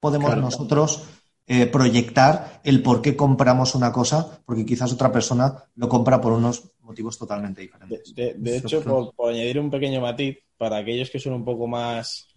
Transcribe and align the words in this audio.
podemos 0.00 0.36
nosotros 0.36 1.04
eh, 1.46 1.66
proyectar 1.66 2.60
el 2.64 2.82
por 2.82 3.02
qué 3.02 3.16
compramos 3.16 3.74
una 3.74 3.92
cosa, 3.92 4.40
porque 4.44 4.64
quizás 4.64 4.92
otra 4.92 5.10
persona 5.12 5.64
lo 5.76 5.88
compra 5.88 6.20
por 6.20 6.32
unos 6.32 6.70
motivos 6.82 7.18
totalmente 7.18 7.62
diferentes. 7.62 8.14
De, 8.14 8.56
hecho, 8.56 8.82
por, 9.16 9.30
añadir 9.30 9.58
un 9.58 9.70
pequeño 9.70 10.00
matiz, 10.00 10.38
para 10.56 10.76
aquellos 10.76 11.10
que 11.10 11.18
son 11.18 11.32
un 11.32 11.44
poco 11.44 11.66
más 11.66 12.28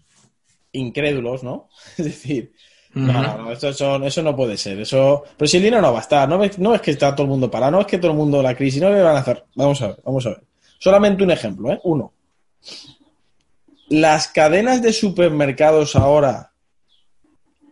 incrédulos, 0.71 1.44
¿no? 1.44 1.70
es 1.97 2.05
decir, 2.05 2.54
no, 2.96 3.38
no, 3.38 3.52
eso, 3.52 4.23
no 4.23 4.36
puede 4.36 4.57
ser. 4.57 4.80
Eso, 4.80 5.23
pero 5.38 5.48
si 5.48 5.57
el 5.57 5.64
dinero 5.64 5.82
no 5.82 5.91
va 5.91 6.00
a 6.00 6.02
estar, 6.02 6.27
no 6.27 6.38
ves, 6.38 6.57
no 6.57 6.73
es 6.73 6.82
que 6.82 6.91
está 6.91 7.14
todo 7.14 7.25
el 7.25 7.30
mundo 7.30 7.52
parado, 7.52 7.73
no 7.73 7.82
es 7.82 7.88
que 7.88 7.98
todo 7.98 8.11
el 8.11 8.18
mundo 8.18 8.41
la 8.41 8.55
crisis, 8.55 8.82
no 8.82 8.89
le 8.89 9.02
van 9.02 9.16
a 9.16 9.20
hacer. 9.20 9.45
Vamos 9.55 9.82
a 9.82 9.88
ver, 9.89 10.02
vamos 10.04 10.25
a 10.25 10.30
ver. 10.30 10.43
Solamente 10.80 11.23
un 11.23 11.32
ejemplo, 11.32 11.71
¿eh? 11.71 11.80
Uno. 11.84 12.14
Las 13.89 14.27
cadenas 14.30 14.82
de 14.82 14.93
supermercados 14.93 15.95
ahora 15.95 16.52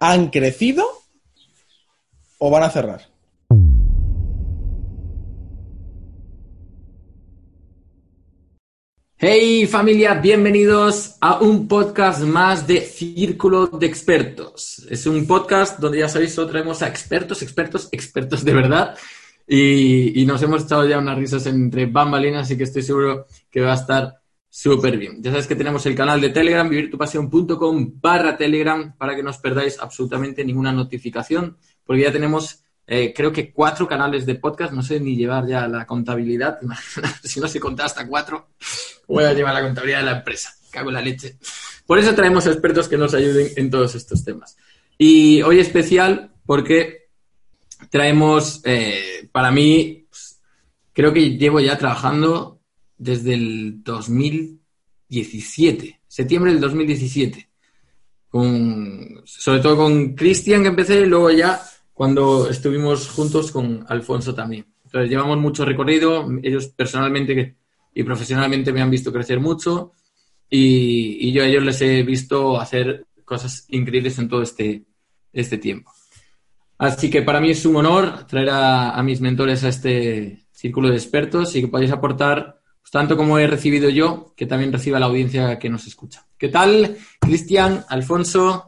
han 0.01 0.31
crecido 0.31 0.83
o 2.39 2.49
van 2.49 2.63
a 2.63 2.71
cerrar? 2.71 3.07
Hey 9.15 9.67
familia, 9.67 10.15
bienvenidos 10.15 11.17
a 11.21 11.39
un 11.39 11.67
podcast 11.67 12.23
más 12.23 12.65
de 12.65 12.81
Círculo 12.81 13.67
de 13.67 13.85
Expertos. 13.85 14.87
Es 14.89 15.05
un 15.05 15.27
podcast 15.27 15.79
donde 15.79 15.99
ya 15.99 16.09
sabéis, 16.09 16.33
solo 16.33 16.49
traemos 16.49 16.81
a 16.81 16.87
expertos, 16.87 17.43
expertos, 17.43 17.87
expertos 17.91 18.43
de 18.43 18.53
verdad. 18.55 18.97
Y, 19.47 20.25
nos 20.25 20.41
hemos 20.41 20.63
echado 20.63 20.87
ya 20.87 20.97
unas 20.97 21.17
risas 21.19 21.45
entre 21.45 21.85
bambalinas, 21.85 22.47
así 22.47 22.57
que 22.57 22.63
estoy 22.63 22.81
seguro 22.81 23.27
que 23.51 23.61
va 23.61 23.73
a 23.73 23.75
estar 23.75 24.20
súper 24.51 24.97
bien. 24.97 25.23
Ya 25.23 25.31
sabes 25.31 25.47
que 25.47 25.55
tenemos 25.55 25.83
el 25.87 25.95
canal 25.95 26.21
de 26.21 26.29
Telegram, 26.29 26.69
vivirtupasión.com 26.69 27.93
barra 27.99 28.37
Telegram, 28.37 28.95
para 28.95 29.15
que 29.15 29.23
no 29.23 29.31
os 29.31 29.39
perdáis 29.39 29.79
absolutamente 29.79 30.45
ninguna 30.45 30.71
notificación 30.71 31.57
porque 31.91 32.03
ya 32.03 32.11
tenemos, 32.13 32.63
eh, 32.87 33.13
creo 33.13 33.33
que 33.33 33.51
cuatro 33.51 33.85
canales 33.85 34.25
de 34.25 34.35
podcast, 34.35 34.71
no 34.71 34.81
sé 34.81 34.97
ni 35.01 35.17
llevar 35.17 35.45
ya 35.45 35.67
la 35.67 35.85
contabilidad, 35.85 36.57
si 37.21 37.41
no 37.41 37.49
se 37.49 37.59
contaba 37.59 37.87
hasta 37.87 38.07
cuatro, 38.07 38.51
voy 39.09 39.25
a 39.25 39.33
llevar 39.33 39.53
la 39.53 39.61
contabilidad 39.61 39.99
de 39.99 40.05
la 40.05 40.17
empresa, 40.19 40.53
cago 40.71 40.87
en 40.89 40.93
la 40.93 41.01
leche. 41.01 41.37
Por 41.85 41.99
eso 41.99 42.15
traemos 42.15 42.47
expertos 42.47 42.87
que 42.87 42.97
nos 42.97 43.13
ayuden 43.13 43.49
en 43.57 43.69
todos 43.69 43.93
estos 43.95 44.23
temas. 44.23 44.55
Y 44.97 45.41
hoy 45.41 45.59
especial 45.59 46.31
porque 46.45 47.09
traemos, 47.89 48.61
eh, 48.63 49.27
para 49.33 49.51
mí, 49.51 50.05
pues, 50.09 50.39
creo 50.93 51.11
que 51.11 51.37
llevo 51.37 51.59
ya 51.59 51.77
trabajando 51.77 52.60
desde 53.01 53.33
el 53.33 53.83
2017, 53.83 56.01
septiembre 56.07 56.51
del 56.51 56.61
2017. 56.61 57.49
Con, 58.29 59.23
sobre 59.25 59.59
todo 59.59 59.75
con 59.75 60.13
Cristian 60.13 60.61
que 60.61 60.69
empecé 60.69 61.01
y 61.01 61.05
luego 61.05 61.31
ya 61.31 61.59
cuando 61.93 62.49
estuvimos 62.49 63.09
juntos 63.09 63.51
con 63.51 63.85
Alfonso 63.89 64.35
también. 64.35 64.67
Entonces, 64.85 65.09
llevamos 65.09 65.37
mucho 65.39 65.65
recorrido, 65.65 66.29
ellos 66.43 66.67
personalmente 66.67 67.57
y 67.93 68.03
profesionalmente 68.03 68.71
me 68.71 68.81
han 68.81 68.89
visto 68.89 69.11
crecer 69.11 69.39
mucho 69.39 69.91
y, 70.49 71.31
yo 71.31 71.43
a 71.43 71.47
ellos 71.47 71.63
les 71.63 71.81
he 71.81 72.03
visto 72.03 72.59
hacer 72.59 73.07
cosas 73.25 73.65
increíbles 73.69 74.19
en 74.19 74.29
todo 74.29 74.43
este, 74.43 74.83
este 75.33 75.57
tiempo. 75.57 75.91
Así 76.77 77.09
que 77.09 77.23
para 77.23 77.41
mí 77.41 77.49
es 77.49 77.65
un 77.65 77.77
honor 77.77 78.27
traer 78.27 78.49
a, 78.51 79.01
mis 79.03 79.21
mentores 79.21 79.63
a 79.63 79.69
este 79.69 80.45
círculo 80.51 80.89
de 80.89 80.95
expertos 80.95 81.55
y 81.55 81.61
que 81.61 81.67
podáis 81.67 81.91
aportar 81.91 82.60
tanto 82.91 83.15
como 83.17 83.39
he 83.39 83.47
recibido 83.47 83.89
yo, 83.89 84.33
que 84.35 84.45
también 84.45 84.71
reciba 84.71 84.99
la 84.99 85.05
audiencia 85.07 85.57
que 85.57 85.69
nos 85.69 85.87
escucha. 85.87 86.25
¿Qué 86.37 86.49
tal, 86.49 86.97
Cristian, 87.19 87.85
Alfonso? 87.87 88.67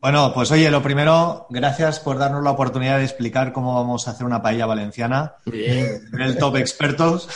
Bueno, 0.00 0.32
pues 0.32 0.50
oye, 0.52 0.70
lo 0.70 0.82
primero, 0.82 1.46
gracias 1.50 2.00
por 2.00 2.18
darnos 2.18 2.42
la 2.42 2.52
oportunidad 2.52 2.98
de 2.98 3.04
explicar 3.04 3.52
cómo 3.52 3.74
vamos 3.74 4.08
a 4.08 4.12
hacer 4.12 4.24
una 4.24 4.40
paella 4.40 4.64
valenciana. 4.64 5.34
Bien. 5.44 6.00
El 6.18 6.38
top 6.38 6.56
expertos. 6.56 7.28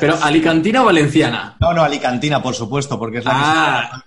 ¿Pero 0.00 0.16
alicantina 0.22 0.82
o 0.82 0.86
valenciana? 0.86 1.56
No, 1.60 1.72
no, 1.72 1.82
alicantina, 1.82 2.40
por 2.42 2.54
supuesto, 2.54 2.98
porque 2.98 3.18
es 3.18 3.24
la 3.24 3.32
ah. 3.34 4.02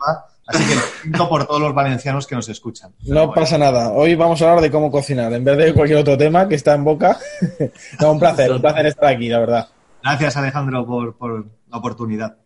Así 0.48 0.64
que 0.64 1.10
lo 1.10 1.30
por 1.30 1.46
todos 1.46 1.62
los 1.62 1.74
valencianos 1.74 2.28
que 2.28 2.36
nos 2.36 2.48
escuchan. 2.50 2.94
No 3.04 3.34
pasa 3.34 3.58
nada. 3.58 3.90
Hoy 3.90 4.16
vamos 4.16 4.42
a 4.42 4.50
hablar 4.50 4.62
de 4.62 4.72
cómo 4.72 4.92
cocinar, 4.92 5.32
en 5.34 5.44
vez 5.44 5.58
de 5.58 5.74
cualquier 5.74 6.00
otro 6.00 6.18
tema 6.18 6.48
que 6.48 6.56
está 6.56 6.74
en 6.74 6.84
boca. 6.84 7.18
no, 8.00 8.12
un 8.12 8.20
placer, 8.20 8.52
un 8.52 8.62
placer 8.62 8.86
estar 8.86 9.14
aquí, 9.14 9.28
la 9.28 9.40
verdad. 9.40 9.68
Gracias, 10.04 10.38
Alejandro, 10.38 10.86
por, 10.86 11.18
por 11.18 11.46
la 11.70 11.78
oportunidad. 11.78 12.38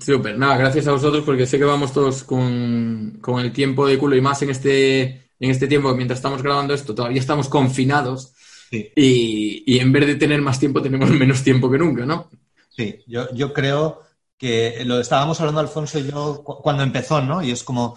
Súper, 0.00 0.36
nada, 0.36 0.56
gracias 0.56 0.86
a 0.88 0.92
vosotros 0.92 1.24
porque 1.24 1.46
sé 1.46 1.58
que 1.58 1.64
vamos 1.64 1.92
todos 1.92 2.24
con, 2.24 3.20
el 3.38 3.52
tiempo 3.52 3.86
de 3.86 3.98
culo 3.98 4.16
y 4.16 4.20
más 4.20 4.42
en 4.42 4.50
este, 4.50 5.30
en 5.38 5.50
este 5.50 5.68
tiempo, 5.68 5.94
mientras 5.94 6.18
estamos 6.18 6.42
grabando 6.42 6.74
esto, 6.74 6.94
todavía 6.94 7.20
estamos 7.20 7.48
confinados 7.48 8.34
y, 8.70 9.78
en 9.78 9.92
vez 9.92 10.06
de 10.06 10.16
tener 10.16 10.42
más 10.42 10.58
tiempo 10.58 10.82
tenemos 10.82 11.10
menos 11.12 11.42
tiempo 11.42 11.70
que 11.70 11.78
nunca, 11.78 12.04
¿no? 12.04 12.28
Sí, 12.68 13.04
yo, 13.06 13.32
yo 13.32 13.52
creo 13.52 14.02
que 14.36 14.82
lo 14.84 15.00
estábamos 15.00 15.40
hablando 15.40 15.60
Alfonso 15.60 15.98
y 15.98 16.10
yo 16.10 16.42
cuando 16.44 16.82
empezó, 16.82 17.22
¿no? 17.22 17.40
Y 17.40 17.52
es 17.52 17.62
como, 17.62 17.96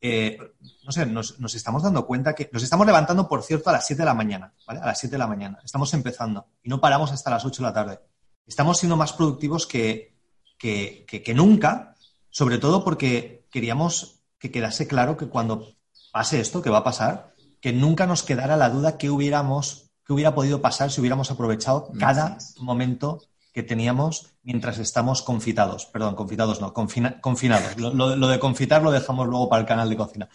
eh, 0.00 0.38
no 0.84 0.92
sé, 0.92 1.06
nos, 1.06 1.38
nos, 1.38 1.54
estamos 1.54 1.84
dando 1.84 2.04
cuenta 2.04 2.34
que 2.34 2.50
nos 2.52 2.62
estamos 2.62 2.86
levantando, 2.86 3.28
por 3.28 3.42
cierto, 3.42 3.70
a 3.70 3.74
las 3.74 3.86
7 3.86 4.02
de 4.02 4.06
la 4.06 4.14
mañana, 4.14 4.52
¿vale? 4.66 4.80
A 4.80 4.86
las 4.86 4.98
7 4.98 5.14
de 5.14 5.18
la 5.18 5.28
mañana. 5.28 5.60
Estamos 5.64 5.94
empezando 5.94 6.46
y 6.62 6.68
no 6.68 6.80
paramos 6.80 7.12
hasta 7.12 7.30
las 7.30 7.44
8 7.44 7.62
de 7.62 7.68
la 7.68 7.72
tarde. 7.72 8.00
Estamos 8.48 8.78
siendo 8.78 8.96
más 8.96 9.12
productivos 9.12 9.66
que, 9.66 10.14
que, 10.58 11.32
nunca, 11.34 11.94
sobre 12.30 12.58
todo 12.58 12.82
porque 12.82 13.46
queríamos 13.50 14.22
que 14.38 14.50
quedase 14.50 14.88
claro 14.88 15.16
que 15.16 15.28
cuando 15.28 15.74
pase 16.12 16.40
esto, 16.40 16.62
que 16.62 16.70
va 16.70 16.78
a 16.78 16.84
pasar, 16.84 17.34
que 17.60 17.72
nunca 17.72 18.06
nos 18.06 18.22
quedara 18.22 18.56
la 18.56 18.70
duda 18.70 18.96
que 18.96 19.10
hubiéramos, 19.10 19.90
que 20.04 20.14
hubiera 20.14 20.34
podido 20.34 20.62
pasar 20.62 20.90
si 20.90 21.00
hubiéramos 21.00 21.30
aprovechado 21.30 21.92
cada 21.98 22.38
momento 22.58 23.22
que 23.52 23.62
teníamos 23.62 24.28
mientras 24.42 24.78
estamos 24.78 25.20
confitados. 25.20 25.84
Perdón, 25.86 26.14
confitados 26.14 26.60
no, 26.60 26.72
confinados. 26.72 27.76
Lo, 27.76 28.28
de 28.28 28.38
confitar 28.38 28.82
lo 28.82 28.90
dejamos 28.92 29.26
luego 29.26 29.48
para 29.48 29.60
el 29.60 29.68
canal 29.68 29.90
de 29.90 29.96
cocina. 29.96 30.28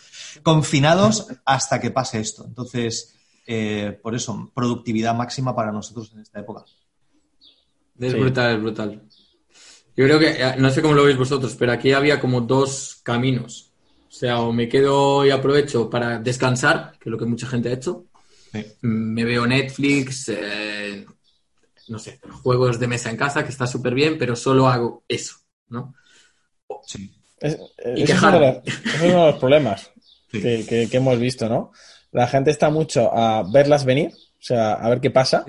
Confinados 0.44 1.28
hasta 1.46 1.80
que 1.80 1.90
pase 1.90 2.20
esto. 2.20 2.44
Entonces, 2.46 3.16
eh, 3.48 3.98
por 4.04 4.14
eso, 4.14 4.52
productividad 4.54 5.16
máxima 5.16 5.56
para 5.56 5.72
nosotros 5.72 6.12
en 6.14 6.20
esta 6.20 6.40
época. 6.42 6.66
Es 8.08 8.20
brutal, 8.20 8.56
es 8.56 8.62
brutal. 8.62 9.02
Yo 9.96 10.06
creo 10.06 10.20
que, 10.20 10.32
eh, 10.32 10.56
no 10.58 10.70
sé 10.70 10.82
cómo 10.82 10.96
lo 10.96 11.04
veis 11.04 11.18
vosotros, 11.18 11.56
pero 11.58 11.72
aquí 11.72 11.92
había 11.92 12.20
como 12.20 12.42
dos 12.42 13.00
caminos. 13.04 13.72
O 14.08 14.12
sea, 14.12 14.40
o 14.42 14.52
me 14.52 14.68
quedo 14.68 15.26
y 15.26 15.32
aprovecho 15.32 15.90
para 15.90 16.20
descansar, 16.20 16.94
que 17.00 17.10
es 17.10 17.12
lo 17.12 17.18
que 17.18 17.26
mucha 17.26 17.48
gente 17.48 17.70
ha 17.70 17.74
hecho. 17.74 18.06
Me 18.82 19.24
veo 19.24 19.48
Netflix, 19.48 20.30
eh, 20.30 21.06
no 21.88 21.98
sé, 21.98 22.20
juegos 22.44 22.80
de 22.80 22.88
mesa 22.88 23.10
en 23.10 23.18
casa, 23.18 23.44
que 23.44 23.50
está 23.50 23.66
súper 23.66 23.96
bien, 23.96 24.18
pero 24.18 24.36
solo 24.36 24.68
hago 24.68 25.04
eso, 25.08 25.38
¿no? 25.70 25.96
Sí. 26.86 27.12
Es, 27.40 27.58
y 27.96 28.04
es, 28.04 28.22
uno 28.22 28.40
de 28.40 28.62
los, 29.12 29.36
problemas 29.36 29.92
que, 30.32 30.88
hemos 30.92 31.20
visto, 31.20 31.50
¿no? 31.50 31.72
La 32.12 32.28
gente 32.28 32.52
está 32.52 32.70
mucho 32.70 33.12
a 33.12 33.44
verlas 33.52 33.84
venir, 33.84 34.12
o 34.14 34.44
sea, 34.46 34.74
a 34.74 34.90
ver 34.90 35.02
qué 35.02 35.10
pasa. 35.10 35.44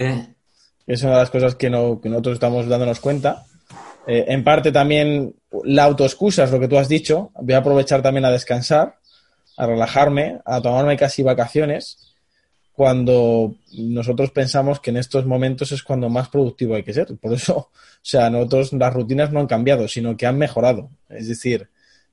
Es 0.87 1.03
una 1.03 1.13
de 1.13 1.19
las 1.19 1.31
cosas 1.31 1.55
que, 1.55 1.71
no, 1.71 2.01
que 2.01 2.09
nosotros 2.09 2.35
estamos 2.35 2.69
dándonos 2.69 3.01
cuenta 3.01 3.45
eh, 4.07 4.27
en 4.29 4.45
parte 4.45 4.71
también 4.71 5.35
la 5.65 5.85
autoexcusa 5.85 6.45
es 6.45 6.51
lo 6.51 6.61
que 6.61 6.69
tú 6.69 6.79
has 6.79 6.89
dicho. 6.89 7.31
Voy 7.41 7.55
a 7.55 7.59
aprovechar 7.59 8.03
también 8.03 8.25
a 8.25 8.31
descansar, 8.31 8.99
a 9.57 9.67
relajarme, 9.67 10.41
a 10.45 10.61
tomarme 10.61 10.97
casi 10.97 11.23
vacaciones, 11.23 12.15
cuando 12.73 13.55
nosotros 13.73 14.33
pensamos 14.33 14.81
que 14.81 14.91
en 14.91 14.97
estos 14.97 15.27
momentos 15.27 15.71
es 15.73 15.83
cuando 15.83 16.09
más 16.09 16.29
productivo 16.29 16.75
hay 16.75 16.83
que 16.83 16.93
ser. 16.93 17.17
Por 17.17 17.33
eso, 17.33 17.57
o 17.57 17.71
sea, 18.03 18.29
nosotros 18.31 18.73
las 18.73 18.93
rutinas 18.93 19.33
no 19.33 19.41
han 19.41 19.47
cambiado, 19.47 19.89
sino 19.89 20.17
que 20.17 20.27
han 20.27 20.39
mejorado. 20.39 20.91
Es 21.09 21.29
decir, 21.29 21.69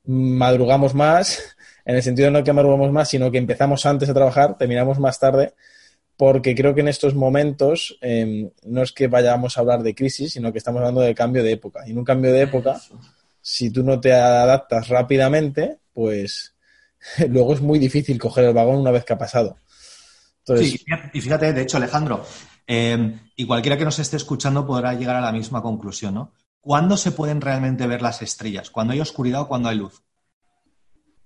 madrugamos 0.05 0.93
más, 0.93 1.55
en 1.85 1.95
el 1.95 2.03
sentido 2.03 2.31
no 2.31 2.43
que 2.43 2.53
madrugamos 2.53 2.91
más, 2.91 3.09
sino 3.09 3.31
que 3.31 3.37
empezamos 3.37 3.85
antes 3.85 4.09
a 4.09 4.13
trabajar, 4.13 4.57
terminamos 4.57 4.99
más 4.99 5.19
tarde 5.19 5.53
porque 6.21 6.53
creo 6.53 6.75
que 6.75 6.81
en 6.81 6.87
estos 6.87 7.15
momentos 7.15 7.97
em, 7.99 8.51
no 8.67 8.83
es 8.83 8.91
que 8.91 9.07
vayamos 9.07 9.57
a 9.57 9.61
hablar 9.61 9.81
de 9.81 9.95
crisis, 9.95 10.33
sino 10.33 10.51
que 10.51 10.59
estamos 10.59 10.77
hablando 10.77 11.01
de 11.01 11.15
cambio 11.15 11.43
de 11.43 11.53
época. 11.53 11.81
Y 11.87 11.93
en 11.93 11.97
un 11.97 12.03
cambio 12.05 12.31
de 12.31 12.41
época, 12.43 12.79
si 13.41 13.71
tú 13.71 13.81
no 13.81 13.99
te 13.99 14.13
adaptas 14.13 14.87
rápidamente, 14.87 15.79
pues 15.91 16.53
luego 17.27 17.55
es 17.55 17.61
muy 17.61 17.79
difícil 17.79 18.19
coger 18.19 18.45
el 18.45 18.53
vagón 18.53 18.75
una 18.75 18.91
vez 18.91 19.03
que 19.03 19.13
ha 19.13 19.17
pasado. 19.17 19.57
Sí, 20.45 20.79
y 21.11 21.21
fíjate, 21.21 21.53
de 21.53 21.61
hecho, 21.63 21.77
Alejandro, 21.77 22.23
em, 22.67 23.19
y 23.35 23.47
cualquiera 23.47 23.75
que 23.75 23.85
nos 23.85 23.97
esté 23.97 24.17
escuchando 24.17 24.67
podrá 24.67 24.93
llegar 24.93 25.15
a 25.15 25.21
la 25.21 25.31
misma 25.31 25.63
conclusión, 25.63 26.13
¿no? 26.13 26.33
¿Cuándo 26.59 26.97
se 26.97 27.13
pueden 27.13 27.41
realmente 27.41 27.87
ver 27.87 28.03
las 28.03 28.21
estrellas? 28.21 28.69
¿Cuando 28.69 28.93
hay 28.93 28.99
oscuridad 28.99 29.41
o 29.41 29.47
cuando 29.47 29.69
hay 29.69 29.77
luz? 29.77 30.03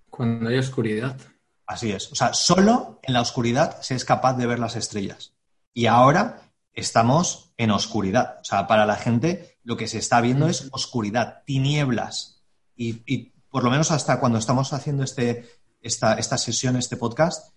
Cuando 0.09 0.47
hay 0.47 0.57
oscuridad. 0.57 1.17
Así 1.67 1.91
es. 1.91 2.11
O 2.11 2.15
sea, 2.15 2.33
solo 2.33 2.99
en 3.03 3.13
la 3.13 3.21
oscuridad 3.21 3.81
se 3.81 3.95
es 3.95 4.05
capaz 4.05 4.33
de 4.33 4.45
ver 4.45 4.59
las 4.59 4.75
estrellas. 4.75 5.33
Y 5.73 5.87
ahora 5.87 6.51
estamos 6.73 7.53
en 7.57 7.71
oscuridad. 7.71 8.39
O 8.41 8.43
sea, 8.43 8.67
para 8.67 8.85
la 8.85 8.95
gente 8.95 9.57
lo 9.63 9.77
que 9.77 9.87
se 9.87 9.97
está 9.97 10.21
viendo 10.21 10.47
es 10.47 10.67
oscuridad, 10.71 11.43
tinieblas. 11.45 12.43
Y, 12.75 13.33
por 13.49 13.63
lo 13.63 13.71
menos 13.71 13.89
hasta 13.91 14.19
cuando 14.19 14.37
estamos 14.37 14.73
haciendo 14.73 15.03
este, 15.03 15.49
esta, 15.81 16.15
esta 16.15 16.37
sesión, 16.37 16.75
este 16.75 16.97
podcast, 16.97 17.53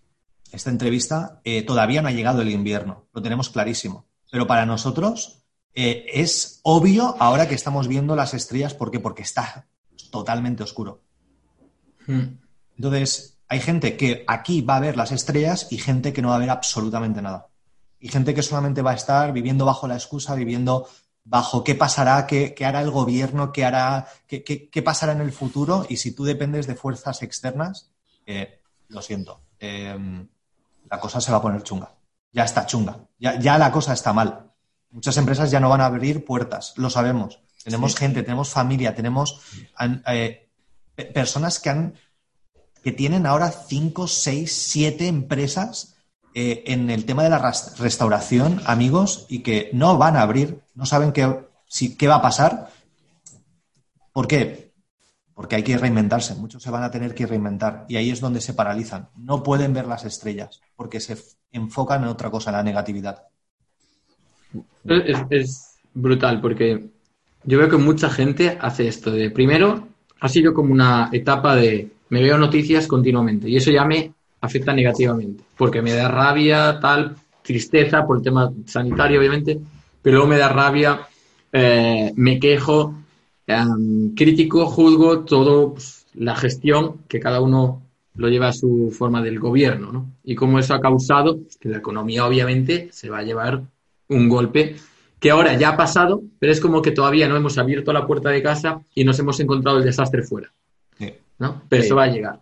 esta 0.53 0.71
entrevista, 0.71 1.41
eh, 1.45 1.63
todavía 1.63 2.03
no 2.03 2.09
ha 2.09 2.13
llegado 2.13 2.41
el 2.41 2.51
invierno, 2.51 3.09
lo 3.13 3.21
tenemos 3.21 3.51
clarísimo. 3.51 4.07
Pero 4.31 4.47
para 4.47 4.65
nosotros 4.65 5.43
eh, 5.75 6.07
es 6.13 6.61
obvio 6.63 7.17
ahora 7.19 7.49
que 7.49 7.55
estamos 7.55 7.89
viendo 7.89 8.17
las 8.17 8.35
estrellas, 8.35 8.75
¿por 8.75 8.91
qué? 8.91 9.01
Porque 9.01 9.23
está 9.23 9.67
totalmente 10.11 10.63
oscuro. 10.63 11.03
Hmm. 12.07 12.39
Entonces, 12.77 13.38
hay 13.49 13.61
gente 13.61 13.97
que 13.97 14.25
aquí 14.27 14.61
va 14.61 14.77
a 14.77 14.81
ver 14.81 14.97
las 14.97 15.11
estrellas 15.11 15.69
y 15.71 15.79
gente 15.79 16.13
que 16.13 16.21
no 16.21 16.29
va 16.29 16.37
a 16.37 16.41
ver 16.41 16.51
absolutamente 16.51 17.23
nada. 17.23 17.49
Y 17.99 18.09
gente 18.09 18.35
que 18.35 18.43
solamente 18.43 18.83
va 18.83 18.93
a 18.93 18.95
estar 18.95 19.33
viviendo 19.33 19.65
bajo 19.65 19.89
la 19.89 19.95
excusa, 19.95 20.35
viviendo 20.35 20.87
bajo 21.25 21.65
qué 21.65 21.75
pasará, 21.75 22.27
qué, 22.27 22.55
hará 22.65 22.83
el 22.83 22.91
gobierno, 22.91 23.53
qué 23.53 23.65
hará, 23.65 24.07
qué, 24.27 24.83
pasará 24.85 25.13
en 25.13 25.21
el 25.21 25.33
futuro. 25.33 25.87
Y 25.89 25.97
si 25.97 26.13
tú 26.13 26.25
dependes 26.25 26.67
de 26.67 26.75
fuerzas 26.75 27.23
externas, 27.23 27.91
eh, 28.27 28.61
lo 28.89 29.03
siento, 29.03 29.43
em, 29.59 30.29
la 30.91 31.01
cosa 31.01 31.21
se 31.21 31.33
va 31.33 31.39
a 31.39 31.43
poner 31.43 31.63
chunga. 31.63 31.95
Ya 32.33 32.45
está 32.45 32.67
chunga. 32.67 33.09
Ya, 33.19 33.39
ya, 33.39 33.59
la 33.59 33.73
cosa 33.73 33.95
está 33.95 34.13
mal. 34.13 34.53
Muchas 34.91 35.17
empresas 35.17 35.51
ya 35.51 35.61
no 35.61 35.69
van 35.69 35.81
a 35.81 35.87
abrir 35.87 36.25
puertas, 36.25 36.75
lo 36.77 36.89
sabemos. 36.91 37.41
Tenemos 37.65 37.97
gente, 37.97 38.23
tenemos 38.23 38.51
familia, 38.51 38.95
tenemos 38.95 39.41
eh, 40.07 40.49
personas 41.13 41.59
que 41.59 41.71
han 41.71 41.95
que 42.83 42.93
tienen 42.93 43.27
ahora 43.27 43.51
cinco, 43.51 44.07
seis, 44.07 44.53
siete 44.53 45.07
empresas 45.07 45.97
eh, 46.35 46.65
en 46.67 46.91
el 46.91 47.05
tema 47.05 47.23
de 47.23 47.31
la 47.31 47.53
restauración, 47.79 48.61
amigos, 48.67 49.27
y 49.29 49.41
que 49.41 49.71
no 49.73 49.99
van 49.99 50.17
a 50.17 50.23
abrir, 50.23 50.61
no 50.75 50.87
saben 50.87 51.13
qué, 51.13 51.41
qué 51.99 52.09
va 52.09 52.17
a 52.17 52.23
pasar. 52.23 52.71
¿Por 54.13 54.29
qué? 54.29 54.73
Porque 55.35 55.57
hay 55.57 55.63
que 55.63 55.79
reinventarse, 55.79 56.35
muchos 56.35 56.63
se 56.63 56.71
van 56.71 56.83
a 56.83 56.91
tener 56.91 57.15
que 57.15 57.27
reinventar 57.27 57.87
y 57.89 57.97
ahí 57.97 58.11
es 58.11 58.21
donde 58.21 58.41
se 58.41 58.55
paralizan. 58.55 59.09
No 59.17 59.43
pueden 59.43 59.73
ver 59.73 59.87
las 59.87 60.05
estrellas 60.05 60.61
porque 60.77 61.01
se 61.01 61.17
enfocan 61.53 62.03
en 62.03 62.09
otra 62.09 62.31
cosa, 62.31 62.51
en 62.51 62.57
la 62.57 62.63
negatividad. 62.63 63.25
Es 65.31 65.77
brutal 65.95 66.41
porque 66.41 66.89
yo 67.45 67.59
veo 67.59 67.69
que 67.69 67.77
mucha 67.77 68.11
gente 68.11 68.59
hace 68.61 68.89
esto 68.89 69.11
de 69.11 69.31
primero 69.31 69.89
ha 70.21 70.29
sido 70.29 70.55
como 70.55 70.73
una 70.73 71.11
etapa 71.13 71.55
de 71.57 71.93
me 72.11 72.23
veo 72.23 72.39
noticias 72.39 72.87
continuamente 72.87 73.49
y 73.49 73.57
eso 73.57 73.71
ya 73.71 73.85
me 73.85 74.13
afecta 74.41 74.73
negativamente 74.73 75.45
porque 75.57 75.83
me 75.83 75.93
da 75.93 76.09
rabia, 76.09 76.79
tal, 76.81 77.17
tristeza 77.43 78.07
por 78.07 78.19
el 78.19 78.23
tema 78.23 78.53
sanitario, 78.67 79.19
obviamente, 79.19 79.59
pero 80.03 80.17
luego 80.17 80.31
me 80.31 80.39
da 80.39 80.49
rabia, 80.49 81.01
eh, 81.53 82.13
me 82.15 82.39
quejo, 82.39 82.95
em, 83.47 84.15
critico, 84.15 84.67
juzgo 84.67 85.25
todo 85.25 85.73
pues, 85.75 86.07
la 86.15 86.37
gestión 86.37 86.99
que 87.09 87.21
cada 87.21 87.41
uno 87.41 87.83
lo 88.15 88.29
lleva 88.29 88.49
a 88.49 88.53
su 88.53 88.95
forma 88.97 89.23
del 89.23 89.39
gobierno, 89.39 89.93
¿no? 89.93 90.11
Y 90.25 90.35
cómo 90.35 90.59
eso 90.59 90.75
ha 90.75 90.81
causado 90.81 91.39
que 91.61 91.69
la 91.69 91.79
economía, 91.79 92.27
obviamente, 92.27 92.89
se 92.93 93.09
va 93.09 93.19
a 93.19 93.23
llevar 93.23 93.63
un 94.09 94.29
golpe 94.29 94.77
que 95.21 95.31
ahora 95.31 95.57
ya 95.57 95.71
ha 95.71 95.77
pasado, 95.77 96.23
pero 96.39 96.53
es 96.53 96.61
como 96.61 96.83
que 96.83 96.91
todavía 96.91 97.29
no 97.29 97.37
hemos 97.37 97.59
abierto 97.59 97.93
la 97.93 98.07
puerta 98.07 98.31
de 98.31 98.43
casa 98.43 98.83
y 98.95 99.05
nos 99.05 99.19
hemos 99.19 99.41
encontrado 99.41 99.79
el 99.79 99.85
desastre 99.85 100.23
fuera. 100.23 100.53
¿No? 101.39 101.63
Pero 101.69 101.83
eso 101.83 101.97
va 101.97 102.05
a 102.05 102.09
llegar. 102.09 102.41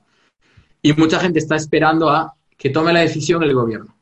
Y 0.82 0.92
mucha 0.92 1.18
gente 1.20 1.38
está 1.38 1.56
esperando 1.56 2.08
a 2.08 2.34
que 2.56 2.70
tome 2.70 2.92
la 2.92 3.00
decisión 3.00 3.42
el 3.42 3.54
gobierno, 3.54 3.94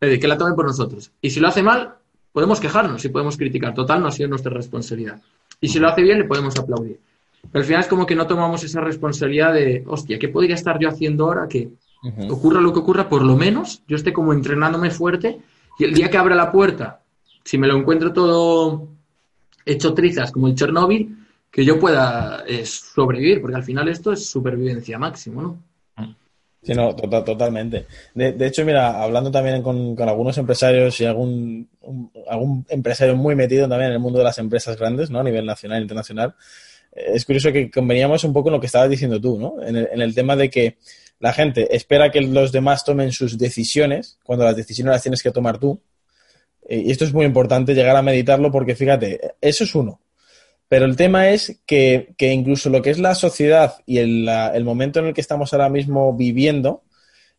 es 0.00 0.18
que 0.18 0.28
la 0.28 0.38
tome 0.38 0.54
por 0.54 0.66
nosotros. 0.66 1.12
Y 1.20 1.30
si 1.30 1.40
lo 1.40 1.48
hace 1.48 1.62
mal, 1.62 1.94
podemos 2.32 2.60
quejarnos 2.60 3.04
y 3.04 3.08
podemos 3.08 3.36
criticar. 3.36 3.74
Total, 3.74 4.00
no 4.00 4.08
ha 4.08 4.12
sido 4.12 4.28
nuestra 4.28 4.52
responsabilidad. 4.52 5.20
Y 5.60 5.68
si 5.68 5.78
lo 5.78 5.88
hace 5.88 6.02
bien, 6.02 6.18
le 6.18 6.24
podemos 6.24 6.56
aplaudir. 6.58 7.00
Pero 7.50 7.60
al 7.60 7.64
final 7.64 7.80
es 7.80 7.88
como 7.88 8.06
que 8.06 8.14
no 8.14 8.26
tomamos 8.26 8.62
esa 8.64 8.80
responsabilidad 8.80 9.52
de, 9.52 9.84
hostia, 9.86 10.18
¿qué 10.18 10.28
podría 10.28 10.54
estar 10.54 10.78
yo 10.78 10.88
haciendo 10.88 11.24
ahora 11.24 11.48
que 11.48 11.70
ocurra 12.28 12.60
lo 12.60 12.72
que 12.72 12.80
ocurra? 12.80 13.08
Por 13.08 13.22
lo 13.22 13.36
menos 13.36 13.82
yo 13.86 13.96
esté 13.96 14.12
como 14.12 14.32
entrenándome 14.32 14.90
fuerte 14.90 15.40
y 15.78 15.84
el 15.84 15.94
día 15.94 16.10
que 16.10 16.18
abra 16.18 16.34
la 16.34 16.52
puerta 16.52 17.02
si 17.44 17.58
me 17.58 17.66
lo 17.66 17.76
encuentro 17.76 18.12
todo 18.12 18.88
hecho 19.64 19.94
trizas 19.94 20.32
como 20.32 20.48
el 20.48 20.54
Chernóbil, 20.54 21.21
que 21.52 21.66
yo 21.66 21.78
pueda 21.78 22.44
eh, 22.48 22.64
sobrevivir, 22.64 23.42
porque 23.42 23.56
al 23.56 23.62
final 23.62 23.86
esto 23.88 24.10
es 24.10 24.24
supervivencia 24.24 24.98
máximo, 24.98 25.42
¿no? 25.42 25.72
Sí, 26.62 26.74
no, 26.74 26.94
tota-, 26.94 27.24
totalmente. 27.24 27.86
De, 28.14 28.46
hecho, 28.46 28.64
mira, 28.64 29.02
hablando 29.02 29.30
también 29.30 29.62
con, 29.62 30.00
algunos 30.00 30.38
empresarios 30.38 30.98
y 31.00 31.04
algún, 31.04 31.68
algún 32.28 32.64
empresario 32.68 33.16
muy 33.16 33.34
metido 33.34 33.68
también 33.68 33.88
en 33.88 33.94
el 33.94 34.00
mundo 34.00 34.18
de 34.18 34.24
las 34.24 34.38
empresas 34.38 34.78
grandes, 34.78 35.10
¿no? 35.10 35.18
A 35.18 35.24
nivel 35.24 35.44
nacional 35.44 35.80
e 35.80 35.82
internacional, 35.82 36.34
eh, 36.92 37.12
es 37.14 37.24
curioso 37.24 37.52
que 37.52 37.70
conveníamos 37.70 38.24
un 38.24 38.32
poco 38.32 38.48
en 38.48 38.54
lo 38.54 38.60
que 38.60 38.66
estabas 38.66 38.88
diciendo 38.88 39.20
tú, 39.20 39.38
¿no? 39.38 39.60
En 39.62 39.76
el, 39.76 39.88
en 39.92 40.00
el 40.00 40.14
tema 40.14 40.36
de 40.36 40.48
que 40.48 40.78
la 41.18 41.32
gente 41.32 41.74
espera 41.76 42.10
que 42.10 42.20
los 42.20 42.52
demás 42.52 42.84
tomen 42.84 43.12
sus 43.12 43.36
decisiones, 43.36 44.18
cuando 44.24 44.44
las 44.44 44.56
decisiones 44.56 44.92
las 44.92 45.02
tienes 45.02 45.22
que 45.22 45.32
tomar 45.32 45.58
tú, 45.58 45.80
y 46.68 46.92
esto 46.92 47.04
es 47.04 47.12
muy 47.12 47.26
importante 47.26 47.74
llegar 47.74 47.96
a 47.96 48.02
meditarlo 48.02 48.52
porque 48.52 48.76
fíjate, 48.76 49.20
eso 49.40 49.64
es 49.64 49.74
uno. 49.74 50.00
Pero 50.72 50.86
el 50.86 50.96
tema 50.96 51.28
es 51.28 51.60
que, 51.66 52.14
incluso 52.18 52.70
lo 52.70 52.80
que 52.80 52.88
es 52.88 52.98
la 52.98 53.14
sociedad 53.14 53.74
y 53.84 53.98
el, 53.98 54.64
momento 54.64 55.00
en 55.00 55.08
el 55.08 55.12
que 55.12 55.20
estamos 55.20 55.52
ahora 55.52 55.68
mismo 55.68 56.16
viviendo 56.16 56.84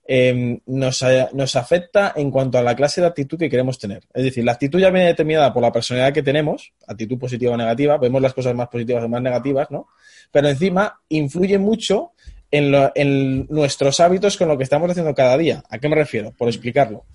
em, 0.06 0.60
nos, 0.68 1.04
nos, 1.34 1.56
afecta 1.56 2.14
en 2.16 2.30
cuanto 2.30 2.60
a 2.60 2.62
la 2.62 2.76
clase 2.76 3.02
de 3.02 3.08
actitud 3.08 3.40
que 3.40 3.50
queremos 3.50 3.80
tener. 3.80 4.04
Es 4.14 4.24
decir, 4.24 4.44
la 4.44 4.52
actitud 4.52 4.80
ya 4.80 4.92
viene 4.92 5.08
determinada 5.08 5.52
por 5.52 5.64
la 5.64 5.72
personalidad 5.72 6.14
que 6.14 6.22
tenemos, 6.22 6.74
actitud 6.86 7.18
positiva 7.18 7.56
o 7.56 7.58
negativa, 7.58 7.98
vemos 7.98 8.22
las 8.22 8.36
cosas 8.36 8.54
más 8.54 8.68
positivas 8.68 9.04
o 9.04 9.10
más 9.10 9.24
negativas, 9.24 9.72
¿no? 9.72 9.88
Pero 10.32 10.50
encima 10.50 11.02
influye 11.10 11.58
mucho 11.58 12.12
en, 12.52 12.72
en 12.94 13.48
nuestros 13.50 14.00
hábitos 14.00 14.38
con 14.38 14.48
lo 14.48 14.60
que 14.60 14.64
estamos 14.64 14.92
haciendo 14.92 15.16
cada 15.16 15.36
día. 15.40 15.64
¿A 15.72 15.80
qué 15.80 15.90
me 15.90 15.96
refiero? 15.96 16.34
Por 16.38 16.50
explicarlo. 16.50 17.06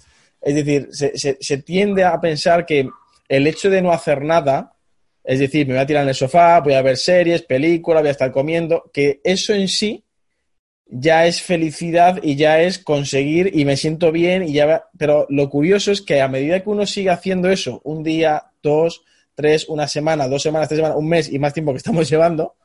Es 0.41 0.57
decir, 0.57 0.89
se, 0.91 1.59
tiende 1.59 2.03
a 2.03 2.21
pensar 2.21 2.67
que 2.67 2.89
el 3.29 3.47
hecho 3.47 3.71
de 3.71 3.83
no 3.83 3.93
hacer 3.93 4.23
nada, 4.23 4.73
es 5.29 5.41
decir, 5.41 5.67
me 5.67 5.75
voy 5.75 5.83
a 5.83 5.87
tirar 5.87 6.05
en 6.05 6.09
el 6.09 6.15
sofá, 6.15 6.59
voy 6.61 6.73
a 6.73 6.81
ver 6.81 6.97
series, 6.97 7.43
películas, 7.43 8.01
voy 8.01 8.09
a 8.09 8.13
estar 8.13 8.33
comiendo, 8.33 8.91
que 8.95 9.21
eso 9.23 9.53
en 9.53 9.69
sí 9.69 10.03
ya 10.87 11.27
es 11.27 11.43
felicidad 11.43 12.19
y 12.23 12.35
ya 12.37 12.63
es 12.63 12.79
conseguir 12.79 13.51
y 13.53 13.67
me 13.67 13.77
siento 13.77 14.11
bien 14.11 14.43
y 14.43 14.55
ya 14.55 14.85
pero 14.97 15.27
lo 15.29 15.51
curioso 15.51 15.93
es 15.93 16.01
que 16.01 16.23
a 16.23 16.29
medida 16.29 16.63
que 16.63 16.71
uno 16.71 16.87
sigue 16.87 17.11
haciendo 17.11 17.51
eso 17.51 17.83
un 17.85 18.03
día 18.03 18.53
dos 18.63 19.05
tres 19.35 19.69
una 19.69 19.87
semana 19.87 20.27
dos 20.29 20.43
semanas 20.43 20.67
tres 20.67 20.79
semanas 20.79 20.97
un 20.97 21.11
mes 21.11 21.31
y 21.31 21.39
más 21.39 21.53
tiempo 21.53 21.73
que 21.73 21.77
estamos 21.77 22.09
llevando 22.11 22.57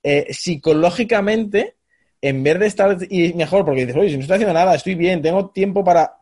eh, 0.00 0.28
psicológicamente 0.30 1.74
en 2.20 2.40
vez 2.44 2.60
de 2.60 2.66
estar 2.66 2.96
y 3.10 3.32
mejor 3.32 3.64
porque 3.64 3.84
dices 3.84 4.00
oye 4.00 4.10
si 4.10 4.14
no 4.14 4.20
estoy 4.20 4.36
haciendo 4.36 4.54
nada 4.54 4.76
estoy 4.76 4.94
bien 4.94 5.20
tengo 5.20 5.50
tiempo 5.50 5.82
para 5.82 6.18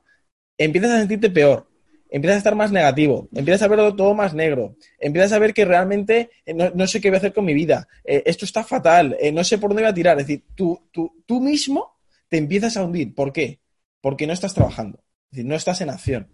empiezas 0.57 0.93
a 0.93 0.99
sentirte 1.01 1.29
peor, 1.29 1.67
empiezas 2.15 2.37
a 2.37 2.39
estar 2.39 2.55
más 2.55 2.71
negativo, 2.71 3.29
empiezas 3.35 3.63
a 3.63 3.69
verlo 3.69 3.97
todo 3.97 4.15
más 4.15 4.35
negro, 4.35 4.77
empiezas 5.01 5.33
a 5.33 5.41
ver 5.41 5.53
que 5.53 5.65
realmente 5.65 6.31
eh, 6.47 6.55
no, 6.55 6.87
sé 6.87 7.01
qué 7.01 7.11
voy 7.11 7.17
a 7.17 7.19
hacer 7.19 7.33
con 7.33 7.45
mi 7.45 7.55
vida, 7.55 7.89
eh, 8.05 8.23
esto 8.25 8.45
está 8.45 8.63
fatal, 8.63 9.17
eh, 9.21 9.33
no 9.33 9.43
sé 9.43 9.59
por 9.59 9.71
dónde 9.71 9.83
voy 9.83 9.91
a 9.91 9.95
tirar. 9.95 10.21
Es 10.21 10.29
decir, 10.29 10.45
tú, 10.55 10.81
tú, 10.93 11.25
tú 11.27 11.41
mismo 11.41 11.99
te 12.29 12.37
empiezas 12.37 12.77
a 12.77 12.85
hundir. 12.85 13.17
¿Por 13.17 13.33
qué? 13.33 13.59
Porque 14.01 14.29
no 14.29 14.33
estás 14.33 14.55
trabajando, 14.55 14.99
es 14.99 15.31
decir, 15.39 15.45
no 15.47 15.57
estás 15.57 15.81
en 15.81 15.91
acción. 15.91 16.29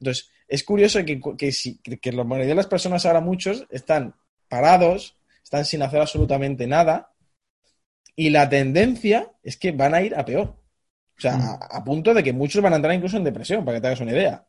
Entonces, 0.00 0.30
es 0.48 0.64
curioso 0.64 1.04
que, 1.04 1.20
que, 1.20 1.98
que 1.98 2.12
la 2.12 2.24
mayoría 2.24 2.48
de 2.48 2.54
las 2.54 2.66
personas 2.66 3.04
ahora, 3.04 3.20
muchos, 3.20 3.66
están 3.68 4.14
parados, 4.48 5.18
están 5.44 5.66
sin 5.66 5.82
hacer 5.82 6.00
absolutamente 6.00 6.66
nada, 6.66 7.12
y 8.14 8.30
la 8.30 8.48
tendencia 8.48 9.30
es 9.42 9.58
que 9.58 9.72
van 9.72 9.92
a 9.92 10.00
ir 10.00 10.14
a 10.14 10.24
peor. 10.24 10.56
O 11.18 11.20
sea, 11.20 11.36
mm. 11.36 11.58
a, 11.60 11.84
punto 11.84 12.14
de 12.14 12.22
que 12.22 12.32
muchos 12.32 12.62
van 12.62 12.72
a 12.72 12.76
entrar 12.76 12.94
incluso 12.94 13.18
en 13.18 13.24
depresión, 13.24 13.66
para 13.66 13.76
que 13.76 13.82
te 13.82 13.86
hagas 13.88 14.00
una 14.00 14.12
idea. 14.12 14.46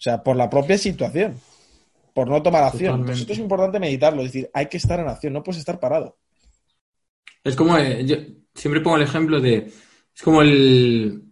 O 0.00 0.02
sea, 0.02 0.22
por 0.22 0.34
la 0.34 0.48
propia 0.48 0.78
situación, 0.78 1.38
por 2.14 2.26
no 2.26 2.42
tomar 2.42 2.64
acción. 2.64 3.00
Entonces, 3.00 3.20
esto 3.20 3.34
es 3.34 3.38
importante 3.38 3.78
meditarlo, 3.78 4.22
es 4.22 4.32
decir, 4.32 4.50
hay 4.54 4.66
que 4.66 4.78
estar 4.78 4.98
en 4.98 5.08
acción, 5.08 5.34
no 5.34 5.42
puedes 5.42 5.58
estar 5.58 5.78
parado. 5.78 6.16
Es 7.44 7.54
como, 7.54 7.76
eh, 7.76 8.02
yo 8.06 8.16
siempre 8.54 8.80
pongo 8.80 8.96
el 8.96 9.02
ejemplo 9.02 9.42
de, 9.42 9.56
es 10.16 10.22
como 10.22 10.40
el, 10.40 11.22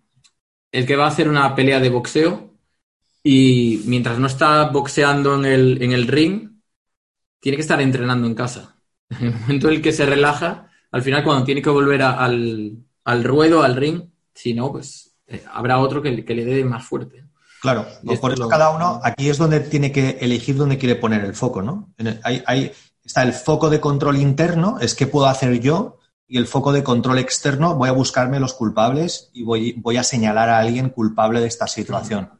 el 0.71 0.87
que 0.87 0.97
va 0.97 1.07
a 1.07 1.09
hacer 1.09 1.31
una 1.31 1.55
pelea 1.55 1.81
de 1.81 1.89
boxeo 1.89 2.53
y 3.23 3.81
mientras 3.87 4.19
no 4.19 4.27
está 4.27 4.69
boxeando 4.69 5.35
en 5.37 5.47
el, 5.47 5.83
en 5.83 5.93
el 5.93 6.07
ring, 6.07 6.61
tiene 7.41 7.57
que 7.57 7.63
estar 7.63 7.81
entrenando 7.81 8.27
en 8.27 8.35
casa. 8.35 8.77
En 9.19 9.29
el 9.29 9.33
momento 9.33 9.69
en 9.69 9.77
el 9.77 9.83
que 9.83 9.93
se 9.93 10.05
relaja, 10.05 10.71
al 10.91 11.01
final 11.01 11.25
cuando 11.25 11.47
tiene 11.47 11.63
que 11.63 11.71
volver 11.71 12.03
al, 12.03 12.77
al 13.05 13.25
ruedo, 13.25 13.63
al 13.63 13.77
ring, 13.77 14.03
si 14.35 14.53
no, 14.53 14.71
pues 14.71 15.17
eh, 15.27 15.43
habrá 15.51 15.79
otro 15.79 16.03
que, 16.03 16.11
le 16.11 16.45
dé 16.45 16.63
más 16.67 16.85
fuerte. 16.85 17.25
Claro, 17.61 17.87
por 18.21 18.33
eso 18.33 18.49
cada 18.49 18.71
uno, 18.71 19.01
aquí 19.03 19.29
es 19.29 19.39
donde 19.39 19.61
tiene 19.61 19.91
que 19.91 20.19
elegir 20.21 20.57
dónde 20.57 20.79
quiere 20.79 20.95
poner 20.95 21.25
el 21.25 21.35
foco, 21.35 21.63
¿no? 21.63 21.93
Hay, 22.23 22.73
está 23.05 23.23
el 23.23 23.33
foco 23.33 23.69
de 23.69 23.81
control 23.81 24.17
interno, 24.17 24.79
es 24.81 24.95
qué 24.95 25.07
puedo 25.07 25.27
hacer 25.27 25.59
yo, 25.61 25.99
y 26.29 26.39
el 26.39 26.47
foco 26.47 26.73
de 26.73 26.85
control 26.85 27.19
externo, 27.19 27.75
voy 27.75 27.89
a 27.89 27.93
buscarme 27.93 28.39
los 28.39 28.55
culpables 28.55 29.31
y 29.33 29.43
voy, 29.43 29.73
voy 29.79 29.97
a 29.97 30.05
señalar 30.05 30.51
a 30.51 30.59
alguien 30.59 30.91
culpable 30.91 31.41
de 31.41 31.49
esta 31.49 31.67
situación. 31.67 32.31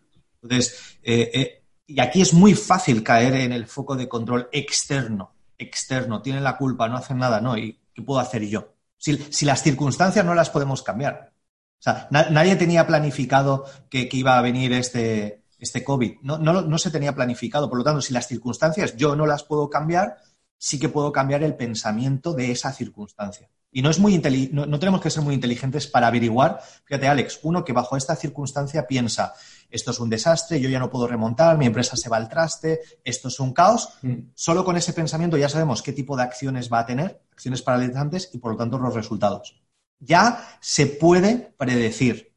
Entonces, 0.43 0.99
eh, 1.03 1.31
eh, 1.35 1.65
y 1.87 2.01
aquí 2.01 2.21
es 2.21 2.35
muy 2.35 2.55
fácil 2.55 3.03
caer 3.03 3.35
en 3.35 3.53
el 3.53 3.67
foco 3.67 3.97
de 3.97 4.09
control 4.09 4.49
externo, 4.53 5.33
externo, 5.57 6.23
tienen 6.23 6.45
la 6.45 6.57
culpa, 6.57 6.89
no 6.89 6.99
hacen 6.99 7.19
nada, 7.19 7.41
¿no? 7.41 7.57
¿Y 7.57 7.81
qué 7.95 8.03
puedo 8.03 8.21
hacer 8.21 8.47
yo? 8.47 8.75
si 9.01 9.47
las 9.47 9.63
circunstancias 9.63 10.25
no 10.25 10.35
las 10.35 10.51
podemos 10.51 10.83
cambiar, 10.83 11.31
O 11.79 11.83
sea, 11.83 12.09
nadie 12.11 12.57
tenía 12.57 12.87
planificado 12.87 13.65
que, 13.89 14.09
iba 14.13 14.37
a 14.37 14.43
venir 14.43 14.73
este, 14.73 15.45
este 15.59 15.85
COVID. 15.85 16.17
No, 16.23 16.39
no, 16.39 16.63
no 16.63 16.79
se 16.79 16.91
tenía 16.91 17.15
planificado. 17.15 17.69
Por 17.69 17.79
lo 17.79 17.85
tanto, 17.85 18.03
si 18.03 18.13
las 18.13 18.27
circunstancias 18.27 18.97
yo 18.97 19.15
no 19.15 19.27
las 19.27 19.45
puedo 19.45 19.71
cambiar, 19.71 20.17
sí 20.59 20.79
que 20.79 20.89
puedo 20.89 21.13
cambiar 21.13 21.43
el 21.43 21.55
pensamiento 21.55 22.35
de 22.35 22.51
esa 22.51 22.73
circunstancia. 22.73 23.49
Y 23.71 23.83
no, 23.83 23.91
es 23.91 23.99
muy 23.99 24.21
no, 24.51 24.65
no, 24.67 24.79
tenemos 24.79 25.01
que 25.01 25.11
ser 25.11 25.23
muy 25.23 25.35
inteligentes 25.35 25.87
para 25.87 26.07
averiguar. 26.07 26.61
Fíjate, 26.85 27.07
Alex, 27.07 27.41
uno 27.43 27.65
que 27.65 27.75
bajo 27.75 27.97
esta 27.97 28.17
circunstancia 28.17 28.87
piensa, 28.87 29.35
esto 29.69 29.91
es 29.91 30.01
un 30.01 30.09
desastre, 30.09 30.59
yo 30.59 30.71
ya 30.71 30.79
no 30.79 30.89
puedo 30.89 31.07
remontar, 31.07 31.59
mi 31.59 31.67
empresa 31.67 31.97
se 31.97 32.09
va 32.09 32.17
al 32.17 32.29
traste, 32.29 32.81
esto 33.05 33.29
es 33.29 33.39
un 33.41 33.53
caos. 33.53 33.91
Mm. 34.03 34.31
Solo 34.35 34.65
con 34.65 34.77
ese 34.77 34.95
pensamiento 34.95 35.37
ya 35.37 35.51
sabemos 35.51 35.83
qué 35.83 35.93
tipo 35.93 36.17
de 36.17 36.23
acciones 36.23 36.73
va 36.73 36.81
a 36.81 36.87
tener, 36.87 37.21
acciones 37.31 37.61
paralizantes 37.61 38.31
y 38.33 38.39
por 38.39 38.53
lo 38.53 38.57
tanto 38.57 38.79
los 38.79 38.95
resultados. 38.95 39.61
Ya 40.01 40.59
se 40.61 40.87
puede 40.87 41.55
predecir. 41.57 42.33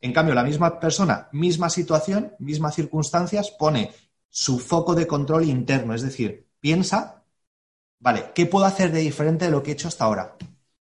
En 0.00 0.12
cambio, 0.12 0.34
la 0.34 0.44
misma 0.44 0.80
persona, 0.80 1.28
misma 1.32 1.70
situación, 1.70 2.34
mismas 2.38 2.74
circunstancias, 2.74 3.50
pone 3.50 3.92
su 4.28 4.58
foco 4.58 4.94
de 4.94 5.06
control 5.06 5.44
interno, 5.44 5.94
es 5.94 6.02
decir, 6.02 6.46
piensa, 6.60 7.22
vale, 8.00 8.32
¿qué 8.34 8.46
puedo 8.46 8.64
hacer 8.64 8.92
de 8.92 9.00
diferente 9.00 9.46
de 9.46 9.50
lo 9.50 9.62
que 9.62 9.70
he 9.70 9.74
hecho 9.74 9.88
hasta 9.88 10.04
ahora? 10.04 10.36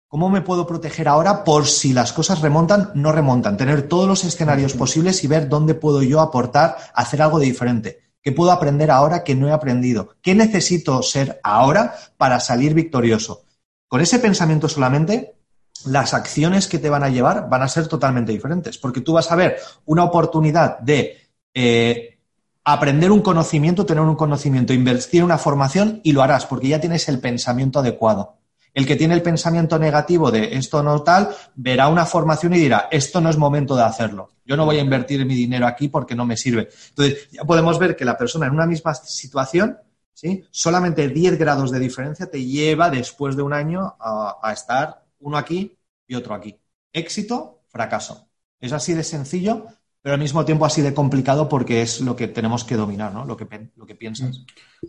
¿Cómo 0.09 0.29
me 0.29 0.41
puedo 0.41 0.67
proteger 0.67 1.09
ahora 1.09 1.45
por 1.45 1.67
si 1.67 1.93
las 1.93 2.13
cosas 2.13 2.41
remontan, 2.41 2.93
no 2.95 3.13
remontan? 3.13 3.57
Tener 3.57 3.89
todos 3.89 4.07
los 4.07 4.25
escenarios 4.25 4.75
posibles 4.75 5.23
y 5.25 5.27
ver 5.27 5.49
dónde 5.49 5.75
puedo 5.75 6.03
yo 6.03 6.21
aportar, 6.21 6.77
hacer 6.95 7.23
algo 7.23 7.39
de 7.39 7.47
diferente. 7.47 8.01
¿Qué 8.23 8.33
puedo 8.33 8.51
aprender 8.51 8.91
ahora 8.91 9.25
que 9.25 9.35
no 9.35 9.49
he 9.49 9.53
aprendido? 9.53 10.17
¿Qué 10.23 10.35
necesito 10.35 11.03
ser 11.03 11.41
ahora 11.43 11.95
para 12.17 12.41
salir 12.41 12.75
victorioso? 12.75 13.45
Con 13.89 14.01
ese 14.01 14.19
pensamiento 14.19 14.69
solamente, 14.69 15.37
las 15.85 16.15
acciones 16.15 16.67
que 16.67 16.79
te 16.79 16.91
van 16.91 17.05
a 17.05 17.09
llevar 17.09 17.49
van 17.49 17.63
a 17.63 17.69
ser 17.69 17.89
totalmente 17.89 18.33
diferentes, 18.33 18.79
porque 18.79 19.01
tú 19.01 19.13
vas 19.13 19.31
a 19.31 19.37
ver 19.37 19.59
una 19.85 20.05
oportunidad 20.05 20.79
de 20.81 21.19
eh, 21.55 22.19
aprender 22.65 23.13
un 23.13 23.21
conocimiento, 23.21 23.87
tener 23.87 24.03
un 24.03 24.17
conocimiento, 24.17 24.73
invertir 24.73 25.23
una 25.23 25.39
formación 25.39 26.01
y 26.03 26.13
lo 26.13 26.23
harás, 26.23 26.47
porque 26.47 26.69
ya 26.69 26.81
tienes 26.81 27.09
el 27.09 27.21
pensamiento 27.21 27.79
adecuado. 27.79 28.39
El 28.75 28.87
que 28.87 28.97
tiene 28.97 29.15
el 29.15 29.23
pensamiento 29.23 29.79
negativo 29.79 30.31
de 30.31 30.57
esto 30.57 30.83
no 30.83 31.03
tal, 31.03 31.35
verá 31.55 31.89
una 31.89 32.05
formación 32.05 32.55
y 32.55 32.59
dirá, 32.59 32.89
esto 32.91 33.21
no 33.21 33.31
es 33.31 33.39
momento 33.39 33.75
de 33.75 33.85
hacerlo. 33.85 34.31
Yo 34.45 34.57
no 34.57 34.67
voy 34.67 34.77
a 34.77 34.83
invertir 34.83 35.25
mi 35.25 35.35
dinero 35.35 35.67
aquí 35.67 35.89
porque 35.89 36.15
no 36.15 36.27
me 36.27 36.37
sirve. 36.37 36.69
Entonces, 36.91 37.29
ya 37.31 37.45
podemos 37.45 37.79
ver 37.79 37.97
que 37.97 38.05
la 38.05 38.19
persona 38.19 38.47
en 38.47 38.53
una 38.53 38.67
misma 38.67 38.95
situación, 38.95 39.79
¿sí? 40.13 40.45
solamente 40.51 41.09
10 41.09 41.39
grados 41.39 41.71
de 41.71 41.79
diferencia 41.79 42.31
te 42.31 42.45
lleva 42.45 42.91
después 42.91 43.35
de 43.37 43.43
un 43.43 43.55
año 43.55 43.97
a 43.99 44.53
estar 44.53 45.06
uno 45.27 45.37
aquí 45.37 45.77
y 46.07 46.15
otro 46.15 46.35
aquí. 46.35 46.57
Éxito, 46.93 47.63
fracaso. 47.69 48.29
Es 48.61 48.73
así 48.73 48.95
de 48.95 49.03
sencillo, 49.03 49.67
pero 50.01 50.15
al 50.15 50.21
mismo 50.21 50.45
tiempo 50.45 50.65
así 50.65 50.83
de 50.83 50.95
complicado 50.95 51.49
porque 51.49 51.83
es 51.83 52.01
lo 52.01 52.15
que 52.15 52.29
tenemos 52.29 52.63
que 52.63 52.77
dominar, 52.77 53.13
¿no? 53.13 53.25
Lo 53.25 53.37
que, 53.37 53.47
lo 53.75 53.87
que 53.87 53.97
piensas. 53.97 54.45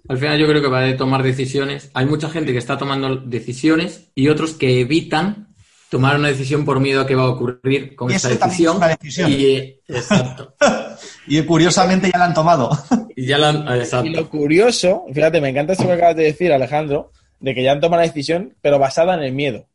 Al 0.07 0.19
final 0.19 0.37
yo 0.37 0.47
creo 0.47 0.61
que 0.61 0.67
va 0.67 0.85
a 0.85 0.95
tomar 0.95 1.23
decisiones. 1.23 1.89
Hay 1.95 2.05
mucha 2.05 2.29
gente 2.29 2.51
que 2.51 2.59
está 2.59 2.77
tomando 2.77 3.15
decisiones 3.15 4.11
y 4.13 4.29
otros 4.29 4.53
que 4.53 4.79
evitan 4.79 5.55
tomar 5.89 6.17
una 6.17 6.27
decisión 6.27 6.65
por 6.65 6.79
miedo 6.79 7.01
a 7.01 7.07
que 7.07 7.15
va 7.15 7.23
a 7.23 7.29
ocurrir 7.29 7.95
con 7.95 8.11
esa 8.11 8.29
decisión. 8.29 8.79
Y, 9.27 9.81
exacto. 9.87 10.53
y 11.27 11.41
curiosamente 11.41 12.11
ya 12.13 12.19
la 12.19 12.25
han 12.25 12.33
tomado. 12.35 12.69
y 13.15 13.25
ya 13.25 13.39
la 13.39 13.49
han, 13.49 13.67
exacto. 13.79 14.07
Y 14.07 14.13
lo 14.13 14.29
curioso, 14.29 15.05
fíjate, 15.11 15.41
me 15.41 15.49
encanta 15.49 15.73
esto 15.73 15.87
que 15.87 15.93
acabas 15.93 16.15
de 16.15 16.25
decir, 16.25 16.53
Alejandro, 16.53 17.11
de 17.39 17.55
que 17.55 17.63
ya 17.63 17.71
han 17.71 17.81
tomado 17.81 18.01
la 18.01 18.07
decisión, 18.07 18.55
pero 18.61 18.77
basada 18.77 19.15
en 19.15 19.23
el 19.23 19.33
miedo. 19.33 19.67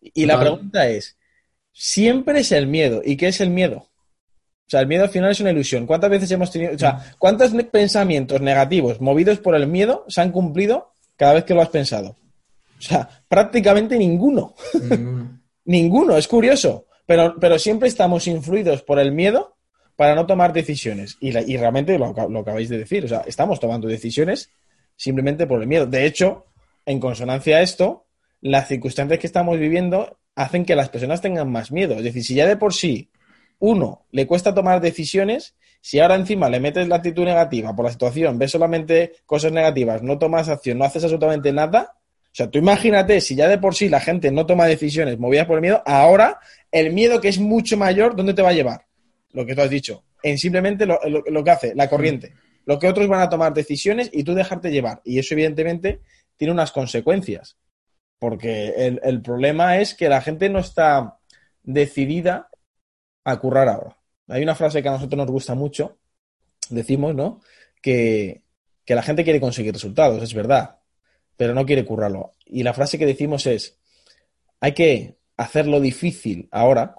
Y 0.00 0.26
la 0.26 0.40
pregunta 0.40 0.88
es, 0.88 1.16
¿siempre 1.72 2.40
es 2.40 2.52
el 2.52 2.66
miedo? 2.66 3.02
¿Y 3.04 3.16
qué 3.16 3.28
es 3.28 3.40
el 3.40 3.50
miedo? 3.50 3.76
O 3.78 4.70
sea, 4.70 4.80
el 4.80 4.86
miedo 4.86 5.02
al 5.02 5.10
final 5.10 5.30
es 5.30 5.40
una 5.40 5.50
ilusión. 5.50 5.86
¿Cuántas 5.86 6.10
veces 6.10 6.30
hemos 6.30 6.50
tenido, 6.50 6.74
o 6.74 6.78
sea, 6.78 7.14
cuántos 7.18 7.52
pensamientos 7.64 8.40
negativos 8.40 9.00
movidos 9.00 9.38
por 9.40 9.56
el 9.56 9.66
miedo 9.66 10.04
se 10.08 10.20
han 10.20 10.30
cumplido 10.30 10.94
cada 11.16 11.34
vez 11.34 11.44
que 11.44 11.54
lo 11.54 11.60
has 11.62 11.70
pensado? 11.70 12.16
O 12.78 12.82
sea, 12.82 13.08
prácticamente 13.28 13.98
ninguno. 13.98 14.54
Ninguno. 15.64 16.16
es 16.16 16.26
curioso. 16.26 16.86
Pero, 17.04 17.34
pero 17.38 17.58
siempre 17.58 17.88
estamos 17.88 18.26
influidos 18.26 18.82
por 18.82 18.98
el 18.98 19.12
miedo 19.12 19.56
para 19.96 20.14
no 20.14 20.26
tomar 20.26 20.52
decisiones. 20.52 21.18
Y, 21.20 21.36
y 21.36 21.56
realmente 21.56 21.98
lo, 21.98 22.14
lo, 22.28 22.38
acabáis 22.40 22.68
de 22.68 22.78
decir. 22.78 23.04
O 23.04 23.08
sea, 23.08 23.22
estamos 23.26 23.60
tomando 23.60 23.86
decisiones 23.86 24.50
simplemente 24.96 25.46
por 25.46 25.60
el 25.60 25.68
miedo. 25.68 25.86
De 25.86 26.06
hecho, 26.06 26.46
en 26.86 27.00
consonancia 27.00 27.58
a 27.58 27.62
esto, 27.62 28.06
las 28.40 28.68
circunstancias 28.68 29.18
que 29.18 29.26
estamos 29.26 29.58
viviendo 29.58 30.18
hacen 30.34 30.64
que 30.64 30.76
las 30.76 30.88
personas 30.88 31.20
tengan 31.20 31.50
más 31.50 31.72
miedo. 31.72 31.94
Es 31.94 32.04
decir, 32.04 32.24
si 32.24 32.34
ya 32.34 32.46
de 32.46 32.56
por 32.56 32.72
sí 32.74 33.10
uno, 33.58 34.06
le 34.10 34.26
cuesta 34.26 34.54
tomar 34.54 34.80
decisiones, 34.80 35.54
si 35.82 36.00
ahora 36.00 36.14
encima 36.14 36.48
le 36.48 36.60
metes 36.60 36.88
la 36.88 36.96
actitud 36.96 37.24
negativa 37.24 37.76
por 37.76 37.84
la 37.84 37.92
situación, 37.92 38.38
ves 38.38 38.50
solamente 38.50 39.12
cosas 39.26 39.52
negativas, 39.52 40.02
no 40.02 40.18
tomas 40.18 40.48
acción, 40.48 40.78
no 40.78 40.84
haces 40.84 41.04
absolutamente 41.04 41.52
nada, 41.52 41.94
o 42.32 42.34
sea, 42.34 42.48
tú 42.48 42.58
imagínate 42.58 43.20
si 43.20 43.34
ya 43.34 43.48
de 43.48 43.58
por 43.58 43.74
sí 43.74 43.88
la 43.88 44.00
gente 44.00 44.30
no 44.30 44.46
toma 44.46 44.66
decisiones 44.66 45.18
movidas 45.18 45.46
por 45.46 45.56
el 45.56 45.62
miedo, 45.62 45.82
ahora 45.84 46.38
el 46.70 46.92
miedo 46.92 47.20
que 47.20 47.28
es 47.28 47.40
mucho 47.40 47.76
mayor, 47.76 48.14
¿dónde 48.14 48.34
te 48.34 48.42
va 48.42 48.50
a 48.50 48.54
llevar? 48.54 48.86
Lo 49.32 49.44
que 49.44 49.54
tú 49.54 49.62
has 49.62 49.70
dicho, 49.70 50.04
en 50.22 50.38
simplemente 50.38 50.86
lo, 50.86 50.98
que 51.44 51.50
hace, 51.50 51.74
la 51.74 51.88
corriente. 51.88 52.34
Lo 52.66 52.78
que 52.78 52.88
otros 52.88 53.08
van 53.08 53.20
a 53.20 53.28
tomar 53.28 53.52
decisiones 53.52 54.10
y 54.12 54.22
tú 54.22 54.34
dejarte 54.34 54.70
llevar. 54.70 55.00
Y 55.04 55.18
eso 55.18 55.34
evidentemente 55.34 56.00
tiene 56.36 56.52
unas 56.52 56.70
consecuencias. 56.70 57.56
Porque 58.20 58.68
el, 58.76 59.00
el 59.02 59.20
problema 59.20 59.78
es 59.78 59.94
que 59.94 60.08
la 60.08 60.20
gente 60.20 60.48
no 60.48 60.60
está 60.60 61.18
decidida 61.64 62.50
a 63.24 63.38
currar 63.38 63.68
ahora. 63.68 63.96
Hay 64.28 64.42
una 64.42 64.54
frase 64.54 64.82
que 64.82 64.88
a 64.88 64.92
nosotros 64.92 65.18
nos 65.18 65.30
gusta 65.30 65.54
mucho, 65.54 65.98
decimos, 66.68 67.14
¿no? 67.14 67.40
Que, 67.82 68.42
la 68.86 69.02
gente 69.02 69.22
quiere 69.22 69.40
conseguir 69.40 69.72
resultados, 69.72 70.20
es 70.20 70.34
verdad, 70.34 70.80
pero 71.36 71.54
no 71.54 71.64
quiere 71.64 71.84
currarlo. 71.84 72.34
Y 72.44 72.64
la 72.64 72.74
frase 72.74 72.98
que 72.98 73.06
decimos 73.06 73.46
es, 73.46 73.78
hay 74.58 74.72
que 74.72 75.16
hacerlo 75.36 75.80
difícil 75.80 76.48
ahora 76.50 76.96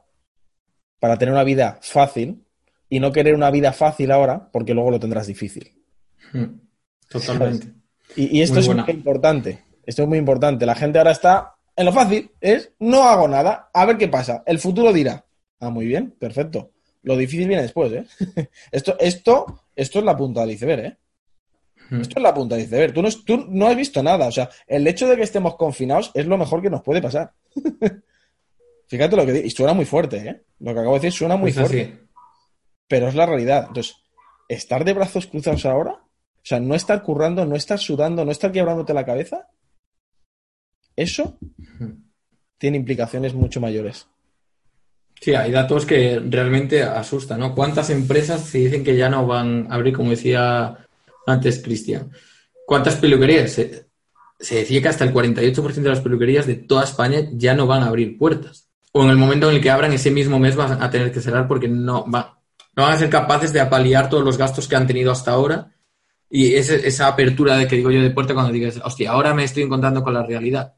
para 0.99 1.17
tener 1.17 1.33
una 1.33 1.43
vida 1.43 1.79
fácil 1.81 2.45
y 2.87 3.01
no 3.01 3.11
querer 3.11 3.35
una 3.35 3.51
vida 3.51 3.73
fácil 3.73 4.09
ahora 4.11 4.49
porque 4.53 4.73
luego 4.73 4.89
lo 4.89 5.01
tendrás 5.01 5.27
difícil. 5.27 5.83
Hmm. 6.31 6.61
Totalmente. 7.09 7.73
Y, 8.15 8.41
esto 8.41 8.59
es 8.59 8.69
muy 8.69 8.89
importante. 8.89 9.61
Esto 9.91 10.03
es 10.03 10.07
muy 10.07 10.19
importante. 10.19 10.65
La 10.65 10.73
gente 10.73 10.99
ahora 10.99 11.11
está 11.11 11.57
en 11.75 11.85
lo 11.85 11.91
fácil, 11.91 12.31
es 12.39 12.71
no 12.79 13.03
hago 13.03 13.27
nada, 13.27 13.69
a 13.73 13.85
ver 13.85 13.97
qué 13.97 14.07
pasa. 14.07 14.41
El 14.45 14.57
futuro 14.57 14.93
dirá. 14.93 15.25
Ah, 15.59 15.69
muy 15.69 15.85
bien, 15.85 16.11
perfecto. 16.11 16.71
Lo 17.03 17.17
difícil 17.17 17.45
viene 17.45 17.63
después, 17.63 17.91
¿eh? 17.91 18.05
esto, 18.71 18.95
esto, 19.01 19.63
esto 19.75 19.99
es 19.99 20.05
la 20.05 20.15
punta 20.15 20.39
del 20.41 20.51
iceberg, 20.51 20.85
¿eh? 20.85 20.97
Esto 21.99 22.13
es 22.19 22.23
la 22.23 22.33
punta 22.33 22.55
del 22.55 22.63
iceberg. 22.63 22.93
Tú 22.93 23.01
no, 23.01 23.09
tú 23.25 23.45
no 23.49 23.67
has 23.67 23.75
visto 23.75 24.01
nada. 24.01 24.27
O 24.27 24.31
sea, 24.31 24.49
el 24.65 24.87
hecho 24.87 25.09
de 25.09 25.17
que 25.17 25.23
estemos 25.23 25.57
confinados 25.57 26.11
es 26.13 26.25
lo 26.25 26.37
mejor 26.37 26.61
que 26.61 26.69
nos 26.69 26.83
puede 26.83 27.01
pasar. 27.01 27.33
Fíjate 28.87 29.17
lo 29.17 29.25
que 29.25 29.33
digo. 29.33 29.45
Y 29.45 29.49
suena 29.49 29.73
muy 29.73 29.83
fuerte, 29.83 30.17
¿eh? 30.19 30.41
Lo 30.59 30.73
que 30.73 30.79
acabo 30.79 30.93
de 30.93 30.99
decir 31.01 31.11
suena 31.11 31.35
muy 31.35 31.51
fuerte. 31.51 31.99
Pero 32.87 33.09
es 33.09 33.15
la 33.15 33.25
realidad. 33.25 33.65
Entonces, 33.67 33.97
estar 34.47 34.85
de 34.85 34.93
brazos 34.93 35.27
cruzados 35.27 35.65
ahora, 35.65 35.91
o 35.91 36.43
sea, 36.45 36.61
no 36.61 36.75
estar 36.75 37.03
currando, 37.03 37.45
no 37.45 37.57
estar 37.57 37.77
sudando, 37.77 38.23
no 38.23 38.31
estar 38.31 38.53
quebrándote 38.53 38.93
la 38.93 39.05
cabeza, 39.05 39.49
eso 41.01 41.37
tiene 42.57 42.77
implicaciones 42.77 43.33
mucho 43.33 43.59
mayores. 43.59 44.07
Sí, 45.21 45.35
hay 45.35 45.51
datos 45.51 45.85
que 45.85 46.19
realmente 46.19 46.81
asustan, 46.81 47.39
¿no? 47.39 47.53
¿Cuántas 47.53 47.91
empresas 47.91 48.43
se 48.43 48.57
dicen 48.57 48.83
que 48.83 48.97
ya 48.97 49.07
no 49.07 49.27
van 49.27 49.67
a 49.69 49.75
abrir, 49.75 49.95
como 49.95 50.09
decía 50.09 50.77
antes 51.27 51.61
Cristian? 51.63 52.11
¿Cuántas 52.65 52.95
peluquerías? 52.95 53.51
Se, 53.51 53.85
decía 54.39 54.81
que 54.81 54.87
hasta 54.87 55.03
el 55.03 55.13
48% 55.13 55.73
de 55.73 55.89
las 55.89 56.01
peluquerías 56.01 56.47
de 56.47 56.55
toda 56.55 56.85
España 56.85 57.29
ya 57.33 57.53
no 57.53 57.67
van 57.67 57.83
a 57.83 57.87
abrir 57.87 58.17
puertas. 58.17 58.69
O 58.93 59.03
en 59.03 59.11
el 59.11 59.17
momento 59.17 59.47
en 59.47 59.57
el 59.57 59.61
que 59.61 59.69
abran, 59.69 59.93
ese 59.93 60.09
mismo 60.09 60.39
mes 60.39 60.55
van 60.55 60.81
a 60.81 60.89
tener 60.89 61.11
que 61.11 61.21
cerrar 61.21 61.47
porque 61.47 61.67
no, 61.67 62.05
no 62.07 62.83
van 62.83 62.93
a 62.93 62.97
ser 62.97 63.09
capaces 63.11 63.53
de 63.53 63.59
apaliar 63.59 64.09
todos 64.09 64.23
los 64.23 64.39
gastos 64.39 64.67
que 64.67 64.75
han 64.75 64.87
tenido 64.87 65.11
hasta 65.11 65.31
ahora. 65.31 65.71
Y 66.31 66.55
esa 66.55 67.07
apertura 67.07 67.57
de 67.57 67.67
que 67.67 67.75
digo 67.75 67.91
yo 67.91 68.01
de 68.01 68.09
puerta 68.09 68.33
cuando 68.33 68.51
digas, 68.51 68.79
hostia, 68.83 69.11
ahora 69.11 69.35
me 69.35 69.43
estoy 69.43 69.63
encontrando 69.63 70.03
con 70.03 70.15
la 70.15 70.25
realidad. 70.25 70.73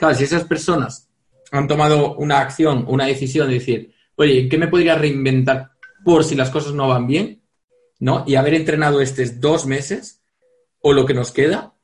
Claro, 0.00 0.14
si 0.14 0.24
esas 0.24 0.44
personas 0.44 1.10
han 1.52 1.68
tomado 1.68 2.14
una 2.14 2.40
acción, 2.40 2.86
una 2.88 3.04
decisión 3.04 3.48
de 3.48 3.54
decir, 3.54 3.94
oye, 4.16 4.48
¿qué 4.48 4.56
me 4.56 4.66
podría 4.66 4.94
reinventar 4.94 5.72
por 6.02 6.24
si 6.24 6.34
las 6.34 6.48
cosas 6.48 6.72
no 6.72 6.88
van 6.88 7.06
bien? 7.06 7.42
¿No? 7.98 8.24
Y 8.26 8.36
haber 8.36 8.54
entrenado 8.54 9.02
estos 9.02 9.40
dos 9.40 9.66
meses 9.66 10.22
o 10.80 10.94
lo 10.94 11.04
que 11.04 11.12
nos 11.12 11.32
queda 11.32 11.74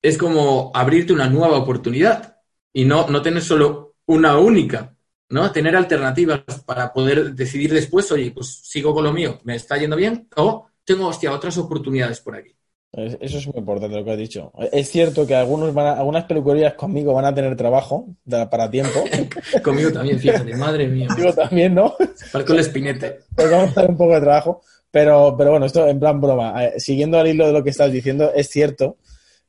es 0.00 0.16
como 0.16 0.70
abrirte 0.72 1.12
una 1.12 1.28
nueva 1.28 1.58
oportunidad 1.58 2.38
y 2.72 2.86
no, 2.86 3.06
no 3.08 3.20
tener 3.20 3.42
solo 3.42 3.96
una 4.06 4.38
única, 4.38 4.96
¿no? 5.28 5.52
Tener 5.52 5.76
alternativas 5.76 6.40
para 6.64 6.90
poder 6.90 7.34
decidir 7.34 7.74
después, 7.74 8.10
oye, 8.12 8.30
pues 8.30 8.62
sigo 8.62 8.94
con 8.94 9.04
lo 9.04 9.12
mío, 9.12 9.40
me 9.44 9.56
está 9.56 9.76
yendo 9.76 9.96
bien 9.96 10.26
o 10.36 10.68
tengo, 10.86 11.06
hostia, 11.06 11.30
otras 11.30 11.58
oportunidades 11.58 12.18
por 12.20 12.34
aquí. 12.34 12.56
Eso 12.92 13.38
es 13.38 13.46
muy 13.46 13.56
importante 13.56 13.96
lo 13.96 14.04
que 14.04 14.10
has 14.10 14.18
dicho. 14.18 14.52
Es 14.70 14.90
cierto 14.90 15.26
que 15.26 15.34
algunos 15.34 15.72
van 15.72 15.98
algunas 15.98 16.24
peluquerías 16.24 16.74
conmigo 16.74 17.14
van 17.14 17.24
a 17.24 17.34
tener 17.34 17.56
trabajo 17.56 18.06
para 18.50 18.70
tiempo. 18.70 19.02
conmigo 19.62 19.90
también, 19.90 20.18
fíjate, 20.18 20.54
madre 20.56 20.86
mía. 20.88 21.08
Conmigo 21.08 21.32
también, 21.32 21.74
¿no? 21.74 21.94
Para 22.30 22.44
con 22.44 22.56
el 22.56 22.60
espinete. 22.60 23.20
Pues 23.34 23.50
vamos 23.50 23.70
a 23.70 23.80
dar 23.80 23.90
un 23.90 23.96
poco 23.96 24.14
de 24.14 24.20
trabajo. 24.20 24.62
Pero, 24.90 25.34
pero 25.38 25.52
bueno, 25.52 25.64
esto 25.64 25.88
en 25.88 25.98
plan 25.98 26.20
broma. 26.20 26.66
Eh, 26.66 26.78
siguiendo 26.78 27.18
al 27.18 27.26
hilo 27.26 27.46
de 27.46 27.52
lo 27.54 27.64
que 27.64 27.70
estás 27.70 27.90
diciendo, 27.90 28.30
es 28.34 28.50
cierto 28.50 28.98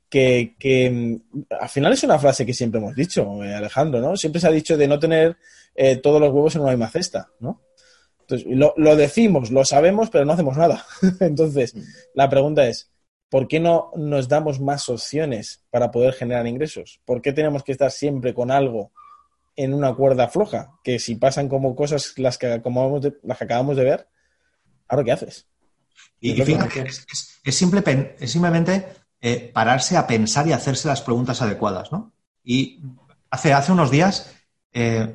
que, 0.10 0.56
mm, 0.90 1.44
al 1.60 1.70
final 1.70 1.92
es 1.92 2.04
una 2.04 2.18
frase 2.18 2.46
que 2.46 2.54
siempre 2.54 2.80
hemos 2.80 2.96
dicho, 2.96 3.44
eh, 3.44 3.54
Alejandro, 3.54 4.00
¿no? 4.00 4.16
Siempre 4.16 4.40
se 4.40 4.48
ha 4.48 4.52
dicho 4.52 4.78
de 4.78 4.88
no 4.88 5.00
tener 5.00 5.36
eh, 5.76 5.98
todos 5.98 6.22
los 6.22 6.32
huevos 6.32 6.56
en 6.56 6.62
una 6.62 6.72
misma 6.72 6.90
cesta, 6.90 7.30
¿no? 7.42 7.62
Entonces, 8.22 8.48
lo, 8.56 8.74
lo 8.78 8.96
decimos, 8.96 9.52
lo 9.52 9.66
sabemos, 9.66 10.10
pero 10.10 10.24
no 10.24 10.32
hacemos 10.32 10.56
nada. 10.56 10.86
Entonces, 11.20 11.76
la 12.14 12.30
pregunta 12.30 12.66
es, 12.66 12.93
¿por 13.34 13.48
qué 13.48 13.60
no 13.60 13.90
nos 13.96 14.28
damos 14.28 14.60
más 14.60 14.88
opciones 14.90 15.64
para 15.72 15.90
poder 15.90 16.14
generar 16.14 16.46
ingresos? 16.46 17.02
¿Por 17.04 17.20
qué 17.20 17.34
tenemos 17.34 17.64
que 17.64 17.72
estar 17.72 17.90
siempre 17.90 18.32
con 18.32 18.52
algo 18.52 18.92
en 19.56 19.74
una 19.74 19.92
cuerda 19.96 20.28
floja? 20.28 20.74
Que 20.84 21.00
si 21.00 21.16
pasan 21.16 21.50
como 21.50 21.76
cosas 21.76 22.14
las 22.18 22.38
que, 22.38 22.62
como 22.62 23.02
las 23.24 23.38
que 23.40 23.44
acabamos 23.44 23.76
de 23.76 23.86
ver, 23.86 24.08
¿ahora 24.88 25.04
qué 25.04 25.14
haces? 25.14 25.48
Y, 26.20 26.40
fíjate, 26.44 26.82
es, 26.82 27.42
es, 27.44 27.56
simplemente 27.56 28.88
eh, 29.20 29.50
pararse 29.52 29.98
a 29.98 30.06
pensar 30.06 30.48
y 30.48 30.54
hacerse 30.54 30.88
las 30.88 31.02
preguntas 31.02 31.42
adecuadas, 31.42 31.92
¿no? 31.92 32.14
Y 32.44 32.84
hace, 33.32 33.52
hace 33.52 33.72
unos 33.72 33.90
días 33.90 34.32
eh, 34.74 35.12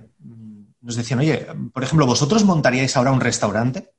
nos 0.80 0.96
decían, 0.96 1.20
oye, 1.20 1.46
por 1.72 1.84
ejemplo, 1.84 2.04
¿vosotros 2.04 2.42
montaríais 2.42 2.96
ahora 2.96 3.12
un 3.12 3.20
restaurante? 3.20 3.92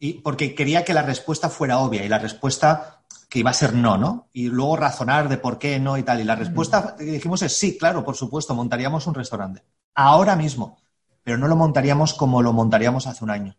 Y 0.00 0.14
porque 0.14 0.56
quería 0.56 0.84
que 0.84 0.92
la 0.92 1.02
respuesta 1.02 1.48
fuera 1.48 1.78
obvia 1.78 2.04
y 2.04 2.08
la 2.08 2.18
respuesta 2.18 3.01
que 3.32 3.38
iba 3.38 3.48
a 3.48 3.54
ser 3.54 3.72
no, 3.72 3.96
¿no? 3.96 4.28
Y 4.34 4.48
luego 4.48 4.76
razonar 4.76 5.30
de 5.30 5.38
por 5.38 5.58
qué 5.58 5.80
no 5.80 5.96
y 5.96 6.02
tal. 6.02 6.20
Y 6.20 6.24
la 6.24 6.36
respuesta 6.36 6.96
que 6.98 7.04
dijimos 7.04 7.40
es 7.40 7.56
sí, 7.56 7.78
claro, 7.78 8.04
por 8.04 8.14
supuesto, 8.14 8.54
montaríamos 8.54 9.06
un 9.06 9.14
restaurante. 9.14 9.62
Ahora 9.94 10.36
mismo. 10.36 10.76
Pero 11.24 11.38
no 11.38 11.48
lo 11.48 11.56
montaríamos 11.56 12.12
como 12.12 12.42
lo 12.42 12.52
montaríamos 12.52 13.06
hace 13.06 13.24
un 13.24 13.30
año. 13.30 13.56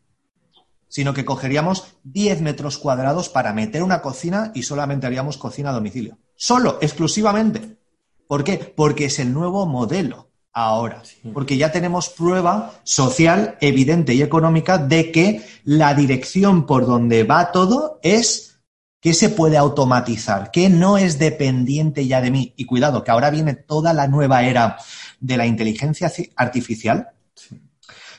Sino 0.87 1.15
que 1.15 1.25
cogeríamos 1.25 1.95
10 2.03 2.41
metros 2.41 2.77
cuadrados 2.77 3.29
para 3.29 3.51
meter 3.51 3.81
una 3.81 4.03
cocina 4.03 4.51
y 4.53 4.61
solamente 4.61 5.07
haríamos 5.07 5.37
cocina 5.37 5.71
a 5.71 5.73
domicilio. 5.73 6.19
Solo, 6.35 6.77
exclusivamente. 6.79 7.79
¿Por 8.27 8.43
qué? 8.43 8.59
Porque 8.59 9.05
es 9.05 9.17
el 9.17 9.33
nuevo 9.33 9.65
modelo 9.65 10.29
ahora. 10.51 11.01
Porque 11.33 11.57
ya 11.57 11.71
tenemos 11.71 12.09
prueba 12.09 12.73
social, 12.83 13.57
evidente 13.59 14.13
y 14.13 14.21
económica 14.21 14.77
de 14.77 15.11
que 15.11 15.43
la 15.63 15.95
dirección 15.95 16.67
por 16.67 16.85
donde 16.85 17.23
va 17.23 17.51
todo 17.51 17.99
es 18.03 18.52
¿Qué 19.03 19.13
se 19.13 19.27
puede 19.27 19.57
automatizar? 19.57 20.49
¿Qué 20.49 20.69
no 20.69 20.97
es 20.97 21.19
dependiente 21.19 22.07
ya 22.07 22.21
de 22.21 22.31
mí? 22.31 22.53
Y 22.55 22.63
cuidado, 22.63 23.03
que 23.03 23.11
ahora 23.11 23.31
viene 23.31 23.53
toda 23.53 23.91
la 23.91 24.07
nueva 24.07 24.43
era 24.45 24.77
de 25.19 25.35
la 25.35 25.45
inteligencia 25.45 26.09
artificial. 26.37 27.09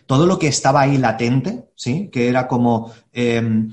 Todo 0.05 0.27
lo 0.27 0.39
que 0.39 0.49
estaba 0.49 0.83
ahí 0.83 0.99
latente, 0.99 1.71
¿sí? 1.75 2.11
Que 2.13 2.29
era 2.29 2.47
como 2.47 2.93
eh, 3.15 3.67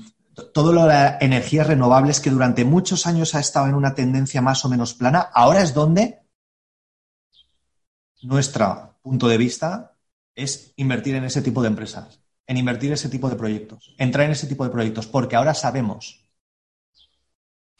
todo 0.54 0.72
lo 0.72 0.86
de 0.86 1.16
energías 1.20 1.66
renovables 1.66 2.18
que 2.18 2.30
durante 2.30 2.64
muchos 2.64 3.06
años 3.06 3.34
ha 3.34 3.40
estado 3.40 3.66
en 3.66 3.74
una 3.74 3.94
tendencia 3.94 4.40
más 4.40 4.64
o 4.64 4.70
menos 4.70 4.94
plana, 4.94 5.28
ahora 5.34 5.60
es 5.60 5.74
donde 5.74 6.22
nuestro 8.22 8.96
punto 9.02 9.28
de 9.28 9.36
vista 9.36 9.98
es 10.34 10.72
invertir 10.76 11.16
en 11.16 11.24
ese 11.24 11.42
tipo 11.42 11.60
de 11.60 11.68
empresas, 11.68 12.22
en 12.46 12.56
invertir 12.56 12.88
en 12.88 12.94
ese 12.94 13.10
tipo 13.10 13.28
de 13.28 13.36
proyectos, 13.36 13.94
entrar 13.98 14.24
en 14.24 14.32
ese 14.32 14.46
tipo 14.46 14.64
de 14.64 14.70
proyectos, 14.70 15.06
porque 15.06 15.36
ahora 15.36 15.52
sabemos 15.52 16.21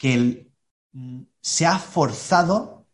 que 0.03 0.51
mm, 0.91 1.21
se 1.39 1.65
ha 1.65 1.79
forzado, 1.79 2.87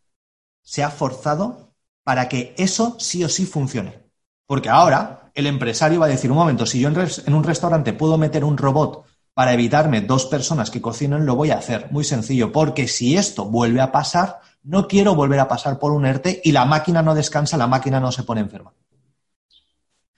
se 0.62 0.84
ha 0.84 0.90
forzado 0.90 1.74
para 2.04 2.28
que 2.28 2.54
eso 2.56 2.94
sí 3.00 3.24
o 3.24 3.28
sí 3.28 3.46
funcione. 3.46 4.08
Porque 4.46 4.68
ahora 4.68 5.32
el 5.34 5.48
empresario 5.48 5.98
va 5.98 6.06
a 6.06 6.10
decir, 6.10 6.30
un 6.30 6.36
momento, 6.36 6.66
si 6.66 6.78
yo 6.78 6.88
en, 6.88 7.34
un 7.34 7.42
restaurante 7.42 7.92
puedo 7.94 8.16
meter 8.16 8.44
un 8.44 8.56
robot 8.56 9.06
para 9.34 9.52
evitarme 9.52 10.02
dos 10.02 10.26
personas 10.26 10.70
que 10.70 10.80
cocinen, 10.80 11.26
lo 11.26 11.34
voy 11.34 11.50
a 11.50 11.58
hacer. 11.58 11.88
Muy 11.90 12.04
sencillo, 12.04 12.52
porque 12.52 12.86
si 12.86 13.16
esto 13.16 13.44
vuelve 13.44 13.80
a 13.80 13.90
pasar, 13.90 14.38
no 14.62 14.86
quiero 14.86 15.16
volver 15.16 15.40
a 15.40 15.48
pasar 15.48 15.80
por 15.80 15.90
un 15.90 16.06
ERTE 16.06 16.40
y 16.44 16.52
la 16.52 16.64
máquina 16.64 17.02
no 17.02 17.16
descansa, 17.16 17.56
la 17.56 17.66
máquina 17.66 17.98
no 17.98 18.12
se 18.12 18.22
pone 18.22 18.40
enferma. 18.40 18.72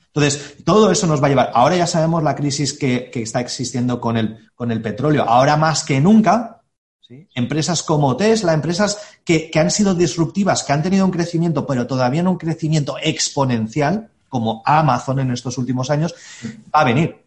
Entonces, 0.09 0.62
todo 0.66 0.90
eso 0.90 1.07
nos 1.07 1.22
va 1.22 1.28
a 1.28 1.31
llevar. 1.31 1.52
Ahora 1.55 1.74
ya 1.74 1.87
sabemos 1.87 2.22
la 2.22 2.35
crisis 2.35 2.74
que, 2.74 3.11
está 3.14 3.40
existiendo 3.40 3.98
con 3.98 4.18
el, 4.18 4.50
con 4.55 4.70
el 4.70 4.83
petróleo. 4.83 5.22
Ahora 5.22 5.57
más 5.57 5.85
que 5.85 5.98
nunca, 6.02 6.62
Empresas 7.34 7.82
como 7.82 8.16
Tesla, 8.16 8.54
empresas 8.54 8.98
que, 9.24 9.50
han 9.54 9.70
sido 9.70 9.94
disruptivas, 9.94 10.62
que 10.62 10.72
han 10.72 10.82
tenido 10.82 11.04
un 11.04 11.10
crecimiento, 11.10 11.66
pero 11.66 11.86
todavía 11.86 12.22
no 12.22 12.32
un 12.32 12.38
crecimiento 12.38 12.96
exponencial, 13.02 14.10
como 14.28 14.62
Amazon 14.64 15.20
en 15.20 15.30
estos 15.30 15.58
últimos 15.58 15.90
años, 15.90 16.14
va 16.74 16.80
a 16.80 16.84
venir. 16.84 17.24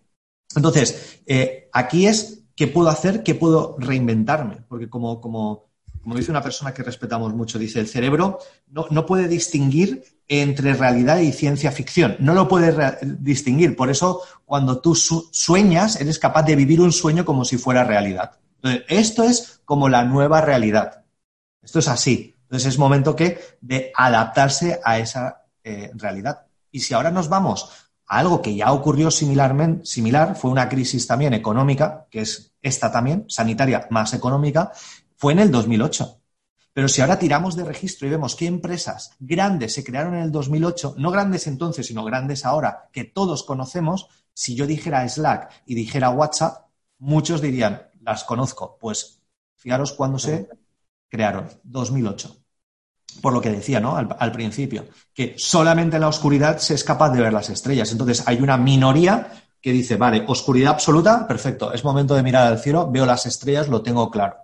Entonces, 0.56 1.20
eh, 1.28 1.70
aquí 1.72 2.08
es 2.08 2.40
qué 2.56 2.68
puedo 2.68 2.90
hacer, 2.90 3.22
qué 3.22 3.36
puedo 3.36 3.76
reinventarme, 3.78 4.64
porque 4.68 4.90
como, 4.90 5.22
como, 5.22 5.66
como 6.02 6.16
dice 6.16 6.32
una 6.32 6.42
persona 6.42 6.74
que 6.74 6.84
respetamos 6.84 7.34
mucho, 7.36 7.60
dice, 7.60 7.80
el 7.80 7.88
cerebro 7.88 8.40
no, 8.68 8.88
no 8.90 9.06
puede 9.06 9.28
distinguir 9.28 10.04
entre 10.28 10.74
realidad 10.74 11.20
y 11.20 11.32
ciencia 11.32 11.72
ficción, 11.72 12.16
no 12.20 12.34
lo 12.34 12.48
puede 12.48 12.98
distinguir. 13.20 13.76
Por 13.76 13.90
eso, 13.90 14.22
cuando 14.46 14.80
tú 14.80 14.96
sueñas, 14.96 16.02
eres 16.02 16.18
capaz 16.18 16.44
de 16.44 16.56
vivir 16.56 16.82
un 16.82 16.92
sueño 16.92 17.26
como 17.26 17.46
si 17.46 17.58
fuera 17.58 17.84
realidad. 17.84 18.40
Entonces, 18.56 18.86
esto 18.88 19.24
es 19.24 19.55
como 19.66 19.90
la 19.90 20.06
nueva 20.06 20.42
realidad. 20.42 21.04
Esto 21.62 21.80
es 21.80 21.88
así. 21.88 22.36
Entonces 22.44 22.74
es 22.74 22.80
momento 22.80 23.16
que 23.16 23.40
de 23.60 23.92
adaptarse 23.96 24.80
a 24.84 25.00
esa 25.00 25.46
eh, 25.64 25.92
realidad. 25.96 26.46
Y 26.72 26.82
si 26.82 26.94
ahora 26.94 27.12
nos 27.12 27.28
vamos 27.28 27.70
a 28.08 28.20
algo 28.20 28.42
que 28.42 28.56
ya 28.56 28.72
ocurrió 28.72 29.10
similarmente, 29.10 29.86
similar, 29.86 30.36
fue 30.36 30.52
una 30.52 30.70
crisis 30.70 31.08
también 31.08 31.34
económica, 31.34 32.06
que 32.10 32.22
es 32.22 32.54
esta 32.62 32.92
también, 32.92 33.26
sanitaria 33.28 33.88
más 33.90 34.14
económica, 34.14 34.72
fue 35.18 35.34
en 35.34 35.40
el 35.40 35.52
2008. 35.52 36.22
Pero 36.74 36.88
si 36.88 37.02
ahora 37.02 37.18
tiramos 37.18 37.56
de 37.56 37.64
registro 37.64 38.06
y 38.06 38.12
vemos 38.12 38.36
qué 38.36 38.48
empresas 38.48 39.12
grandes 39.20 39.74
se 39.74 39.84
crearon 39.84 40.14
en 40.16 40.24
el 40.24 40.32
2008, 40.32 40.96
no 40.98 41.10
grandes 41.10 41.48
entonces, 41.48 41.88
sino 41.88 42.04
grandes 42.04 42.46
ahora, 42.46 42.90
que 42.92 43.06
todos 43.06 43.44
conocemos, 43.44 44.08
si 44.34 44.56
yo 44.56 44.68
dijera 44.68 45.08
Slack 45.08 45.64
y 45.66 45.74
dijera 45.74 46.10
WhatsApp, 46.10 46.68
muchos 47.00 47.42
dirían, 47.42 47.90
las 48.02 48.26
conozco. 48.26 48.78
Pues 48.80 49.22
fijaros 49.66 49.94
cuándo 49.94 50.20
se 50.20 50.48
crearon, 51.10 51.50
2008. 51.64 52.38
Por 53.20 53.34
lo 53.34 53.42
que 53.42 53.50
decía, 53.50 53.80
¿no? 53.80 53.98
Al, 53.98 54.32
principio, 54.32 54.86
que 55.12 55.34
solamente 55.40 55.96
en 55.96 56.02
la 56.02 56.08
oscuridad 56.08 56.60
se 56.60 56.76
es 56.76 56.84
capaz 56.84 57.10
de 57.10 57.22
ver 57.22 57.34
las 57.34 57.50
estrellas. 57.50 57.92
Entonces 57.92 58.28
hay 58.28 58.44
una 58.44 58.58
minoría 58.58 59.44
que 59.60 59.72
dice, 59.72 59.96
vale, 59.96 60.24
oscuridad 60.28 60.74
absoluta, 60.74 61.28
perfecto, 61.28 61.74
es 61.74 61.84
momento 61.84 62.14
de 62.14 62.22
mirar 62.22 62.46
al 62.46 62.60
cielo, 62.60 62.92
veo 62.92 63.08
las 63.08 63.26
estrellas, 63.26 63.68
lo 63.68 63.82
tengo 63.82 64.12
claro. 64.12 64.36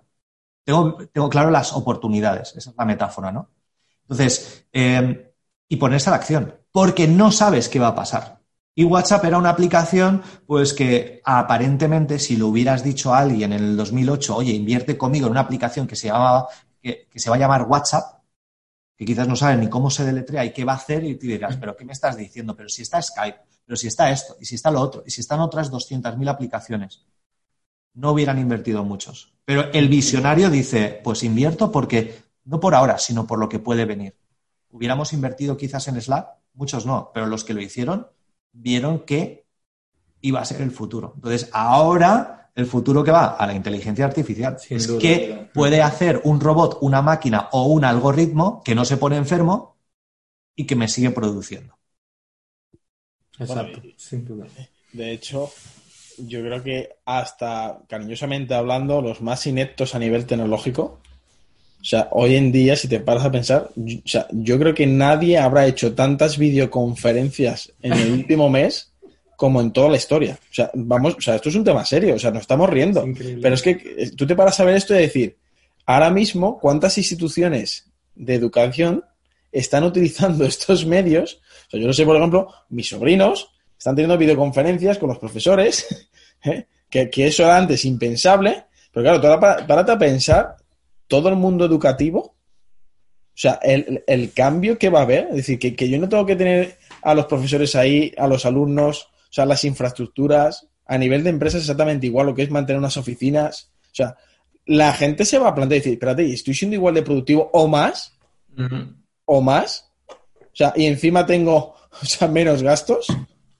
Tengo, 0.64 0.98
tengo 1.12 1.28
claro 1.28 1.52
las 1.52 1.72
oportunidades, 1.72 2.56
esa 2.56 2.70
es 2.70 2.76
la 2.76 2.84
metáfora, 2.84 3.30
¿no? 3.30 3.48
Entonces, 4.02 4.66
eh, 4.72 5.34
y 5.68 5.76
ponerse 5.76 6.10
a 6.10 6.12
la 6.12 6.16
acción, 6.16 6.52
porque 6.72 7.06
no 7.06 7.30
sabes 7.30 7.68
qué 7.68 7.78
va 7.78 7.88
a 7.88 7.94
pasar. 7.94 8.40
Y 8.74 8.84
WhatsApp 8.84 9.24
era 9.26 9.36
una 9.36 9.50
aplicación, 9.50 10.22
pues 10.46 10.72
que 10.72 11.20
aparentemente, 11.24 12.18
si 12.18 12.36
lo 12.36 12.48
hubieras 12.48 12.82
dicho 12.82 13.12
a 13.12 13.18
alguien 13.18 13.52
en 13.52 13.62
el 13.62 13.76
2008, 13.76 14.36
oye, 14.36 14.52
invierte 14.52 14.96
conmigo 14.96 15.26
en 15.26 15.32
una 15.32 15.40
aplicación 15.40 15.86
que 15.86 15.94
se 15.94 16.08
llamaba, 16.08 16.48
que, 16.80 17.06
se 17.14 17.28
va 17.28 17.36
a 17.36 17.38
llamar 17.38 17.66
WhatsApp, 17.68 18.22
que 18.96 19.04
quizás 19.04 19.28
no 19.28 19.36
saben 19.36 19.60
ni 19.60 19.68
cómo 19.68 19.90
se 19.90 20.04
deletrea 20.04 20.44
y 20.46 20.52
qué 20.54 20.64
va 20.64 20.72
a 20.72 20.76
hacer, 20.76 21.04
y 21.04 21.16
te 21.16 21.26
dirás, 21.26 21.58
pero 21.58 21.76
¿qué 21.76 21.84
me 21.84 21.92
estás 21.92 22.16
diciendo? 22.16 22.56
Pero 22.56 22.70
si 22.70 22.80
está 22.80 23.02
Skype, 23.02 23.40
pero 23.66 23.76
si 23.76 23.88
está 23.88 24.10
esto, 24.10 24.36
y 24.40 24.46
si 24.46 24.54
está 24.54 24.70
lo 24.70 24.80
otro, 24.80 25.02
y 25.06 25.10
si 25.10 25.20
están 25.20 25.40
otras 25.40 25.70
200.000 25.70 26.30
aplicaciones, 26.30 27.04
no 27.92 28.12
hubieran 28.12 28.38
invertido 28.38 28.84
muchos. 28.84 29.34
Pero 29.44 29.70
el 29.72 29.88
visionario 29.88 30.48
dice, 30.48 30.98
pues 31.04 31.24
invierto 31.24 31.70
porque, 31.70 32.22
no 32.44 32.58
por 32.58 32.74
ahora, 32.74 32.96
sino 32.96 33.26
por 33.26 33.38
lo 33.38 33.50
que 33.50 33.58
puede 33.58 33.84
venir. 33.84 34.16
¿Hubiéramos 34.70 35.12
invertido 35.12 35.58
quizás 35.58 35.88
en 35.88 36.00
Slack? 36.00 36.26
Muchos 36.54 36.86
no, 36.86 37.10
pero 37.12 37.26
los 37.26 37.44
que 37.44 37.52
lo 37.52 37.60
hicieron 37.60 38.06
vieron 38.52 39.00
que 39.00 39.46
iba 40.20 40.40
a 40.40 40.44
ser 40.44 40.60
el 40.62 40.70
futuro. 40.70 41.12
Entonces, 41.16 41.50
ahora 41.52 42.50
el 42.54 42.66
futuro 42.66 43.02
que 43.02 43.10
va 43.10 43.28
a 43.28 43.46
la 43.46 43.54
inteligencia 43.54 44.04
artificial 44.04 44.56
es 44.68 44.86
que 44.92 45.48
puede 45.54 45.82
hacer 45.82 46.20
un 46.24 46.40
robot, 46.40 46.78
una 46.82 47.02
máquina 47.02 47.48
o 47.52 47.66
un 47.66 47.84
algoritmo 47.84 48.62
que 48.64 48.74
no 48.74 48.84
se 48.84 48.96
pone 48.96 49.16
enfermo 49.16 49.76
y 50.54 50.66
que 50.66 50.76
me 50.76 50.88
sigue 50.88 51.10
produciendo. 51.10 51.78
Exacto, 53.38 53.80
sin 53.96 54.24
duda. 54.24 54.46
De 54.92 55.12
hecho, 55.12 55.50
yo 56.18 56.40
creo 56.42 56.62
que 56.62 56.90
hasta 57.06 57.82
cariñosamente 57.88 58.54
hablando, 58.54 59.00
los 59.00 59.22
más 59.22 59.46
ineptos 59.46 59.94
a 59.94 59.98
nivel 59.98 60.26
tecnológico 60.26 61.00
o 61.82 61.84
sea, 61.84 62.08
hoy 62.12 62.36
en 62.36 62.52
día, 62.52 62.76
si 62.76 62.86
te 62.86 63.00
paras 63.00 63.24
a 63.24 63.32
pensar, 63.32 63.68
yo, 63.74 63.98
o 63.98 64.08
sea, 64.08 64.28
yo 64.30 64.56
creo 64.56 64.72
que 64.72 64.86
nadie 64.86 65.36
habrá 65.36 65.66
hecho 65.66 65.94
tantas 65.94 66.38
videoconferencias 66.38 67.72
en 67.82 67.94
el 67.94 68.12
último 68.20 68.48
mes 68.48 68.92
como 69.36 69.60
en 69.60 69.72
toda 69.72 69.88
la 69.88 69.96
historia. 69.96 70.38
O 70.40 70.54
sea, 70.54 70.70
vamos, 70.74 71.16
o 71.16 71.20
sea, 71.20 71.34
esto 71.34 71.48
es 71.48 71.56
un 71.56 71.64
tema 71.64 71.84
serio, 71.84 72.14
o 72.14 72.18
sea, 72.20 72.30
nos 72.30 72.42
estamos 72.42 72.70
riendo. 72.70 73.04
pero 73.42 73.56
es 73.56 73.62
que 73.62 73.70
eh, 73.70 74.12
tú 74.16 74.24
te 74.28 74.36
paras 74.36 74.60
a 74.60 74.64
ver 74.64 74.76
esto 74.76 74.94
y 74.94 74.98
decir, 74.98 75.36
ahora 75.84 76.08
mismo, 76.10 76.60
¿cuántas 76.60 76.96
instituciones 76.98 77.90
de 78.14 78.36
educación 78.36 79.04
están 79.50 79.82
utilizando 79.82 80.44
estos 80.46 80.86
medios? 80.86 81.40
O 81.66 81.70
sea, 81.72 81.80
yo 81.80 81.88
no 81.88 81.92
sé, 81.92 82.04
por 82.04 82.16
ejemplo, 82.16 82.48
mis 82.68 82.88
sobrinos 82.90 83.50
están 83.76 83.96
teniendo 83.96 84.16
videoconferencias 84.16 84.98
con 84.98 85.08
los 85.08 85.18
profesores, 85.18 86.08
¿eh? 86.44 86.66
que, 86.88 87.10
eso 87.26 87.42
era 87.42 87.56
antes 87.56 87.84
impensable, 87.84 88.66
pero 88.92 89.02
claro, 89.02 89.20
para, 89.20 89.40
para, 89.40 89.66
párate 89.66 89.90
a 89.90 89.98
pensar 89.98 90.56
todo 91.12 91.28
el 91.28 91.36
mundo 91.36 91.66
educativo, 91.66 92.20
o 92.20 93.34
sea, 93.34 93.60
el, 93.62 94.32
cambio 94.32 94.78
que 94.78 94.88
va 94.88 95.00
a 95.00 95.02
haber, 95.02 95.26
es 95.28 95.36
decir, 95.36 95.58
que, 95.58 95.76
que 95.76 95.90
yo 95.90 95.98
no 95.98 96.08
tengo 96.08 96.24
que 96.24 96.36
tener 96.36 96.78
a 97.02 97.12
los 97.12 97.26
profesores 97.26 97.76
ahí, 97.76 98.14
a 98.16 98.26
los 98.26 98.46
alumnos, 98.46 99.10
o 99.28 99.32
sea, 99.32 99.44
las 99.44 99.62
infraestructuras, 99.64 100.68
a 100.86 100.96
nivel 100.96 101.22
de 101.22 101.28
empresas 101.28 101.60
exactamente 101.60 102.06
igual, 102.06 102.28
lo 102.28 102.34
que 102.34 102.44
es 102.44 102.50
mantener 102.50 102.78
unas 102.78 102.96
oficinas. 102.96 103.70
O 103.84 103.94
sea, 103.94 104.16
la 104.64 104.94
gente 104.94 105.26
se 105.26 105.38
va 105.38 105.48
a 105.48 105.54
plantear 105.54 105.76
y 105.76 105.80
decir, 105.80 105.92
espérate, 105.92 106.32
¿estoy 106.32 106.54
siendo 106.54 106.76
igual 106.76 106.94
de 106.94 107.02
productivo 107.02 107.50
o 107.52 107.68
más? 107.68 108.18
¿O 109.26 109.42
más? 109.42 109.92
O 110.08 110.54
sea, 110.54 110.72
y 110.74 110.86
encima 110.86 111.26
tengo 111.26 111.74
o 112.02 112.06
sea, 112.06 112.26
menos 112.26 112.62
gastos. 112.62 113.06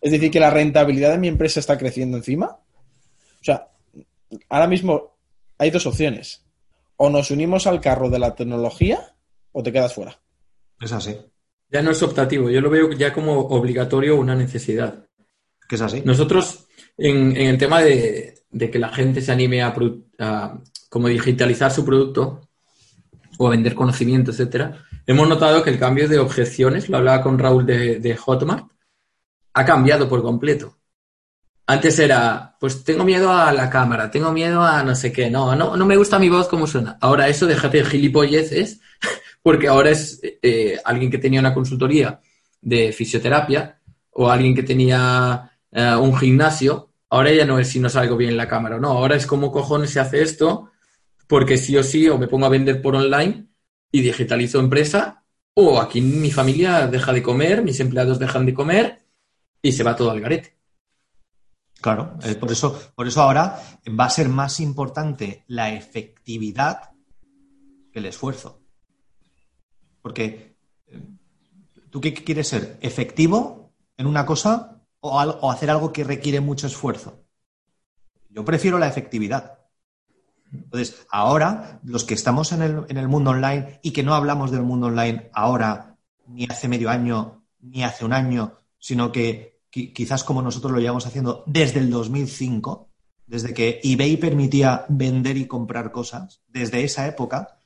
Es 0.00 0.10
decir, 0.10 0.30
que 0.30 0.40
la 0.40 0.48
rentabilidad 0.48 1.10
de 1.10 1.18
mi 1.18 1.28
empresa 1.28 1.60
está 1.60 1.76
creciendo 1.76 2.16
encima. 2.16 2.46
O 2.46 3.44
sea, 3.44 3.68
ahora 4.48 4.68
mismo 4.68 5.18
hay 5.58 5.70
dos 5.70 5.84
opciones. 5.84 6.42
O 6.96 7.10
nos 7.10 7.30
unimos 7.30 7.66
al 7.66 7.80
carro 7.80 8.10
de 8.10 8.18
la 8.18 8.34
tecnología 8.34 9.14
o 9.52 9.62
te 9.62 9.72
quedas 9.72 9.94
fuera. 9.94 10.20
Es 10.80 10.92
así. 10.92 11.16
Ya 11.70 11.82
no 11.82 11.90
es 11.90 12.02
optativo, 12.02 12.50
yo 12.50 12.60
lo 12.60 12.68
veo 12.68 12.92
ya 12.92 13.12
como 13.12 13.38
obligatorio 13.38 14.16
una 14.16 14.34
necesidad 14.34 15.06
es 15.74 15.80
así. 15.80 16.02
Nosotros, 16.04 16.66
en, 16.96 17.36
el 17.36 17.58
tema 17.58 17.80
de, 17.80 18.44
que 18.70 18.78
la 18.78 18.90
gente 18.90 19.20
se 19.20 19.32
anime 19.32 19.62
a, 19.62 19.74
como 20.88 21.08
digitalizar 21.08 21.70
su 21.70 21.84
producto 21.84 22.48
o 23.38 23.46
a 23.46 23.50
vender 23.50 23.74
conocimiento, 23.74 24.30
etcétera, 24.30 24.84
hemos 25.06 25.28
notado 25.28 25.62
que 25.62 25.70
el 25.70 25.78
cambio 25.78 26.08
de 26.08 26.18
objeciones, 26.18 26.88
lo 26.88 26.98
hablaba 26.98 27.22
con 27.22 27.38
Raúl 27.38 27.66
de, 27.66 28.16
Hotmart, 28.16 28.66
ha 29.54 29.64
cambiado 29.64 30.08
por 30.08 30.22
completo. 30.22 30.78
Antes 31.66 31.98
era, 31.98 32.56
pues 32.58 32.84
tengo 32.84 33.04
miedo 33.04 33.32
a 33.32 33.52
la 33.52 33.70
cámara, 33.70 34.10
tengo 34.10 34.32
miedo 34.32 34.62
a 34.62 34.82
no 34.82 34.94
sé 34.94 35.12
qué, 35.12 35.30
no, 35.30 35.54
no, 35.54 35.76
no 35.76 35.86
me 35.86 35.96
gusta 35.96 36.18
mi 36.18 36.28
voz 36.28 36.48
como 36.48 36.66
suena. 36.66 36.98
Ahora 37.00 37.28
eso, 37.28 37.46
déjate 37.46 37.78
de 37.78 37.84
gilipolleces, 37.84 38.80
porque 39.42 39.68
ahora 39.68 39.90
es 39.90 40.20
eh, 40.22 40.78
alguien 40.84 41.10
que 41.10 41.18
tenía 41.18 41.40
una 41.40 41.54
consultoría 41.54 42.20
de 42.60 42.92
fisioterapia 42.92 43.80
o 44.10 44.28
alguien 44.30 44.54
que 44.54 44.62
tenía 44.62 45.52
eh, 45.70 45.94
un 45.96 46.16
gimnasio, 46.16 46.90
ahora 47.10 47.32
ya 47.32 47.44
no 47.44 47.58
es 47.58 47.68
si 47.68 47.80
no 47.80 47.88
salgo 47.88 48.16
bien 48.16 48.30
en 48.30 48.36
la 48.36 48.48
cámara, 48.48 48.78
no, 48.78 48.88
ahora 48.88 49.16
es 49.16 49.26
como 49.26 49.52
cojones 49.52 49.90
se 49.90 50.00
hace 50.00 50.22
esto, 50.22 50.70
porque 51.28 51.56
sí 51.58 51.76
o 51.76 51.82
sí, 51.82 52.08
o 52.08 52.18
me 52.18 52.28
pongo 52.28 52.46
a 52.46 52.50
vender 52.50 52.82
por 52.82 52.96
online 52.96 53.46
y 53.90 54.00
digitalizo 54.02 54.58
empresa, 54.60 55.24
o 55.54 55.80
aquí 55.80 56.00
mi 56.00 56.30
familia 56.30 56.86
deja 56.86 57.12
de 57.12 57.22
comer, 57.22 57.62
mis 57.62 57.80
empleados 57.80 58.18
dejan 58.18 58.46
de 58.46 58.54
comer 58.54 59.02
y 59.62 59.72
se 59.72 59.84
va 59.84 59.96
todo 59.96 60.10
al 60.10 60.20
garete. 60.20 60.61
Claro, 61.82 62.16
por, 62.38 62.52
eso, 62.52 62.80
por 62.94 63.08
eso 63.08 63.20
ahora 63.20 63.60
va 63.98 64.04
a 64.04 64.10
ser 64.10 64.28
más 64.28 64.60
importante 64.60 65.42
la 65.48 65.72
efectividad 65.72 66.92
que 67.92 67.98
el 67.98 68.06
esfuerzo. 68.06 68.60
Porque 70.00 70.56
eh, 70.86 71.02
tú 71.90 72.00
qué 72.00 72.14
quieres 72.14 72.46
ser 72.46 72.78
efectivo 72.80 73.72
en 73.96 74.06
una 74.06 74.24
cosa 74.24 74.80
o, 75.00 75.50
hacer 75.50 75.70
algo 75.70 75.92
que 75.92 76.04
requiere 76.04 76.40
mucho 76.40 76.68
esfuerzo. 76.68 77.24
Yo 78.30 78.44
prefiero 78.44 78.78
la 78.78 78.86
efectividad. 78.86 79.58
Entonces, 80.52 81.04
ahora, 81.10 81.80
los 81.82 82.04
que 82.04 82.14
estamos 82.14 82.52
en 82.52 82.62
el, 82.62 83.08
mundo 83.08 83.30
online 83.30 83.80
y 83.82 83.90
que 83.90 84.04
no 84.04 84.14
hablamos 84.14 84.52
del 84.52 84.62
mundo 84.62 84.86
online 84.86 85.30
ahora, 85.32 85.96
ni 86.28 86.44
hace 86.44 86.68
medio 86.68 86.90
año, 86.90 87.44
ni 87.60 87.82
hace 87.82 88.04
un 88.04 88.12
año, 88.12 88.58
sino 88.78 89.10
que 89.10 89.51
quizás 89.72 90.22
como 90.22 90.42
nosotros 90.42 90.72
lo 90.72 90.78
llevamos 90.78 91.06
haciendo 91.06 91.42
desde 91.46 91.80
el 91.80 91.90
2005, 91.90 92.90
desde 93.26 93.54
que 93.54 93.80
eBay 93.82 94.18
permitía 94.18 94.84
vender 94.88 95.36
y 95.38 95.46
comprar 95.46 95.90
cosas, 95.90 96.42
desde 96.46 96.84
esa 96.84 97.08
época, 97.08 97.58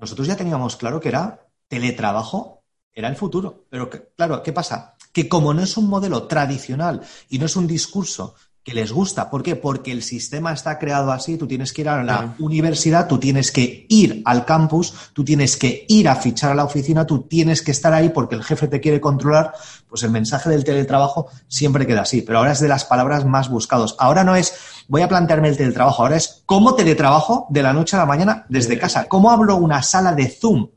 nosotros 0.00 0.28
ya 0.28 0.36
teníamos 0.36 0.76
claro 0.76 1.00
que 1.00 1.08
era 1.08 1.48
teletrabajo, 1.66 2.62
era 2.92 3.08
el 3.08 3.16
futuro. 3.16 3.64
Pero 3.70 3.88
claro, 3.88 4.42
¿qué 4.42 4.52
pasa? 4.52 4.94
que 5.14 5.28
como 5.28 5.54
no 5.54 5.62
es 5.62 5.76
un 5.76 5.88
modelo 5.88 6.24
tradicional 6.24 7.00
y 7.30 7.38
no 7.38 7.46
es 7.46 7.54
un 7.54 7.68
discurso 7.68 8.34
que 8.64 8.72
les 8.72 8.92
gusta, 8.92 9.28
¿por 9.28 9.42
qué? 9.42 9.56
Porque 9.56 9.92
el 9.92 10.02
sistema 10.02 10.50
está 10.50 10.78
creado 10.78 11.12
así, 11.12 11.36
tú 11.36 11.46
tienes 11.46 11.74
que 11.74 11.82
ir 11.82 11.88
a 11.90 12.02
la 12.02 12.34
universidad, 12.38 13.06
tú 13.06 13.18
tienes 13.18 13.52
que 13.52 13.84
ir 13.90 14.22
al 14.24 14.46
campus, 14.46 14.94
tú 15.12 15.22
tienes 15.22 15.58
que 15.58 15.84
ir 15.86 16.08
a 16.08 16.16
fichar 16.16 16.50
a 16.50 16.54
la 16.54 16.64
oficina, 16.64 17.06
tú 17.06 17.24
tienes 17.28 17.60
que 17.60 17.72
estar 17.72 17.92
ahí 17.92 18.08
porque 18.08 18.36
el 18.36 18.42
jefe 18.42 18.66
te 18.66 18.80
quiere 18.80 19.02
controlar, 19.02 19.52
pues 19.86 20.02
el 20.02 20.10
mensaje 20.10 20.48
del 20.48 20.64
teletrabajo 20.64 21.28
siempre 21.46 21.86
queda 21.86 22.00
así, 22.00 22.22
pero 22.22 22.38
ahora 22.38 22.52
es 22.52 22.60
de 22.60 22.68
las 22.68 22.86
palabras 22.86 23.26
más 23.26 23.50
buscados. 23.50 23.96
Ahora 23.98 24.24
no 24.24 24.34
es 24.34 24.54
voy 24.88 25.02
a 25.02 25.08
plantearme 25.08 25.50
el 25.50 25.58
teletrabajo, 25.58 26.02
ahora 26.02 26.16
es 26.16 26.42
cómo 26.46 26.74
teletrabajo 26.74 27.46
de 27.50 27.62
la 27.62 27.74
noche 27.74 27.96
a 27.96 28.00
la 28.00 28.06
mañana 28.06 28.46
desde 28.48 28.78
casa, 28.78 29.08
cómo 29.08 29.30
abro 29.30 29.56
una 29.56 29.82
sala 29.82 30.14
de 30.14 30.30
Zoom, 30.30 30.70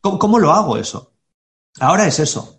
cómo 0.00 0.40
lo 0.40 0.52
hago 0.52 0.76
eso. 0.76 1.12
Ahora 1.78 2.08
es 2.08 2.18
eso. 2.18 2.57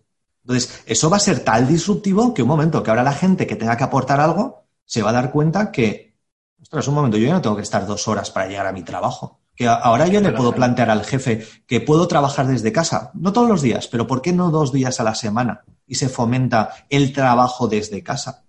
Entonces, 0.50 0.82
eso 0.88 1.12
va 1.12 1.18
a 1.18 1.20
ser 1.20 1.42
tal 1.42 1.68
disruptivo 1.68 2.34
que 2.34 2.42
un 2.42 2.48
momento, 2.48 2.82
que 2.82 2.90
ahora 2.90 3.04
la 3.04 3.14
gente 3.14 3.46
que 3.46 3.56
tenga 3.56 3.78
que 3.78 3.84
aportar 3.84 4.20
algo 4.20 4.64
se 4.84 5.04
va 5.04 5.12
a 5.12 5.14
dar 5.14 5.32
cuenta 5.32 5.72
que, 5.72 6.18
ostras, 6.60 6.88
un 6.88 6.96
momento, 6.96 7.18
yo 7.18 7.28
ya 7.28 7.34
no 7.34 7.42
tengo 7.42 7.56
que 7.56 7.62
estar 7.62 7.86
dos 7.86 8.08
horas 8.08 8.32
para 8.32 8.48
llegar 8.48 8.66
a 8.66 8.72
mi 8.72 8.82
trabajo. 8.82 9.42
Que 9.54 9.68
ahora 9.68 10.08
yo 10.08 10.22
le 10.22 10.32
puedo 10.32 10.56
plantear 10.56 10.90
al 10.90 11.06
jefe 11.06 11.46
que 11.68 11.82
puedo 11.82 12.08
trabajar 12.08 12.48
desde 12.48 12.72
casa, 12.72 13.12
no 13.14 13.32
todos 13.32 13.48
los 13.48 13.62
días, 13.62 13.88
pero 13.90 14.08
¿por 14.08 14.24
qué 14.24 14.34
no 14.34 14.50
dos 14.50 14.72
días 14.74 15.00
a 15.00 15.04
la 15.04 15.14
semana? 15.14 15.66
Y 15.86 15.96
se 15.96 16.10
fomenta 16.10 16.74
el 16.90 17.14
trabajo 17.14 17.68
desde 17.68 18.02
casa. 18.02 18.46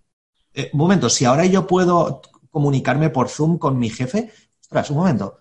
Eh, 0.55 0.71
un 0.73 0.79
momento, 0.79 1.11
si 1.11 1.27
ahora 1.27 1.45
yo 1.45 1.67
puedo 1.67 2.23
comunicarme 2.49 3.11
por 3.11 3.29
Zoom 3.29 3.59
con 3.59 3.79
mi 3.79 3.91
jefe, 3.91 4.33
ostras, 4.59 4.89
un 4.89 4.97
momento, 4.97 5.41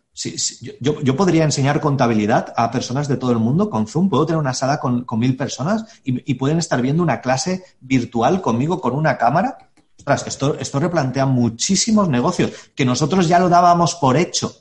yo, 0.82 1.15
podría 1.15 1.43
enseñar 1.43 1.80
contabilidad 1.80 2.54
a 2.58 2.72
personas 2.72 3.08
de 3.08 3.17
todo 3.17 3.32
el 3.32 3.38
mundo 3.38 3.69
con 3.69 3.88
Zoom. 3.88 4.10
Puedo 4.10 4.26
tener 4.26 4.39
una 4.39 4.54
sala 4.54 4.80
con, 4.80 5.06
mil 5.17 5.38
personas 5.38 5.86
y, 6.04 6.34
pueden 6.34 6.58
estar 6.58 6.82
viendo 6.82 7.04
una 7.04 7.22
clase 7.22 7.63
virtual 7.80 8.41
conmigo 8.41 8.82
con 8.82 8.95
una 8.95 9.17
cámara. 9.17 9.58
Ostras, 9.98 10.28
esto, 10.28 10.58
esto 10.60 10.80
replantea 10.80 11.26
muchísimos 11.26 12.10
negocios 12.10 12.52
que 12.76 12.86
nosotros 12.86 13.28
ya 13.28 13.39
lo 13.39 13.50
dábamos 13.50 13.95
por 13.95 14.17
hecho. 14.17 14.54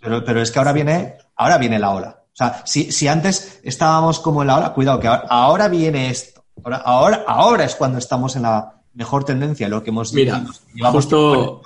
Pero, 0.00 0.40
es 0.40 0.50
que 0.50 0.58
ahora 0.58 0.72
viene, 0.72 1.16
ahora 1.36 1.58
viene 1.58 1.78
la 1.78 1.90
ola. 1.90 2.22
O 2.32 2.36
sea, 2.38 2.62
si, 2.64 3.08
antes 3.08 3.60
estábamos 3.64 4.20
como 4.20 4.42
en 4.42 4.48
la 4.48 4.58
ola, 4.58 4.72
cuidado, 4.72 5.00
que 5.00 5.08
ahora, 5.08 5.66
viene 5.66 6.10
esto. 6.10 6.44
Ahora, 6.62 6.76
ahora, 6.76 7.24
ahora 7.26 7.64
es 7.64 7.74
cuando 7.74 7.98
estamos 7.98 8.36
en 8.36 8.42
la 8.42 8.80
mejor 8.94 9.24
tendencia, 9.24 9.68
lo 9.68 9.82
que 9.82 9.90
hemos 9.90 10.12
Mira, 10.12 10.44
justo, 10.92 11.62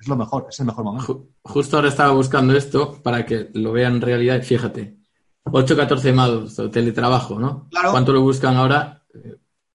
es 0.00 0.08
lo 0.08 0.16
mejor, 0.16 0.46
es 0.48 0.60
el 0.60 0.66
mejor 0.66 0.84
momento. 0.84 1.26
Justo 1.42 1.76
ahora 1.76 1.88
estaba 1.88 2.12
buscando 2.12 2.56
esto 2.56 3.02
para 3.02 3.26
que 3.26 3.50
lo 3.54 3.72
vean 3.72 3.96
en 3.96 4.00
realidad. 4.00 4.42
Fíjate, 4.42 4.98
8-14 5.44 6.12
mados, 6.12 6.56
teletrabajo, 6.70 7.38
¿no? 7.38 7.68
Claro. 7.70 7.90
¿Cuánto 7.90 8.12
lo 8.12 8.22
buscan 8.22 8.56
ahora? 8.56 9.02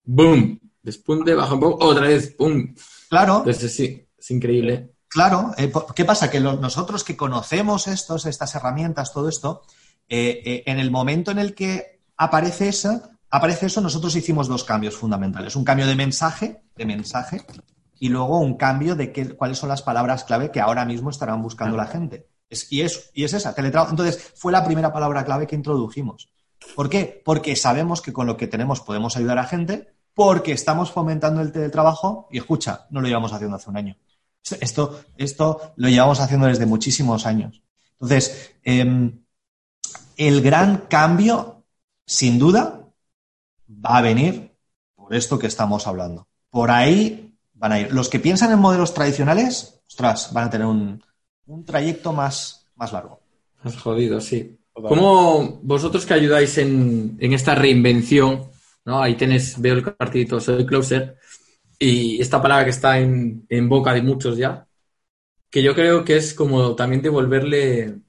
¡Boom! 0.04 0.60
Despunte, 0.82 1.34
baja 1.34 1.54
un 1.54 1.60
poco, 1.60 1.86
otra 1.86 2.08
vez, 2.08 2.36
¡pum! 2.38 2.74
Claro. 3.10 3.38
Entonces, 3.40 3.76
sí, 3.76 4.06
es 4.18 4.32
increíble. 4.32 4.96
Claro. 5.08 5.52
Eh, 5.58 5.72
¿Qué 5.96 6.06
pasa? 6.06 6.30
Que 6.30 6.40
nosotros 6.40 7.04
que 7.04 7.16
conocemos 7.16 7.88
estos, 7.88 8.26
estas 8.26 8.56
herramientas, 8.56 9.14
todo 9.14 9.30
esto, 9.30 9.62
eh, 10.10 10.42
eh, 10.46 10.64
en 10.66 10.80
el 10.80 10.92
momento 10.92 11.32
en 11.32 11.40
el 11.40 11.54
que 11.54 12.02
aparece 12.18 12.70
eso, 12.70 13.02
aparece 13.30 13.68
eso, 13.68 13.80
nosotros 13.80 14.16
hicimos 14.16 14.48
dos 14.48 14.64
cambios 14.64 14.96
fundamentales. 14.96 15.56
Un 15.56 15.64
cambio 15.64 15.88
de 15.88 15.96
mensaje, 15.96 16.64
de 16.76 16.86
mensaje, 16.86 17.46
y 18.00 18.10
luego 18.10 18.40
un 18.40 18.58
cambio 18.58 18.96
de 18.96 19.12
qué, 19.12 19.36
cuáles 19.36 19.58
son 19.58 19.70
las 19.70 19.82
palabras 19.82 20.24
clave 20.24 20.52
que 20.52 20.60
ahora 20.60 20.86
mismo 20.86 21.10
estarán 21.10 21.42
buscando 21.42 21.78
la 21.78 21.88
gente. 21.88 22.28
Es, 22.50 22.72
y, 22.72 22.82
es, 22.82 23.12
y 23.14 23.24
es 23.24 23.34
esa, 23.34 23.56
teletrabajo. 23.56 23.92
Entonces, 23.92 24.34
fue 24.36 24.52
la 24.52 24.64
primera 24.64 24.92
palabra 24.92 25.24
clave 25.26 25.48
que 25.48 25.56
introdujimos. 25.56 26.30
¿Por 26.76 26.90
qué? 26.90 27.22
Porque 27.24 27.56
sabemos 27.56 28.02
que 28.02 28.14
con 28.14 28.28
lo 28.28 28.38
que 28.38 28.48
tenemos 28.48 28.82
podemos 28.82 29.18
ayudar 29.18 29.40
a 29.40 29.46
gente, 29.46 29.94
porque 30.14 30.52
estamos 30.52 30.92
fomentando 30.92 31.42
el 31.42 31.52
teletrabajo 31.52 32.28
y 32.32 32.38
escucha, 32.38 32.88
no 32.90 33.02
lo 33.02 33.08
llevamos 33.08 33.34
haciendo 33.34 33.58
hace 33.58 33.70
un 33.70 33.78
año. 33.78 33.98
Esto, 34.60 35.02
esto 35.18 35.74
lo 35.78 35.90
llevamos 35.90 36.20
haciendo 36.20 36.48
desde 36.48 36.66
muchísimos 36.66 37.26
años. 37.26 37.64
Entonces, 37.94 38.56
em, 38.64 39.24
el 40.18 40.42
gran 40.42 40.86
cambio, 40.90 41.64
sin 42.06 42.38
duda, 42.38 42.90
va 43.70 43.98
a 43.98 44.02
venir 44.02 44.56
por 44.96 45.14
esto 45.16 45.40
que 45.40 45.48
estamos 45.48 45.88
hablando. 45.88 46.28
Por 46.50 46.70
ahí 46.70 47.33
van 47.64 47.72
a 47.72 47.80
ir. 47.80 47.94
Los 47.94 48.10
que 48.10 48.20
piensan 48.20 48.52
en 48.52 48.60
modelos 48.60 48.94
tradicionales, 48.94 49.82
ostras, 49.88 50.34
van 50.34 50.48
a 50.48 50.50
tener 50.50 50.68
un, 50.68 51.02
trayecto 51.66 52.12
más, 52.12 52.70
más 52.76 52.92
largo. 52.92 53.22
Más 53.64 53.78
jodido, 53.78 54.20
sí. 54.20 54.60
¿Cómo 54.74 55.62
vosotros 55.64 56.06
que 56.06 56.14
ayudáis 56.14 56.58
en, 56.58 57.18
esta 57.22 57.56
reinvención 57.56 58.52
¿no? 58.84 59.02
Ahí 59.02 59.16
tienes, 59.16 59.62
veo 59.62 59.76
el 59.76 59.96
cartito, 59.96 60.42
soy 60.42 60.66
closer, 60.66 61.18
y 61.80 62.22
esta 62.22 62.42
palabra 62.42 62.66
que 62.66 62.72
está 62.72 63.00
en, 63.00 63.46
en 63.48 63.70
boca 63.70 63.94
de 63.94 64.02
muchos 64.02 64.36
ya, 64.36 64.68
que 65.50 65.64
yo 65.64 65.74
creo 65.74 66.04
que 66.04 66.18
es 66.18 66.34
como 66.34 66.76
también 66.76 67.02
devolverle 67.02 68.00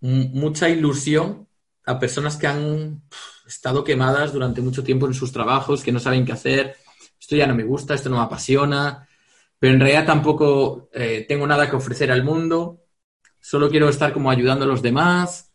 mucha 0.00 0.70
ilusión 0.70 1.46
a 1.84 1.98
personas 1.98 2.38
que 2.38 2.46
han 2.46 3.02
estado 3.46 3.84
quemadas 3.84 4.32
durante 4.32 4.62
mucho 4.62 4.82
tiempo 4.82 5.06
en 5.06 5.12
sus 5.12 5.30
trabajos, 5.30 5.82
que 5.82 5.92
no 5.92 6.00
saben 6.00 6.24
qué 6.24 6.32
hacer, 6.32 6.76
esto 7.30 7.36
ya 7.36 7.46
no 7.46 7.54
me 7.54 7.62
gusta, 7.62 7.94
esto 7.94 8.10
no 8.10 8.16
me 8.16 8.24
apasiona, 8.24 9.06
pero 9.56 9.72
en 9.72 9.78
realidad 9.78 10.04
tampoco 10.04 10.90
eh, 10.92 11.24
tengo 11.28 11.46
nada 11.46 11.70
que 11.70 11.76
ofrecer 11.76 12.10
al 12.10 12.24
mundo, 12.24 12.82
solo 13.38 13.70
quiero 13.70 13.88
estar 13.88 14.12
como 14.12 14.32
ayudando 14.32 14.64
a 14.64 14.68
los 14.68 14.82
demás, 14.82 15.52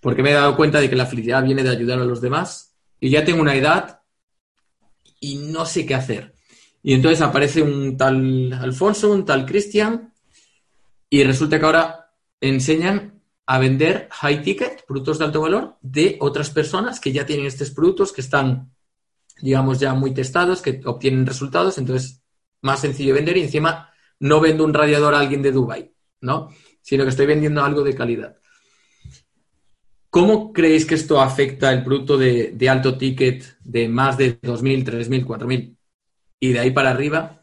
porque 0.00 0.22
me 0.22 0.30
he 0.30 0.32
dado 0.32 0.56
cuenta 0.56 0.80
de 0.80 0.88
que 0.88 0.96
la 0.96 1.04
felicidad 1.04 1.44
viene 1.44 1.62
de 1.62 1.68
ayudar 1.68 1.98
a 1.98 2.06
los 2.06 2.22
demás, 2.22 2.74
y 2.98 3.10
ya 3.10 3.26
tengo 3.26 3.42
una 3.42 3.54
edad 3.54 4.00
y 5.20 5.36
no 5.36 5.66
sé 5.66 5.84
qué 5.84 5.94
hacer. 5.94 6.34
Y 6.82 6.94
entonces 6.94 7.20
aparece 7.20 7.60
un 7.60 7.98
tal 7.98 8.54
Alfonso, 8.54 9.12
un 9.12 9.26
tal 9.26 9.44
Cristian, 9.44 10.14
y 11.10 11.24
resulta 11.24 11.58
que 11.58 11.66
ahora 11.66 12.10
enseñan 12.40 13.20
a 13.44 13.58
vender 13.58 14.08
high 14.12 14.42
ticket, 14.42 14.86
productos 14.86 15.18
de 15.18 15.26
alto 15.26 15.42
valor, 15.42 15.76
de 15.82 16.16
otras 16.22 16.48
personas 16.48 17.00
que 17.00 17.12
ya 17.12 17.26
tienen 17.26 17.44
estos 17.44 17.70
productos, 17.70 18.14
que 18.14 18.22
están, 18.22 18.72
digamos, 19.40 19.80
ya 19.80 19.94
muy 19.94 20.12
testados, 20.12 20.62
que 20.62 20.80
obtienen 20.84 21.26
resultados, 21.26 21.78
entonces 21.78 22.22
más 22.62 22.80
sencillo 22.80 23.14
vender 23.14 23.36
y 23.36 23.42
encima 23.42 23.90
no 24.18 24.40
vendo 24.40 24.64
un 24.64 24.74
radiador 24.74 25.14
a 25.14 25.20
alguien 25.20 25.42
de 25.42 25.52
Dubai, 25.52 25.92
¿no? 26.20 26.50
Sino 26.82 27.04
que 27.04 27.10
estoy 27.10 27.26
vendiendo 27.26 27.62
algo 27.62 27.82
de 27.82 27.94
calidad. 27.94 28.36
¿Cómo 30.10 30.52
creéis 30.52 30.86
que 30.86 30.94
esto 30.94 31.20
afecta 31.20 31.72
el 31.72 31.84
producto 31.84 32.16
de, 32.16 32.52
de 32.52 32.68
alto 32.68 32.96
ticket 32.96 33.58
de 33.62 33.88
más 33.88 34.16
de 34.16 34.40
2.000, 34.40 34.84
3.000, 34.84 35.26
4.000 35.26 35.76
y 36.40 36.52
de 36.52 36.58
ahí 36.58 36.70
para 36.70 36.90
arriba, 36.90 37.42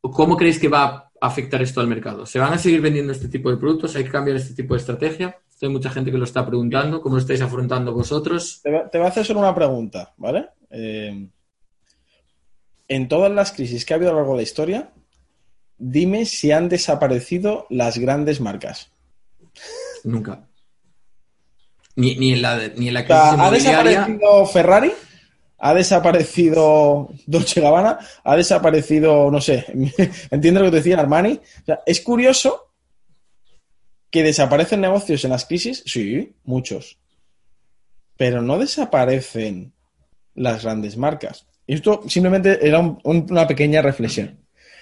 ¿cómo 0.00 0.36
creéis 0.36 0.58
que 0.58 0.68
va 0.68 0.84
a 0.84 1.10
afectar 1.20 1.62
esto 1.62 1.80
al 1.80 1.86
mercado? 1.86 2.26
¿Se 2.26 2.38
van 2.38 2.52
a 2.52 2.58
seguir 2.58 2.80
vendiendo 2.80 3.12
este 3.12 3.28
tipo 3.28 3.50
de 3.50 3.56
productos? 3.56 3.94
¿Hay 3.96 4.04
que 4.04 4.10
cambiar 4.10 4.36
este 4.36 4.54
tipo 4.54 4.74
de 4.74 4.80
estrategia? 4.80 5.38
Hay 5.66 5.72
mucha 5.72 5.90
gente 5.90 6.10
que 6.10 6.18
lo 6.18 6.24
está 6.24 6.44
preguntando. 6.44 7.00
¿Cómo 7.00 7.16
lo 7.16 7.20
estáis 7.20 7.40
afrontando 7.40 7.92
vosotros? 7.92 8.60
Te, 8.62 8.70
voy 8.70 9.06
a 9.06 9.08
hacer 9.08 9.24
solo 9.24 9.40
una 9.40 9.54
pregunta, 9.54 10.12
¿vale? 10.16 10.48
Eh, 10.70 11.28
en 12.88 13.08
todas 13.08 13.30
las 13.30 13.52
crisis 13.52 13.84
que 13.84 13.94
ha 13.94 13.96
habido 13.96 14.10
a 14.10 14.14
lo 14.14 14.20
largo 14.20 14.32
de 14.32 14.38
la 14.38 14.42
historia, 14.42 14.92
dime 15.78 16.26
si 16.26 16.52
han 16.52 16.68
desaparecido 16.68 17.66
las 17.70 17.98
grandes 17.98 18.40
marcas. 18.40 18.90
Nunca. 20.04 20.48
Ni, 21.94 22.32
en 22.32 22.42
la, 22.42 22.68
ni 22.76 22.88
en 22.88 22.94
la 22.94 23.04
crisis 23.04 23.22
¿Ha 23.38 23.50
desaparecido 23.50 24.46
Ferrari? 24.46 24.92
ha 25.64 25.74
desaparecido 25.74 27.10
Dolce 27.24 27.60
Gabbana, 27.60 27.98
ha 28.24 28.36
desaparecido, 28.36 29.30
no 29.30 29.40
sé, 29.40 29.64
entiendo 30.30 30.58
lo 30.58 30.66
que 30.66 30.70
te 30.72 30.76
decía 30.78 30.98
Armani. 30.98 31.40
es 31.86 32.00
curioso 32.00 32.71
que 34.12 34.22
desaparecen 34.22 34.80
negocios 34.80 35.24
en 35.24 35.30
las 35.30 35.46
crisis, 35.46 35.82
sí, 35.86 36.36
muchos, 36.44 36.98
pero 38.16 38.42
no 38.42 38.58
desaparecen 38.58 39.72
las 40.34 40.62
grandes 40.62 40.96
marcas. 40.96 41.46
Y 41.66 41.74
esto 41.74 42.02
simplemente 42.08 42.64
era 42.64 42.80
una 43.02 43.46
pequeña 43.48 43.82
reflexión. 43.82 44.38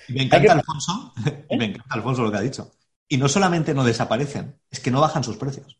Me 0.09 0.25
encanta, 0.25 0.53
Alfonso, 0.53 1.14
¿Eh? 1.49 1.57
me 1.57 1.66
encanta 1.66 1.95
Alfonso 1.95 2.23
lo 2.23 2.31
que 2.31 2.38
ha 2.38 2.43
dicho. 2.43 2.73
Y 3.09 3.16
no 3.16 3.29
solamente 3.29 3.73
no 3.73 3.85
desaparecen, 3.85 4.57
es 4.71 4.81
que 4.81 4.90
no 4.90 5.01
bajan 5.01 5.25
sus 5.25 5.37
precios. 5.37 5.79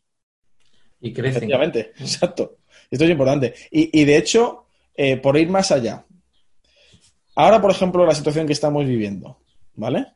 Y 0.99 1.13
crecen. 1.13 1.37
Efectivamente, 1.37 1.93
exacto. 1.99 2.57
Esto 2.89 3.05
es 3.05 3.11
importante. 3.11 3.53
y 3.69 4.03
de 4.03 4.17
hecho, 4.17 4.65
eh, 4.95 5.17
por 5.17 5.37
ir 5.37 5.49
más 5.49 5.71
allá. 5.71 6.05
Ahora, 7.35 7.61
por 7.61 7.71
ejemplo, 7.71 8.05
la 8.05 8.15
situación 8.15 8.45
que 8.45 8.53
estamos 8.53 8.85
viviendo, 8.85 9.39
¿vale? 9.75 10.07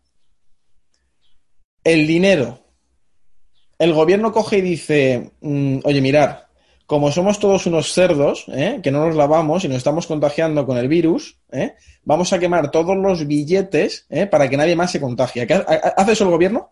El 1.83 2.05
dinero. 2.05 2.64
El 3.77 3.93
gobierno 3.93 4.31
coge 4.31 4.59
y 4.59 4.61
dice, 4.61 5.31
mm, 5.41 5.79
oye, 5.83 6.01
mirar, 6.01 6.47
como 6.85 7.11
somos 7.11 7.39
todos 7.39 7.65
unos 7.65 7.91
cerdos, 7.93 8.45
¿eh? 8.49 8.79
que 8.83 8.91
no 8.91 9.05
nos 9.05 9.15
lavamos 9.15 9.63
y 9.63 9.67
nos 9.67 9.77
estamos 9.77 10.07
contagiando 10.07 10.65
con 10.65 10.77
el 10.77 10.87
virus, 10.87 11.39
¿eh? 11.51 11.73
vamos 12.03 12.31
a 12.31 12.39
quemar 12.39 12.71
todos 12.71 12.95
los 12.95 13.25
billetes 13.25 14.07
para 14.29 14.49
que 14.49 14.57
nadie 14.57 14.75
más 14.75 14.91
se 14.91 15.01
contagie. 15.01 15.47
¿Hace 15.97 16.11
eso 16.11 16.23
el 16.25 16.29
gobierno? 16.29 16.71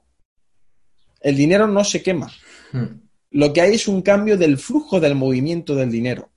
El 1.20 1.36
dinero 1.36 1.68
no 1.68 1.84
se 1.84 2.04
quema. 2.04 2.32
Hmm. 2.72 3.02
Lo 3.32 3.52
que 3.52 3.62
hay 3.62 3.74
es 3.74 3.88
un 3.88 4.04
cambio 4.04 4.38
del 4.38 4.60
flujo 4.60 5.00
del 5.00 5.16
movimiento 5.16 5.74
del 5.74 5.90
dinero. 5.90 6.30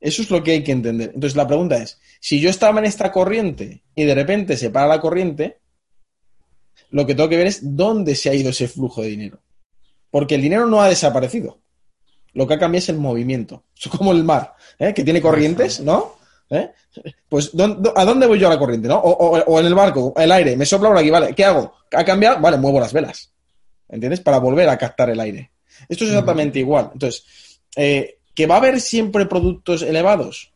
Eso 0.00 0.22
es 0.22 0.30
lo 0.30 0.42
que 0.44 0.52
hay 0.52 0.62
que 0.62 0.72
entender. 0.72 1.10
Entonces 1.14 1.36
la 1.36 1.48
pregunta 1.48 1.76
es, 1.82 2.00
si 2.20 2.40
yo 2.40 2.48
estaba 2.48 2.78
en 2.78 2.86
esta 2.86 3.10
corriente 3.10 3.82
y 3.96 4.04
de 4.04 4.14
repente 4.14 4.56
se 4.56 4.70
para 4.70 4.86
la 4.86 5.00
corriente, 5.00 5.58
lo 6.90 7.06
que 7.06 7.14
tengo 7.14 7.28
que 7.28 7.36
ver 7.36 7.48
es 7.48 7.76
dónde 7.76 8.14
se 8.14 8.30
ha 8.30 8.34
ido 8.34 8.50
ese 8.50 8.68
flujo 8.68 9.02
de 9.02 9.08
dinero. 9.08 9.40
Porque 10.10 10.34
el 10.34 10.42
dinero 10.42 10.66
no 10.66 10.80
ha 10.80 10.88
desaparecido. 10.88 11.58
Lo 12.32 12.46
que 12.46 12.54
ha 12.54 12.58
cambiado 12.58 12.82
es 12.82 12.88
el 12.88 12.98
movimiento. 12.98 13.64
Es 13.80 13.88
como 13.88 14.12
el 14.12 14.24
mar, 14.24 14.54
¿eh? 14.78 14.92
que 14.92 15.04
tiene 15.04 15.22
corrientes, 15.22 15.80
¿no? 15.80 16.16
¿Eh? 16.50 16.70
Pues 17.28 17.52
¿a 17.94 18.04
dónde 18.04 18.26
voy 18.26 18.38
yo 18.38 18.48
a 18.48 18.50
la 18.50 18.58
corriente? 18.58 18.88
¿no? 18.88 18.98
O, 18.98 19.60
en 19.60 19.66
el 19.66 19.74
barco, 19.74 20.12
el 20.16 20.32
aire, 20.32 20.56
me 20.56 20.66
sopla 20.66 20.88
por 20.88 20.98
aquí, 20.98 21.10
¿vale? 21.10 21.32
¿Qué 21.34 21.44
hago? 21.44 21.72
¿Ha 21.92 22.04
cambiado? 22.04 22.40
Vale, 22.40 22.56
muevo 22.56 22.80
las 22.80 22.92
velas. 22.92 23.32
¿Entiendes? 23.88 24.20
Para 24.20 24.38
volver 24.38 24.68
a 24.68 24.76
captar 24.76 25.10
el 25.10 25.20
aire. 25.20 25.52
Esto 25.88 26.04
es 26.04 26.10
exactamente 26.10 26.58
igual. 26.58 26.90
Entonces, 26.92 27.24
eh, 27.76 28.20
¿Que 28.34 28.46
va 28.46 28.54
a 28.54 28.58
haber 28.58 28.80
siempre 28.80 29.26
productos 29.26 29.82
elevados? 29.82 30.52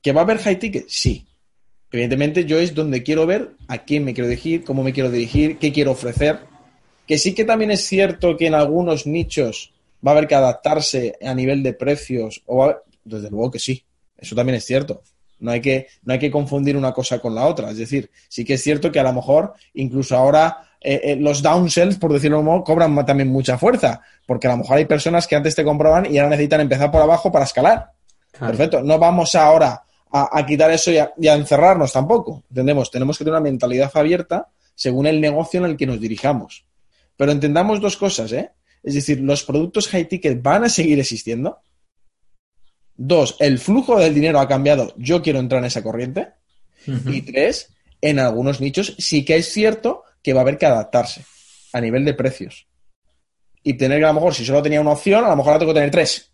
¿Que 0.00 0.12
va 0.12 0.22
a 0.22 0.24
haber 0.24 0.38
high 0.38 0.58
ticket? 0.58 0.88
Sí. 0.88 1.26
Evidentemente 1.92 2.44
yo 2.44 2.58
es 2.58 2.74
donde 2.74 3.02
quiero 3.02 3.26
ver 3.26 3.56
a 3.68 3.78
quién 3.78 4.04
me 4.04 4.14
quiero 4.14 4.28
dirigir, 4.28 4.64
cómo 4.64 4.82
me 4.82 4.92
quiero 4.92 5.10
dirigir, 5.10 5.58
qué 5.58 5.72
quiero 5.72 5.90
ofrecer. 5.90 6.38
Que 7.10 7.18
sí 7.18 7.34
que 7.34 7.44
también 7.44 7.72
es 7.72 7.84
cierto 7.86 8.36
que 8.36 8.46
en 8.46 8.54
algunos 8.54 9.04
nichos 9.04 9.72
va 10.06 10.12
a 10.12 10.14
haber 10.14 10.28
que 10.28 10.36
adaptarse 10.36 11.18
a 11.20 11.34
nivel 11.34 11.60
de 11.60 11.72
precios. 11.72 12.40
O 12.46 12.72
Desde 13.02 13.28
luego 13.28 13.50
que 13.50 13.58
sí. 13.58 13.84
Eso 14.16 14.36
también 14.36 14.54
es 14.54 14.64
cierto. 14.64 15.02
No 15.40 15.50
hay, 15.50 15.60
que, 15.60 15.88
no 16.04 16.12
hay 16.12 16.20
que 16.20 16.30
confundir 16.30 16.76
una 16.76 16.92
cosa 16.92 17.18
con 17.18 17.34
la 17.34 17.48
otra. 17.48 17.68
Es 17.72 17.78
decir, 17.78 18.12
sí 18.28 18.44
que 18.44 18.54
es 18.54 18.62
cierto 18.62 18.92
que 18.92 19.00
a 19.00 19.02
lo 19.02 19.12
mejor 19.12 19.54
incluso 19.74 20.16
ahora 20.16 20.68
eh, 20.80 21.00
eh, 21.02 21.16
los 21.16 21.42
downsells, 21.42 21.96
por 21.96 22.12
decirlo 22.12 22.36
de 22.36 22.44
modo, 22.44 22.62
cobran 22.62 23.04
también 23.04 23.28
mucha 23.28 23.58
fuerza, 23.58 24.02
porque 24.24 24.46
a 24.46 24.52
lo 24.52 24.58
mejor 24.58 24.76
hay 24.76 24.84
personas 24.84 25.26
que 25.26 25.34
antes 25.34 25.56
te 25.56 25.64
compraban 25.64 26.06
y 26.06 26.16
ahora 26.16 26.30
necesitan 26.30 26.60
empezar 26.60 26.92
por 26.92 27.02
abajo 27.02 27.32
para 27.32 27.44
escalar. 27.44 27.90
Perfecto. 28.38 28.84
No 28.84 29.00
vamos 29.00 29.34
ahora 29.34 29.82
a, 30.12 30.46
quitar 30.46 30.70
eso 30.70 30.92
y 30.92 30.98
a, 30.98 31.34
encerrarnos 31.34 31.92
tampoco. 31.92 32.44
Entendemos, 32.50 32.88
tenemos 32.88 33.18
que 33.18 33.24
tener 33.24 33.34
una 33.34 33.50
mentalidad 33.50 33.90
abierta 33.94 34.46
según 34.76 35.08
el 35.08 35.20
negocio 35.20 35.58
en 35.58 35.72
el 35.72 35.76
que 35.76 35.86
nos 35.86 36.00
dirijamos. 36.00 36.69
Pero 37.20 37.32
entendamos 37.32 37.82
dos 37.82 37.98
cosas, 37.98 38.32
¿eh? 38.32 38.50
Es 38.82 38.94
decir, 38.94 39.20
los 39.20 39.44
productos 39.44 39.88
high 39.88 40.08
ticket 40.08 40.40
van 40.40 40.64
a 40.64 40.70
seguir 40.70 40.98
existiendo. 40.98 41.58
Dos, 42.96 43.36
el 43.40 43.58
flujo 43.58 43.98
del 43.98 44.14
dinero 44.14 44.40
ha 44.40 44.48
cambiado, 44.48 44.94
yo 44.96 45.20
quiero 45.20 45.38
entrar 45.38 45.58
en 45.58 45.66
esa 45.66 45.82
corriente. 45.82 46.28
Y 46.86 47.20
tres, 47.20 47.74
en 48.00 48.20
algunos 48.20 48.62
nichos 48.62 48.96
sí 48.98 49.22
que 49.22 49.36
es 49.36 49.52
cierto 49.52 50.04
que 50.22 50.32
va 50.32 50.40
a 50.40 50.44
haber 50.44 50.56
que 50.56 50.64
adaptarse 50.64 51.26
a 51.74 51.80
nivel 51.82 52.06
de 52.06 52.14
precios. 52.14 52.66
Y 53.62 53.74
tener 53.74 53.98
que 53.98 54.06
a 54.06 54.08
lo 54.08 54.14
mejor, 54.14 54.34
si 54.34 54.46
solo 54.46 54.62
tenía 54.62 54.80
una 54.80 54.92
opción, 54.92 55.22
a 55.22 55.28
lo 55.28 55.36
mejor 55.36 55.52
ahora 55.52 55.58
tengo 55.58 55.74
que 55.74 55.80
tener 55.80 55.90
tres. 55.90 56.32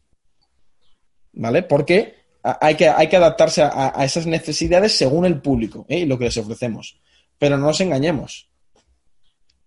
¿Vale? 1.32 1.64
Porque 1.64 2.14
hay 2.44 2.76
que, 2.76 2.88
hay 2.88 3.08
que 3.08 3.16
adaptarse 3.16 3.60
a, 3.64 4.04
esas 4.04 4.28
necesidades 4.28 4.96
según 4.96 5.26
el 5.26 5.40
público 5.40 5.84
¿eh? 5.88 5.98
y 5.98 6.06
lo 6.06 6.16
que 6.16 6.26
les 6.26 6.36
ofrecemos. 6.36 7.00
Pero 7.40 7.58
no 7.58 7.66
nos 7.66 7.80
engañemos. 7.80 8.48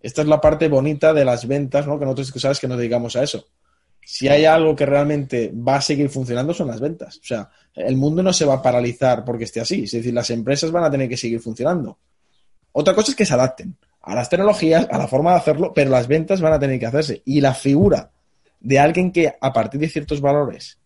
Esta 0.01 0.21
es 0.21 0.27
la 0.27 0.39
parte 0.39 0.67
bonita 0.67 1.13
de 1.13 1.25
las 1.25 1.47
ventas, 1.47 1.87
¿no? 1.87 1.99
Que 1.99 2.05
nosotros 2.05 2.33
sabes 2.41 2.59
que 2.59 2.67
nos 2.67 2.77
dedicamos 2.77 3.15
a 3.15 3.23
eso. 3.23 3.45
Si 4.05 4.27
hay 4.27 4.45
algo 4.45 4.75
que 4.75 4.85
realmente 4.85 5.53
va 5.53 5.75
a 5.75 5.81
seguir 5.81 6.09
funcionando 6.09 6.53
son 6.53 6.67
las 6.67 6.79
ventas. 6.79 7.17
O 7.17 7.25
sea, 7.25 7.49
el 7.75 7.95
mundo 7.95 8.23
no 8.23 8.33
se 8.33 8.45
va 8.45 8.55
a 8.55 8.61
paralizar 8.61 9.23
porque 9.23 9.43
esté 9.43 9.59
así. 9.59 9.83
Es 9.83 9.91
decir, 9.91 10.13
las 10.13 10.29
empresas 10.29 10.71
van 10.71 10.83
a 10.83 10.91
tener 10.91 11.07
que 11.09 11.17
seguir 11.17 11.39
funcionando. 11.39 11.99
Otra 12.71 12.95
cosa 12.95 13.11
es 13.11 13.15
que 13.15 13.25
se 13.25 13.33
adapten 13.33 13.77
a 14.01 14.15
las 14.15 14.29
tecnologías, 14.29 14.87
a 14.89 14.97
la 14.97 15.07
forma 15.07 15.31
de 15.31 15.37
hacerlo, 15.37 15.73
pero 15.73 15.91
las 15.91 16.07
ventas 16.07 16.41
van 16.41 16.53
a 16.53 16.59
tener 16.59 16.79
que 16.79 16.85
hacerse. 16.85 17.21
Y 17.25 17.41
la 17.41 17.53
figura 17.53 18.11
de 18.59 18.79
alguien 18.79 19.11
que 19.11 19.35
a 19.39 19.53
partir 19.53 19.79
de 19.79 19.89
ciertos 19.89 20.21
valores 20.21 20.79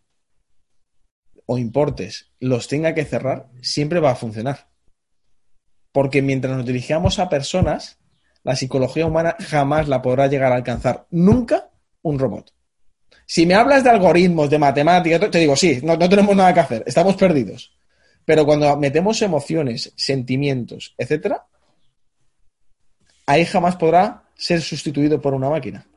o 1.45 1.57
importes 1.57 2.31
los 2.39 2.67
tenga 2.67 2.93
que 2.93 3.05
cerrar, 3.05 3.49
siempre 3.61 3.99
va 3.99 4.11
a 4.11 4.15
funcionar. 4.15 4.69
Porque 5.91 6.21
mientras 6.21 6.55
nos 6.55 6.65
dirigamos 6.65 7.19
a 7.19 7.29
personas, 7.29 7.99
la 8.43 8.55
psicología 8.55 9.05
humana 9.05 9.35
jamás 9.39 9.87
la 9.87 10.01
podrá 10.01 10.27
llegar 10.27 10.51
a 10.51 10.55
alcanzar. 10.55 11.07
Nunca 11.11 11.69
un 12.01 12.19
robot. 12.19 12.53
Si 13.25 13.45
me 13.45 13.55
hablas 13.55 13.83
de 13.83 13.89
algoritmos, 13.89 14.49
de 14.49 14.59
matemáticas, 14.59 15.31
te 15.31 15.39
digo, 15.39 15.55
sí, 15.55 15.79
no, 15.83 15.95
no 15.95 16.09
tenemos 16.09 16.35
nada 16.35 16.53
que 16.53 16.59
hacer, 16.59 16.83
estamos 16.85 17.15
perdidos. 17.15 17.73
Pero 18.25 18.45
cuando 18.45 18.75
metemos 18.77 19.21
emociones, 19.21 19.93
sentimientos, 19.95 20.93
etcétera, 20.97 21.45
ahí 23.25 23.45
jamás 23.45 23.75
podrá 23.75 24.23
ser 24.35 24.61
sustituido 24.61 25.21
por 25.21 25.33
una 25.33 25.49
máquina. 25.49 25.87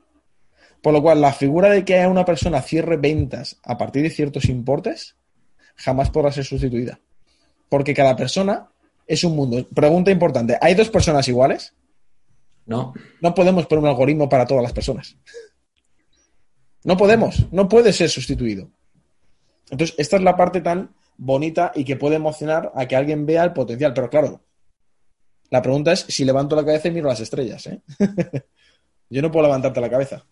Por 0.83 0.93
lo 0.93 1.03
cual, 1.03 1.21
la 1.21 1.33
figura 1.33 1.71
de 1.71 1.85
que 1.85 2.07
una 2.07 2.25
persona 2.25 2.63
cierre 2.63 2.97
ventas 2.97 3.57
a 3.65 3.77
partir 3.77 4.03
de 4.03 4.11
ciertos 4.11 4.45
importes 4.47 5.17
jamás 5.75 6.11
podrá 6.11 6.31
ser 6.31 6.45
sustituida. 6.45 7.01
Porque 7.69 7.95
cada 7.95 8.15
persona 8.15 8.69
es 9.07 9.25
un 9.25 9.35
mundo. 9.35 9.67
Pregunta 9.75 10.11
importante, 10.11 10.57
¿hay 10.61 10.75
dos 10.75 10.89
personas 10.89 11.27
iguales? 11.29 11.75
No. 12.67 12.93
No 13.21 13.35
podemos 13.35 13.67
poner 13.67 13.85
un 13.85 13.89
algoritmo 13.89 14.29
para 14.29 14.47
todas 14.47 14.63
las 14.63 14.73
personas. 14.73 15.17
No 16.85 16.97
podemos, 16.97 17.47
no 17.53 17.69
puede 17.69 17.93
ser 17.93 18.11
sustituido. 18.11 18.71
Entonces, 19.71 19.97
esta 19.99 20.17
es 20.17 20.23
la 20.23 20.37
parte 20.37 20.61
tan 20.61 20.95
bonita 21.17 21.73
y 21.75 21.85
que 21.85 21.97
puede 21.97 22.17
emocionar 22.17 22.73
a 22.75 22.87
que 22.87 22.97
alguien 22.97 23.27
vea 23.27 23.43
el 23.43 23.53
potencial. 23.53 23.93
Pero 23.95 24.11
claro, 24.11 24.45
la 25.51 25.63
pregunta 25.63 25.93
es 25.93 26.01
si 26.01 26.25
levanto 26.25 26.55
la 26.55 26.65
cabeza 26.65 26.89
y 26.89 26.93
miro 26.93 27.09
las 27.09 27.21
estrellas. 27.21 27.67
¿eh? 27.67 27.83
Yo 29.11 29.23
no 29.23 29.31
puedo 29.31 29.47
levantarte 29.47 29.81
la 29.81 29.91
cabeza. 29.91 30.25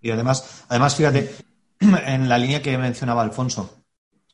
Y 0.00 0.10
además, 0.10 0.64
además, 0.68 0.94
fíjate, 0.94 1.30
en 1.80 2.28
la 2.28 2.38
línea 2.38 2.62
que 2.62 2.76
mencionaba 2.78 3.22
Alfonso, 3.22 3.82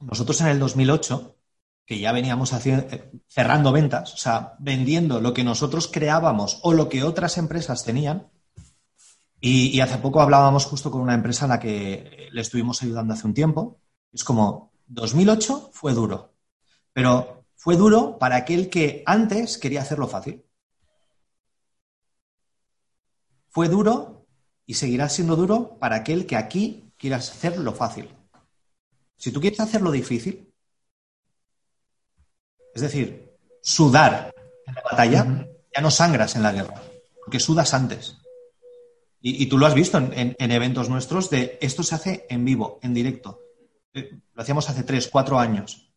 nosotros 0.01 0.41
en 0.41 0.49
el 0.49 0.59
2008, 0.59 1.37
que 1.85 1.99
ya 1.99 2.12
veníamos 2.12 2.53
haciendo, 2.53 2.87
eh, 2.90 3.11
cerrando 3.29 3.73
ventas, 3.73 4.14
o 4.14 4.16
sea, 4.16 4.55
vendiendo 4.59 5.21
lo 5.21 5.35
que 5.35 5.45
nosotros 5.45 5.88
creábamos 5.92 6.61
o 6.62 6.73
lo 6.73 6.88
que 6.88 7.05
otras 7.05 7.38
empresas 7.38 7.85
tenían, 7.85 8.31
y, 9.45 9.81
hace 9.81 9.99
poco 9.99 10.21
hablábamos 10.23 10.66
justo 10.66 10.92
con 10.92 11.01
una 11.01 11.14
empresa 11.14 11.47
a 11.47 11.49
la 11.49 11.59
que 11.59 12.29
le 12.31 12.40
estuvimos 12.40 12.81
ayudando 12.81 13.12
hace 13.12 13.27
un 13.27 13.35
tiempo. 13.35 13.81
Es 14.12 14.23
como, 14.23 14.73
2008 14.87 15.71
fue 15.73 15.95
duro, 15.95 16.33
pero 16.92 17.45
fue 17.57 17.77
duro 17.77 18.18
para 18.18 18.37
aquel 18.37 18.71
que 18.71 19.03
antes 19.05 19.59
quería 19.59 19.83
hacerlo 19.83 20.07
fácil. 20.07 20.45
Fue 23.49 23.68
duro 23.68 24.27
y 24.64 24.75
seguirá 24.75 25.09
siendo 25.09 25.35
duro 25.35 25.77
para 25.81 25.97
aquel 25.97 26.25
que 26.25 26.37
aquí 26.37 26.92
quiera 26.97 27.16
hacerlo 27.16 27.73
fácil. 27.73 28.14
Si 29.16 29.33
tú 29.33 29.40
quieres 29.40 29.59
hacerlo 29.59 29.90
difícil, 29.90 30.52
es 32.75 32.83
decir, 32.83 33.33
sudar 33.63 34.33
en 34.67 34.75
la 34.75 34.83
batalla, 34.83 35.47
ya 35.75 35.83
no 35.83 35.91
sangras 35.91 36.37
en 36.37 36.43
la 36.43 36.53
guerra, 36.53 36.83
porque 37.21 37.41
sudas 37.41 37.75
antes. 37.75 38.17
Y, 39.25 39.47
tú 39.47 39.57
lo 39.57 39.67
has 39.67 39.75
visto 39.75 39.99
en, 39.99 40.35
eventos 40.39 40.89
nuestros 40.89 41.31
de 41.31 41.57
esto 41.61 41.85
se 41.85 41.95
hace 41.95 42.27
en 42.29 42.45
vivo, 42.45 42.81
en 42.83 42.93
directo. 42.93 43.41
Eh, 43.95 44.19
lo 44.35 44.43
hacíamos 44.43 44.69
hace 44.69 44.83
tres, 44.83 45.07
cuatro 45.07 45.39
años. 45.39 45.93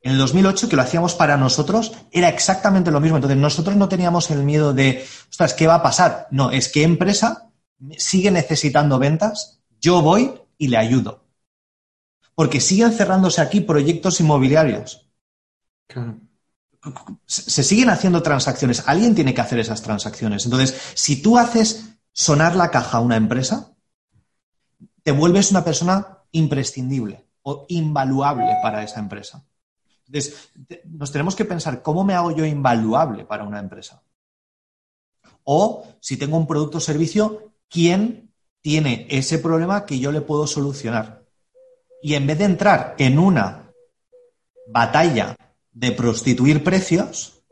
En 0.00 0.12
el 0.12 0.18
2008, 0.18 0.70
que 0.70 0.76
lo 0.76 0.82
hacíamos 0.82 1.14
para 1.14 1.36
nosotros, 1.36 1.92
era 2.10 2.30
exactamente 2.30 2.90
lo 2.90 3.00
mismo. 3.00 3.18
Entonces, 3.18 3.38
nosotros 3.38 3.76
no 3.76 3.90
teníamos 3.90 4.30
el 4.30 4.44
miedo 4.44 4.72
de, 4.72 5.04
ostras, 5.28 5.52
¿qué 5.52 5.66
va 5.66 5.74
a 5.74 5.82
pasar? 5.82 6.26
No, 6.30 6.50
es 6.50 6.68
que 6.70 6.82
empresa 6.82 7.50
sigue 7.98 8.30
necesitando 8.30 8.98
ventas, 8.98 9.60
yo 9.78 10.00
voy 10.00 10.32
y 10.56 10.68
le 10.68 10.78
ayudo. 10.78 11.24
Porque 12.34 12.60
siguen 12.60 12.92
cerrándose 12.92 13.42
aquí 13.42 13.60
proyectos 13.60 14.20
inmobiliarios. 14.20 15.09
Se 17.26 17.62
siguen 17.62 17.90
haciendo 17.90 18.22
transacciones. 18.22 18.84
Alguien 18.86 19.14
tiene 19.14 19.34
que 19.34 19.40
hacer 19.40 19.58
esas 19.58 19.82
transacciones. 19.82 20.44
Entonces, 20.44 20.80
si 20.94 21.20
tú 21.20 21.38
haces 21.38 21.98
sonar 22.12 22.56
la 22.56 22.70
caja 22.70 22.98
a 22.98 23.00
una 23.00 23.16
empresa, 23.16 23.74
te 25.02 25.12
vuelves 25.12 25.50
una 25.50 25.64
persona 25.64 26.18
imprescindible 26.32 27.26
o 27.42 27.66
invaluable 27.68 28.56
para 28.62 28.82
esa 28.82 29.00
empresa. 29.00 29.44
Entonces, 30.06 30.50
nos 30.84 31.12
tenemos 31.12 31.36
que 31.36 31.44
pensar, 31.44 31.82
¿cómo 31.82 32.04
me 32.04 32.14
hago 32.14 32.32
yo 32.32 32.44
invaluable 32.44 33.24
para 33.24 33.44
una 33.44 33.60
empresa? 33.60 34.02
O 35.44 35.86
si 36.00 36.16
tengo 36.16 36.36
un 36.36 36.46
producto 36.46 36.78
o 36.78 36.80
servicio, 36.80 37.52
¿quién 37.68 38.32
tiene 38.60 39.06
ese 39.10 39.38
problema 39.38 39.86
que 39.86 39.98
yo 39.98 40.12
le 40.12 40.20
puedo 40.20 40.46
solucionar? 40.46 41.24
Y 42.02 42.14
en 42.14 42.26
vez 42.26 42.38
de 42.38 42.44
entrar 42.44 42.94
en 42.98 43.18
una 43.18 43.72
batalla 44.66 45.36
de 45.72 45.92
prostituir 45.92 46.64
precios, 46.64 47.42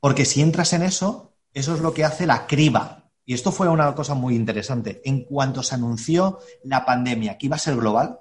porque 0.00 0.24
si 0.24 0.40
entras 0.40 0.72
en 0.72 0.82
eso, 0.82 1.32
eso 1.52 1.74
es 1.74 1.80
lo 1.80 1.94
que 1.94 2.04
hace 2.04 2.26
la 2.26 2.46
criba 2.46 3.04
y 3.26 3.34
esto 3.34 3.52
fue 3.52 3.68
una 3.68 3.94
cosa 3.94 4.14
muy 4.14 4.34
interesante. 4.34 5.00
En 5.04 5.24
cuanto 5.24 5.62
se 5.62 5.74
anunció 5.74 6.40
la 6.62 6.84
pandemia 6.84 7.38
que 7.38 7.46
iba 7.46 7.56
a 7.56 7.60
ser 7.60 7.76
global, 7.76 8.20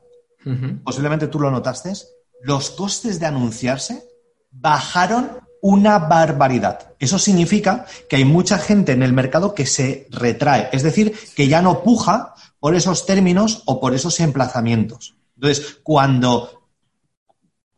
posiblemente 0.83 1.27
tú 1.27 1.39
lo 1.39 1.51
notaste, 1.51 1.93
los 2.41 2.69
costes 2.71 3.19
de 3.19 3.25
anunciarse 3.25 4.03
bajaron 4.51 5.31
una 5.61 5.97
barbaridad. 5.97 6.93
Eso 6.99 7.17
significa 7.17 7.85
que 8.09 8.17
hay 8.17 8.25
mucha 8.25 8.57
gente 8.57 8.91
en 8.91 9.03
el 9.03 9.13
mercado 9.13 9.53
que 9.53 9.65
se 9.65 10.07
retrae, 10.11 10.69
es 10.71 10.83
decir, 10.83 11.15
que 11.35 11.47
ya 11.47 11.61
no 11.61 11.83
puja 11.83 12.33
por 12.59 12.75
esos 12.75 13.05
términos 13.05 13.63
o 13.65 13.79
por 13.79 13.93
esos 13.93 14.19
emplazamientos. 14.19 15.15
Entonces, 15.35 15.79
cuando, 15.83 16.62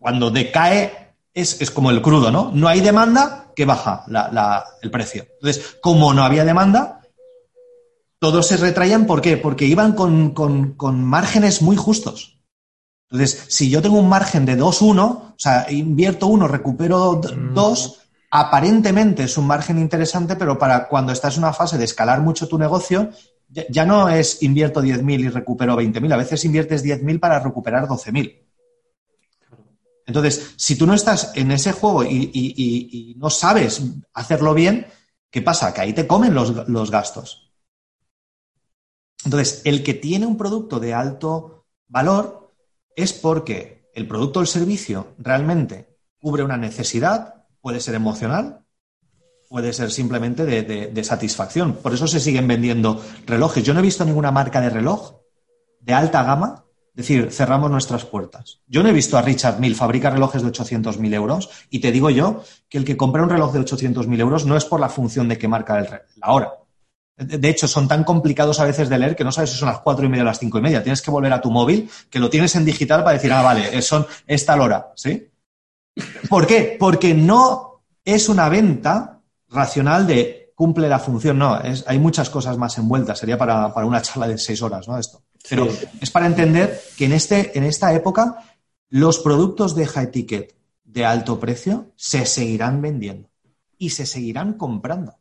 cuando 0.06 0.30
decae, 0.30 1.16
es, 1.34 1.60
es 1.62 1.72
como 1.72 1.90
el 1.90 2.00
crudo, 2.00 2.30
¿no? 2.30 2.52
No 2.54 2.68
hay 2.68 2.80
demanda 2.80 3.52
que 3.56 3.66
baja 3.66 4.06
el 4.84 4.92
precio. 4.92 5.26
Entonces, 5.42 5.78
como 5.82 6.14
no 6.14 6.24
había 6.24 6.46
demanda, 6.46 7.02
todos 8.20 8.46
se 8.46 8.58
retraían, 8.58 9.08
¿por 9.08 9.20
qué? 9.20 9.36
Porque 9.36 9.66
iban 9.66 9.94
con, 9.94 10.76
márgenes 11.04 11.64
muy 11.64 11.76
justos. 11.76 12.38
Entonces, 13.10 13.48
si 13.48 13.72
yo 13.72 13.82
tengo 13.82 13.98
un 13.98 14.08
margen 14.08 14.46
de 14.46 14.56
2-1, 14.60 15.00
o 15.00 15.34
sea, 15.38 15.66
invierto 15.72 16.28
uno, 16.28 16.48
recupero 16.48 17.20
2, 17.20 17.88
mm. 17.88 18.02
aparentemente 18.30 19.24
es 19.24 19.40
un 19.40 19.48
margen 19.48 19.80
interesante, 19.80 20.36
pero 20.36 20.60
para 20.60 20.88
cuando 20.88 21.14
estás 21.14 21.38
en 21.38 21.46
una 21.46 21.54
fase 21.54 21.80
de 21.80 21.86
escalar 21.86 22.22
mucho 22.22 22.48
tu 22.48 22.60
negocio, 22.60 23.10
ya, 23.50 23.86
no 23.88 24.08
es 24.10 24.44
invierto 24.44 24.84
10.000 24.84 25.20
y 25.20 25.30
recupero 25.30 25.76
20.000, 25.76 26.14
a 26.14 26.18
veces 26.18 26.46
inviertes 26.46 26.86
10.000 26.86 27.20
para 27.20 27.40
recuperar 27.40 27.88
12.000. 27.88 28.45
Entonces, 30.06 30.54
si 30.58 30.78
tú 30.78 30.86
no 30.86 30.94
estás 30.94 31.32
en 31.36 31.52
ese 31.52 31.72
juego 31.72 32.04
y, 32.04 33.16
no 33.18 33.30
sabes 33.30 33.82
hacerlo 34.14 34.54
bien, 34.54 34.88
¿qué 35.32 35.42
pasa? 35.42 35.74
Que 35.74 35.82
ahí 35.82 35.94
te 35.94 36.08
comen 36.08 36.34
los 36.34 36.92
gastos. 36.92 37.52
Entonces, 39.24 39.62
el 39.66 39.84
que 39.84 39.96
tiene 39.96 40.26
un 40.26 40.38
producto 40.38 40.80
de 40.80 40.94
alto 40.94 41.66
valor 41.88 42.54
es 42.96 43.14
porque 43.14 43.90
el 43.94 44.08
producto 44.08 44.40
o 44.40 44.42
el 44.44 44.48
servicio 44.48 45.16
realmente 45.18 45.98
cubre 46.20 46.44
una 46.44 46.58
necesidad, 46.58 47.46
puede 47.62 47.80
ser 47.80 47.96
emocional, 47.96 48.66
puede 49.50 49.74
ser 49.74 49.92
simplemente 49.92 50.46
de, 50.46 51.04
satisfacción. 51.04 51.76
Por 51.76 51.94
eso 51.94 52.08
se 52.08 52.20
siguen 52.20 52.48
vendiendo 52.48 53.02
relojes. 53.26 53.64
Yo 53.64 53.74
no 53.74 53.80
he 53.80 53.84
visto 53.84 54.06
ninguna 54.06 54.32
marca 54.32 54.62
de 54.62 54.70
reloj 54.70 55.22
de 55.80 55.94
alta 55.94 56.24
gama 56.24 56.65
decir, 56.96 57.32
cerramos 57.32 57.70
nuestras 57.70 58.06
puertas. 58.06 58.62
Yo 58.68 58.82
no 58.82 58.90
he 58.90 58.94
visto 58.94 59.18
a 59.18 59.22
Richard 59.22 59.60
Mill 59.60 59.76
fabricar 59.76 60.14
relojes 60.14 60.42
de 60.42 60.50
800.000 60.50 61.14
euros 61.14 61.50
y 61.70 61.80
te 61.80 61.92
digo 61.92 62.10
yo 62.10 62.44
que 62.70 62.78
el 62.78 62.86
que 62.86 62.98
compra 62.98 63.24
un 63.24 63.30
reloj 63.30 63.54
de 63.54 63.60
800.000 63.60 64.20
euros 64.20 64.46
no 64.46 64.56
es 64.56 64.66
por 64.66 64.80
la 64.80 64.90
función 64.90 65.28
de 65.28 65.38
que 65.38 65.48
marca 65.48 66.04
la 66.16 66.32
hora, 66.32 66.54
de 67.18 67.50
hecho, 67.50 67.68
son 67.68 67.88
tan 67.88 68.04
complicados 68.04 68.60
a 68.60 68.66
veces 68.66 68.90
de 68.90 69.00
leer 69.00 69.16
que 69.16 69.24
no 69.24 69.32
sabes 69.32 69.52
si 69.52 69.58
son 69.58 69.70
las 69.70 69.80
cuatro 69.80 70.06
y 70.06 70.10
media 70.10 70.24
o 70.24 70.26
las 70.26 70.40
cinco 70.40 70.58
y 70.58 70.62
media. 70.62 70.84
Tienes 70.84 71.02
que 71.02 71.12
volver 71.12 71.32
a 71.32 71.40
tu 71.40 71.50
móvil, 71.50 71.90
que 72.10 72.20
lo 72.20 72.30
tienes 72.30 72.56
en 72.56 72.66
digital 72.66 73.04
para 73.04 73.14
decir, 73.14 73.32
ah, 73.32 73.42
vale, 73.42 73.82
son 73.82 74.06
esta 74.28 74.62
hora, 74.62 74.92
¿sí? 74.96 75.30
¿Por 76.28 76.46
qué? 76.46 76.76
Porque 76.78 77.14
no 77.14 77.84
es 78.04 78.28
una 78.28 78.50
venta 78.50 79.22
racional 79.48 80.06
de 80.06 80.52
cumple 80.56 80.90
la 80.90 81.00
función, 81.00 81.38
no, 81.38 81.60
es, 81.62 81.86
hay 81.88 82.00
muchas 82.00 82.30
cosas 82.30 82.58
más 82.58 82.78
envueltas, 82.78 83.20
sería 83.20 83.38
para, 83.38 83.68
una 83.68 84.02
charla 84.02 84.28
de 84.28 84.38
seis 84.38 84.62
horas, 84.62 84.88
¿no? 84.88 84.98
Esto. 84.98 85.24
Pero 85.50 85.68
es 86.02 86.12
para 86.12 86.26
entender 86.26 86.82
que 86.98 87.06
en, 87.06 87.14
este, 87.14 87.58
en 87.58 87.64
esta 87.64 87.94
época 87.94 88.44
los 88.90 89.20
productos 89.20 89.76
de 89.76 89.86
high 89.88 90.12
ticket 90.12 90.56
de 90.84 91.06
alto 91.06 91.40
precio 91.40 91.92
se 91.96 92.26
seguirán 92.26 92.82
vendiendo 92.82 93.30
y 93.78 93.90
se 93.90 94.06
seguirán 94.06 94.54
comprando. 94.54 95.16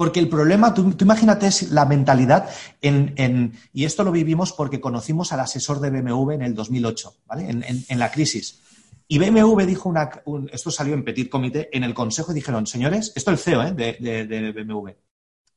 Porque 0.00 0.18
el 0.18 0.30
problema, 0.30 0.72
tú, 0.72 0.94
imagínate 0.98 1.50
la 1.70 1.84
mentalidad 1.84 2.48
en, 2.80 3.52
y 3.72 3.84
esto 3.84 4.02
lo 4.02 4.10
vivimos 4.10 4.52
porque 4.52 4.80
conocimos 4.80 5.32
al 5.32 5.40
asesor 5.40 5.78
de 5.78 5.90
BMW 5.90 6.30
en 6.30 6.42
el 6.42 6.54
2008, 6.54 7.16
¿vale? 7.26 7.50
En, 7.50 7.98
la 7.98 8.10
crisis. 8.10 8.60
Y 9.06 9.18
BMW 9.18 9.60
dijo 9.66 9.90
una, 9.90 10.10
esto 10.52 10.70
salió 10.70 10.94
en 10.94 11.04
Petit 11.04 11.28
Comité, 11.28 11.68
en 11.76 11.84
el 11.84 11.92
consejo 11.92 12.32
y 12.32 12.34
dijeron, 12.34 12.66
señores, 12.66 13.12
esto 13.14 13.30
es 13.30 13.38
el 13.38 13.44
CEO 13.44 13.62
¿eh? 13.62 13.72
de, 13.72 14.52
BMW, 14.52 14.88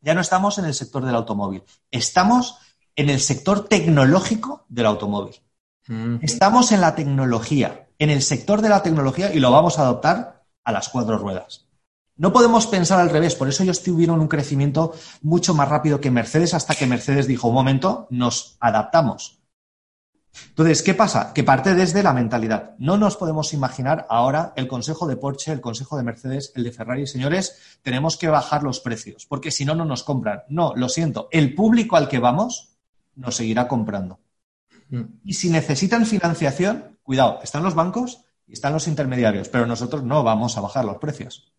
ya 0.01 0.13
no 0.13 0.19
estamos 0.19 0.57
en 0.57 0.65
el 0.65 0.73
sector 0.73 1.05
del 1.05 1.15
automóvil, 1.15 1.63
estamos 1.89 2.57
en 2.95 3.09
el 3.09 3.19
sector 3.19 3.67
tecnológico 3.67 4.65
del 4.69 4.85
automóvil. 4.85 5.35
Estamos 6.21 6.71
en 6.71 6.79
la 6.79 6.95
tecnología, 6.95 7.87
en 7.99 8.09
el 8.09 8.21
sector 8.21 8.61
de 8.61 8.69
la 8.69 8.83
tecnología 8.83 9.33
y 9.33 9.39
lo 9.39 9.51
vamos 9.51 9.77
a 9.77 9.81
adoptar 9.81 10.45
a 10.63 10.71
las 10.71 10.89
cuatro 10.89 11.17
ruedas. 11.17 11.67
No 12.15 12.31
podemos 12.31 12.67
pensar 12.67 12.99
al 12.99 13.09
revés, 13.09 13.35
por 13.35 13.49
eso 13.49 13.63
ellos 13.63 13.83
tuvieron 13.83 14.21
un 14.21 14.27
crecimiento 14.27 14.93
mucho 15.21 15.53
más 15.53 15.67
rápido 15.67 15.99
que 15.99 16.11
Mercedes 16.11 16.53
hasta 16.53 16.75
que 16.75 16.85
Mercedes 16.85 17.27
dijo, 17.27 17.47
un 17.47 17.55
momento, 17.55 18.07
nos 18.11 18.55
adaptamos. 18.59 19.39
Entonces, 20.49 20.81
¿qué 20.83 20.93
pasa? 20.93 21.33
Que 21.33 21.43
parte 21.43 21.75
desde 21.75 22.01
la 22.01 22.13
mentalidad. 22.13 22.75
No 22.77 22.97
nos 22.97 23.17
podemos 23.17 23.53
imaginar 23.53 24.05
ahora 24.09 24.53
el 24.55 24.67
consejo 24.67 25.07
de 25.07 25.15
Porsche, 25.15 25.51
el 25.51 25.61
consejo 25.61 25.97
de 25.97 26.03
Mercedes, 26.03 26.51
el 26.55 26.63
de 26.63 26.71
Ferrari. 26.71 27.07
Señores, 27.07 27.79
tenemos 27.81 28.17
que 28.17 28.29
bajar 28.29 28.63
los 28.63 28.79
precios, 28.79 29.25
porque 29.25 29.51
si 29.51 29.65
no, 29.65 29.75
no 29.75 29.85
nos 29.85 30.03
compran. 30.03 30.43
No, 30.49 30.73
lo 30.75 30.89
siento. 30.89 31.27
El 31.31 31.53
público 31.53 31.97
al 31.97 32.07
que 32.07 32.19
vamos 32.19 32.72
nos 33.15 33.35
seguirá 33.35 33.67
comprando. 33.67 34.19
Mm. 34.89 35.03
Y 35.23 35.33
si 35.33 35.49
necesitan 35.49 36.05
financiación, 36.05 36.99
cuidado, 37.03 37.39
están 37.43 37.63
los 37.63 37.75
bancos 37.75 38.25
y 38.47 38.53
están 38.53 38.73
los 38.73 38.87
intermediarios, 38.87 39.49
pero 39.49 39.65
nosotros 39.65 40.03
no 40.03 40.23
vamos 40.23 40.57
a 40.57 40.61
bajar 40.61 40.85
los 40.85 40.97
precios. 40.97 41.51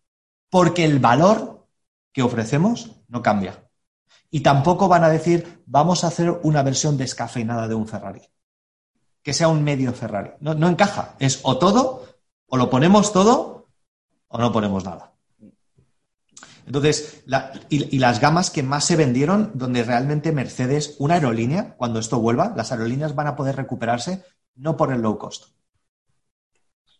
Porque 0.49 0.85
el 0.85 0.99
valor 0.99 1.67
que 2.11 2.23
ofrecemos 2.23 2.91
no 3.07 3.21
cambia. 3.21 3.69
Y 4.29 4.41
tampoco 4.41 4.87
van 4.87 5.03
a 5.03 5.09
decir, 5.09 5.63
vamos 5.65 6.03
a 6.03 6.07
hacer 6.07 6.29
una 6.43 6.63
versión 6.63 6.97
descafeinada 6.97 7.67
de 7.67 7.75
un 7.75 7.87
Ferrari. 7.87 8.21
Que 9.21 9.33
sea 9.33 9.47
un 9.47 9.63
medio 9.63 9.93
Ferrari. 9.93 10.31
No, 10.39 10.53
no 10.53 10.69
encaja. 10.69 11.15
Es 11.19 11.39
o 11.43 11.57
todo, 11.57 12.05
o 12.47 12.57
lo 12.57 12.69
ponemos 12.69 13.11
todo, 13.11 13.67
o 14.27 14.37
no 14.37 14.51
ponemos 14.51 14.85
nada. 14.85 15.14
Entonces, 16.65 17.23
y, 17.69 17.99
las 17.99 18.19
gamas 18.19 18.49
que 18.49 18.63
más 18.63 18.85
se 18.85 18.95
vendieron, 18.95 19.51
donde 19.53 19.83
realmente 19.83 20.31
Mercedes, 20.31 20.95
una 20.97 21.15
aerolínea, 21.15 21.75
cuando 21.77 21.99
esto 21.99 22.19
vuelva, 22.19 22.53
las 22.55 22.71
aerolíneas 22.71 23.13
van 23.13 23.27
a 23.27 23.35
poder 23.35 23.55
recuperarse 23.55 24.23
no 24.55 24.75
por 24.75 24.91
el 24.91 25.01
low 25.01 25.17
cost. 25.17 25.49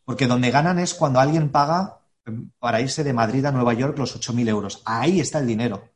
Porque 0.03 0.27
donde 0.27 0.51
ganan 0.51 0.77
es 0.77 0.93
cuando 0.93 1.19
alguien 1.19 1.49
paga 1.49 2.01
em, 2.25 2.51
para 2.59 2.79
irse 2.79 3.03
de 3.03 3.13
Madrid 3.13 3.43
a 3.45 3.51
Nueva 3.51 3.73
York 3.73 3.97
los 3.97 4.15
8.000 4.19 4.49
euros. 4.49 4.81
Ahí 4.85 5.19
está 5.19 5.39
el 5.39 5.47
dinero. 5.47 5.89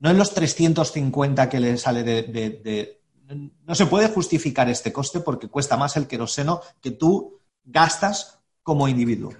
No 0.00 0.10
en 0.10 0.18
los 0.18 0.34
350 0.34 1.48
que 1.48 1.60
le 1.60 1.78
sale 1.78 2.02
de, 2.02 3.00
No 3.64 3.74
se 3.74 3.86
puede 3.86 4.08
justificar 4.08 4.68
este 4.68 4.92
coste 4.92 5.20
porque 5.20 5.48
cuesta 5.48 5.78
más 5.78 5.96
el 5.96 6.06
queroseno 6.06 6.60
que 6.82 6.90
tú 6.90 7.40
gastas 7.64 8.38
como 8.62 8.86
individuo. 8.86 9.32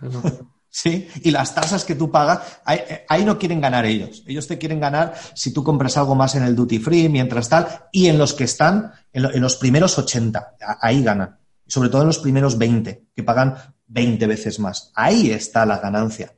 ¿Sí? 0.74 1.08
Y 1.22 1.30
las 1.30 1.54
tasas 1.54 1.84
que 1.84 1.94
tú 1.94 2.10
pagas, 2.10 2.60
ahí, 2.64 3.24
no 3.24 3.38
quieren 3.38 3.60
ganar 3.60 3.86
ellos. 3.86 4.24
Ellos 4.26 4.48
te 4.48 4.58
quieren 4.58 4.80
ganar 4.80 5.14
si 5.32 5.52
tú 5.52 5.62
compras 5.62 5.96
algo 5.96 6.16
más 6.16 6.34
en 6.34 6.42
el 6.42 6.56
duty 6.56 6.80
free, 6.80 7.08
mientras 7.08 7.48
tal, 7.48 7.68
y 7.92 8.08
en 8.08 8.18
los 8.18 8.34
que 8.34 8.42
están, 8.42 8.90
en, 9.12 9.40
los 9.40 9.56
primeros 9.56 9.96
80, 9.96 10.56
ahí 10.80 11.04
ganan. 11.04 11.38
Sobre 11.64 11.90
todo 11.90 12.02
en 12.02 12.08
los 12.08 12.18
primeros 12.18 12.58
20, 12.58 13.06
que 13.14 13.22
pagan 13.22 13.54
20 13.86 14.26
veces 14.26 14.58
más. 14.58 14.90
Ahí 14.96 15.30
está 15.30 15.64
la 15.64 15.78
ganancia. 15.78 16.34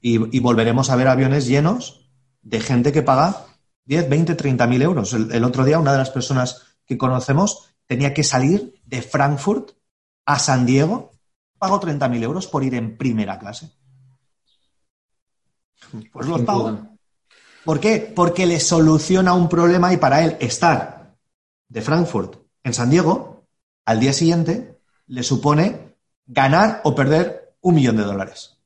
Y, 0.00 0.38
volveremos 0.38 0.88
a 0.90 0.96
ver 0.96 1.08
aviones 1.08 1.48
llenos 1.48 2.08
de 2.42 2.60
gente 2.60 2.92
que 2.92 3.02
paga 3.02 3.44
10, 3.86 4.08
20, 4.08 4.36
30 4.36 4.66
mil 4.68 4.82
euros. 4.82 5.12
el 5.12 5.42
otro 5.42 5.64
día, 5.64 5.80
una 5.80 5.90
de 5.90 5.98
las 5.98 6.10
personas 6.10 6.62
que 6.86 6.96
conocemos 6.96 7.74
tenía 7.86 8.14
que 8.14 8.22
salir 8.22 8.80
de 8.84 9.02
Frankfurt 9.02 9.72
a 10.26 10.38
San 10.38 10.64
Diego 10.64 11.10
pago 11.58 11.80
30.000 11.80 12.22
euros 12.22 12.46
por 12.46 12.64
ir 12.64 12.74
en 12.74 12.96
primera 12.96 13.38
clase. 13.38 13.70
Pues 16.12 16.26
los 16.26 16.42
pago. 16.42 16.96
¿Por 17.64 17.80
qué? 17.80 18.12
Porque 18.14 18.46
le 18.46 18.60
soluciona 18.60 19.34
un 19.34 19.48
problema 19.48 19.92
y 19.92 19.96
para 19.96 20.24
él 20.24 20.36
estar 20.40 21.16
de 21.68 21.82
Frankfurt 21.82 22.36
en 22.62 22.74
San 22.74 22.90
Diego 22.90 23.44
al 23.84 24.00
día 24.00 24.12
siguiente 24.12 24.80
le 25.06 25.22
supone 25.22 25.96
ganar 26.26 26.80
o 26.84 26.94
perder 26.94 27.56
un 27.60 27.74
millón 27.74 27.96
de 27.96 28.04
dólares. 28.04 28.58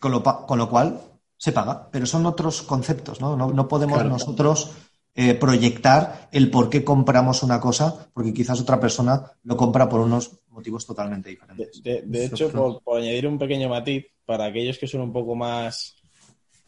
Con 0.00 0.12
lo, 0.12 0.22
con 0.22 0.58
lo 0.58 0.68
cual 0.68 1.00
se 1.36 1.52
paga, 1.52 1.88
pero 1.90 2.06
son 2.06 2.26
otros 2.26 2.62
conceptos, 2.62 3.20
¿no? 3.20 3.36
No, 3.36 3.68
podemos 3.68 4.04
nosotros 4.04 4.72
eh, 5.20 5.34
proyectar 5.34 6.28
el 6.30 6.48
por 6.48 6.70
qué 6.70 6.84
compramos 6.84 7.42
una 7.42 7.58
cosa, 7.58 8.08
porque 8.14 8.32
quizás 8.32 8.60
otra 8.60 8.78
persona 8.78 9.32
lo 9.42 9.56
compra 9.56 9.88
por 9.88 9.98
unos 9.98 10.30
motivos 10.50 10.86
totalmente 10.86 11.30
diferentes. 11.30 11.82
De, 11.82 12.24
hecho, 12.24 12.52
por, 12.84 12.98
añadir 12.98 13.26
un 13.26 13.36
pequeño 13.36 13.68
matiz, 13.68 14.06
para 14.24 14.44
aquellos 14.44 14.78
que 14.78 14.86
son 14.86 15.00
un 15.00 15.12
poco 15.12 15.34
más 15.34 15.96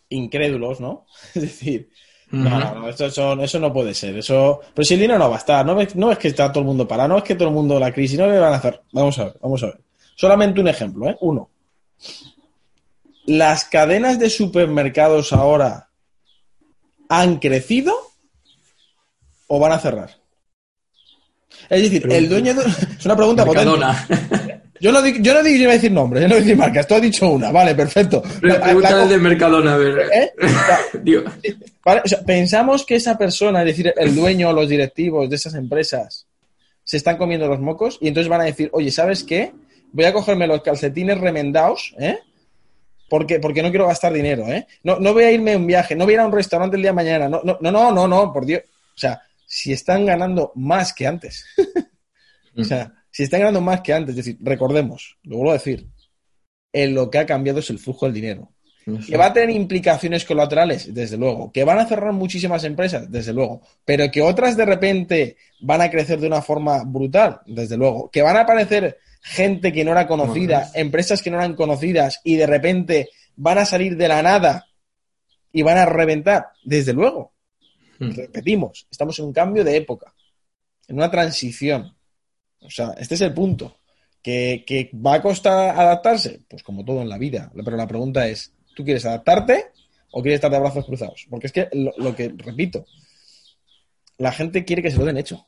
incrédulos, 0.08 0.80
¿no? 0.80 1.06
es 1.36 1.42
decir, 1.42 1.90
no, 2.32 2.74
no, 2.74 2.88
eso 2.88 3.60
no 3.60 3.72
puede 3.72 3.94
ser. 3.94 4.18
Eso, 4.18 4.60
pero 4.74 4.84
si 4.84 4.94
el 4.94 5.00
dinero 5.00 5.20
no 5.20 5.30
va 5.30 5.36
a 5.36 5.38
estar, 5.38 5.64
no 5.64 5.80
es, 5.80 5.94
no 5.94 6.10
es 6.10 6.18
que 6.18 6.26
está 6.26 6.50
todo 6.50 6.62
el 6.62 6.66
mundo 6.66 6.88
parado, 6.88 7.10
no 7.10 7.18
es 7.18 7.22
que 7.22 7.36
todo 7.36 7.50
el 7.50 7.54
mundo 7.54 7.78
la 7.78 7.92
crisis, 7.92 8.18
no 8.18 8.26
le 8.26 8.40
van 8.40 8.54
a 8.54 8.56
hacer. 8.56 8.82
Vamos 8.92 9.16
a 9.20 9.26
ver, 9.26 9.38
vamos 9.40 9.62
a 9.62 9.66
ver. 9.66 9.80
Solamente 10.16 10.60
un 10.60 10.66
ejemplo, 10.66 11.08
¿eh? 11.08 11.16
Uno. 11.20 11.50
Las 13.26 13.66
cadenas 13.66 14.18
de 14.18 14.28
supermercados 14.28 15.32
ahora 15.32 15.90
han 17.08 17.38
crecido 17.38 18.09
o 19.52 19.58
van 19.58 19.72
a 19.72 19.78
cerrar? 19.78 20.10
Es 21.68 21.82
decir, 21.82 22.06
el 22.10 22.28
dueño 22.28 22.54
de... 22.54 22.62
Es 22.98 23.04
una 23.04 23.16
pregunta 23.16 23.44
potente. 23.44 23.70
Yo 24.80 24.92
no, 24.92 25.02
digo, 25.02 25.18
yo 25.20 25.34
no 25.34 25.46
iba 25.46 25.72
a 25.72 25.74
decir 25.74 25.92
nombres, 25.92 26.22
yo 26.22 26.28
no 26.28 26.34
voy 26.36 26.40
a 26.40 26.44
decir 26.44 26.56
marcas, 26.56 26.86
tú 26.86 26.94
has 26.94 27.02
dicho 27.02 27.28
una, 27.28 27.52
vale, 27.52 27.74
perfecto. 27.74 28.22
Pregunta 28.40 29.06
de 29.06 29.18
Mercadona, 29.18 29.74
a 29.74 29.76
ver. 29.76 30.08
¿Eh? 30.10 30.32
pensamos 32.26 32.86
que 32.86 32.94
esa 32.94 33.18
persona, 33.18 33.60
es 33.60 33.66
decir, 33.66 33.92
el 33.94 34.14
dueño 34.14 34.48
o 34.48 34.52
los 34.54 34.68
directivos 34.70 35.28
de 35.28 35.36
esas 35.36 35.54
empresas, 35.54 36.26
se 36.82 36.96
están 36.96 37.18
comiendo 37.18 37.46
los 37.46 37.60
mocos 37.60 37.98
y 38.00 38.08
entonces 38.08 38.30
van 38.30 38.40
a 38.40 38.44
decir, 38.44 38.70
oye, 38.72 38.90
¿sabes 38.90 39.22
qué? 39.22 39.52
Voy 39.92 40.06
a 40.06 40.14
cogerme 40.14 40.46
los 40.46 40.62
calcetines 40.62 41.20
remendados, 41.20 41.94
¿eh? 41.98 42.18
Porque, 43.10 43.38
porque 43.38 43.62
no 43.62 43.70
quiero 43.70 43.88
gastar 43.88 44.12
dinero, 44.12 44.46
¿eh? 44.46 44.66
No, 44.82 44.98
no 44.98 45.12
voy 45.12 45.24
a 45.24 45.32
irme 45.32 45.54
a 45.54 45.56
un 45.58 45.66
viaje, 45.66 45.94
no 45.94 46.04
voy 46.04 46.14
a 46.14 46.16
ir 46.16 46.20
a 46.20 46.26
un 46.26 46.32
restaurante 46.32 46.76
el 46.76 46.82
día 46.82 46.92
de 46.92 46.96
mañana, 46.96 47.28
no, 47.28 47.42
no, 47.42 47.58
no, 47.60 47.92
no, 47.92 48.08
no, 48.08 48.32
por 48.32 48.46
Dios. 48.46 48.62
O 48.94 48.98
sea, 48.98 49.20
si 49.52 49.72
están 49.72 50.06
ganando 50.06 50.52
más 50.54 50.94
que 50.94 51.08
antes. 51.08 51.44
o 52.56 52.62
sea, 52.62 52.94
si 53.10 53.24
están 53.24 53.40
ganando 53.40 53.60
más 53.60 53.80
que 53.80 53.92
antes, 53.92 54.10
es 54.10 54.24
decir, 54.24 54.38
recordemos, 54.40 55.18
lo 55.24 55.38
vuelvo 55.38 55.50
a 55.50 55.54
decir, 55.54 55.88
en 56.72 56.94
lo 56.94 57.10
que 57.10 57.18
ha 57.18 57.26
cambiado 57.26 57.58
es 57.58 57.68
el 57.68 57.80
flujo 57.80 58.06
del 58.06 58.14
dinero. 58.14 58.52
Que 59.06 59.16
va 59.16 59.26
a 59.26 59.32
tener 59.32 59.50
implicaciones 59.50 60.24
colaterales, 60.24 60.94
desde 60.94 61.16
luego. 61.16 61.52
Que 61.52 61.64
van 61.64 61.78
a 61.78 61.86
cerrar 61.86 62.12
muchísimas 62.12 62.64
empresas, 62.64 63.10
desde 63.10 63.32
luego. 63.32 63.62
Pero 63.84 64.10
que 64.10 64.22
otras 64.22 64.56
de 64.56 64.64
repente 64.64 65.36
van 65.60 65.80
a 65.80 65.90
crecer 65.90 66.18
de 66.18 66.28
una 66.28 66.42
forma 66.42 66.82
brutal, 66.84 67.40
desde 67.46 67.76
luego. 67.76 68.08
Que 68.10 68.22
van 68.22 68.36
a 68.36 68.42
aparecer 68.42 68.98
gente 69.20 69.72
que 69.72 69.84
no 69.84 69.92
era 69.92 70.06
conocida, 70.06 70.70
empresas 70.74 71.22
que 71.22 71.30
no 71.30 71.36
eran 71.36 71.54
conocidas 71.54 72.20
y 72.24 72.36
de 72.36 72.46
repente 72.46 73.10
van 73.36 73.58
a 73.58 73.66
salir 73.66 73.96
de 73.96 74.08
la 74.08 74.22
nada 74.22 74.66
y 75.52 75.62
van 75.62 75.76
a 75.76 75.86
reventar, 75.86 76.48
desde 76.64 76.92
luego. 76.92 77.32
Hmm. 78.00 78.12
Repetimos, 78.12 78.86
estamos 78.90 79.18
en 79.18 79.26
un 79.26 79.32
cambio 79.32 79.62
de 79.62 79.76
época, 79.76 80.14
en 80.88 80.96
una 80.96 81.10
transición. 81.10 81.94
O 82.60 82.70
sea, 82.70 82.94
este 82.98 83.14
es 83.14 83.20
el 83.20 83.34
punto. 83.34 83.76
¿Que, 84.22 84.90
va 84.94 85.14
a 85.14 85.22
costar 85.22 85.78
adaptarse? 85.78 86.40
Pues 86.48 86.62
como 86.62 86.84
todo 86.84 87.02
en 87.02 87.08
la 87.10 87.18
vida. 87.18 87.52
Pero 87.54 87.76
la 87.76 87.86
pregunta 87.86 88.26
es, 88.26 88.54
¿tú 88.74 88.84
quieres 88.84 89.04
adaptarte 89.04 89.66
o 90.12 90.22
quieres 90.22 90.38
estar 90.38 90.50
de 90.50 90.58
brazos 90.58 90.86
cruzados? 90.86 91.26
Porque 91.28 91.46
es 91.46 91.52
que 91.52 91.68
lo, 91.72 92.16
que, 92.16 92.32
repito, 92.36 92.86
la 94.16 94.32
gente 94.32 94.64
quiere 94.64 94.82
que 94.82 94.90
se 94.90 94.96
lo 94.96 95.04
den 95.04 95.18
hecho. 95.18 95.46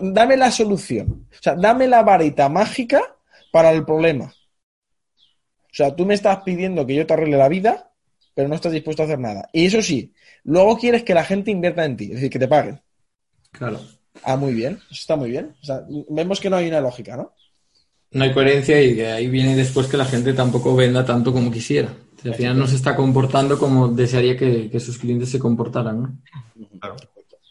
Dame 0.00 0.36
la 0.36 0.50
solución. 0.50 1.28
O 1.30 1.42
sea, 1.42 1.54
dame 1.56 1.88
la 1.88 2.02
varita 2.02 2.48
mágica 2.48 3.02
para 3.50 3.70
el 3.70 3.84
problema. 3.84 4.26
O 4.26 5.74
sea, 5.74 5.94
tú 5.94 6.06
me 6.06 6.14
estás 6.14 6.42
pidiendo 6.42 6.86
que 6.86 6.94
yo 6.94 7.06
te 7.06 7.14
arregle 7.14 7.36
la 7.36 7.48
vida, 7.48 7.92
pero 8.34 8.48
no 8.48 8.54
estás 8.54 8.72
dispuesto 8.72 9.02
a 9.02 9.06
hacer 9.06 9.18
nada. 9.18 9.48
Y 9.52 9.66
eso 9.66 9.80
sí, 9.82 10.12
luego 10.44 10.78
quieres 10.78 11.02
que 11.02 11.14
la 11.14 11.24
gente 11.24 11.50
invierta 11.50 11.84
en 11.84 11.96
ti, 11.96 12.04
es 12.04 12.14
decir, 12.14 12.30
que 12.30 12.38
te 12.38 12.48
paguen. 12.48 12.80
Claro. 13.50 13.80
Ah, 14.24 14.36
muy 14.36 14.54
bien, 14.54 14.74
eso 14.90 15.00
está 15.00 15.16
muy 15.16 15.30
bien. 15.30 15.54
O 15.62 15.64
sea, 15.64 15.82
vemos 16.08 16.40
que 16.40 16.50
no 16.50 16.56
hay 16.56 16.68
una 16.68 16.80
lógica, 16.80 17.16
¿no? 17.16 17.32
No 18.12 18.24
hay 18.24 18.32
coherencia 18.32 18.80
y 18.80 18.94
de 18.94 19.10
ahí 19.10 19.28
viene 19.28 19.56
después 19.56 19.86
que 19.86 19.96
la 19.96 20.04
gente 20.04 20.34
tampoco 20.34 20.76
venda 20.76 21.04
tanto 21.04 21.32
como 21.32 21.50
quisiera. 21.50 21.94
al 22.24 22.34
final 22.34 22.58
no 22.58 22.66
se 22.66 22.76
está 22.76 22.94
comportando 22.94 23.58
como 23.58 23.88
desearía 23.88 24.36
que, 24.36 24.80
sus 24.80 24.98
clientes 24.98 25.30
se 25.30 25.38
comportaran, 25.38 26.02
¿no? 26.02 26.18
Claro. 26.78 26.96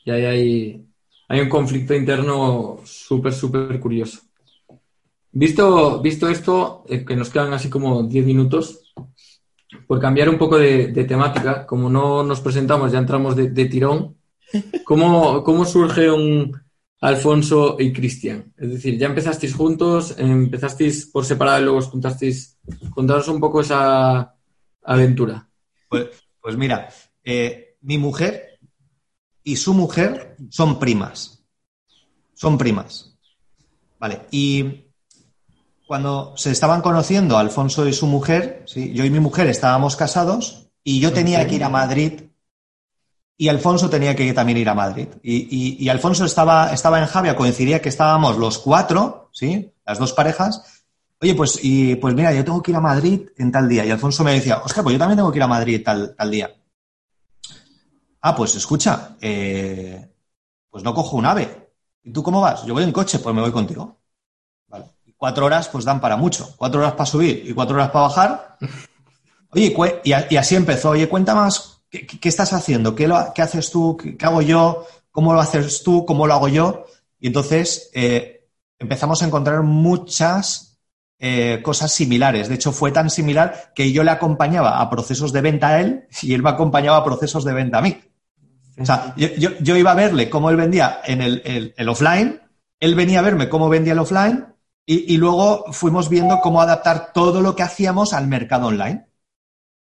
Y 0.05 0.11
ahí 0.11 0.25
hay, 0.25 0.85
hay 1.27 1.39
un 1.39 1.49
conflicto 1.49 1.95
interno 1.95 2.79
súper, 2.83 3.33
súper 3.33 3.79
curioso. 3.79 4.19
Visto, 5.31 6.01
visto 6.01 6.27
esto, 6.27 6.83
eh, 6.89 7.05
que 7.05 7.15
nos 7.15 7.29
quedan 7.29 7.53
así 7.53 7.69
como 7.69 8.03
10 8.03 8.25
minutos, 8.25 8.80
por 9.87 9.99
cambiar 9.99 10.29
un 10.29 10.37
poco 10.37 10.57
de, 10.57 10.87
temática, 11.05 11.65
como 11.65 11.89
no 11.89 12.23
nos 12.23 12.41
presentamos, 12.41 12.91
ya 12.91 12.99
entramos 12.99 13.35
de, 13.35 13.65
tirón, 13.65 14.17
¿cómo, 14.83 15.43
¿cómo, 15.43 15.65
surge 15.65 16.09
un 16.09 16.59
Alfonso 16.99 17.77
y 17.79 17.91
Cristian? 17.91 18.53
Es 18.57 18.69
decir, 18.69 18.97
ya 18.97 19.07
empezasteis 19.07 19.55
juntos, 19.55 20.15
empezasteis 20.17 21.07
por 21.07 21.25
separado 21.25 21.59
y 21.59 21.63
luego 21.63 21.79
os 21.79 21.87
juntasteis. 21.87 22.59
Contaros 22.93 23.27
un 23.27 23.39
poco 23.39 23.61
esa 23.61 24.35
aventura. 24.83 25.47
Pues, 25.89 26.07
pues 26.41 26.57
mira, 26.57 26.89
eh, 27.23 27.77
mi 27.81 27.97
mujer 27.97 28.59
y 29.43 29.55
su 29.55 29.73
mujer 29.73 30.35
son 30.49 30.79
primas. 30.79 31.43
Son 32.33 32.57
primas. 32.57 33.17
Vale, 33.99 34.21
y 34.31 34.85
cuando 35.91 36.31
se 36.37 36.51
estaban 36.51 36.81
conociendo 36.81 37.37
Alfonso 37.37 37.85
y 37.85 37.91
su 37.91 38.07
mujer, 38.07 38.63
¿sí? 38.65 38.93
yo 38.93 39.03
y 39.03 39.09
mi 39.09 39.19
mujer 39.19 39.47
estábamos 39.47 39.97
casados 39.97 40.69
y 40.85 41.01
yo 41.01 41.11
tenía 41.11 41.45
que 41.45 41.55
ir 41.55 41.65
a 41.65 41.69
Madrid 41.69 42.29
y 43.35 43.49
Alfonso 43.49 43.89
tenía 43.89 44.15
que 44.15 44.31
también 44.31 44.57
ir 44.57 44.69
a 44.69 44.73
Madrid. 44.73 45.09
Y, 45.21 45.89
Alfonso 45.89 46.23
estaba, 46.23 46.71
estaba 46.71 46.97
en 46.99 47.07
Javia, 47.07 47.35
coincidía 47.35 47.81
que 47.81 47.89
estábamos 47.89 48.37
los 48.37 48.57
cuatro, 48.57 49.27
¿sí? 49.33 49.73
Las 49.85 49.99
dos 49.99 50.13
parejas. 50.13 50.85
Oye, 51.19 51.35
pues, 51.35 51.59
y, 51.61 51.95
pues 51.95 52.15
mira, 52.15 52.31
yo 52.31 52.45
tengo 52.45 52.63
que 52.63 52.71
ir 52.71 52.77
a 52.77 52.79
Madrid 52.79 53.27
en 53.35 53.51
tal 53.51 53.67
día. 53.67 53.83
Y 53.83 53.91
Alfonso 53.91 54.23
me 54.23 54.31
decía, 54.31 54.61
Oscar, 54.63 54.85
pues 54.85 54.93
yo 54.93 54.99
también 54.99 55.17
tengo 55.17 55.29
que 55.29 55.39
ir 55.39 55.43
a 55.43 55.47
Madrid 55.47 55.81
tal, 55.83 56.15
tal 56.15 56.31
día. 56.31 56.55
Ah, 58.21 58.33
pues 58.33 58.55
escucha, 58.55 59.17
eh, 59.19 60.09
pues 60.69 60.85
no 60.85 60.93
cojo 60.93 61.17
un 61.17 61.25
ave. 61.25 61.73
¿Y 62.01 62.13
tú 62.13 62.23
cómo 62.23 62.39
vas? 62.39 62.65
Yo 62.65 62.73
voy 62.73 62.85
en 62.85 62.93
coche, 62.93 63.19
pues 63.19 63.35
me 63.35 63.41
voy 63.41 63.51
contigo. 63.51 64.00
Cuatro 65.21 65.45
horas, 65.45 65.69
pues 65.69 65.85
dan 65.85 66.01
para 66.01 66.17
mucho. 66.17 66.51
Cuatro 66.57 66.79
horas 66.79 66.93
para 66.93 67.05
subir 67.05 67.43
y 67.45 67.53
cuatro 67.53 67.75
horas 67.75 67.91
para 67.91 68.07
bajar. 68.07 68.57
Oye, 69.51 69.75
y, 70.03 70.13
así 70.13 70.55
empezó. 70.55 70.89
Oye, 70.89 71.07
cuenta 71.07 71.35
más, 71.35 71.83
¿qué, 71.91 72.17
estás 72.23 72.53
haciendo? 72.53 72.95
¿Qué, 72.95 73.05
haces 73.37 73.69
tú? 73.69 73.95
¿Qué, 73.97 74.25
hago 74.25 74.41
yo? 74.41 74.87
¿Cómo 75.11 75.31
lo 75.31 75.39
haces 75.39 75.83
tú? 75.83 76.07
¿Cómo 76.07 76.25
lo 76.25 76.33
hago 76.33 76.47
yo? 76.47 76.87
Y 77.19 77.27
entonces 77.27 77.91
eh, 77.93 78.47
empezamos 78.79 79.21
a 79.21 79.27
encontrar 79.27 79.61
muchas 79.61 80.79
eh, 81.19 81.59
cosas 81.61 81.91
similares. 81.91 82.49
De 82.49 82.55
hecho, 82.55 82.71
fue 82.71 82.91
tan 82.91 83.11
similar 83.11 83.73
que 83.75 83.91
yo 83.91 84.03
le 84.03 84.09
acompañaba 84.09 84.81
a 84.81 84.89
procesos 84.89 85.31
de 85.31 85.41
venta 85.41 85.67
a 85.67 85.81
él 85.81 86.07
y 86.23 86.33
él 86.33 86.41
me 86.41 86.49
acompañaba 86.49 86.97
a 86.97 87.03
procesos 87.03 87.45
de 87.45 87.53
venta 87.53 87.77
a 87.77 87.83
mí. 87.83 87.95
O 88.75 88.85
sea, 88.87 89.13
yo, 89.15 89.75
iba 89.75 89.91
a 89.91 89.93
verle 89.93 90.31
cómo 90.31 90.49
él 90.49 90.55
vendía 90.55 90.99
en 91.05 91.21
el, 91.21 91.89
offline, 91.89 92.41
él 92.79 92.95
venía 92.95 93.19
a 93.19 93.21
verme 93.21 93.49
cómo 93.49 93.69
vendía 93.69 93.93
el 93.93 93.99
offline 93.99 94.50
y, 94.85 95.15
luego 95.17 95.71
fuimos 95.71 96.09
viendo 96.09 96.41
cómo 96.41 96.61
adaptar 96.61 97.13
todo 97.13 97.41
lo 97.41 97.55
que 97.55 97.63
hacíamos 97.63 98.13
al 98.13 98.27
mercado 98.27 98.67
online. 98.67 99.07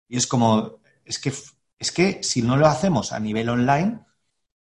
Y 0.09 0.17
es 0.17 0.27
como, 0.27 0.81
es 1.05 1.19
que, 1.19 1.33
es 1.79 1.93
que 1.93 2.23
si 2.23 2.43
no 2.43 2.57
lo 2.57 2.67
hacemos 2.67 3.13
a 3.13 3.21
nivel 3.21 3.49
online, 3.49 4.01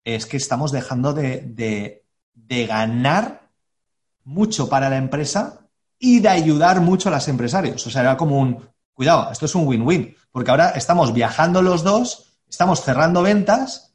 es 0.04 0.26
que 0.26 0.36
estamos 0.36 0.70
dejando 0.70 1.12
de, 1.12 2.04
de 2.34 2.66
ganar 2.66 3.50
mucho 4.24 4.68
para 4.68 4.90
la 4.90 4.98
empresa 4.98 5.66
y 5.98 6.20
de 6.20 6.28
ayudar 6.28 6.80
mucho 6.80 7.08
a 7.08 7.12
los 7.12 7.26
empresarios. 7.26 7.84
O 7.86 7.90
sea, 7.90 8.02
era 8.02 8.16
como 8.16 8.38
un, 8.38 8.68
cuidado, 8.92 9.32
esto 9.32 9.46
es 9.46 9.54
un 9.54 9.66
win-win, 9.66 10.14
porque 10.30 10.50
ahora 10.50 10.70
estamos 10.70 11.12
viajando 11.12 11.62
los 11.62 11.82
dos, 11.82 12.38
estamos 12.46 12.82
cerrando 12.82 13.22
ventas 13.22 13.88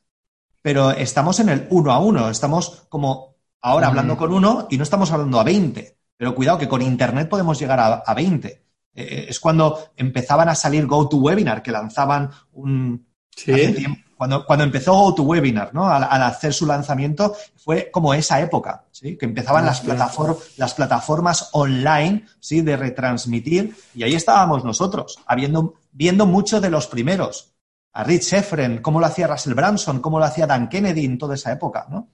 pero 0.63 0.91
estamos 0.91 1.39
en 1.41 1.49
el 1.49 1.67
uno 1.69 1.91
a 1.91 1.99
uno, 1.99 2.29
estamos 2.29 2.85
como 2.87 3.35
ahora 3.61 3.87
hablando 3.87 4.17
con 4.17 4.31
uno 4.33 4.65
y 4.71 4.77
no 4.77 4.83
estamos 4.83 5.11
hablando 5.11 5.39
a 5.39 5.43
20. 5.43 5.97
Pero 6.23 6.35
cuidado 6.35 6.57
que 6.57 6.69
con 6.69 6.81
Internet 6.81 7.27
podemos 7.27 7.59
llegar 7.59 7.81
a, 7.81 7.95
a 7.95 8.13
20. 8.13 8.47
Eh, 8.47 8.61
eh, 8.95 9.25
es 9.27 9.41
cuando 9.41 9.89
empezaban 9.97 10.47
a 10.47 10.55
salir 10.55 10.87
GoToWebinar, 10.87 11.61
que 11.61 11.69
lanzaban 11.69 12.31
un... 12.53 13.05
Sí. 13.35 13.85
Cuando, 14.15 14.45
cuando 14.45 14.63
empezó 14.63 14.93
GoToWebinar, 14.93 15.73
¿no? 15.73 15.89
Al, 15.89 16.23
hacer 16.23 16.53
su 16.53 16.65
lanzamiento, 16.65 17.35
fue 17.57 17.91
como 17.91 18.13
esa 18.13 18.39
época, 18.39 18.85
¿sí? 18.89 19.17
Que 19.17 19.25
empezaban 19.25 19.65
las, 19.65 19.83
las 19.83 20.73
plataformas 20.75 21.49
online, 21.51 22.25
¿sí? 22.39 22.61
De 22.61 22.77
retransmitir. 22.77 23.75
Y 23.93 24.03
ahí 24.03 24.15
estábamos 24.15 24.63
nosotros, 24.63 25.19
habiendo, 25.25 25.73
viendo 25.91 26.25
mucho 26.25 26.61
de 26.61 26.69
los 26.69 26.87
primeros 26.87 27.53
a 27.91 28.05
Rich 28.05 28.31
Efren, 28.31 28.81
cómo 28.81 29.01
lo 29.01 29.07
hacía 29.07 29.27
Russell 29.27 29.55
Branson, 29.55 29.99
cómo 29.99 30.19
lo 30.19 30.25
hacía 30.25 30.47
Dan 30.47 30.69
Kennedy 30.69 31.03
en 31.03 31.17
toda 31.17 31.35
esa 31.35 31.51
época, 31.51 31.85
¿no? 31.89 32.07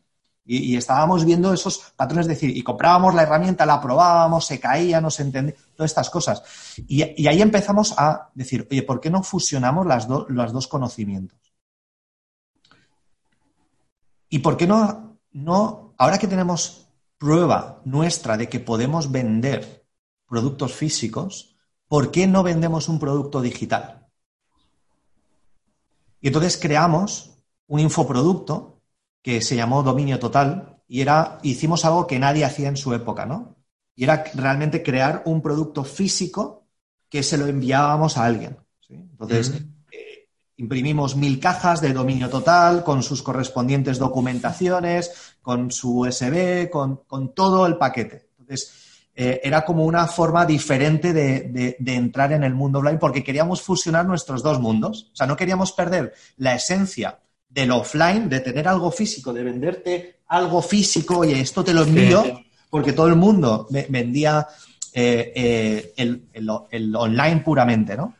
Y, 0.51 0.75
estábamos 0.75 1.25
viendo 1.25 1.53
esos 1.53 1.93
patrones, 1.95 2.25
es 2.25 2.29
decir, 2.29 2.57
y 2.57 2.63
comprábamos 2.63 3.13
la 3.13 3.21
herramienta, 3.21 3.67
la 3.67 3.79
probábamos, 3.79 4.47
se 4.47 4.59
caía, 4.59 4.99
no 4.99 5.11
se 5.11 5.21
entendía, 5.21 5.53
todas 5.75 5.91
estas 5.91 6.09
cosas. 6.09 6.41
Y, 6.87 7.03
ahí 7.27 7.39
empezamos 7.39 7.93
a 7.95 8.31
decir, 8.33 8.67
oye, 8.71 8.81
¿por 8.81 8.99
qué 8.99 9.11
no 9.11 9.21
fusionamos 9.21 9.85
las 9.85 10.07
los 10.07 10.51
dos 10.51 10.67
conocimientos? 10.67 11.37
¿Y 14.27 14.39
por 14.39 14.57
qué 14.57 14.65
no, 14.65 15.19
no, 15.33 15.93
ahora 15.99 16.17
que 16.17 16.27
tenemos 16.27 16.87
prueba 17.19 17.81
nuestra 17.85 18.35
de 18.35 18.49
que 18.49 18.59
podemos 18.59 19.11
vender 19.11 19.85
productos 20.25 20.73
físicos, 20.73 21.57
¿por 21.87 22.09
qué 22.09 22.25
no 22.25 22.41
vendemos 22.41 22.89
un 22.89 22.97
producto 22.97 23.39
digital? 23.39 24.07
Y 26.21 26.27
entonces 26.27 26.57
creamos 26.57 27.37
un 27.67 27.81
infoproducto 27.81 28.78
que 29.21 29.41
se 29.41 29.55
llamó 29.55 29.83
Dominio 29.83 30.19
Total 30.19 30.81
y 30.87 31.01
era, 31.01 31.39
hicimos 31.43 31.85
algo 31.85 32.07
que 32.07 32.19
nadie 32.19 32.45
hacía 32.45 32.69
en 32.69 32.77
su 32.77 32.93
época, 32.93 33.25
¿no? 33.25 33.57
Y 33.95 34.03
era 34.05 34.23
realmente 34.33 34.81
crear 34.81 35.23
un 35.25 35.41
producto 35.41 35.83
físico 35.83 36.67
que 37.09 37.21
se 37.23 37.37
lo 37.37 37.47
enviábamos 37.47 38.17
a 38.17 38.25
alguien. 38.25 38.57
Entonces, 38.89 39.61
eh, 39.91 40.29
imprimimos 40.57 41.15
mil 41.15 41.39
cajas 41.39 41.81
de 41.81 41.93
dominio 41.93 42.29
total 42.29 42.83
con 42.83 43.03
sus 43.03 43.21
correspondientes 43.21 43.99
documentaciones, 43.99 45.35
con 45.41 45.71
su 45.71 46.01
USB, 46.01 46.69
con, 46.69 47.03
con 47.05 47.33
todo 47.33 47.67
el 47.67 47.77
paquete. 47.77 48.29
Entonces, 48.39 48.89
eh, 49.21 49.41
era 49.43 49.65
como 49.65 49.83
una 49.83 50.07
forma 50.07 50.45
diferente 50.45 51.11
de, 51.11 51.75
entrar 51.87 52.31
en 52.31 52.45
el 52.45 52.53
mundo 52.53 52.79
online 52.79 52.99
porque 52.99 53.21
queríamos 53.21 53.61
fusionar 53.61 54.05
nuestros 54.05 54.41
dos 54.41 54.61
mundos. 54.61 55.09
O 55.11 55.15
sea, 55.17 55.27
no 55.27 55.35
queríamos 55.35 55.73
perder 55.73 56.13
la 56.37 56.55
esencia 56.55 57.19
del 57.49 57.71
offline, 57.71 58.29
de 58.29 58.39
tener 58.39 58.67
algo 58.67 58.91
físico, 58.91 59.33
de 59.33 59.43
venderte 59.43 60.19
algo 60.27 60.61
físico, 60.61 61.25
y 61.25 61.33
esto 61.33 61.63
te 61.63 61.73
lo 61.73 61.83
envío, 61.83 62.23
porque 62.69 62.93
todo 62.93 63.07
el 63.07 63.15
mundo 63.15 63.67
vendía 63.89 64.47
eh, 64.93 65.33
eh, 65.35 65.93
el, 65.97 66.95
online 66.95 67.41
puramente, 67.41 67.97
¿no? 67.97 68.15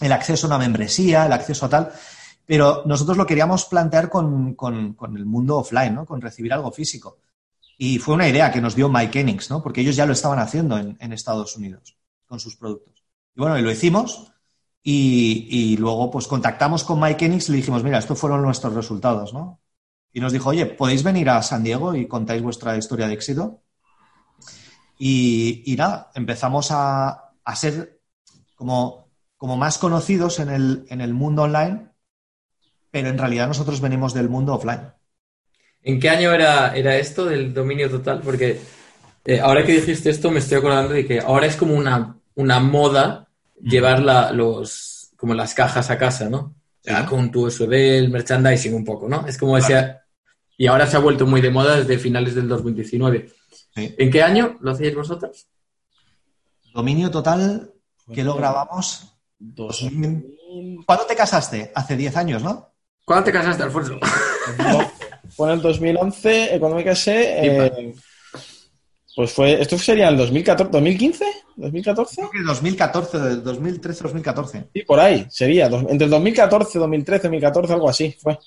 El 0.00 0.12
acceso 0.12 0.46
a 0.46 0.50
una 0.50 0.58
membresía, 0.58 1.26
el 1.26 1.32
acceso 1.32 1.66
a 1.66 1.68
tal. 1.68 1.92
Pero 2.46 2.82
nosotros 2.86 3.16
lo 3.16 3.26
queríamos 3.26 3.64
plantear 3.66 4.08
con, 4.08 4.54
con 4.54 5.16
el 5.16 5.26
mundo 5.26 5.58
offline, 5.58 5.94
¿no? 5.94 6.06
Con 6.06 6.20
recibir 6.20 6.52
algo 6.52 6.70
físico. 6.70 7.18
Y 7.82 7.98
fue 7.98 8.14
una 8.14 8.28
idea 8.28 8.52
que 8.52 8.60
nos 8.60 8.74
dio 8.74 8.90
Mike 8.90 9.20
Enix, 9.20 9.48
¿no? 9.48 9.62
Porque 9.62 9.80
ellos 9.80 9.96
ya 9.96 10.04
lo 10.04 10.12
estaban 10.12 10.38
haciendo 10.38 10.76
en, 10.76 11.12
Estados 11.14 11.56
Unidos 11.56 11.96
con 12.26 12.38
sus 12.38 12.54
productos. 12.54 13.02
Y 13.34 13.40
bueno, 13.40 13.58
y 13.58 13.62
lo 13.62 13.70
hicimos 13.70 14.29
y, 14.82 15.76
luego 15.78 16.10
pues 16.10 16.26
contactamos 16.26 16.84
con 16.84 17.00
Mike 17.00 17.26
Enix 17.26 17.48
y 17.48 17.52
le 17.52 17.58
dijimos, 17.58 17.82
mira, 17.84 17.98
estos 17.98 18.18
fueron 18.18 18.42
nuestros 18.42 18.74
resultados, 18.74 19.34
¿no? 19.34 19.60
Y 20.12 20.20
nos 20.20 20.32
dijo, 20.32 20.50
oye, 20.50 20.66
¿podéis 20.66 21.02
venir 21.02 21.28
a 21.30 21.42
San 21.42 21.62
Diego 21.62 21.94
y 21.94 22.08
contáis 22.08 22.42
vuestra 22.42 22.76
historia 22.76 23.06
de 23.06 23.14
éxito? 23.14 23.62
Y, 24.98 25.74
nada, 25.78 26.10
empezamos 26.14 26.68
a, 26.70 27.32
ser 27.54 28.00
como, 28.54 29.08
como, 29.36 29.56
más 29.56 29.78
conocidos 29.78 30.40
en 30.40 30.50
el, 30.50 30.86
en 30.88 31.00
el 31.00 31.14
mundo 31.14 31.42
online, 31.42 31.90
pero 32.90 33.08
en 33.08 33.18
realidad 33.18 33.48
nosotros 33.48 33.80
venimos 33.80 34.14
del 34.14 34.28
mundo 34.28 34.54
offline. 34.54 34.92
¿En 35.82 35.98
qué 36.00 36.10
año 36.10 36.32
era, 36.32 36.74
era 36.74 36.96
esto 36.96 37.24
del 37.24 37.54
dominio 37.54 37.88
total? 37.88 38.20
Porque 38.20 38.60
eh, 39.24 39.40
ahora 39.40 39.64
que 39.64 39.72
dijiste 39.72 40.10
esto 40.10 40.30
me 40.30 40.40
estoy 40.40 40.58
acordando 40.58 40.92
de 40.92 41.06
que 41.06 41.20
ahora 41.20 41.46
es 41.46 41.56
como 41.56 41.74
una, 41.74 42.18
una 42.34 42.60
moda 42.60 43.29
llevar 43.62 44.00
los, 44.34 45.10
como 45.16 45.34
las 45.34 45.54
cajas 45.54 45.90
a 45.90 45.98
casa, 45.98 46.28
¿no? 46.28 46.54
con 47.08 47.30
tu 47.30 47.46
USB, 47.46 47.72
el 47.72 48.10
merchandising 48.10 48.74
un 48.74 48.84
poco, 48.84 49.08
¿no? 49.08 49.26
Es 49.26 49.36
como 49.36 49.56
decía, 49.56 50.02
y 50.56 50.66
ahora 50.66 50.86
se 50.86 50.96
ha 50.96 51.00
vuelto 51.00 51.26
muy 51.26 51.40
de 51.40 51.50
moda 51.50 51.76
desde 51.76 51.98
finales 51.98 52.34
del 52.34 52.48
2019. 52.48 53.30
¿En 53.76 54.10
qué 54.10 54.22
año 54.22 54.58
lo 54.60 54.72
hacéis 54.72 54.94
vosotros? 54.94 55.46
Dominio 56.74 57.10
total, 57.10 57.72
que 58.12 58.24
lo 58.24 58.34
grabamos. 58.34 59.14
2000... 59.38 60.36
¿Cuándo 60.84 61.06
te 61.06 61.14
casaste? 61.14 61.70
Hace 61.74 61.96
10 61.96 62.16
años, 62.16 62.42
¿no? 62.42 62.72
¿Cuándo 63.04 63.24
te 63.24 63.32
casaste, 63.32 63.62
Alfonso? 63.62 63.98
Fue 65.30 65.48
en 65.48 65.54
el 65.54 65.62
2011, 65.62 66.56
cuando 66.58 66.76
me 66.76 66.84
casé. 66.84 67.46
Eh, 67.46 67.94
pues 69.16 69.32
fue. 69.32 69.60
¿Esto 69.60 69.78
sería 69.78 70.08
el 70.08 70.16
2014, 70.16 70.70
2015? 70.72 71.24
¿2014? 71.56 72.14
Creo 72.14 72.30
que 72.30 72.42
2014, 72.42 73.18
2013, 73.36 74.02
2014. 74.04 74.68
Sí, 74.72 74.82
por 74.82 75.00
ahí, 75.00 75.26
sería. 75.28 75.66
Entre 75.66 76.04
el 76.04 76.10
2014, 76.10 76.78
2013, 76.78 77.22
2014, 77.28 77.72
algo 77.74 77.88
así 77.88 78.16
fue. 78.18 78.38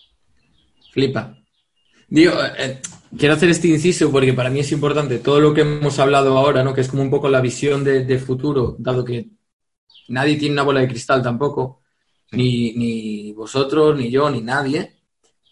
Flipa. 0.91 1.35
Digo, 2.07 2.33
eh, 2.57 2.79
quiero 3.17 3.33
hacer 3.33 3.49
este 3.49 3.67
inciso 3.67 4.11
porque 4.11 4.33
para 4.33 4.49
mí 4.49 4.59
es 4.59 4.71
importante 4.71 5.19
todo 5.19 5.39
lo 5.39 5.53
que 5.53 5.61
hemos 5.61 5.97
hablado 5.99 6.37
ahora, 6.37 6.63
¿no? 6.63 6.73
Que 6.73 6.81
es 6.81 6.87
como 6.87 7.01
un 7.01 7.09
poco 7.09 7.27
la 7.29 7.41
visión 7.41 7.83
de, 7.83 8.19
futuro, 8.19 8.75
dado 8.77 9.03
que 9.03 9.29
nadie 10.09 10.35
tiene 10.35 10.53
una 10.53 10.63
bola 10.63 10.81
de 10.81 10.87
cristal 10.87 11.23
tampoco, 11.23 11.81
ni, 12.31 12.73
ni 12.73 13.31
vosotros, 13.33 13.97
ni 13.97 14.11
yo, 14.11 14.29
ni 14.29 14.41
nadie. 14.41 14.93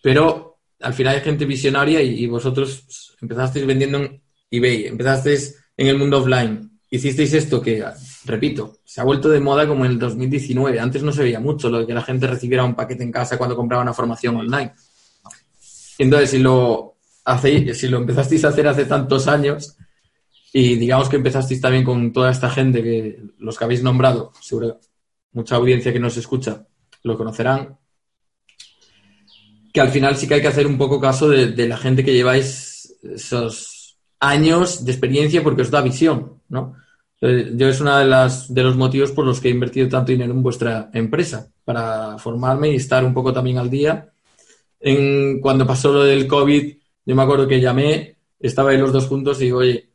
Pero 0.02 0.60
al 0.80 0.94
final 0.94 1.16
hay 1.16 1.22
gente 1.22 1.46
visionaria 1.46 2.02
y, 2.02 2.26
vosotros 2.28 2.84
pues, 2.86 3.18
empezasteis 3.22 3.66
vendiendo 3.66 3.98
en 4.00 4.22
eBay, 4.52 4.86
empezasteis 4.86 5.58
en 5.78 5.88
el 5.88 5.98
mundo 5.98 6.20
offline, 6.20 6.70
hicisteis 6.90 7.34
esto 7.34 7.62
que, 7.62 7.84
repito, 8.26 8.80
se 8.84 9.02
ha 9.02 9.06
vuelto 9.06 9.30
de 9.30 9.40
moda 9.40 9.68
como 9.68 9.86
en 9.86 9.92
el 9.92 10.00
2019. 10.00 10.80
Antes 10.80 11.02
no 11.02 11.12
se 11.12 11.24
veía 11.24 11.40
mucho 11.40 11.70
lo 11.70 11.80
de 11.80 11.88
que 11.88 11.94
la 11.94 12.04
gente 12.04 12.28
recibiera 12.28 12.66
un 12.66 12.76
paquete 12.76 13.04
en 13.04 13.12
casa 13.12 13.38
cuando 13.38 13.56
compraba 13.56 13.82
una 13.82 13.94
formación 13.94 14.36
online. 14.36 14.74
Entonces, 15.98 16.32
si 16.32 16.40
lo, 16.40 16.98
hacéis, 17.26 17.78
si 17.78 17.88
lo 17.88 17.98
empezasteis 17.98 18.44
a 18.46 18.50
hacer 18.50 18.68
hace 18.68 18.86
tantos 18.86 19.28
años 19.28 19.78
y 20.54 20.76
digamos 20.76 21.08
que 21.08 21.16
empezasteis 21.16 21.62
también 21.62 21.84
con 21.84 22.12
toda 22.12 22.32
esta 22.32 22.50
gente, 22.50 22.84
que 22.84 23.22
los 23.40 23.58
que 23.58 23.64
habéis 23.64 23.84
nombrado, 23.84 24.34
seguro 24.42 24.80
mucha 25.34 25.56
audiencia 25.56 25.94
que 25.94 26.00
nos 26.00 26.18
escucha 26.18 26.68
lo 27.04 27.18
conocerán, 27.18 27.78
que 29.74 29.82
al 29.82 29.90
final 29.90 30.18
sí 30.18 30.28
que 30.28 30.36
hay 30.36 30.42
que 30.42 30.50
hacer 30.50 30.68
un 30.68 30.78
poco 30.78 31.00
caso 31.00 31.30
de, 31.30 31.68
la 31.68 31.78
gente 31.78 32.04
que 32.04 32.14
lleváis 32.14 32.98
esos 33.02 33.81
años 34.22 34.86
de 34.86 34.92
experiencia 34.92 35.44
porque 35.44 35.64
os 35.64 35.72
da 35.72 35.82
visión, 35.82 36.42
¿no? 36.48 36.76
Yo 37.20 37.68
es 37.68 37.82
uno 37.82 37.98
de, 37.98 38.06
las, 38.06 38.52
de 38.52 38.64
los 38.64 38.76
motivos 38.76 39.12
por 39.12 39.26
los 39.26 39.40
que 39.40 39.50
he 39.50 39.52
invertido 39.52 39.88
tanto 39.90 40.12
dinero 40.12 40.32
en 40.32 40.42
vuestra 40.42 40.90
empresa, 40.94 41.52
para 41.64 42.18
formarme 42.18 42.72
y 42.72 42.76
estar 42.76 43.04
un 43.06 43.14
poco 43.14 43.32
también 43.32 43.58
al 43.58 43.70
día. 43.70 44.12
Cuando 45.42 45.68
pasó 45.68 45.92
lo 45.92 46.04
del 46.04 46.26
COVID, 46.28 46.78
Yo 47.06 47.16
me 47.16 47.22
acuerdo 47.22 47.48
que 47.48 47.60
llamé, 47.60 48.18
estaba 48.40 48.72
ahí 48.72 48.78
los 48.78 48.94
dos 48.94 49.08
juntos 49.08 49.40
y 49.40 49.46
digo, 49.46 49.60
oye, 49.60 49.92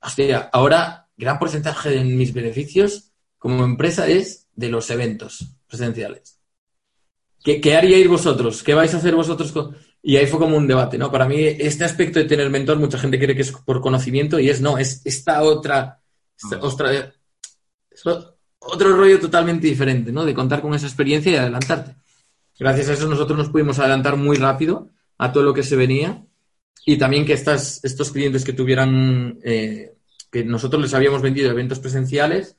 hostia, 0.00 0.48
ahora 0.52 1.08
gran 1.16 1.38
porcentaje 1.38 1.90
de 1.90 2.04
mis 2.04 2.32
beneficios 2.32 3.12
como 3.38 3.64
empresa 3.64 4.08
es 4.08 4.48
de 4.54 4.68
los 4.68 4.88
eventos 4.90 5.56
presenciales. 5.66 6.40
¿Qué, 7.42 7.60
qué 7.60 7.76
haríais 7.76 8.08
vosotros? 8.08 8.62
¿Qué 8.62 8.72
vais 8.72 8.94
a 8.94 8.96
hacer 8.96 9.14
vosotros? 9.14 9.52
Y 10.06 10.18
ahí 10.18 10.26
fue 10.26 10.38
como 10.38 10.58
un 10.58 10.66
debate, 10.66 10.98
¿no? 10.98 11.10
Para 11.10 11.26
mí, 11.26 11.36
este 11.38 11.82
aspecto 11.82 12.18
de 12.18 12.26
tener 12.26 12.50
mentor, 12.50 12.78
mucha 12.78 12.98
gente 12.98 13.18
cree 13.18 13.34
que 13.34 13.40
es 13.40 13.52
por 13.52 13.80
conocimiento 13.80 14.38
y 14.38 14.50
es 14.50 14.60
no, 14.60 14.76
es 14.76 15.00
esta 15.06 15.42
otra, 15.42 15.98
otro 18.58 18.96
rollo 18.96 19.18
totalmente 19.18 19.66
diferente, 19.66 20.12
¿no? 20.12 20.26
De 20.26 20.34
contar 20.34 20.60
con 20.60 20.74
esa 20.74 20.84
experiencia 20.84 21.32
y 21.32 21.36
adelantarte. 21.36 21.96
Gracias 22.58 22.90
a 22.90 22.92
eso 22.92 23.08
nosotros 23.08 23.38
nos 23.38 23.48
pudimos 23.48 23.78
adelantar 23.78 24.18
muy 24.18 24.36
rápido 24.36 24.90
a 25.16 25.32
todo 25.32 25.42
lo 25.42 25.54
que 25.54 25.62
se 25.62 25.74
venía 25.74 26.22
y 26.84 26.98
también 26.98 27.24
que 27.24 27.32
estas, 27.32 27.82
estos 27.82 28.10
clientes 28.10 28.44
que 28.44 28.52
tuvieran, 28.52 29.38
eh, 29.42 29.94
que 30.30 30.44
nosotros 30.44 30.82
les 30.82 30.92
habíamos 30.92 31.22
vendido 31.22 31.50
eventos 31.50 31.78
presenciales, 31.78 32.58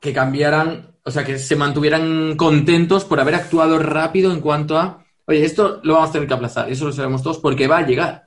que 0.00 0.12
cambiaran, 0.12 0.94
o 1.02 1.10
sea, 1.10 1.24
que 1.24 1.36
se 1.36 1.56
mantuvieran 1.56 2.36
contentos 2.36 3.04
por 3.04 3.18
haber 3.18 3.34
actuado 3.34 3.80
rápido 3.80 4.32
en 4.32 4.40
cuanto 4.40 4.78
a, 4.78 5.05
oye, 5.26 5.44
esto 5.44 5.80
lo 5.82 5.94
vamos 5.94 6.10
a 6.10 6.12
tener 6.12 6.28
que 6.28 6.34
aplazar, 6.34 6.70
eso 6.70 6.86
lo 6.86 6.92
sabemos 6.92 7.22
todos 7.22 7.38
porque 7.38 7.66
va 7.66 7.78
a 7.78 7.86
llegar. 7.86 8.26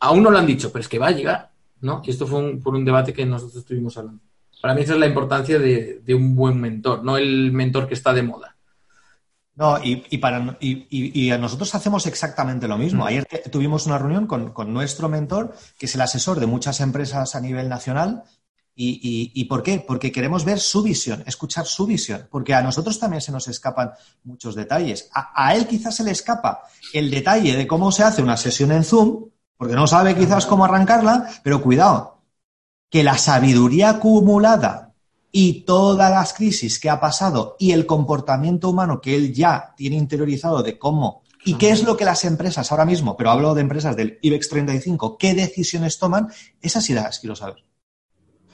Aún 0.00 0.22
no 0.22 0.30
lo 0.30 0.38
han 0.38 0.46
dicho, 0.46 0.72
pero 0.72 0.80
es 0.82 0.88
que 0.88 0.98
va 0.98 1.08
a 1.08 1.12
llegar, 1.12 1.50
¿no? 1.80 2.02
Y 2.04 2.10
esto 2.10 2.26
fue 2.26 2.40
un, 2.40 2.60
por 2.60 2.74
un 2.74 2.84
debate 2.84 3.12
que 3.12 3.24
nosotros 3.24 3.58
estuvimos 3.58 3.96
hablando. 3.96 4.22
Para 4.60 4.74
mí 4.74 4.82
esa 4.82 4.94
es 4.94 4.98
la 4.98 5.06
importancia 5.06 5.58
de, 5.58 6.02
un 6.14 6.34
buen 6.34 6.60
mentor, 6.60 7.04
no 7.04 7.16
el 7.16 7.52
mentor 7.52 7.86
que 7.86 7.94
está 7.94 8.12
de 8.12 8.22
moda. 8.22 8.56
No, 9.54 9.76
y, 9.82 10.18
para, 10.18 10.56
y, 10.60 11.30
a 11.30 11.38
nosotros 11.38 11.74
hacemos 11.74 12.06
exactamente 12.06 12.68
lo 12.68 12.78
mismo. 12.78 13.04
Mm. 13.04 13.06
Ayer 13.08 13.26
tuvimos 13.50 13.86
una 13.86 13.98
reunión 13.98 14.26
con, 14.26 14.72
nuestro 14.72 15.08
mentor, 15.08 15.54
que 15.78 15.86
es 15.86 15.94
el 15.96 16.00
asesor 16.00 16.38
de 16.38 16.46
muchas 16.46 16.80
empresas 16.80 17.34
a 17.34 17.40
nivel 17.40 17.68
nacional. 17.68 18.22
Y, 18.80 19.44
por 19.46 19.64
qué? 19.64 19.84
Porque 19.84 20.12
queremos 20.12 20.44
ver 20.44 20.60
su 20.60 20.84
visión, 20.84 21.24
escuchar 21.26 21.66
su 21.66 21.84
visión, 21.84 22.28
porque 22.30 22.54
a 22.54 22.62
nosotros 22.62 22.98
también 23.00 23.20
se 23.20 23.32
nos 23.32 23.48
escapan 23.48 23.90
muchos 24.22 24.54
detalles. 24.54 25.10
A, 25.12 25.32
a 25.34 25.56
él 25.56 25.66
quizás 25.66 25.96
se 25.96 26.04
le 26.04 26.12
escapa 26.12 26.62
el 26.92 27.10
detalle 27.10 27.56
de 27.56 27.66
cómo 27.66 27.90
se 27.90 28.04
hace 28.04 28.22
una 28.22 28.36
sesión 28.36 28.70
en 28.70 28.84
Zoom, 28.84 29.30
porque 29.56 29.74
no 29.74 29.88
sabe 29.88 30.14
quizás 30.14 30.46
cómo 30.46 30.64
arrancarla, 30.64 31.28
pero 31.42 31.60
cuidado, 31.60 32.22
que 32.88 33.02
la 33.02 33.18
sabiduría 33.18 33.90
acumulada 33.90 34.94
y 35.32 35.62
todas 35.62 36.10
las 36.12 36.32
crisis 36.32 36.78
que 36.78 36.88
ha 36.88 37.00
pasado 37.00 37.56
y 37.58 37.72
el 37.72 37.84
comportamiento 37.84 38.70
humano 38.70 39.00
que 39.00 39.16
él 39.16 39.34
ya 39.34 39.74
tiene 39.76 39.96
interiorizado 39.96 40.62
de 40.62 40.78
cómo 40.78 41.22
y 41.44 41.54
qué 41.54 41.70
es 41.70 41.82
lo 41.82 41.96
que 41.96 42.04
las 42.04 42.24
empresas 42.24 42.70
ahora 42.70 42.84
mismo, 42.84 43.16
pero 43.16 43.30
hablo 43.30 43.54
de 43.54 43.62
empresas 43.62 43.96
del 43.96 44.18
IBEX 44.22 44.48
35, 44.48 45.16
qué 45.18 45.34
decisiones 45.34 45.98
toman, 45.98 46.28
esas 46.60 46.84
sí 46.84 46.94
las 46.94 47.18
quiero 47.18 47.36
saber. 47.36 47.67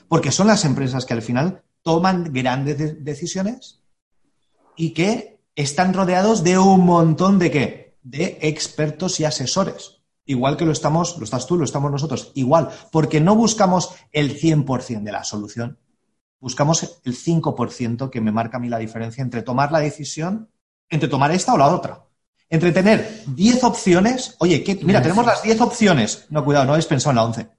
Porque 0.07 0.31
son 0.31 0.47
las 0.47 0.65
empresas 0.65 1.05
que 1.05 1.13
al 1.13 1.21
final 1.21 1.63
toman 1.81 2.31
grandes 2.33 3.03
decisiones 3.03 3.81
y 4.75 4.91
que 4.91 5.39
están 5.55 5.93
rodeados 5.93 6.43
de 6.43 6.57
un 6.57 6.85
montón 6.85 7.39
de 7.39 7.51
qué? 7.51 7.97
De 8.03 8.37
expertos 8.41 9.19
y 9.19 9.25
asesores. 9.25 10.01
Igual 10.25 10.57
que 10.57 10.65
lo 10.65 10.71
estamos, 10.71 11.17
lo 11.17 11.23
estás 11.23 11.45
tú, 11.45 11.57
lo 11.57 11.65
estamos 11.65 11.91
nosotros, 11.91 12.31
igual, 12.33 12.69
porque 12.91 13.21
no 13.21 13.35
buscamos 13.35 13.91
el 14.11 14.39
100% 14.39 15.03
de 15.03 15.11
la 15.11 15.23
solución, 15.23 15.77
buscamos 16.39 16.99
el 17.03 17.15
5% 17.15 18.09
que 18.09 18.21
me 18.21 18.31
marca 18.31 18.57
a 18.57 18.59
mí 18.59 18.67
la 18.67 18.79
diferencia 18.79 19.21
entre 19.21 19.43
tomar 19.43 19.71
la 19.71 19.79
decisión, 19.79 20.49
entre 20.89 21.09
tomar 21.09 21.31
esta 21.31 21.53
o 21.53 21.57
la 21.57 21.67
otra. 21.67 22.05
Entre 22.49 22.71
tener 22.71 23.23
10 23.27 23.63
opciones, 23.63 24.35
oye, 24.39 24.63
mira, 24.83 25.01
tenemos 25.01 25.25
las 25.25 25.41
10 25.43 25.61
opciones. 25.61 26.25
No, 26.29 26.43
cuidado, 26.43 26.65
no 26.65 26.71
habéis 26.73 26.85
pensado 26.85 27.11
en 27.11 27.15
la 27.15 27.25
11. 27.25 27.49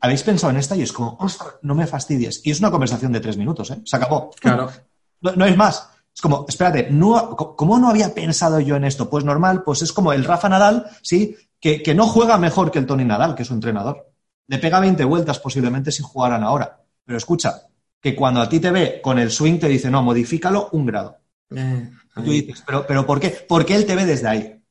Habéis 0.00 0.22
pensado 0.22 0.50
en 0.50 0.58
esta 0.58 0.76
y 0.76 0.82
es 0.82 0.92
como, 0.92 1.16
ostras, 1.20 1.54
no 1.62 1.74
me 1.74 1.86
fastidies. 1.86 2.40
Y 2.44 2.50
es 2.50 2.60
una 2.60 2.70
conversación 2.70 3.12
de 3.12 3.20
tres 3.20 3.36
minutos, 3.36 3.70
¿eh? 3.70 3.80
Se 3.84 3.96
acabó. 3.96 4.30
Claro. 4.40 4.70
No, 5.20 5.32
no 5.32 5.46
es 5.46 5.56
más. 5.56 5.90
Es 6.14 6.22
como, 6.22 6.46
espérate, 6.48 6.92
no, 6.92 7.34
¿cómo 7.34 7.76
no 7.76 7.88
había 7.88 8.14
pensado 8.14 8.60
yo 8.60 8.76
en 8.76 8.84
esto? 8.84 9.10
Pues 9.10 9.24
normal, 9.24 9.64
pues 9.64 9.82
es 9.82 9.92
como 9.92 10.12
el 10.12 10.24
Rafa 10.24 10.48
Nadal, 10.48 10.86
¿sí? 11.02 11.36
que, 11.60 11.94
no 11.94 12.06
juega 12.06 12.38
mejor 12.38 12.70
que 12.70 12.78
el 12.78 12.86
Tony 12.86 13.04
Nadal, 13.04 13.34
que 13.34 13.42
es 13.42 13.48
su 13.48 13.54
entrenador. 13.54 14.12
Le 14.46 14.58
pega 14.58 14.80
20 14.80 15.04
vueltas 15.04 15.38
posiblemente 15.38 15.92
si 15.92 16.02
jugaran 16.02 16.42
ahora. 16.42 16.80
Pero 17.04 17.18
escucha, 17.18 17.62
que 18.00 18.14
cuando 18.14 18.40
a 18.40 18.48
ti 18.48 18.60
te 18.60 18.70
ve 18.70 19.00
con 19.02 19.18
el 19.18 19.30
swing 19.30 19.58
te 19.58 19.68
dice, 19.68 19.90
no, 19.90 20.02
modifícalo 20.02 20.68
un 20.72 20.86
grado. 20.86 21.18
Eh, 21.54 21.90
tú 22.14 22.22
dices, 22.22 22.62
¿pero, 22.66 22.86
¿pero 22.86 23.06
por 23.06 23.20
qué? 23.20 23.30
Porque 23.48 23.74
él 23.74 23.86
te 23.86 23.96
ve 23.96 24.04
desde 24.04 24.28
ahí. 24.28 24.62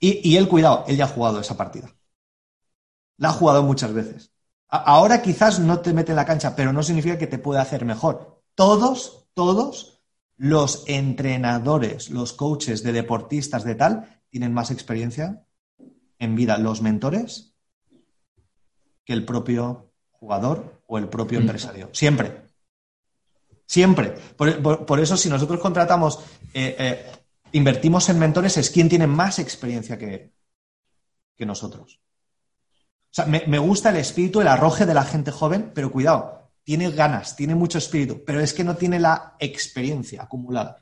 Y, 0.00 0.28
y 0.30 0.36
él, 0.36 0.48
cuidado, 0.48 0.84
él 0.88 0.96
ya 0.96 1.04
ha 1.04 1.08
jugado 1.08 1.40
esa 1.40 1.56
partida. 1.56 1.90
La 3.16 3.28
ha 3.28 3.32
jugado 3.32 3.62
muchas 3.62 3.92
veces. 3.92 4.32
ahora 4.68 5.22
quizás 5.22 5.60
no 5.60 5.80
te 5.80 5.92
mete 5.92 6.12
en 6.12 6.16
la 6.16 6.26
cancha, 6.26 6.56
pero 6.56 6.72
no 6.72 6.82
significa 6.82 7.18
que 7.18 7.28
te 7.28 7.38
pueda 7.38 7.62
hacer 7.62 7.84
mejor. 7.84 8.42
Todos, 8.54 9.28
todos 9.34 10.02
los 10.36 10.84
entrenadores, 10.86 12.10
los 12.10 12.32
coaches 12.32 12.82
de 12.82 12.92
deportistas 12.92 13.64
de 13.64 13.76
tal, 13.76 14.22
tienen 14.30 14.52
más 14.52 14.70
experiencia 14.70 15.46
en 16.18 16.34
vida 16.34 16.58
los 16.58 16.82
mentores 16.82 17.54
que 19.04 19.12
el 19.12 19.24
propio 19.24 19.92
jugador 20.10 20.82
o 20.86 20.98
el 20.98 21.08
propio 21.08 21.38
mm. 21.38 21.42
empresario. 21.42 21.90
Siempre. 21.92 22.42
Siempre. 23.66 24.14
Por, 24.36 25.00
eso, 25.00 25.16
si 25.16 25.28
nosotros 25.28 25.60
contratamos, 25.60 26.18
eh, 26.52 26.76
eh, 26.78 27.12
invertimos 27.52 28.08
en 28.08 28.18
mentores, 28.18 28.56
es 28.56 28.70
quien 28.70 28.88
tiene 28.88 29.06
más 29.06 29.38
experiencia 29.38 29.98
que, 29.98 30.32
que 31.36 31.46
nosotros. 31.46 32.00
O 33.14 33.22
sea, 33.22 33.26
me, 33.26 33.58
gusta 33.58 33.90
el 33.90 33.96
espíritu, 33.96 34.40
el 34.40 34.48
arroje 34.48 34.86
de 34.86 34.94
la 34.94 35.04
gente 35.04 35.30
joven, 35.30 35.70
pero 35.72 35.92
cuidado, 35.92 36.50
tiene 36.64 36.90
ganas, 36.90 37.36
tiene 37.36 37.54
mucho 37.54 37.78
espíritu, 37.78 38.24
pero 38.26 38.40
es 38.40 38.52
que 38.52 38.64
no 38.64 38.74
tiene 38.74 38.98
la 38.98 39.36
experiencia 39.38 40.22
acumulada. 40.22 40.78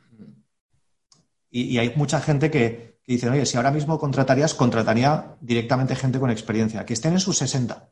y 1.50 1.76
hay 1.76 1.92
mucha 1.94 2.18
gente 2.20 2.50
que, 2.50 2.92
que 3.04 3.12
dicen, 3.12 3.30
oye, 3.30 3.46
si 3.46 3.56
ahora 3.56 3.70
mismo 3.70 3.98
contratarías, 3.98 4.54
contrataría 4.54 5.36
directamente 5.40 5.96
gente 5.96 6.20
con 6.20 6.30
experiencia, 6.30 6.86
que 6.86 6.92
estén 6.92 7.14
en 7.14 7.20
sus 7.20 7.36
60. 7.38 7.88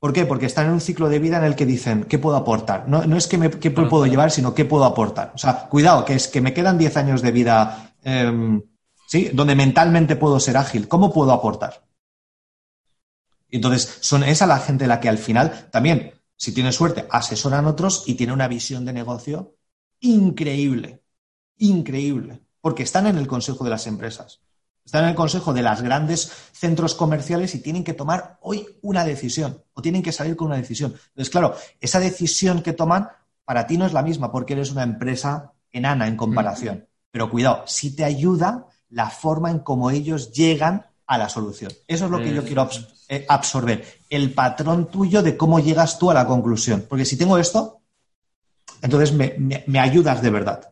¿Por 0.00 0.12
qué? 0.12 0.24
Porque 0.24 0.46
están 0.46 0.66
en 0.66 0.72
un 0.72 0.80
ciclo 0.80 1.08
de 1.08 1.18
vida 1.18 1.36
en 1.36 1.44
el 1.44 1.54
que 1.54 1.66
dicen, 1.66 2.04
¿qué 2.04 2.18
puedo 2.18 2.36
aportar? 2.36 2.88
No, 2.88 3.16
es 3.16 3.26
que 3.26 3.38
me, 3.38 3.50
qué 3.50 3.70
puedo 3.70 4.06
llevar, 4.06 4.30
sino 4.30 4.54
qué 4.54 4.64
puedo 4.64 4.84
aportar. 4.84 5.32
O 5.34 5.38
sea, 5.38 5.68
cuidado, 5.68 6.04
que 6.04 6.14
es 6.14 6.26
que 6.26 6.40
me 6.40 6.54
quedan 6.54 6.78
10 6.78 6.96
años 6.96 7.22
de 7.22 7.30
vida, 7.30 7.92
em, 8.02 8.62
¿sí? 9.06 9.30
Donde 9.32 9.54
mentalmente 9.54 10.16
puedo 10.16 10.40
ser 10.40 10.56
ágil. 10.56 10.88
¿Cómo 10.88 11.12
puedo 11.12 11.32
aportar? 11.32 11.82
Entonces, 13.50 13.98
son 14.00 14.24
esa 14.24 14.46
la 14.46 14.58
gente 14.58 14.86
la 14.86 15.00
que 15.00 15.08
al 15.08 15.18
final 15.18 15.68
también, 15.70 16.14
si 16.36 16.52
tiene 16.52 16.72
suerte, 16.72 17.06
asesoran 17.10 17.66
otros 17.66 18.04
y 18.06 18.14
tiene 18.14 18.32
una 18.32 18.48
visión 18.48 18.84
de 18.84 18.92
negocio 18.92 19.56
increíble. 20.00 21.02
Increíble 21.58 22.40
porque 22.60 22.82
están 22.82 23.06
en 23.06 23.16
el 23.18 23.26
consejo 23.26 23.64
de 23.64 23.70
las 23.70 23.86
empresas, 23.86 24.40
están 24.84 25.04
en 25.04 25.10
el 25.10 25.16
consejo 25.16 25.52
de 25.52 25.62
los 25.62 25.82
grandes 25.82 26.30
centros 26.52 26.94
comerciales 26.94 27.54
y 27.54 27.60
tienen 27.60 27.84
que 27.84 27.94
tomar 27.94 28.38
hoy 28.40 28.66
una 28.82 29.04
decisión 29.04 29.62
o 29.72 29.82
tienen 29.82 30.02
que 30.02 30.12
salir 30.12 30.36
con 30.36 30.48
una 30.48 30.56
decisión. 30.56 30.94
Entonces, 31.08 31.30
claro, 31.30 31.54
esa 31.80 32.00
decisión 32.00 32.62
que 32.62 32.72
toman 32.72 33.08
para 33.44 33.66
ti 33.66 33.76
no 33.76 33.86
es 33.86 33.92
la 33.92 34.02
misma 34.02 34.32
porque 34.32 34.54
eres 34.54 34.70
una 34.70 34.82
empresa 34.82 35.52
enana 35.72 36.06
en 36.06 36.16
comparación. 36.16 36.88
Pero 37.10 37.30
cuidado, 37.30 37.64
si 37.66 37.94
te 37.94 38.04
ayuda 38.04 38.66
la 38.88 39.10
forma 39.10 39.50
en 39.50 39.60
cómo 39.60 39.90
ellos 39.90 40.32
llegan 40.32 40.86
a 41.06 41.18
la 41.18 41.28
solución. 41.28 41.72
Eso 41.86 42.04
es 42.06 42.10
lo 42.10 42.18
que 42.18 42.32
yo 42.32 42.44
quiero 42.44 42.62
eh, 43.10 43.26
absorber, 43.28 43.84
el 44.08 44.32
patrón 44.32 44.90
tuyo 44.90 45.22
de 45.22 45.36
cómo 45.36 45.60
llegas 45.60 45.98
tú 45.98 46.10
a 46.10 46.14
la 46.14 46.26
conclusión. 46.26 46.86
Porque 46.88 47.04
si 47.04 47.18
tengo 47.18 47.36
esto, 47.36 47.80
entonces 48.80 49.12
me 49.12 49.78
ayudas 49.78 50.22
de 50.22 50.30
verdad. 50.30 50.70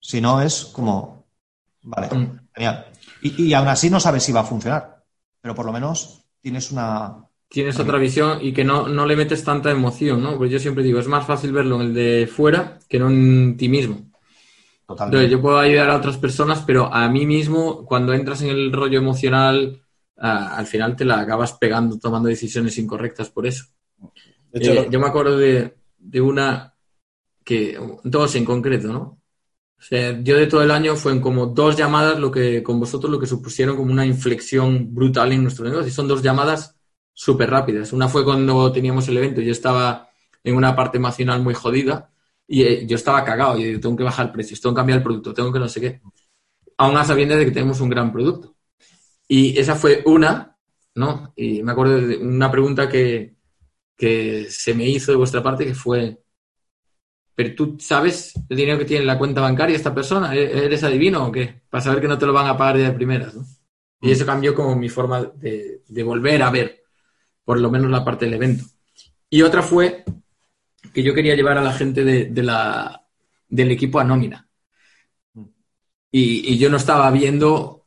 Si 0.00 0.20
no, 0.20 0.40
es 0.40 0.64
como, 0.64 1.26
vale, 1.82 2.08
mm. 2.08 2.40
genial. 2.54 2.86
Y, 3.22 3.52
aún 3.52 3.68
así 3.68 3.90
no 3.90 4.00
sabes 4.00 4.22
si 4.22 4.32
va 4.32 4.40
a 4.40 4.44
funcionar, 4.44 5.04
pero 5.40 5.54
por 5.54 5.66
lo 5.66 5.72
menos 5.72 6.24
tienes 6.40 6.70
una... 6.70 7.26
Tienes 7.48 7.78
otra 7.80 7.98
visión 7.98 8.38
y 8.40 8.52
que 8.52 8.62
no, 8.62 8.86
no 8.86 9.04
le 9.06 9.16
metes 9.16 9.42
tanta 9.42 9.72
emoción, 9.72 10.22
¿no? 10.22 10.38
Pues 10.38 10.52
yo 10.52 10.60
siempre 10.60 10.84
digo, 10.84 11.00
es 11.00 11.08
más 11.08 11.26
fácil 11.26 11.52
verlo 11.52 11.76
en 11.76 11.88
el 11.88 11.94
de 11.94 12.30
fuera 12.32 12.78
que 12.88 12.98
no 12.98 13.10
en 13.10 13.56
ti 13.56 13.68
mismo. 13.68 14.08
Totalmente. 14.86 15.28
yo 15.28 15.42
puedo 15.42 15.58
ayudar 15.58 15.90
a 15.90 15.96
otras 15.96 16.16
personas, 16.16 16.62
pero 16.64 16.92
a 16.92 17.08
mí 17.08 17.26
mismo, 17.26 17.84
cuando 17.84 18.12
entras 18.12 18.42
en 18.42 18.50
el 18.50 18.72
rollo 18.72 18.98
emocional, 18.98 19.82
al 20.20 20.66
final 20.66 20.94
te 20.94 21.04
la 21.04 21.20
acabas 21.20 21.54
pegando, 21.54 21.98
tomando 21.98 22.28
decisiones 22.28 22.76
incorrectas 22.78 23.30
por 23.30 23.46
eso. 23.46 23.64
Eh, 24.52 24.88
yo 24.90 25.00
me 25.00 25.06
acuerdo 25.06 25.38
de, 25.38 25.76
de 25.98 26.20
una 26.20 26.74
que, 27.44 27.78
dos 28.04 28.34
en 28.34 28.44
concreto, 28.44 28.92
¿no? 28.92 29.20
O 29.78 29.82
sea, 29.82 30.20
yo 30.20 30.36
de 30.36 30.46
todo 30.46 30.62
el 30.62 30.70
año 30.70 30.94
fue 30.94 31.18
como 31.22 31.46
dos 31.46 31.74
llamadas 31.76 32.18
lo 32.18 32.30
que 32.30 32.62
con 32.62 32.78
vosotros 32.78 33.10
lo 33.10 33.18
que 33.18 33.26
supusieron 33.26 33.76
como 33.76 33.90
una 33.90 34.04
inflexión 34.04 34.94
brutal 34.94 35.32
en 35.32 35.42
nuestro 35.42 35.64
negocio. 35.64 35.88
Y 35.88 35.92
son 35.92 36.06
dos 36.06 36.22
llamadas 36.22 36.76
súper 37.14 37.48
rápidas. 37.48 37.92
Una 37.92 38.08
fue 38.08 38.24
cuando 38.24 38.70
teníamos 38.72 39.08
el 39.08 39.16
evento, 39.16 39.40
yo 39.40 39.52
estaba 39.52 40.10
en 40.44 40.54
una 40.54 40.76
parte 40.76 40.98
emocional 40.98 41.42
muy 41.42 41.54
jodida 41.54 42.10
y 42.46 42.62
eh, 42.62 42.86
yo 42.86 42.96
estaba 42.96 43.24
cagado 43.24 43.58
y 43.58 43.80
tengo 43.80 43.96
que 43.96 44.04
bajar 44.04 44.26
el 44.26 44.32
precio, 44.32 44.56
tengo 44.60 44.74
que 44.74 44.80
cambiar 44.80 44.98
el 44.98 45.04
producto, 45.04 45.32
tengo 45.32 45.52
que 45.52 45.58
no 45.58 45.68
sé 45.68 45.80
qué. 45.80 46.00
aún 46.78 46.96
a 46.96 47.04
sabiendas 47.04 47.38
de 47.38 47.46
que 47.46 47.50
tenemos 47.52 47.80
un 47.80 47.88
gran 47.90 48.12
producto. 48.12 48.56
Y 49.32 49.56
esa 49.56 49.76
fue 49.76 50.02
una, 50.06 50.56
¿no? 50.96 51.32
Y 51.36 51.62
me 51.62 51.70
acuerdo 51.70 52.00
de 52.00 52.16
una 52.16 52.50
pregunta 52.50 52.88
que, 52.88 53.36
que 53.96 54.46
se 54.50 54.74
me 54.74 54.88
hizo 54.88 55.12
de 55.12 55.18
vuestra 55.18 55.40
parte 55.40 55.64
que 55.64 55.74
fue, 55.74 56.20
pero 57.32 57.54
tú 57.54 57.76
sabes 57.78 58.34
el 58.48 58.56
dinero 58.56 58.76
que 58.76 58.86
tiene 58.86 59.02
en 59.02 59.06
la 59.06 59.18
cuenta 59.18 59.40
bancaria 59.40 59.76
esta 59.76 59.94
persona, 59.94 60.34
¿E-, 60.34 60.64
¿eres 60.64 60.82
adivino 60.82 61.24
o 61.24 61.30
qué? 61.30 61.62
Para 61.70 61.80
saber 61.80 62.00
que 62.00 62.08
no 62.08 62.18
te 62.18 62.26
lo 62.26 62.32
van 62.32 62.48
a 62.48 62.56
pagar 62.56 62.78
de 62.78 62.90
primeras, 62.90 63.36
¿no? 63.36 63.44
Y 64.00 64.08
mm. 64.08 64.10
eso 64.10 64.26
cambió 64.26 64.52
como 64.52 64.74
mi 64.74 64.88
forma 64.88 65.22
de, 65.22 66.02
volver 66.02 66.42
a 66.42 66.50
ver, 66.50 66.82
por 67.44 67.60
lo 67.60 67.70
menos 67.70 67.88
la 67.88 68.04
parte 68.04 68.24
del 68.24 68.34
evento. 68.34 68.64
Y 69.28 69.42
otra 69.42 69.62
fue 69.62 70.04
que 70.92 71.04
yo 71.04 71.14
quería 71.14 71.36
llevar 71.36 71.56
a 71.56 71.62
la 71.62 71.72
gente 71.72 72.02
de, 72.02 72.42
la, 72.42 73.06
del 73.48 73.70
equipo 73.70 74.00
a 74.00 74.04
nómina. 74.04 74.48
Mm. 75.34 75.44
Y, 76.10 76.58
yo 76.58 76.68
no 76.68 76.78
estaba 76.78 77.08
viendo 77.12 77.79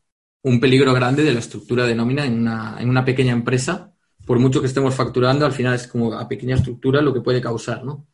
un 0.44 0.60
peligro 0.60 0.94
grande 0.94 1.24
de 1.24 1.34
la 1.34 1.40
estructura 1.40 1.86
de 1.86 1.96
nómina 1.96 2.26
en 2.26 2.40
una, 2.40 2.78
en 2.80 2.90
una 2.90 3.04
pequeña 3.04 3.34
empresa 3.34 3.94
por 4.26 4.40
mucho 4.40 4.62
que 4.62 4.68
estemos 4.68 4.96
facturando, 4.96 5.46
al 5.46 5.52
final 5.52 5.74
es 5.74 5.88
como 5.88 6.14
a 6.14 6.28
pequeña 6.28 6.56
estructura 6.56 7.02
lo 7.02 7.14
que 7.14 7.22
puede 7.22 7.42
causar, 7.42 7.84
¿no? 7.84 8.08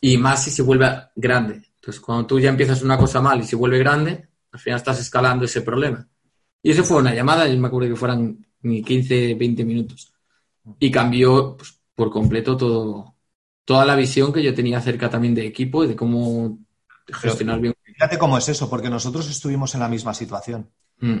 Y 0.00 0.18
más 0.18 0.44
si 0.44 0.50
se 0.50 0.62
vuelve 0.62 0.88
grande. 1.14 1.62
Entonces, 1.76 2.00
cuando 2.00 2.26
tú 2.26 2.40
ya 2.40 2.48
empiezas 2.48 2.82
una 2.82 2.98
cosa 2.98 3.20
mal 3.20 3.40
y 3.40 3.44
se 3.44 3.56
vuelve 3.56 3.78
grande, 3.78 4.28
al 4.50 4.58
final 4.58 4.78
estás 4.78 5.00
escalando 5.00 5.44
ese 5.44 5.62
problema. 5.62 6.06
Y 6.62 6.70
eso 6.72 6.84
fue 6.84 6.98
una 6.98 7.14
llamada, 7.14 7.46
yo 7.46 7.58
me 7.58 7.68
acuerdo 7.68 7.88
que 7.88 7.96
fueran 7.96 8.44
ni 8.62 8.82
15, 8.82 9.34
20 9.34 9.64
minutos. 9.64 10.12
Y 10.80 10.90
cambió 10.90 11.56
pues, 11.56 11.78
por 11.94 12.10
completo 12.10 12.56
todo, 12.56 13.14
toda 13.64 13.84
la 13.84 13.94
visión 13.94 14.32
que 14.32 14.42
yo 14.42 14.52
tenía 14.52 14.78
acerca 14.78 15.08
también 15.08 15.34
de 15.34 15.46
equipo 15.46 15.84
y 15.84 15.88
de 15.88 15.96
cómo 15.96 16.58
gestionar 17.06 17.60
bien. 17.60 17.74
Fíjate 17.84 18.18
cómo 18.18 18.36
es 18.36 18.48
eso, 18.48 18.68
porque 18.68 18.90
nosotros 18.90 19.30
estuvimos 19.30 19.72
en 19.74 19.80
la 19.80 19.88
misma 19.88 20.12
situación. 20.12 20.68
Mm. 20.98 21.20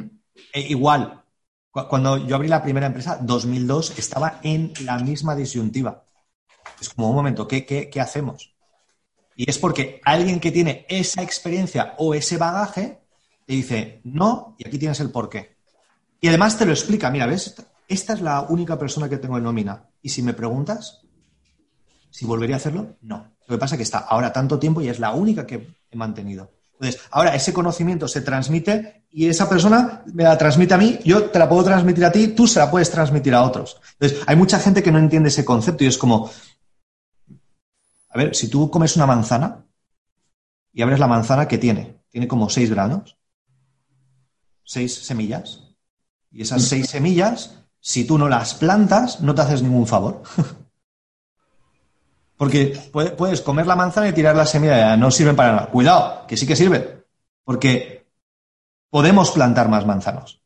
E 0.52 0.60
igual, 0.60 1.22
cuando 1.70 2.16
yo 2.26 2.36
abrí 2.36 2.48
la 2.48 2.62
primera 2.62 2.86
empresa, 2.86 3.18
2002, 3.20 3.98
estaba 3.98 4.40
en 4.42 4.72
la 4.82 4.98
misma 4.98 5.34
disyuntiva. 5.34 6.04
Es 6.80 6.88
como 6.90 7.10
un 7.10 7.16
momento, 7.16 7.46
¿qué, 7.46 7.64
qué, 7.66 8.00
hacemos? 8.00 8.54
Y 9.34 9.48
es 9.48 9.58
porque 9.58 10.00
alguien 10.04 10.40
que 10.40 10.50
tiene 10.50 10.86
esa 10.88 11.22
experiencia 11.22 11.94
o 11.98 12.14
ese 12.14 12.38
bagaje 12.38 13.00
te 13.44 13.52
dice, 13.52 14.00
no, 14.04 14.56
y 14.58 14.66
aquí 14.66 14.78
tienes 14.78 15.00
el 15.00 15.10
porqué. 15.10 15.56
Y 16.20 16.28
además 16.28 16.58
te 16.58 16.66
lo 16.66 16.72
explica, 16.72 17.10
mira, 17.10 17.26
¿ves? 17.26 17.54
Esta 17.88 18.14
es 18.14 18.20
la 18.20 18.40
única 18.42 18.78
persona 18.78 19.08
que 19.08 19.18
tengo 19.18 19.36
en 19.36 19.44
nómina. 19.44 19.90
Y 20.02 20.08
si 20.08 20.22
me 20.22 20.32
preguntas 20.32 21.06
si 22.16 22.24
volvería 22.24 22.56
a 22.56 22.58
hacerlo, 22.58 22.96
no. 23.02 23.36
Lo 23.46 23.56
que 23.56 23.60
pasa 23.60 23.74
es 23.74 23.78
que 23.78 23.82
está 23.82 23.98
ahora 23.98 24.32
tanto 24.32 24.58
tiempo 24.58 24.80
y 24.80 24.88
es 24.88 24.98
la 24.98 25.12
única 25.12 25.46
que 25.46 25.68
he 25.90 25.96
mantenido. 25.98 26.50
Entonces, 26.78 27.00
ahora 27.10 27.34
ese 27.34 27.54
conocimiento 27.54 28.06
se 28.06 28.20
transmite 28.20 29.04
y 29.10 29.28
esa 29.28 29.48
persona 29.48 30.02
me 30.12 30.24
la 30.24 30.36
transmite 30.36 30.74
a 30.74 30.78
mí, 30.78 30.98
yo 31.04 31.30
te 31.30 31.38
la 31.38 31.48
puedo 31.48 31.64
transmitir 31.64 32.04
a 32.04 32.12
ti, 32.12 32.28
tú 32.28 32.46
se 32.46 32.58
la 32.58 32.70
puedes 32.70 32.90
transmitir 32.90 33.34
a 33.34 33.42
otros. 33.42 33.80
Entonces, 33.98 34.22
hay 34.26 34.36
mucha 34.36 34.58
gente 34.58 34.82
que 34.82 34.92
no 34.92 34.98
entiende 34.98 35.30
ese 35.30 35.44
concepto 35.44 35.84
y 35.84 35.86
es 35.86 35.96
como, 35.96 36.30
a 38.10 38.18
ver, 38.18 38.34
si 38.34 38.48
tú 38.48 38.70
comes 38.70 38.94
una 38.96 39.06
manzana 39.06 39.64
y 40.72 40.82
abres 40.82 40.98
la 40.98 41.06
manzana, 41.06 41.48
¿qué 41.48 41.56
tiene? 41.56 42.02
Tiene 42.10 42.28
como 42.28 42.50
seis 42.50 42.70
granos, 42.70 43.16
seis 44.62 44.94
semillas. 44.94 45.62
Y 46.30 46.42
esas 46.42 46.64
seis 46.64 46.90
semillas, 46.90 47.62
si 47.80 48.04
tú 48.04 48.18
no 48.18 48.28
las 48.28 48.52
plantas, 48.54 49.22
no 49.22 49.34
te 49.34 49.40
haces 49.40 49.62
ningún 49.62 49.86
favor. 49.86 50.22
Porque 52.36 52.78
puedes 53.16 53.40
comer 53.40 53.66
la 53.66 53.76
manzana 53.76 54.08
y 54.08 54.12
tirar 54.12 54.36
la 54.36 54.44
semilla, 54.44 54.96
no 54.96 55.10
sirven 55.10 55.36
para 55.36 55.52
nada. 55.52 55.66
Cuidado, 55.68 56.26
que 56.26 56.36
sí 56.36 56.46
que 56.46 56.56
sirven. 56.56 57.04
Porque 57.44 58.06
podemos 58.90 59.30
plantar 59.30 59.68
más 59.68 59.86
manzanos. 59.86 60.40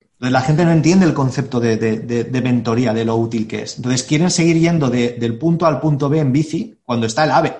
Entonces, 0.00 0.32
la 0.32 0.40
gente 0.42 0.64
no 0.64 0.72
entiende 0.72 1.06
el 1.06 1.14
concepto 1.14 1.60
de, 1.60 2.40
mentoría, 2.42 2.92
de 2.92 3.04
lo 3.04 3.16
útil 3.16 3.46
que 3.48 3.62
es. 3.62 3.76
Entonces, 3.76 4.02
quieren 4.02 4.30
seguir 4.30 4.58
yendo 4.58 4.90
del 4.90 5.38
punto 5.38 5.66
al 5.66 5.80
punto 5.80 6.08
B 6.08 6.18
en 6.18 6.32
bici 6.32 6.78
cuando 6.84 7.06
está 7.06 7.24
el 7.24 7.30
AVE. 7.30 7.56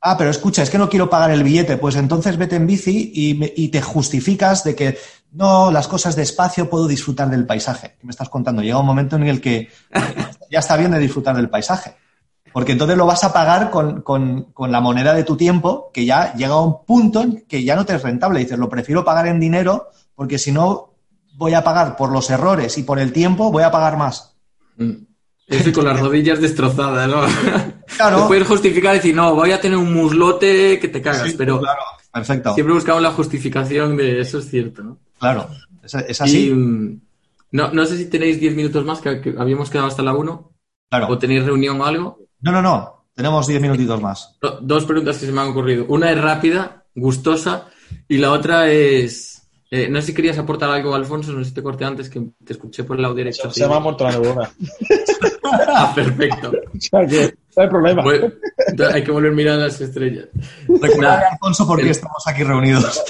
Ah, 0.00 0.16
pero 0.18 0.30
escucha, 0.30 0.62
es 0.62 0.70
que 0.70 0.78
no 0.78 0.88
quiero 0.88 1.08
pagar 1.08 1.30
el 1.30 1.42
billete. 1.42 1.76
Pues 1.76 1.96
entonces 1.96 2.36
vete 2.36 2.56
en 2.56 2.66
bici 2.66 3.12
y, 3.14 3.64
y, 3.64 3.68
te 3.68 3.80
justificas 3.80 4.64
de 4.64 4.74
que 4.74 4.98
no, 5.32 5.70
las 5.70 5.88
cosas 5.88 6.16
despacio 6.16 6.68
puedo 6.68 6.86
disfrutar 6.86 7.30
del 7.30 7.46
paisaje. 7.46 7.96
¿Qué 7.98 8.06
me 8.06 8.10
estás 8.10 8.28
contando? 8.28 8.62
Llega 8.62 8.78
un 8.78 8.86
momento 8.86 9.16
en 9.16 9.24
el 9.24 9.40
que 9.40 9.70
ya 10.50 10.58
está 10.58 10.76
bien 10.76 10.90
de 10.90 10.98
disfrutar 10.98 11.36
del 11.36 11.48
paisaje. 11.48 11.94
Porque 12.52 12.72
entonces 12.72 12.98
lo 12.98 13.06
vas 13.06 13.24
a 13.24 13.32
pagar 13.32 13.70
con, 13.70 14.04
la 14.58 14.80
moneda 14.80 15.14
de 15.14 15.24
tu 15.24 15.36
tiempo, 15.36 15.90
que 15.92 16.04
ya 16.04 16.34
llega 16.34 16.52
a 16.52 16.60
un 16.60 16.84
punto 16.84 17.22
en 17.22 17.46
que 17.46 17.64
ya 17.64 17.76
no 17.76 17.86
te 17.86 17.94
es 17.94 18.02
rentable. 18.02 18.40
Dices, 18.40 18.58
lo 18.58 18.68
prefiero 18.68 19.04
pagar 19.04 19.26
en 19.26 19.40
dinero, 19.40 19.88
porque 20.14 20.38
si 20.38 20.52
no 20.52 20.92
voy 21.34 21.54
a 21.54 21.64
pagar 21.64 21.96
por 21.96 22.12
los 22.12 22.28
errores 22.28 22.76
y 22.76 22.82
por 22.82 22.98
el 22.98 23.12
tiempo, 23.12 23.50
voy 23.50 23.62
a 23.62 23.70
pagar 23.70 23.96
más. 23.96 24.34
Mm. 24.76 25.11
Estoy 25.56 25.72
con 25.72 25.84
las 25.84 26.00
rodillas 26.00 26.40
destrozadas, 26.40 27.08
¿no? 27.08 27.22
Claro. 27.96 28.26
puedes 28.26 28.48
justificar 28.48 28.94
y 28.94 28.98
decir, 28.98 29.14
no, 29.14 29.34
voy 29.34 29.52
a 29.52 29.60
tener 29.60 29.76
un 29.76 29.92
muslote 29.92 30.78
que 30.80 30.88
te 30.88 31.02
cagas, 31.02 31.34
pero. 31.36 31.60
Claro, 31.60 31.82
perfecto. 32.12 32.54
Siempre 32.54 32.74
buscamos 32.74 33.02
la 33.02 33.10
justificación 33.10 33.96
de 33.96 34.20
eso, 34.20 34.38
es 34.38 34.48
cierto, 34.48 34.82
¿no? 34.82 34.98
Claro, 35.18 35.48
es, 35.82 36.20
así. 36.20 36.50
Mm, 36.50 37.00
no, 37.52 37.70
no 37.70 37.84
sé 37.84 37.98
si 37.98 38.06
tenéis 38.06 38.40
10 38.40 38.56
minutos 38.56 38.84
más, 38.84 39.00
que, 39.00 39.34
habíamos 39.38 39.68
quedado 39.68 39.88
hasta 39.88 40.02
la 40.02 40.14
1. 40.14 40.52
Claro. 40.88 41.08
¿O 41.08 41.18
tenéis 41.18 41.44
reunión 41.44 41.80
o 41.80 41.84
algo? 41.84 42.18
No, 42.40 42.50
no, 42.50 42.62
no. 42.62 43.06
Tenemos 43.14 43.46
10 43.46 43.60
minutitos 43.60 44.00
más. 44.00 44.38
Dos 44.62 44.84
preguntas 44.84 45.18
que 45.18 45.26
se 45.26 45.32
me 45.32 45.42
han 45.42 45.48
ocurrido. 45.48 45.84
Una 45.88 46.10
es 46.10 46.20
rápida, 46.20 46.84
gustosa, 46.94 47.68
y 48.08 48.18
la 48.18 48.32
otra 48.32 48.70
es. 48.70 49.41
Eh, 49.74 49.88
no 49.88 50.02
sé 50.02 50.08
si 50.08 50.14
querías 50.14 50.36
aportar 50.36 50.68
algo, 50.68 50.94
Alfonso, 50.94 51.32
no 51.32 51.38
sé 51.38 51.48
si 51.48 51.54
te 51.54 51.62
corté 51.62 51.86
antes, 51.86 52.10
que 52.10 52.22
te 52.44 52.52
escuché 52.52 52.84
por 52.84 52.96
el 52.96 53.02
lado 53.02 53.14
derecho. 53.14 53.50
Se, 53.50 53.66
me 53.66 53.74
ha 53.74 53.78
muerto 53.78 54.04
la 54.04 54.10
neurona. 54.10 54.52
ah, 55.68 55.92
perfecto. 55.94 56.52
no 56.52 57.62
hay 57.62 57.68
problema. 57.70 58.04
hay 58.92 59.02
que 59.02 59.10
volver 59.10 59.32
a 59.32 59.34
mirar 59.34 59.58
las 59.60 59.80
estrellas. 59.80 60.26
Recuerda, 60.68 61.22
Alfonso, 61.32 61.66
por 61.66 61.80
qué 61.80 61.88
estamos 61.88 62.22
aquí 62.26 62.44
reunidos. 62.44 63.02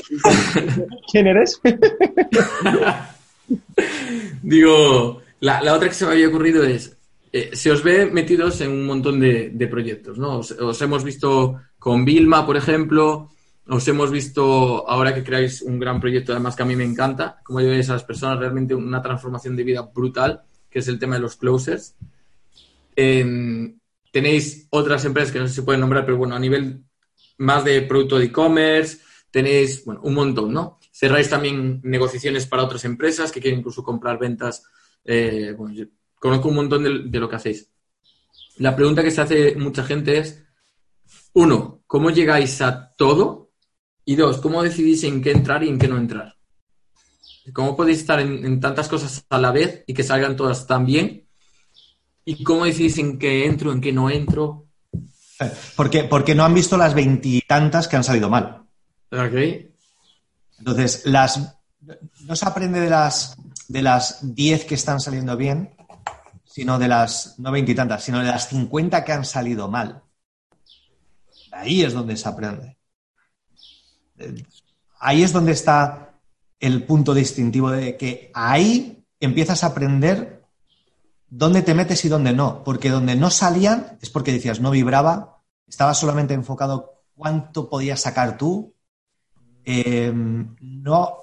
¿Quién 1.11 1.27
eres? 1.27 1.61
Digo, 4.45 5.21
la, 5.41 5.75
otra 5.75 5.89
que 5.89 5.95
se 5.95 6.07
me 6.07 6.13
había 6.13 6.29
ocurrido 6.29 6.63
es, 6.63 6.97
eh, 7.33 7.51
se 7.55 7.73
os 7.73 7.83
ve 7.83 8.07
metidos 8.07 8.61
en 8.61 8.71
un 8.71 8.87
montón 8.87 9.19
de, 9.19 9.69
proyectos, 9.69 10.17
¿no? 10.17 10.39
Os, 10.39 10.81
hemos 10.81 11.03
visto 11.03 11.61
con 11.81 12.05
Vilma, 12.05 12.47
por 12.47 12.57
ejemplo, 12.57 13.33
os 13.73 13.89
hemos 13.89 14.11
visto 14.11 14.87
ahora 14.87 15.15
que 15.15 15.25
creáis 15.25 15.63
un 15.63 15.79
gran 15.79 15.99
proyecto, 15.99 16.33
además 16.33 16.55
que 16.55 16.63
a 16.63 16.67
mí 16.67 16.77
me 16.77 16.85
encanta, 16.85 17.41
como 17.43 17.61
lleváis 17.61 17.89
a 17.89 17.95
las 17.95 18.05
personas, 18.05 18.39
realmente 18.39 18.75
una 18.75 19.01
transformación 19.01 19.57
de 19.57 19.65
vida 19.65 19.81
brutal, 19.81 20.43
que 20.69 20.81
es 20.81 20.89
el 20.89 20.99
tema 20.99 21.15
de 21.15 21.23
los 21.23 21.37
closers. 21.37 21.97
Em, 22.95 23.79
tenéis 24.11 24.67
otras 24.69 25.07
empresas 25.07 25.33
que 25.33 25.39
no 25.39 25.49
sé 25.49 25.55
si 25.55 25.63
pueden 25.63 25.81
nombrar, 25.81 26.05
pero 26.05 26.19
bueno, 26.19 26.35
a 26.35 26.39
nivel 26.39 26.85
más 27.39 27.65
de 27.65 27.81
producto 27.81 28.19
de 28.19 28.27
e-commerce, 28.27 28.99
tenéis, 29.31 29.87
bueno, 29.87 30.03
un 30.05 30.15
montón, 30.15 30.53
¿no? 30.53 30.79
Cerráis 30.93 31.31
también 31.31 31.81
negociaciones 31.83 32.47
para 32.47 32.65
otras 32.65 32.85
empresas 32.85 33.33
que 33.33 33.41
quieren 33.41 33.61
incluso 33.61 33.83
comprar 33.83 34.19
ventas. 34.19 34.65
Eh, 35.03 35.55
bueno, 35.57 35.89
conozco 36.17 36.49
un 36.51 36.57
montón 36.57 37.11
de, 37.11 37.19
lo 37.19 37.29
que 37.29 37.37
hacéis. 37.37 37.71
La 38.59 38.77
pregunta 38.77 39.03
que 39.03 39.11
se 39.11 39.23
hace 39.23 39.57
mucha 39.57 39.83
gente 39.83 40.19
es, 40.19 40.45
uno, 41.33 41.83
¿cómo 41.87 42.11
llegáis 42.11 42.61
a 42.61 42.93
todo? 42.99 43.42
Y 44.05 44.17
dos, 44.17 44.39
¿cómo 44.39 44.63
decidís 44.63 45.05
en 45.05 45.23
qué 45.23 45.33
entrar 45.33 45.63
y 45.63 45.69
en 45.69 45.79
qué 45.79 45.89
no 45.89 45.97
entrar? 45.97 46.37
¿Cómo 47.53 47.77
podéis 47.77 47.99
estar 47.99 48.21
en, 48.21 48.61
tantas 48.61 48.89
cosas 48.89 49.25
a 49.29 49.39
la 49.39 49.51
vez 49.51 49.85
y 49.87 49.95
que 49.95 50.03
salgan 50.03 50.37
todas 50.37 50.67
tan 50.67 50.87
bien? 50.87 51.27
¿Y 52.25 52.45
cómo 52.45 52.65
decidís 52.65 52.99
en 52.99 53.19
qué 53.19 53.47
entro, 53.47 53.73
en 53.73 53.81
qué 53.81 53.93
no 53.93 54.11
entro? 54.11 54.67
Porque, 55.77 56.05
porque 56.05 56.35
no 56.35 56.45
han 56.45 56.55
visto 56.55 56.77
las 56.77 56.95
veintitantas 56.95 57.89
que 57.89 57.97
han 57.97 58.05
salido 58.05 58.29
mal. 58.29 58.63
Ok. 59.11 59.69
Entonces, 60.59 61.03
las, 61.05 61.59
no 62.21 62.37
se 62.37 62.47
aprende 62.47 62.79
de 62.79 62.91
las 62.91 63.37
de 63.73 63.83
las 63.83 64.35
10 64.35 64.67
que 64.67 64.75
están 64.75 65.01
saliendo 65.01 65.35
bien, 65.35 65.75
sino 66.45 66.79
de 66.79 66.89
las, 66.89 67.39
no 67.39 67.51
veintitantas, 67.51 68.05
sino 68.05 68.19
de 68.19 68.27
las 68.27 68.49
50 68.51 69.03
que 69.03 69.13
han 69.13 69.25
salido 69.25 69.69
mal. 69.69 70.03
Ahí 71.53 71.83
es 71.83 71.95
donde 71.95 72.17
se 72.17 72.29
aprende. 72.29 72.77
Ahí 75.01 75.23
es 75.23 75.33
donde 75.33 75.53
está 75.53 76.15
el 76.61 76.85
punto 76.85 77.15
distintivo 77.15 77.71
de 77.71 77.97
que 77.97 78.31
ahí 78.35 79.05
empiezas 79.21 79.65
a 79.65 79.69
aprender 79.69 80.45
dónde 81.29 81.63
te 81.63 81.75
metes 81.75 82.05
y 82.05 82.09
dónde 82.09 82.33
no. 82.33 82.63
Porque 82.65 82.91
donde 82.91 83.17
no 83.17 83.31
salían 83.31 83.99
es 84.01 84.11
porque 84.11 84.33
decías 84.33 84.61
no 84.61 84.71
vibraba, 84.71 85.43
estaba 85.67 85.95
solamente 85.95 86.35
enfocado 86.35 87.03
cuánto 87.15 87.69
podías 87.69 88.01
sacar 88.01 88.39
tú 88.39 88.75
Em, 89.65 90.57
no, 90.61 91.19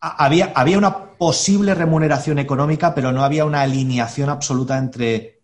había, 0.00 0.52
había 0.54 0.78
una 0.78 1.16
posible 1.16 1.74
remuneración 1.74 2.38
económica, 2.38 2.94
pero 2.94 3.12
no 3.12 3.22
había 3.22 3.44
una 3.44 3.62
alineación 3.62 4.28
absoluta 4.28 4.76
entre. 4.78 5.42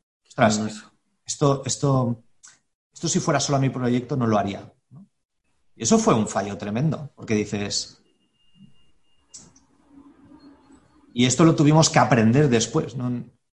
esto, 1.25 1.63
esto, 1.65 2.23
esto 2.93 3.09
si 3.09 3.21
fuera 3.21 3.41
solo 3.41 3.59
mi 3.59 3.71
proyecto 3.71 4.17
no 4.17 4.27
lo 4.27 4.39
haría. 4.39 4.73
Eso 5.77 5.99
fue 5.99 6.15
un 6.15 6.29
fallo 6.29 6.57
tremendo, 6.59 7.11
porque 7.17 7.35
dices, 7.35 8.03
Y 11.15 11.27
esto 11.27 11.45
lo 11.45 11.55
tuvimos 11.55 11.91
que 11.91 11.99
aprender 11.99 12.49
después. 12.49 12.97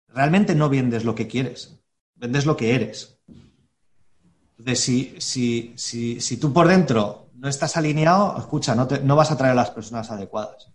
Realmente 0.09 0.55
no 0.55 0.69
vendes 0.69 1.05
lo 1.05 1.15
que 1.15 1.29
quieres, 1.29 1.81
vendes 2.15 2.47
lo 2.47 2.57
que 2.57 2.75
eres. 2.75 3.19
Entonces, 4.59 4.81
si, 4.81 5.15
si, 5.19 5.73
si, 5.77 6.21
si 6.21 6.37
tú 6.37 6.53
por 6.53 6.69
dentro 6.69 7.31
no 7.35 7.49
estás 7.49 7.77
alineado, 7.77 8.37
escucha, 8.39 8.75
no, 8.75 8.89
no 9.03 9.17
vas 9.17 9.31
a 9.31 9.37
traer 9.37 9.53
a 9.53 9.57
las 9.57 9.71
personas 9.71 10.11
adecuadas. 10.11 10.73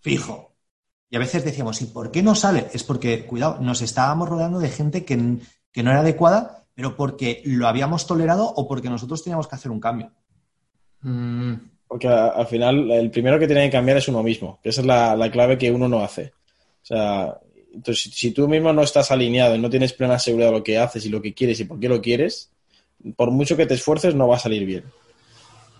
Fijo. 0.00 0.56
Y 1.08 1.16
a 1.16 1.18
veces 1.18 1.44
decíamos, 1.44 1.80
¿y 1.82 1.86
por 1.86 2.10
qué 2.10 2.22
no 2.22 2.34
sale? 2.34 2.68
Es 2.72 2.84
porque, 2.84 3.26
cuidado, 3.26 3.58
nos 3.60 3.82
estábamos 3.82 4.28
rodeando 4.28 4.58
de 4.58 4.70
gente 4.70 5.04
que, 5.04 5.16
no 5.16 5.90
era 5.90 6.00
adecuada, 6.00 6.66
pero 6.74 6.96
porque 6.96 7.42
lo 7.44 7.66
habíamos 7.66 8.06
tolerado 8.06 8.46
o 8.46 8.68
porque 8.68 8.88
nosotros 8.90 9.22
teníamos 9.22 9.48
que 9.48 9.56
hacer 9.56 9.70
un 9.70 9.80
cambio. 9.80 10.12
Mm. 11.02 11.54
Porque 11.88 12.06
al 12.06 12.46
final 12.46 12.88
el 12.90 13.10
primero 13.10 13.38
que 13.38 13.46
tiene 13.46 13.64
que 13.64 13.72
cambiar 13.72 13.96
es 13.96 14.06
uno 14.06 14.22
mismo, 14.22 14.60
que 14.62 14.68
esa 14.68 14.80
es 14.80 14.86
la, 14.86 15.30
clave 15.32 15.58
que 15.58 15.72
uno 15.72 15.88
no 15.88 16.04
hace. 16.04 16.32
O 16.82 16.86
sea, 16.86 17.36
entonces, 17.74 18.12
si 18.14 18.30
tú 18.30 18.46
mismo 18.46 18.72
no 18.72 18.82
estás 18.82 19.10
alineado 19.10 19.56
y 19.56 19.58
no 19.58 19.68
tienes 19.68 19.92
plena 19.92 20.18
seguridad 20.18 20.50
de 20.50 20.58
lo 20.58 20.62
que 20.62 20.78
haces 20.78 21.04
y 21.04 21.08
lo 21.08 21.20
que 21.20 21.34
quieres 21.34 21.58
y 21.58 21.64
por 21.64 21.80
qué 21.80 21.88
lo 21.88 22.00
quieres, 22.00 22.50
por 23.16 23.32
mucho 23.32 23.56
que 23.56 23.66
te 23.66 23.74
esfuerces 23.74 24.14
no 24.14 24.28
va 24.28 24.36
a 24.36 24.40
salir 24.40 24.64
bien. 24.64 24.84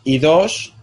Y 0.02 0.18
dos, 0.18 0.74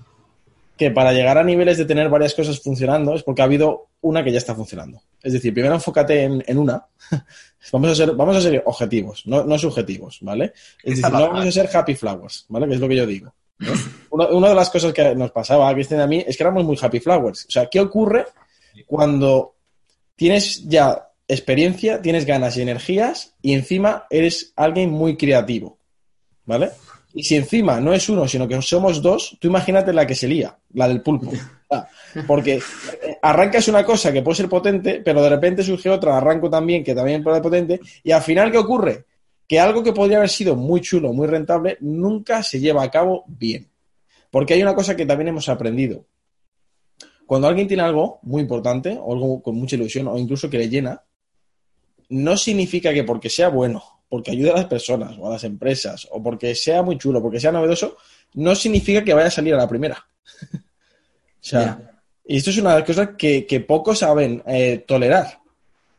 que 0.77 0.91
para 0.91 1.11
llegar 1.11 1.37
a 1.37 1.43
niveles 1.43 1.77
de 1.77 1.85
tener 1.85 2.07
varias 2.07 2.33
cosas 2.33 2.61
funcionando 2.61 3.13
es 3.13 3.23
porque 3.23 3.41
ha 3.41 3.45
habido 3.45 3.87
una 3.99 4.23
que 4.23 4.31
ya 4.31 4.37
está 4.37 4.55
funcionando. 4.55 5.01
Es 5.21 5.33
decir, 5.33 5.53
primero 5.53 5.73
enfócate 5.75 6.23
en, 6.23 6.57
una. 6.57 6.85
vamos, 7.73 7.91
a 7.91 7.95
ser, 7.95 8.13
vamos 8.13 8.37
a 8.37 8.41
ser 8.41 8.63
objetivos, 8.65 9.23
no, 9.25 9.57
subjetivos, 9.57 10.19
¿vale? 10.21 10.53
Es 10.83 10.95
decir, 10.97 11.11
no 11.11 11.19
vamos 11.19 11.45
a 11.45 11.51
ser 11.51 11.69
happy 11.75 11.95
flowers, 11.95 12.45
¿vale? 12.47 12.67
Que 12.67 12.75
es 12.75 12.79
lo 12.79 12.87
que 12.87 12.95
yo 12.95 13.05
digo. 13.05 13.33
Una, 14.09 14.49
de 14.49 14.55
las 14.55 14.69
cosas 14.69 14.93
que 14.93 15.15
nos 15.15 15.31
pasaba 15.31 15.69
a 15.69 15.73
Cristian 15.73 15.99
y 15.99 16.03
a 16.03 16.07
mí 16.07 16.23
es 16.25 16.37
que 16.37 16.43
éramos 16.43 16.63
muy 16.63 16.77
happy 16.81 16.99
flowers. 16.99 17.45
O 17.45 17.51
sea, 17.51 17.67
¿qué 17.67 17.79
ocurre 17.79 18.25
cuando 18.85 19.55
tienes 20.15 20.67
ya 20.67 21.09
experiencia, 21.27 22.01
tienes 22.01 22.25
ganas 22.25 22.55
y 22.57 22.61
energías 22.61 23.35
y 23.41 23.53
encima 23.53 24.05
eres 24.09 24.53
alguien 24.55 24.91
muy 24.91 25.17
creativo? 25.17 25.77
¿Vale? 26.45 26.71
Y 27.13 27.23
si 27.23 27.35
encima 27.35 27.79
no 27.79 27.93
es 27.93 28.07
uno, 28.09 28.27
sino 28.27 28.47
que 28.47 28.61
somos 28.61 29.01
dos, 29.01 29.37
tú 29.39 29.47
imagínate 29.47 29.91
la 29.91 30.05
que 30.05 30.15
se 30.15 30.27
lía, 30.27 30.55
la 30.73 30.87
del 30.87 31.01
pulpo. 31.01 31.31
Ah, 31.69 31.85
porque 32.25 32.53
eh, 32.53 33.17
arrancas 33.21 33.67
una 33.67 33.83
cosa 33.83 34.13
que 34.13 34.21
puede 34.21 34.37
ser 34.37 34.47
potente, 34.47 35.01
pero 35.03 35.21
de 35.21 35.27
repente 35.27 35.63
surge 35.63 35.89
otra, 35.89 36.15
arranco 36.15 36.49
también, 36.49 36.81
que 36.81 36.95
también 36.95 37.21
puede 37.21 37.35
ser 37.35 37.43
potente, 37.43 37.81
y 38.05 38.11
al 38.11 38.21
final, 38.21 38.49
¿qué 38.49 38.57
ocurre? 38.57 39.03
Que 39.47 39.59
algo 39.59 39.83
que 39.83 39.93
podría 39.93 40.17
haber 40.17 40.29
sido 40.29 40.55
muy 40.55 40.81
chulo, 40.81 41.13
muy 41.13 41.27
rentable, 41.27 41.77
nunca 41.79 42.43
se 42.43 42.59
lleva 42.59 42.83
a 42.83 42.91
cabo 42.91 43.23
bien. 43.27 43.69
Porque 44.29 44.53
hay 44.53 44.61
una 44.61 44.75
cosa 44.75 44.95
que 44.95 45.05
también 45.05 45.29
hemos 45.29 45.47
aprendido. 45.47 46.05
Cuando 47.25 47.47
alguien 47.47 47.67
tiene 47.67 47.83
algo 47.83 48.19
muy 48.23 48.41
importante, 48.41 48.97
o 48.99 49.13
algo 49.13 49.41
con 49.41 49.55
mucha 49.55 49.75
ilusión, 49.75 50.07
o 50.07 50.17
incluso 50.17 50.49
que 50.49 50.57
le 50.57 50.69
llena, 50.69 51.01
no 52.09 52.37
significa 52.37 52.93
que 52.93 53.03
porque 53.03 53.29
sea 53.29 53.49
bueno 53.49 53.97
porque 54.09 54.31
ayuda 54.31 54.51
a 54.51 54.57
las 54.57 54.65
personas 54.65 55.17
o 55.17 55.27
a 55.27 55.31
las 55.31 55.43
empresas 55.43 56.07
o 56.11 56.21
porque 56.21 56.55
sea 56.55 56.81
muy 56.81 56.97
chulo, 56.97 57.21
porque 57.21 57.39
sea 57.39 57.51
novedoso, 57.51 57.97
no 58.35 58.55
significa 58.55 59.03
que 59.03 59.13
vaya 59.13 59.27
a 59.27 59.31
salir 59.31 59.53
a 59.53 59.57
la 59.57 59.67
primera. 59.67 60.07
o 60.53 60.57
sea, 61.39 62.01
y 62.25 62.37
esto 62.37 62.49
es 62.49 62.57
una 62.57 62.73
de 62.73 62.79
las 62.79 62.87
cosas 62.87 63.09
que, 63.17 63.65
pocos 63.67 63.99
saben 63.99 64.43
eh, 64.47 64.83
tolerar. 64.87 65.39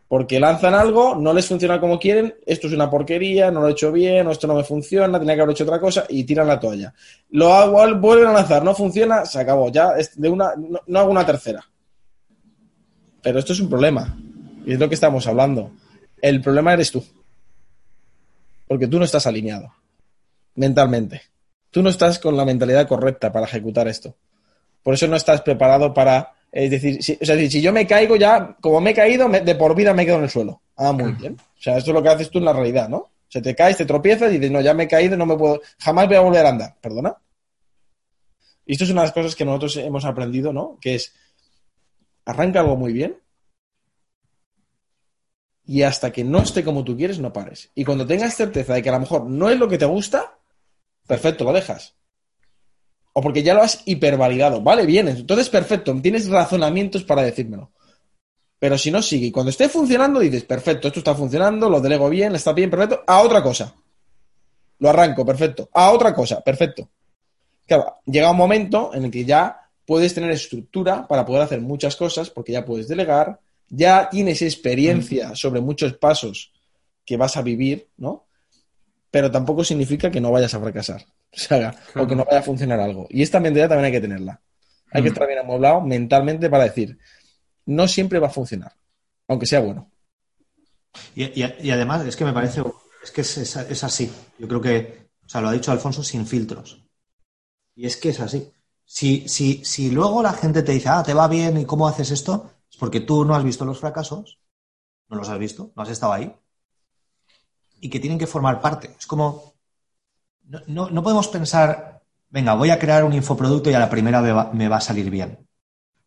Porque 0.09 0.41
lanzan 0.41 0.75
algo, 0.75 1.15
no 1.15 1.35
les 1.35 1.47
funciona 1.47 1.79
como 1.79 1.99
quieren, 1.99 2.35
esto 2.47 2.67
es 2.67 2.73
una 2.73 2.91
porquería, 2.91 3.51
no 3.51 3.61
lo 3.61 3.69
he 3.69 3.73
hecho 3.73 3.93
bien, 3.93 4.27
o 4.27 4.31
esto 4.31 4.47
no 4.47 4.55
me 4.55 4.65
funciona, 4.65 5.19
tenía 5.19 5.35
que 5.35 5.43
haber 5.43 5.53
hecho 5.53 5.65
otra 5.65 5.79
cosa, 5.79 6.07
y 6.09 6.25
tiran 6.25 6.47
la 6.49 6.59
toalla. 6.59 6.95
Lo 7.31 7.53
hago, 7.53 7.95
vuelven 7.99 8.29
a 8.29 8.33
lanzar, 8.33 8.65
no 8.65 8.75
funciona, 8.75 9.27
se 9.27 9.39
acabó. 9.39 9.71
Ya 9.71 9.93
de 10.17 10.29
una, 10.29 10.55
no 10.87 10.99
hago 10.99 11.11
una 11.11 11.27
tercera. 11.27 11.63
Pero 13.21 13.39
esto 13.39 13.53
es 13.53 13.61
un 13.61 13.69
problema. 13.69 14.19
Y 14.65 14.73
es 14.73 14.79
lo 14.79 14.89
que 14.89 14.95
estamos 14.95 15.27
hablando. 15.27 15.73
El 16.23 16.41
problema 16.41 16.73
eres 16.73 16.91
tú 16.91 17.05
porque 18.69 18.87
tú 18.87 18.99
no 18.99 19.05
estás 19.07 19.27
alineado 19.27 19.75
mentalmente. 20.55 21.23
Tú 21.71 21.83
no 21.83 21.89
estás 21.89 22.19
con 22.19 22.37
la 22.37 22.45
mentalidad 22.45 22.87
correcta 22.87 23.33
para 23.33 23.47
ejecutar 23.47 23.89
esto. 23.89 24.15
Por 24.83 24.95
eso 24.95 25.09
no 25.09 25.17
estás 25.17 25.41
preparado 25.41 25.93
para... 25.95 26.35
Es 26.51 26.71
decir, 26.71 27.03
si, 27.03 27.19
o 27.21 27.25
sea, 27.25 27.37
si 27.37 27.61
yo 27.61 27.73
me 27.73 27.87
caigo 27.87 28.17
ya, 28.17 28.57
como 28.61 28.81
me 28.81 28.91
he 28.91 28.95
caído, 28.95 29.29
de 29.29 29.55
por 29.55 29.75
vida 29.75 29.93
me 29.93 30.07
quedo 30.07 30.17
en 30.17 30.25
el 30.25 30.31
suelo. 30.31 30.63
Ah, 30.77 30.93
muy 30.93 31.13
bien. 31.13 31.35
O 31.35 31.63
sea, 31.63 31.77
esto 31.77 31.91
es 31.91 31.95
lo 31.95 32.03
que 32.03 32.09
haces 32.09 32.31
tú 32.31 32.39
en 32.39 32.47
la 32.47 32.53
realidad, 32.53 32.89
¿no? 32.89 32.97
O 32.99 33.31
sea, 33.31 33.43
te 33.43 33.55
caes, 33.55 33.77
te 33.77 33.85
tropiezas 33.85 34.31
y 34.31 34.39
dices, 34.39 34.51
no, 34.51 34.61
ya 34.61 34.73
me 34.73 34.85
he 34.85 34.89
caído, 34.89 35.17
no 35.17 35.27
me 35.27 35.37
puedo, 35.37 35.61
jamás 35.79 36.07
voy 36.07 36.17
a 36.17 36.21
volver 36.21 36.47
a 36.47 36.49
andar. 36.49 36.77
¿Perdona? 36.81 37.15
Y 38.65 38.73
esto 38.73 38.85
es 38.85 38.91
una 38.91 39.03
de 39.03 39.07
las 39.09 39.15
cosas 39.15 39.37
que 39.37 39.45
nosotros 39.45 39.77
hemos 39.77 40.05
aprendido, 40.05 40.53
¿no? 40.53 40.79
Que 40.81 40.95
es, 40.95 41.15
arranca 42.25 42.61
algo 42.61 42.77
muy 42.77 42.93
bien, 42.93 43.17
y 45.69 45.83
hasta 45.83 46.11
que 46.11 46.25
no 46.25 46.41
esté 46.41 46.65
como 46.65 46.83
tú 46.83 46.97
quieres, 46.97 47.19
no 47.19 47.31
pares. 47.31 47.71
Y 47.75 47.85
cuando 47.85 48.07
tengas 48.07 48.35
certeza 48.35 48.73
de 48.73 48.83
que 48.83 48.89
a 48.89 48.93
lo 48.93 49.01
mejor 49.01 49.27
no 49.27 49.51
es 49.51 49.59
lo 49.59 49.69
que 49.69 49.77
te 49.77 49.85
gusta, 49.85 50.39
perfecto, 51.07 51.45
lo 51.45 51.53
dejas. 51.53 51.95
O 53.19 53.21
porque 53.21 53.43
ya 53.43 53.53
lo 53.53 53.63
has 53.63 53.83
hipervalidado. 53.85 54.61
Vale, 54.63 54.87
bien, 54.87 55.09
entonces 55.09 55.49
perfecto, 55.49 55.93
tienes 56.01 56.29
razonamientos 56.29 57.03
para 57.03 57.23
decírmelo. 57.23 57.73
Pero 58.61 58.79
si 58.79 58.93
no 58.93 59.03
sigue 59.03 59.27
y 59.27 59.31
cuando 59.33 59.51
esté 59.51 59.69
funcionando, 59.69 60.21
dices, 60.21 60.45
perfecto, 60.45 60.87
esto 60.87 61.01
está 61.01 61.17
funcionando, 61.17 61.69
lo 61.69 61.81
delego 61.81 62.09
bien, 62.09 62.37
está 62.37 62.53
bien, 62.53 62.71
perfecto, 62.71 63.03
a 63.05 63.23
otra 63.23 63.43
cosa. 63.43 63.75
Lo 64.79 64.89
arranco, 64.89 65.27
perfecto. 65.27 65.69
A 65.73 65.91
otra 65.91 66.15
cosa, 66.15 66.41
perfecto. 66.43 66.91
Claro, 67.67 67.97
llega 68.07 68.31
un 68.31 68.37
momento 68.37 68.93
en 68.95 69.07
el 69.07 69.11
que 69.11 69.25
ya 69.25 69.69
puedes 69.85 70.15
tener 70.15 70.31
estructura 70.31 71.09
para 71.09 71.27
poder 71.27 71.43
hacer 71.43 71.61
muchas 71.61 71.97
cosas, 71.97 72.31
porque 72.31 72.53
ya 72.53 72.65
puedes 72.65 72.87
delegar, 72.87 73.41
ya 73.69 74.09
tienes 74.09 74.43
experiencia 74.43 75.35
sobre 75.35 75.61
muchos 75.61 75.95
pasos 75.95 76.53
que 77.05 77.17
vas 77.17 77.37
a 77.37 77.43
vivir, 77.43 77.89
¿no? 77.97 78.28
Pero 79.11 79.31
tampoco 79.31 79.65
significa 79.65 80.11
que 80.11 80.21
no 80.21 80.31
vayas 80.31 80.55
a 80.55 80.61
fracasar, 80.61 81.07
o, 81.95 82.07
que 82.07 82.17
no 82.17 82.25
vaya 82.25 82.41
a 82.41 82.43
funcionar 82.43 82.81
algo. 82.81 83.07
Y 83.11 83.23
esta 83.23 83.41
mentalidad 83.41 83.71
también 83.71 83.87
hay 83.87 83.93
que 83.93 84.01
tenerla. 84.01 84.41
Hay 84.91 85.03
que 85.03 85.09
estar 85.09 85.27
bien 85.27 85.41
amueblado 85.41 85.83
mentalmente 85.83 86.49
para 86.49 86.65
decir, 86.65 86.99
no 87.67 87.87
siempre 87.87 88.19
va 88.19 88.29
a 88.29 88.31
funcionar, 88.31 88.73
aunque 89.27 89.47
sea 89.47 89.61
bueno. 89.61 89.91
Y, 91.15 91.71
además, 91.71 92.07
es 92.07 92.17
que 92.17 92.25
me 92.25 92.33
parece, 92.33 92.63
es 93.03 93.11
que 93.11 93.21
es, 93.21 93.37
es, 93.37 93.85
así. 93.85 94.11
Yo 94.39 94.49
creo 94.49 94.61
que, 94.61 95.11
o 95.25 95.29
sea, 95.29 95.41
lo 95.41 95.49
ha 95.49 95.53
dicho 95.53 95.71
Alfonso 95.71 96.03
sin 96.03 96.27
filtros. 96.27 96.83
Y 97.75 97.87
es 97.87 97.97
que 97.97 98.09
es 98.11 98.21
así. 98.21 98.51
Si, 98.85 99.29
si, 99.29 99.65
si 99.65 99.91
luego 99.91 100.23
la 100.23 100.33
gente 100.33 100.63
te 100.63 100.73
dice, 100.73 100.89
ah, 100.89 101.03
te 101.03 101.15
va 101.15 101.29
bien 101.29 101.59
y 101.59 101.67
cómo 101.67 101.87
haces 101.87 102.11
esto, 102.11 102.51
porque 102.79 103.01
tú 103.01 103.25
no 103.25 103.35
has 103.35 103.45
visto 103.45 103.65
los 103.65 103.79
fracasos, 103.79 104.39
no 105.09 105.17
los 105.17 105.29
has 105.29 105.39
visto, 105.39 105.73
no 105.77 105.83
has 105.83 105.91
estado 105.91 106.13
ahí, 106.15 106.35
y 107.81 107.91
que 107.91 108.01
tienen 108.01 108.19
que 108.19 108.27
formar 108.27 108.61
parte. 108.61 108.95
Es 108.99 109.07
como, 109.07 109.55
no, 110.67 111.03
podemos 111.03 111.29
pensar, 111.29 112.03
venga, 112.29 112.55
voy 112.55 112.71
a 112.71 112.79
crear 112.79 113.05
un 113.05 113.13
infoproducto 113.13 113.71
y 113.71 113.75
a 113.75 113.79
la 113.79 113.91
primera 113.91 114.21
me 114.53 114.69
va, 114.69 114.77
a 114.77 114.81
salir 114.81 115.11
bien. 115.11 115.47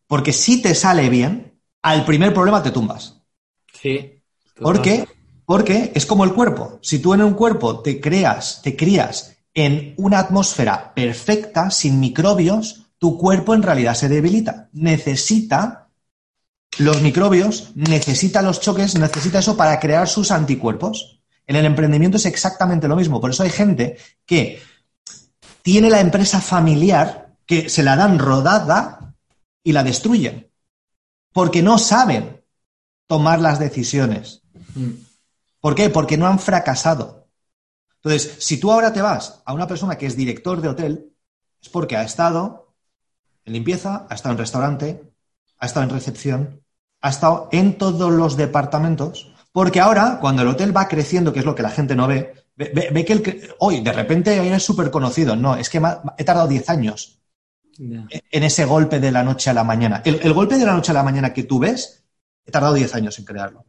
Porque 0.06 0.32
si 0.32 0.60
te 0.60 0.74
sale 0.74 1.08
bien, 1.08 1.60
al 1.82 2.04
primer 2.04 2.32
problema 2.34 2.62
te 2.62 2.70
tumbas. 2.70 3.20
Sí. 3.72 4.22
¿Por 4.60 4.82
qué? 4.82 5.06
Porque 5.44 5.92
es 5.94 6.06
como 6.06 6.24
el 6.24 6.34
cuerpo. 6.34 6.78
Si 6.82 6.98
tú 6.98 7.14
en 7.14 7.22
un 7.22 7.34
cuerpo 7.34 7.80
te 7.80 8.00
creas, 8.00 8.60
te 8.62 8.76
crías 8.76 9.36
en 9.54 9.94
una 9.96 10.18
atmósfera 10.18 10.94
perfecta, 10.94 11.70
sin 11.70 12.00
microbios, 12.00 12.86
tu 12.98 13.18
cuerpo 13.18 13.54
en 13.54 13.62
realidad 13.62 13.94
se 13.94 14.08
debilita. 14.08 14.68
Necesita 14.72 15.82
los 16.78 17.02
microbios 17.02 17.72
necesitan 17.74 18.46
los 18.46 18.60
choques, 18.60 18.98
necesita 18.98 19.40
eso 19.40 19.56
para 19.56 19.78
crear 19.78 20.08
sus 20.08 20.30
anticuerpos. 20.30 21.21
En 21.46 21.56
el 21.56 21.64
emprendimiento 21.64 22.16
es 22.16 22.26
exactamente 22.26 22.88
lo 22.88 22.96
mismo. 22.96 23.20
Por 23.20 23.30
eso 23.30 23.42
hay 23.42 23.50
gente 23.50 23.98
que 24.24 24.62
tiene 25.62 25.90
la 25.90 26.00
empresa 26.00 26.40
familiar, 26.40 27.34
que 27.46 27.68
se 27.68 27.82
la 27.82 27.96
dan 27.96 28.18
rodada 28.18 29.14
y 29.62 29.72
la 29.72 29.84
destruyen. 29.84 30.50
Porque 31.32 31.62
no 31.62 31.78
saben 31.78 32.44
tomar 33.06 33.40
las 33.40 33.58
decisiones. 33.58 34.42
¿Por 35.60 35.74
qué? 35.74 35.90
Porque 35.90 36.16
no 36.16 36.26
han 36.26 36.38
fracasado. 36.38 37.28
Entonces, 37.96 38.36
si 38.40 38.58
tú 38.58 38.72
ahora 38.72 38.92
te 38.92 39.00
vas 39.00 39.42
a 39.44 39.52
una 39.52 39.68
persona 39.68 39.96
que 39.96 40.06
es 40.06 40.16
director 40.16 40.60
de 40.60 40.68
hotel, 40.68 41.12
es 41.62 41.68
porque 41.68 41.96
ha 41.96 42.02
estado 42.02 42.74
en 43.44 43.52
limpieza, 43.52 44.06
ha 44.10 44.14
estado 44.14 44.32
en 44.32 44.38
restaurante, 44.38 45.12
ha 45.58 45.66
estado 45.66 45.84
en 45.84 45.90
recepción, 45.90 46.62
ha 47.00 47.10
estado 47.10 47.48
en 47.52 47.78
todos 47.78 48.10
los 48.10 48.36
departamentos, 48.36 49.31
porque 49.52 49.80
ahora, 49.80 50.18
cuando 50.20 50.42
el 50.42 50.48
hotel 50.48 50.74
va 50.74 50.88
creciendo, 50.88 51.32
que 51.32 51.40
es 51.40 51.44
lo 51.44 51.54
que 51.54 51.62
la 51.62 51.70
gente 51.70 51.94
no 51.94 52.08
ve, 52.08 52.32
ve, 52.56 53.04
que 53.04 53.12
el, 53.12 53.54
hoy 53.58 53.80
de 53.80 53.92
repente 53.92 54.54
es 54.54 54.62
súper 54.62 54.90
conocido. 54.90 55.36
No, 55.36 55.56
es 55.56 55.68
que 55.68 55.80
he 56.16 56.24
tardado 56.24 56.48
10 56.48 56.70
años 56.70 57.20
en 57.78 58.42
ese 58.42 58.64
golpe 58.64 58.98
de 58.98 59.12
la 59.12 59.22
noche 59.22 59.50
a 59.50 59.54
la 59.54 59.64
mañana. 59.64 60.00
El, 60.04 60.32
golpe 60.32 60.56
de 60.56 60.64
la 60.64 60.72
noche 60.72 60.92
a 60.92 60.94
la 60.94 61.02
mañana 61.02 61.34
que 61.34 61.44
tú 61.44 61.58
ves, 61.58 62.04
he 62.46 62.50
tardado 62.50 62.74
10 62.74 62.94
años 62.94 63.18
en 63.18 63.26
crearlo. 63.26 63.66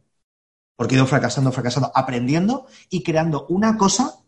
Porque 0.76 0.94
he 0.94 0.98
ido 0.98 1.06
fracasando, 1.06 1.52
fracasando, 1.52 1.92
aprendiendo 1.94 2.66
y 2.88 3.02
creando 3.02 3.46
una 3.48 3.76
cosa 3.76 4.20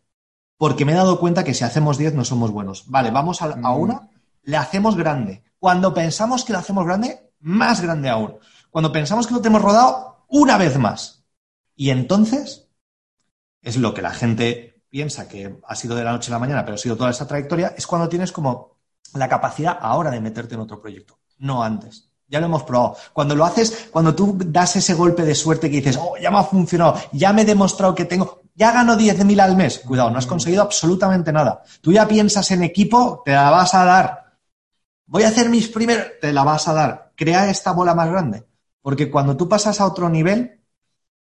porque 0.59 0.85
me 0.85 0.93
he 0.93 0.97
dado 0.97 1.19
cuenta 1.19 1.45
que 1.45 1.55
si 1.55 1.65
hacemos 1.65 1.99
10 1.99 2.15
no 2.15 2.25
somos 2.25 2.51
buenos. 2.51 2.85
Vale, 2.89 3.11
vamos 3.11 3.43
a, 3.43 3.47
a 3.47 3.57
mm. 3.57 3.81
una, 3.81 4.09
le 4.43 4.57
hacemos 4.57 4.97
grande. 4.97 5.43
Cuando 5.59 5.93
pensamos 5.93 6.45
que 6.45 6.53
la 6.53 6.61
hacemos 6.61 6.85
grande, 6.85 7.33
más 7.41 7.81
grande 7.81 8.09
aún. 8.09 8.37
Cuando 8.71 8.93
pensamos 8.93 9.27
que 9.27 9.35
lo 9.35 9.41
tenemos 9.41 9.63
rodado, 9.63 10.25
una 10.29 10.57
vez 10.57 10.79
más. 10.79 11.16
Y 11.77 11.91
entonces 11.91 12.69
es 13.63 13.77
lo 13.77 13.95
que 13.95 14.03
la 14.03 14.13
gente 14.13 14.83
piensa 14.89 15.29
que 15.29 15.61
ha 15.67 15.77
sido 15.77 15.95
de 15.95 16.05
la 16.05 16.13
noche 16.13 16.31
a 16.31 16.35
la 16.35 16.39
mañana, 16.39 16.65
pero 16.65 16.77
ha 16.77 16.79
sido 16.79 16.97
toda 16.97 17.11
esa 17.11 17.27
trayectoria, 17.27 17.75
es 17.77 17.87
cuando 17.87 18.09
tienes 18.09 18.33
como 18.33 18.79
la 19.15 19.29
capacidad 19.29 19.79
ahora 19.81 20.11
de 20.11 20.21
meterte 20.21 20.55
en 20.55 20.61
otro 20.61 20.81
proyecto, 20.81 21.19
no 21.39 21.63
antes. 21.63 22.11
Ya 22.29 22.41
lo 22.41 22.47
hemos 22.47 22.65
probado. 22.65 22.97
Cuando 23.13 23.37
lo 23.37 23.45
haces, 23.45 23.89
cuando 23.93 24.15
tú 24.15 24.37
das 24.47 24.75
ese 24.75 24.95
golpe 24.95 25.23
de 25.23 25.35
suerte 25.35 25.71
que 25.71 25.77
dices, 25.77 25.97
oh, 26.01 26.17
ya 26.21 26.31
me 26.31 26.39
ha 26.39 26.43
funcionado, 26.43 26.97
ya 27.13 27.33
me 27.33 27.43
he 27.43 27.45
demostrado 27.45 27.95
que 27.95 28.05
tengo, 28.05 28.43
ya 28.55 28.73
gano 28.73 28.97
10.000 28.97 29.41
al 29.41 29.57
mes. 29.57 29.79
Cuidado, 29.81 30.11
no 30.11 30.19
has 30.19 30.27
conseguido 30.27 30.63
absolutamente 30.63 31.33
nada. 31.33 31.63
Tú 31.81 31.93
ya 31.93 32.09
piensas 32.09 32.51
en 32.51 32.65
equipo, 32.65 33.23
te 33.25 33.33
la 33.33 33.51
vas 33.51 33.75
a 33.75 33.85
dar. 33.85 34.39
Voy 35.07 35.23
a 35.23 35.29
hacer 35.29 35.49
mis 35.49 35.69
primeros, 35.69 36.07
te 36.21 36.33
la 36.33 36.43
vas 36.43 36.67
a 36.67 36.73
dar. 36.73 37.13
Crea 37.15 37.49
esta 37.49 37.71
bola 37.71 37.95
más 37.95 38.11
grande. 38.11 38.45
Porque 38.83 39.11
cuando 39.11 39.37
tú 39.37 39.49
pasas 39.49 39.81
a 39.81 39.87
otro 39.87 40.09
nivel, 40.09 40.56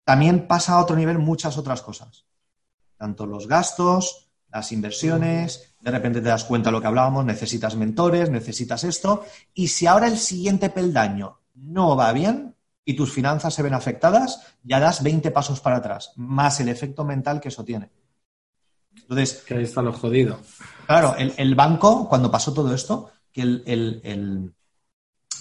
también 0.08 0.46
pasa 0.46 0.72
a 0.72 0.80
otro 0.80 0.96
nivel 0.96 1.18
muchas 1.18 1.58
otras 1.58 1.82
cosas. 1.82 2.24
Tanto 2.96 3.26
los 3.26 3.46
gastos, 3.46 4.30
las 4.50 4.72
inversiones, 4.72 5.74
de 5.82 5.90
repente 5.90 6.22
te 6.22 6.30
das 6.30 6.44
cuenta 6.44 6.70
de 6.70 6.72
lo 6.72 6.80
que 6.80 6.86
hablábamos, 6.86 7.26
necesitas 7.26 7.76
mentores, 7.76 8.30
necesitas 8.30 8.84
esto, 8.84 9.26
y 9.52 9.68
si 9.68 9.86
ahora 9.86 10.06
el 10.06 10.16
siguiente 10.16 10.70
peldaño 10.70 11.40
no 11.52 11.94
va 11.94 12.10
bien 12.14 12.56
y 12.86 12.94
tus 12.96 13.12
finanzas 13.12 13.52
se 13.52 13.62
ven 13.62 13.74
afectadas, 13.74 14.40
ya 14.62 14.80
das 14.80 15.02
20 15.02 15.30
pasos 15.30 15.60
para 15.60 15.76
atrás, 15.76 16.14
más 16.16 16.58
el 16.60 16.70
efecto 16.70 17.04
mental 17.04 17.38
que 17.38 17.48
eso 17.48 17.62
tiene. 17.62 17.90
Entonces, 18.96 19.44
que 19.46 19.56
ahí 19.56 19.64
está 19.64 19.82
lo 19.82 19.92
jodido. 19.92 20.40
Claro, 20.86 21.16
el, 21.18 21.54
banco, 21.54 22.08
cuando 22.08 22.30
pasó 22.30 22.54
todo 22.54 22.74
esto, 22.74 23.10
que 23.30 23.42
el, 23.42 23.62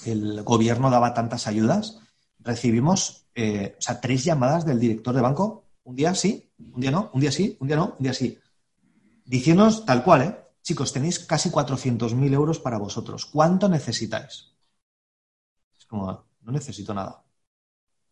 el, 0.04 0.44
gobierno 0.44 0.90
daba 0.90 1.14
tantas 1.14 1.48
ayudas, 1.48 2.02
recibimos 2.48 3.28
eh, 3.36 3.76
o 3.78 3.82
sea, 3.82 4.02
tres 4.02 4.24
llamadas 4.24 4.66
del 4.66 4.80
director 4.80 5.14
de 5.14 5.22
banco, 5.22 5.66
un 5.84 5.96
día 5.96 6.16
sí, 6.16 6.52
un 6.74 6.82
día 6.82 6.90
no, 6.90 7.12
un 7.14 7.22
día 7.22 7.32
sí, 7.32 7.56
un 7.60 7.68
día 7.68 7.78
no, 7.78 7.96
un 8.00 8.04
día 8.04 8.14
sí 8.14 8.40
diciéndonos 9.28 9.86
tal 9.86 10.04
cual, 10.04 10.22
¿eh? 10.24 10.36
Chicos, 10.64 10.92
tenéis 10.92 11.20
casi 11.20 11.50
400.000 11.50 12.34
euros 12.34 12.60
para 12.60 12.78
vosotros. 12.78 13.26
¿Cuánto 13.26 13.70
necesitáis? 13.70 14.54
Es 15.78 15.86
como, 15.86 16.26
no 16.42 16.52
necesito 16.52 16.94
nada. 16.94 17.24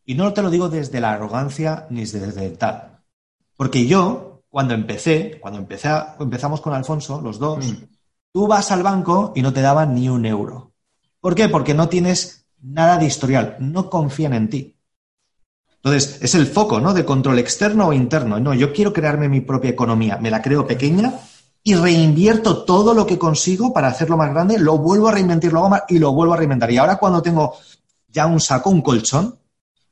Y 0.05 0.13
no 0.13 0.31
te 0.33 0.41
lo 0.41 0.49
digo 0.49 0.69
desde 0.69 1.01
la 1.01 1.13
arrogancia 1.13 1.87
ni 1.89 2.05
desde 2.05 2.51
tal. 2.51 3.03
Porque 3.57 3.87
yo, 3.87 4.43
cuando 4.49 4.73
empecé, 4.73 5.39
cuando 5.41 5.59
empecé 5.59 5.89
empezamos 6.19 6.61
con 6.61 6.73
Alfonso, 6.73 7.19
los 7.21 7.39
dos, 7.39 7.65
mm. 7.65 7.83
tú 8.31 8.47
vas 8.47 8.71
al 8.71 8.83
banco 8.83 9.33
y 9.35 9.41
no 9.41 9.51
te 9.51 9.61
daban 9.61 9.95
ni 9.95 10.07
un 10.07 10.25
euro. 10.25 10.73
¿Por 11.19 11.35
qué? 11.35 11.49
Porque 11.49 11.73
no 11.73 11.89
tienes 11.89 12.44
nada 12.61 12.97
de 12.97 13.05
historial, 13.05 13.57
no 13.59 13.89
confían 13.89 14.33
en 14.33 14.49
ti. 14.49 14.75
Entonces, 15.77 16.19
es 16.21 16.33
el 16.33 16.47
foco, 16.47 16.79
¿no? 16.79 16.93
De 16.93 17.05
control 17.05 17.37
externo 17.37 17.87
o 17.87 17.93
interno. 17.93 18.39
No, 18.39 18.53
yo 18.53 18.73
quiero 18.73 18.91
crearme 18.91 19.29
mi 19.29 19.41
propia 19.41 19.69
economía, 19.69 20.17
me 20.17 20.31
la 20.31 20.41
creo 20.41 20.65
pequeña 20.65 21.13
y 21.63 21.75
reinvierto 21.75 22.63
todo 22.63 22.93
lo 22.93 23.05
que 23.05 23.17
consigo 23.17 23.73
para 23.73 23.87
hacerlo 23.87 24.17
más 24.17 24.31
grande, 24.31 24.59
lo 24.59 24.77
vuelvo 24.77 25.07
a 25.07 25.11
reinventar 25.11 25.51
y 25.89 25.99
lo 25.99 26.13
vuelvo 26.13 26.33
a 26.33 26.37
reinventar. 26.37 26.71
Y 26.71 26.77
ahora 26.77 26.97
cuando 26.97 27.21
tengo 27.21 27.55
ya 28.07 28.27
un 28.27 28.39
saco, 28.39 28.69
un 28.69 28.81
colchón, 28.81 29.35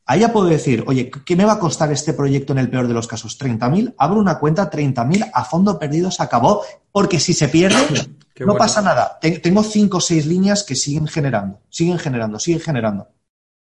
ahí 0.06 0.22
ya 0.22 0.34
puedo 0.34 0.48
decir, 0.48 0.84
oye, 0.88 1.10
¿qué 1.10 1.36
me 1.36 1.46
va 1.46 1.54
a 1.54 1.60
costar 1.60 1.92
este 1.92 2.14
proyecto 2.14 2.54
en 2.54 2.60
el 2.60 2.70
peor 2.70 2.88
de 2.88 2.94
los 2.94 3.08
casos? 3.08 3.40
¿30.000? 3.40 3.96
Abro 3.98 4.20
una 4.20 4.40
cuenta, 4.40 4.70
30.000, 4.70 5.32
a 5.34 5.46
fondo 5.46 5.80
perdido 5.80 6.12
se 6.12 6.24
acabó, 6.24 6.64
porque 6.92 7.20
si 7.20 7.34
se 7.34 7.48
pierde, 7.48 7.78
no 8.40 8.56
pasa 8.56 8.82
nada. 8.82 9.20
Tengo 9.20 9.64
cinco 9.64 9.98
o 9.98 10.02
seis 10.02 10.26
líneas 10.26 10.64
que 10.64 10.76
siguen 10.76 11.08
generando, 11.08 11.62
siguen 11.70 12.00
generando, 12.00 12.40
siguen 12.40 12.62
generando. 12.62 13.08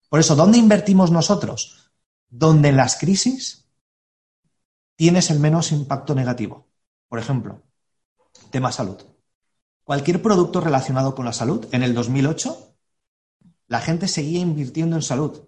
Por 0.09 0.19
eso, 0.19 0.36
¿dónde 0.36 0.57
invertimos 0.57 1.11
nosotros? 1.11 1.88
donde 2.30 2.69
en 2.69 2.78
las 2.78 2.97
crisis 2.97 3.67
tienes 4.95 5.30
el 5.30 5.39
menos 5.39 5.71
impacto 5.71 6.15
negativo. 6.15 6.67
Por 7.07 7.19
ejemplo, 7.19 7.63
tema 8.51 8.71
salud. 8.71 9.01
Cualquier 9.84 10.21
producto 10.21 10.59
relacionado 10.59 11.15
con 11.15 11.25
la 11.25 11.34
salud, 11.34 11.65
en 11.71 11.84
el 11.84 11.93
2008, 11.93 12.75
la 13.67 13.80
gente 13.80 14.07
seguía 14.07 14.39
invirtiendo 14.39 14.95
en 14.95 15.01
salud. 15.01 15.47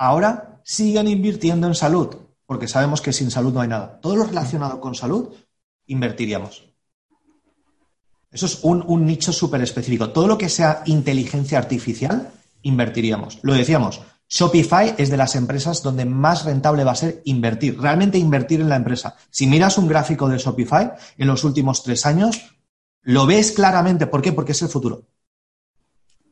Ahora 0.00 0.62
siguen 0.64 1.08
invirtiendo 1.08 1.66
en 1.66 1.74
salud, 1.74 2.16
porque 2.46 2.68
sabemos 2.68 3.02
que 3.02 3.12
sin 3.12 3.30
salud 3.30 3.52
no 3.52 3.60
hay 3.60 3.68
nada. 3.68 4.00
Todo 4.00 4.16
lo 4.16 4.24
relacionado 4.24 4.80
con 4.80 4.94
salud, 4.94 5.28
invertiríamos. 5.88 6.64
Eso 8.30 8.46
es 8.46 8.60
un, 8.62 8.82
un 8.86 9.04
nicho 9.04 9.30
súper 9.30 9.60
específico. 9.60 10.08
Todo 10.08 10.26
lo 10.26 10.38
que 10.38 10.48
sea 10.48 10.82
inteligencia 10.86 11.58
artificial, 11.58 12.30
invertiríamos. 12.62 13.40
Lo 13.42 13.52
decíamos, 13.52 14.00
Shopify 14.26 14.94
es 14.96 15.10
de 15.10 15.18
las 15.18 15.36
empresas 15.36 15.82
donde 15.82 16.06
más 16.06 16.46
rentable 16.46 16.82
va 16.82 16.92
a 16.92 16.96
ser 16.96 17.20
invertir, 17.26 17.78
realmente 17.78 18.16
invertir 18.16 18.62
en 18.62 18.70
la 18.70 18.76
empresa. 18.76 19.16
Si 19.28 19.46
miras 19.46 19.76
un 19.76 19.86
gráfico 19.86 20.30
de 20.30 20.38
Shopify 20.38 20.92
en 21.18 21.28
los 21.28 21.44
últimos 21.44 21.82
tres 21.82 22.06
años, 22.06 22.40
lo 23.02 23.26
ves 23.26 23.52
claramente. 23.52 24.06
¿Por 24.06 24.22
qué? 24.22 24.32
Porque 24.32 24.52
es 24.52 24.62
el 24.62 24.68
futuro. 24.68 25.02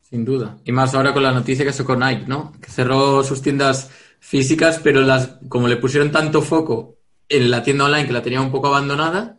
Sin 0.08 0.24
duda. 0.24 0.56
Y 0.64 0.72
más 0.72 0.94
ahora 0.94 1.12
con 1.12 1.22
la 1.22 1.32
noticia 1.32 1.70
que 1.70 1.84
con 1.84 2.00
Nike, 2.00 2.24
¿no? 2.26 2.52
Que 2.60 2.70
cerró 2.70 3.22
sus 3.22 3.42
tiendas 3.42 3.90
físicas, 4.20 4.80
pero 4.82 5.02
las, 5.02 5.38
como 5.48 5.68
le 5.68 5.76
pusieron 5.76 6.10
tanto 6.10 6.40
foco 6.40 6.96
en 7.28 7.50
la 7.50 7.62
tienda 7.62 7.84
online 7.84 8.06
que 8.06 8.12
la 8.14 8.22
tenía 8.22 8.40
un 8.40 8.50
poco 8.50 8.68
abandonada, 8.68 9.38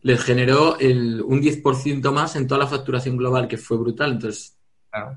les 0.00 0.22
generó 0.22 0.76
un 0.78 1.42
10% 1.42 2.10
más 2.10 2.36
en 2.36 2.46
toda 2.46 2.60
la 2.60 2.66
facturación 2.66 3.18
global, 3.18 3.46
que 3.46 3.58
fue 3.58 3.76
brutal. 3.76 4.12
Entonces, 4.12 4.56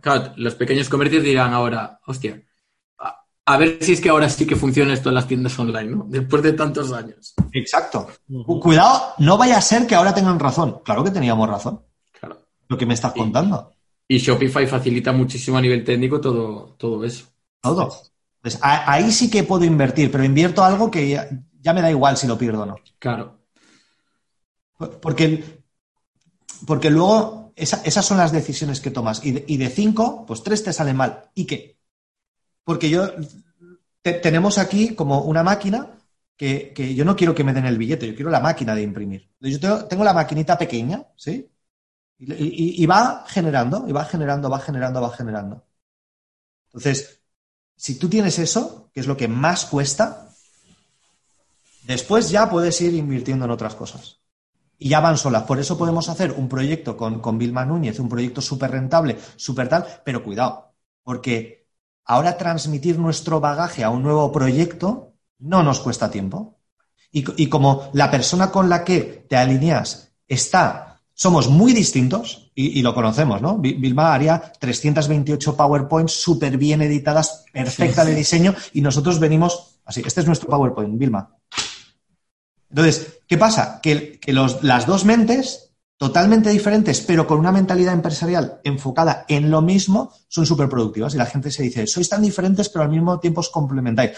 claro, 0.01 0.33
los 0.35 0.55
pequeños 0.55 0.89
comercios 0.89 1.23
dirán 1.23 1.53
ahora, 1.53 2.01
hostia, 2.05 2.43
a 3.45 3.57
ver 3.57 3.77
si 3.81 3.93
es 3.93 4.01
que 4.01 4.09
ahora 4.09 4.29
sí 4.29 4.45
que 4.45 4.57
funciona 4.57 4.93
esto 4.93 5.09
en 5.09 5.15
las 5.15 5.27
tiendas 5.27 5.57
online, 5.57 5.89
¿no? 5.89 6.05
Después 6.07 6.43
de 6.43 6.53
tantos 6.53 6.91
años. 6.91 7.33
Exacto. 7.53 8.07
Cuidado, 8.45 9.13
no 9.19 9.37
vaya 9.37 9.57
a 9.57 9.61
ser 9.61 9.87
que 9.87 9.95
ahora 9.95 10.13
tengan 10.13 10.37
razón. 10.37 10.81
Claro 10.83 11.03
que 11.03 11.11
teníamos 11.11 11.49
razón. 11.49 11.81
Claro. 12.19 12.37
Lo 12.67 12.77
que 12.77 12.85
me 12.85 12.93
estás 12.93 13.13
contando. 13.13 13.73
Y 14.11 14.17
Shopify 14.17 14.67
facilita 14.67 15.13
muchísimo 15.13 15.57
a 15.57 15.61
nivel 15.61 15.85
técnico 15.85 16.19
todo, 16.19 16.75
todo 16.77 17.05
eso. 17.05 17.27
Todo. 17.61 17.89
Pues 18.41 18.59
ahí 18.61 19.09
sí 19.09 19.29
que 19.29 19.43
puedo 19.43 19.63
invertir, 19.63 20.11
pero 20.11 20.25
invierto 20.25 20.65
algo 20.65 20.91
que 20.91 21.07
ya, 21.09 21.73
me 21.73 21.81
da 21.81 21.89
igual 21.89 22.17
si 22.17 22.27
lo 22.27 22.37
pierdo 22.37 22.63
o 22.63 22.65
no. 22.65 22.75
Claro. 22.99 23.39
Porque, 25.01 25.61
porque 26.67 26.89
luego 26.89 27.53
esas 27.55 28.05
son 28.05 28.17
las 28.17 28.33
decisiones 28.33 28.81
que 28.81 28.91
tomas. 28.91 29.25
Y 29.25 29.31
de, 29.31 29.45
y 29.47 29.55
de 29.55 29.69
cinco, 29.69 30.25
pues 30.25 30.43
tres 30.43 30.61
te 30.61 30.73
salen 30.73 30.97
mal. 30.97 31.29
¿Y 31.33 31.45
qué? 31.45 31.77
Porque 32.65 32.89
yo 32.89 33.07
tenemos 34.01 34.57
aquí 34.57 34.93
como 34.93 35.21
una 35.21 35.41
máquina 35.41 35.87
que, 36.35 36.93
yo 36.93 37.05
no 37.05 37.15
quiero 37.15 37.33
que 37.33 37.45
me 37.45 37.53
den 37.53 37.65
el 37.65 37.77
billete, 37.77 38.07
yo 38.07 38.15
quiero 38.15 38.29
la 38.29 38.41
máquina 38.41 38.75
de 38.75 38.81
imprimir. 38.81 39.29
Yo 39.39 39.87
tengo, 39.87 40.03
la 40.03 40.11
maquinita 40.11 40.57
pequeña, 40.57 41.01
¿sí? 41.15 41.49
Y, 42.23 42.85
va 42.85 43.25
generando, 43.27 43.85
y 43.87 43.91
va 43.91 44.05
generando, 44.05 44.49
va 44.49 44.59
generando, 44.59 45.01
va 45.01 45.09
generando. 45.09 45.65
Entonces, 46.67 47.21
si 47.75 47.97
tú 47.97 48.09
tienes 48.09 48.37
eso, 48.37 48.89
que 48.93 48.99
es 48.99 49.07
lo 49.07 49.17
que 49.17 49.27
más 49.27 49.65
cuesta, 49.65 50.29
después 51.83 52.29
ya 52.29 52.47
puedes 52.49 52.79
ir 52.81 52.93
invirtiendo 52.93 53.45
en 53.45 53.51
otras 53.51 53.73
cosas. 53.73 54.19
Y 54.77 54.89
ya 54.89 54.99
van 54.99 55.17
solas. 55.17 55.43
Por 55.43 55.59
eso 55.59 55.77
podemos 55.77 56.09
hacer 56.09 56.31
un 56.31 56.47
proyecto 56.47 56.95
con, 56.95 57.19
con 57.19 57.39
Vilma 57.39 57.65
Núñez, 57.65 57.99
un 57.99 58.09
proyecto 58.09 58.39
súper 58.41 58.71
rentable, 58.71 59.17
súper 59.35 59.67
tal, 59.67 59.85
pero 60.03 60.23
cuidado, 60.23 60.73
porque 61.03 61.61
Ahora 62.11 62.37
transmitir 62.37 62.99
nuestro 62.99 63.39
bagaje 63.39 63.85
a 63.85 63.89
un 63.89 64.03
nuevo 64.03 64.33
proyecto 64.33 65.13
no 65.39 65.63
nos 65.63 65.79
cuesta 65.79 66.11
tiempo. 66.11 66.59
Y, 67.13 67.47
como 67.47 67.89
la 67.93 68.11
persona 68.11 68.51
con 68.51 68.69
la 68.69 68.83
que 68.83 69.25
te 69.29 69.37
alineas 69.37 70.13
está, 70.27 70.90
somos 71.21 71.49
muy 71.49 71.73
distintos, 71.73 72.49
y, 72.55 72.81
lo 72.81 72.95
conocemos, 72.95 73.43
¿no? 73.43 73.59
Vilma 73.59 74.11
haría 74.11 74.41
328 74.59 75.55
PowerPoints 75.55 76.13
súper 76.13 76.57
bien 76.57 76.81
editadas, 76.81 77.45
perfecta 77.53 78.03
de 78.03 78.15
diseño, 78.15 78.55
y 78.73 78.81
nosotros 78.81 79.19
venimos 79.19 79.75
así. 79.85 80.01
Este 80.03 80.21
es 80.21 80.25
nuestro 80.25 80.49
PowerPoint, 80.49 80.97
Vilma. 80.97 81.37
Entonces, 82.71 83.19
¿qué 83.27 83.37
pasa? 83.37 83.79
Que, 83.83 84.19
las 84.63 84.87
dos 84.87 85.05
mentes 85.05 85.69
totalmente 85.95 86.49
diferentes, 86.49 87.01
pero 87.01 87.27
con 87.27 87.37
una 87.37 87.51
mentalidad 87.51 87.93
empresarial 87.93 88.59
enfocada 88.63 89.25
en 89.27 89.51
lo 89.51 89.61
mismo, 89.61 90.11
son 90.27 90.47
súper 90.47 90.69
productivas. 90.69 91.13
Y 91.13 91.17
la 91.17 91.27
gente 91.27 91.51
se 91.51 91.61
dice, 91.61 91.85
sois 91.85 92.09
tan 92.09 92.23
diferentes, 92.23 92.67
pero 92.69 92.83
al 92.83 92.89
mismo 92.89 93.19
tiempo 93.19 93.41
os 93.41 93.49
complementáis. 93.49 94.13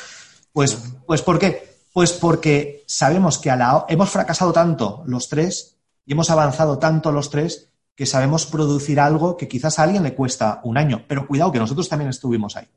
Pues, 0.53 0.77
pues 1.05 1.21
¿por 1.21 1.37
qué? 1.37 1.79
Pues 1.91 2.13
porque 2.13 2.85
sabemos 2.87 3.39
que 3.39 3.51
a 3.51 3.57
la, 3.57 3.85
hemos 3.89 4.09
fracasado 4.09 4.53
tanto 4.53 5.03
los 5.05 5.27
tres 5.27 5.73
y 6.05 6.13
hemos 6.13 6.29
avanzado 6.29 6.79
tanto 6.79 7.11
los 7.11 7.29
tres 7.29 7.69
que 7.95 8.05
sabemos 8.05 8.45
producir 8.45 8.99
algo 8.99 9.37
que 9.37 9.47
quizás 9.47 9.77
a 9.79 9.83
alguien 9.83 10.03
le 10.03 10.15
cuesta 10.15 10.61
un 10.63 10.77
año. 10.77 11.05
Pero 11.07 11.27
cuidado, 11.27 11.51
que 11.51 11.59
nosotros 11.59 11.87
también 11.87 12.09
estuvimos 12.09 12.55
ahí. 12.55 12.67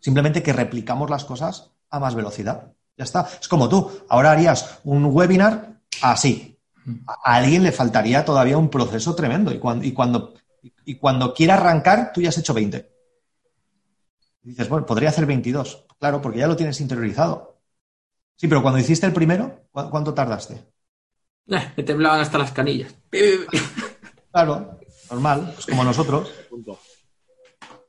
Simplemente 0.00 0.42
que 0.42 0.52
replicamos 0.52 1.10
las 1.10 1.24
cosas 1.24 1.72
a 1.90 2.00
más 2.00 2.14
velocidad. 2.14 2.72
Ya 2.96 3.04
está. 3.04 3.28
Es 3.40 3.48
como 3.48 3.68
tú. 3.68 3.90
Ahora 4.08 4.32
harías 4.32 4.78
un 4.84 5.04
webinar 5.06 5.80
así, 6.00 6.58
a 7.06 7.34
alguien 7.36 7.62
le 7.62 7.72
faltaría 7.72 8.24
todavía 8.24 8.58
un 8.58 8.70
proceso 8.70 9.14
tremendo. 9.14 9.52
Y 9.52 9.58
cuando, 9.58 9.84
y 9.84 9.92
cuando, 9.92 10.34
y 10.84 10.96
cuando 10.96 11.34
quiera 11.34 11.54
arrancar, 11.54 12.12
tú 12.12 12.20
ya 12.20 12.28
has 12.30 12.38
hecho 12.38 12.54
20. 12.54 12.90
dices, 14.42 14.68
bueno, 14.68 14.86
podría 14.86 15.10
hacer 15.10 15.26
22. 15.26 15.86
Claro, 15.98 16.22
porque 16.22 16.38
ya 16.38 16.46
lo 16.46 16.56
tienes 16.56 16.80
interiorizado. 16.80 17.58
Sí, 18.36 18.48
pero 18.48 18.62
cuando 18.62 18.78
hiciste 18.78 19.06
el 19.06 19.12
primero, 19.12 19.66
¿cuánto 19.72 20.14
tardaste? 20.14 20.64
Eh, 21.48 21.72
me 21.76 21.82
temblaban 21.82 22.20
hasta 22.20 22.38
las 22.38 22.52
canillas. 22.52 22.94
Claro, 24.36 24.78
normal, 25.10 25.54
es 25.58 25.64
como 25.64 25.82
nosotros. 25.82 26.30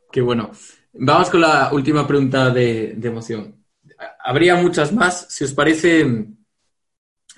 Qué 0.09 0.21
bueno. 0.21 0.49
Vamos 0.93 1.29
con 1.29 1.41
la 1.41 1.73
última 1.73 2.07
pregunta 2.07 2.51
de, 2.51 2.91
emoción. 3.03 3.65
Habría 4.23 4.55
muchas 4.55 4.93
más. 4.93 5.25
Si 5.27 5.43
os 5.43 5.51
parece, 5.51 6.07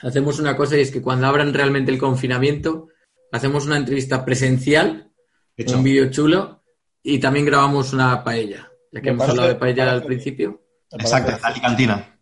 hacemos 0.04 0.38
una 0.38 0.56
cosa 0.56 0.78
y 0.78 0.82
es 0.82 0.92
que 0.92 1.02
cuando 1.02 1.26
abran 1.26 1.56
realmente 1.56 1.92
el 1.92 1.98
confinamiento, 1.98 2.90
hacemos 3.32 3.66
una 3.66 3.78
entrevista 3.78 4.24
presencial, 4.24 5.12
un 5.58 5.84
vídeo 5.84 6.12
chulo, 6.12 6.62
y 7.02 7.18
también 7.18 7.48
grabamos 7.48 7.92
una 7.94 8.24
paella, 8.24 8.72
ya 8.92 9.02
que 9.02 9.10
hemos 9.10 9.28
hablado 9.28 9.48
de 9.48 9.56
paella 9.56 9.92
al 9.92 10.04
principio. 10.04 10.62
Exacto, 10.92 11.32
la 11.42 11.48
alicantina. 11.48 12.20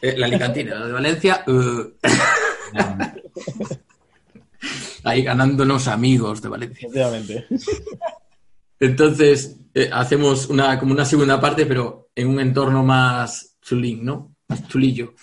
Eh, 0.00 0.14
la 0.16 0.24
alicantina, 0.24 0.74
la 0.76 0.86
de 0.86 0.92
Valencia. 0.92 1.44
Uh. 1.46 1.92
Ahí 5.04 5.22
ganándonos 5.22 5.88
amigos 5.88 6.42
de 6.42 6.48
Valencia. 6.48 6.88
Entonces, 8.78 9.56
eh, 9.74 9.90
hacemos 9.92 10.48
una, 10.48 10.78
como 10.78 10.92
una 10.92 11.04
segunda 11.04 11.40
parte, 11.40 11.66
pero 11.66 12.10
en 12.14 12.28
un 12.28 12.40
entorno 12.40 12.82
más 12.82 13.56
chulín, 13.60 14.04
¿no? 14.04 14.34
Más 14.48 14.66
chulillo. 14.68 15.14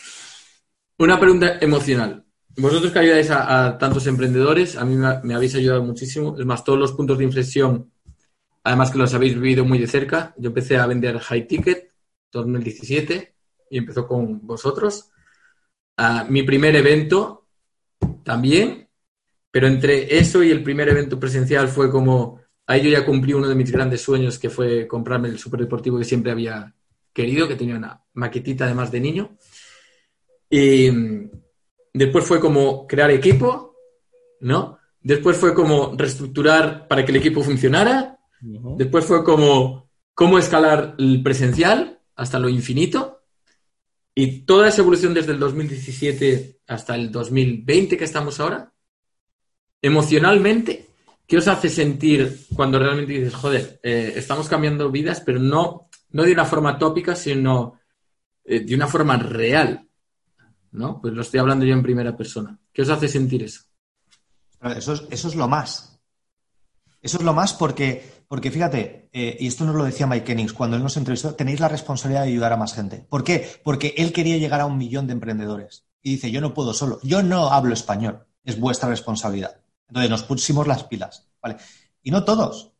Una 0.99 1.19
pregunta 1.19 1.57
emocional. 1.59 2.23
Vosotros 2.55 2.91
que 2.91 2.99
ayudáis 2.99 3.29
a, 3.29 3.77
tantos 3.77 4.07
emprendedores, 4.07 4.77
a 4.77 4.85
mí 4.85 4.95
me, 4.95 5.35
habéis 5.35 5.55
ayudado 5.55 5.83
muchísimo. 5.83 6.35
Es 6.39 6.45
más, 6.45 6.63
todos 6.63 6.79
los 6.79 6.93
puntos 6.93 7.17
de 7.17 7.25
inflexión, 7.25 7.91
además 8.63 8.89
que 8.89 8.97
los 8.97 9.13
habéis 9.13 9.35
vivido 9.35 9.63
muy 9.63 9.77
de 9.77 9.87
cerca. 9.87 10.33
Yo 10.37 10.47
empecé 10.47 10.77
a 10.77 10.87
vender 10.87 11.19
high 11.19 11.47
ticket 11.47 11.91
2017 12.31 13.35
y 13.69 13.77
empezó 13.77 14.07
con 14.07 14.45
vosotros. 14.45 15.11
Ah, 15.97 16.25
mi 16.27 16.43
primer 16.43 16.75
evento 16.75 17.36
también, 18.27 18.87
pero 19.49 19.65
entre 19.65 20.19
eso 20.19 20.43
y 20.43 20.51
el 20.51 20.61
primer 20.61 20.89
evento 20.89 21.19
presencial 21.19 21.67
fue 21.67 21.89
como 21.89 22.41
Ahí 22.69 22.81
yo 22.81 22.89
ya 22.89 23.05
cumplí 23.05 23.31
uno 23.33 23.47
de 23.47 23.55
mis 23.55 23.71
grandes 23.71 24.01
sueños, 24.01 24.37
que 24.37 24.49
fue 24.49 24.85
comprarme 24.87 25.29
el 25.29 25.39
superdeportivo 25.39 25.97
que 25.97 26.03
siempre 26.03 26.33
había 26.33 26.75
querido, 27.13 27.47
que 27.47 27.55
tenía 27.55 27.77
una 27.77 28.03
maquetita 28.13 28.65
además 28.65 28.91
de 28.91 28.99
niño. 28.99 29.37
Y 30.49 30.91
mm, 30.91 31.31
después 31.93 32.25
fue 32.25 32.41
como 32.41 32.85
crear 32.85 33.09
equipo, 33.09 33.73
¿no? 34.41 34.79
Después 34.99 35.37
fue 35.37 35.53
como 35.53 35.95
reestructurar 35.95 36.89
para 36.89 37.05
que 37.05 37.11
el 37.11 37.17
equipo 37.17 37.41
funcionara. 37.41 38.19
Después 38.41 39.05
fue 39.05 39.23
como 39.23 39.89
cómo 40.13 40.37
escalar 40.37 40.95
el 40.99 41.23
presencial 41.23 42.01
hasta 42.17 42.37
lo 42.37 42.49
infinito. 42.49 43.06
Y 44.19 44.41
toda 44.41 44.69
esa 44.69 44.81
evolución 44.81 45.13
desde 45.13 45.33
el 45.33 45.39
2017 45.39 46.61
hasta 46.65 46.95
el 46.95 47.11
2020 47.11 47.97
que 47.97 48.03
estamos 48.03 48.39
ahora, 48.39 48.73
emocionalmente, 49.79 50.87
¿Qué 51.27 51.37
os 51.37 51.47
hace 51.49 51.67
sentir 51.67 52.45
cuando 52.55 52.79
realmente 52.79 53.11
dices, 53.11 53.35
joder, 53.35 53.81
eh, 53.83 54.13
estamos 54.15 54.47
cambiando 54.47 54.89
vidas, 54.89 55.19
pero 55.19 55.39
no, 55.39 55.89
no 56.11 56.23
de 56.23 56.31
una 56.31 56.45
forma 56.45 56.79
tópica, 56.79 57.15
sino 57.15 57.81
eh, 58.45 58.61
de 58.61 58.73
una 58.73 58.87
forma 58.87 59.17
real? 59.17 59.85
¿No? 60.71 61.01
Pues 61.01 61.13
lo 61.13 61.21
estoy 61.21 61.41
hablando 61.41 61.65
yo 61.65 61.73
en 61.73 61.83
primera 61.83 62.15
persona. 62.15 62.57
¿Qué 62.71 62.83
os 62.83 62.89
hace 62.89 63.09
sentir 63.09 63.43
eso? 63.43 63.63
Eso 64.61 64.93
es, 64.93 65.03
eso 65.09 65.27
es 65.27 65.35
lo 65.35 65.49
más. 65.49 65.96
Eso 67.07 67.19
es 67.19 67.23
lo 67.23 67.33
más 67.33 67.53
porque, 67.53 68.25
porque 68.27 68.51
fíjate, 68.51 69.07
eh, 69.13 69.37
y 69.39 69.47
esto 69.47 69.63
nos 69.63 69.75
lo 69.75 69.85
decía 69.85 70.05
Mike 70.07 70.25
Kennings 70.25 70.51
cuando 70.51 70.75
él 70.75 70.83
nos 70.83 70.97
entrevistó, 70.97 71.35
tenéis 71.35 71.61
la 71.61 71.69
responsabilidad 71.69 72.23
de 72.23 72.31
ayudar 72.31 72.51
a 72.51 72.57
más 72.57 72.73
gente. 72.73 72.97
¿Por 72.97 73.23
qué? 73.23 73.61
Porque 73.63 73.93
él 73.95 74.11
quería 74.11 74.35
llegar 74.35 74.59
a 74.59 74.65
un 74.65 74.77
millón 74.77 75.07
de 75.07 75.13
emprendedores. 75.13 75.85
Y 76.01 76.15
dice, 76.15 76.31
yo 76.31 76.41
no 76.41 76.53
puedo 76.53 76.73
solo, 76.73 76.99
yo 77.03 77.23
no 77.23 77.53
hablo 77.53 77.73
español, 77.73 78.25
es 78.43 78.59
vuestra 78.59 78.89
responsabilidad. 78.89 79.61
Entonces 79.87 80.09
nos 80.09 80.23
pusimos 80.23 80.67
las 80.67 80.83
pilas, 80.83 81.29
¿vale? 81.41 81.55
Y 82.03 82.11
no 82.11 82.25
todos 82.25 82.73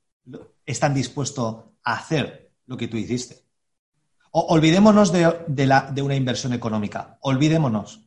están 0.66 0.94
dispuestos 0.94 1.64
a 1.86 1.94
hacer 1.94 2.52
lo 2.66 2.76
que 2.76 2.90
tú 2.90 2.98
hiciste. 2.98 3.46
olvidémonos 4.32 5.14
de, 5.14 6.02
una 6.02 6.16
inversión 6.16 6.52
económica, 6.52 7.18
olvidémonos. 7.22 8.02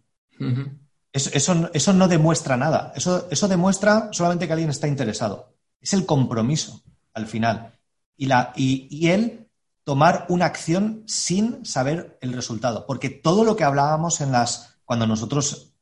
eso, 1.14 1.94
no 1.94 2.08
demuestra 2.08 2.58
nada, 2.58 2.92
eso, 2.94 3.26
eso 3.30 3.48
demuestra 3.48 4.10
solamente 4.12 4.46
que 4.46 4.52
alguien 4.52 4.68
está 4.68 4.86
interesado. 4.86 5.56
Es 5.80 5.92
el 5.92 6.06
compromiso 6.06 6.82
al 7.14 7.26
final. 7.26 7.78
Y, 8.16 8.26
la, 8.26 8.52
y 8.54 9.08
él 9.08 9.50
tomar 9.90 10.26
una 10.28 10.46
acción 10.46 11.02
sin 11.06 11.64
saber 11.64 12.16
el 12.20 12.32
resultado. 12.32 12.86
Porque 12.86 13.10
todo 13.10 13.42
lo 13.42 13.56
que 13.56 13.64
hablábamos 13.64 14.20
en 14.20 14.32
las. 14.32 14.78
cuando 14.84 15.06
nosotros 15.06 15.72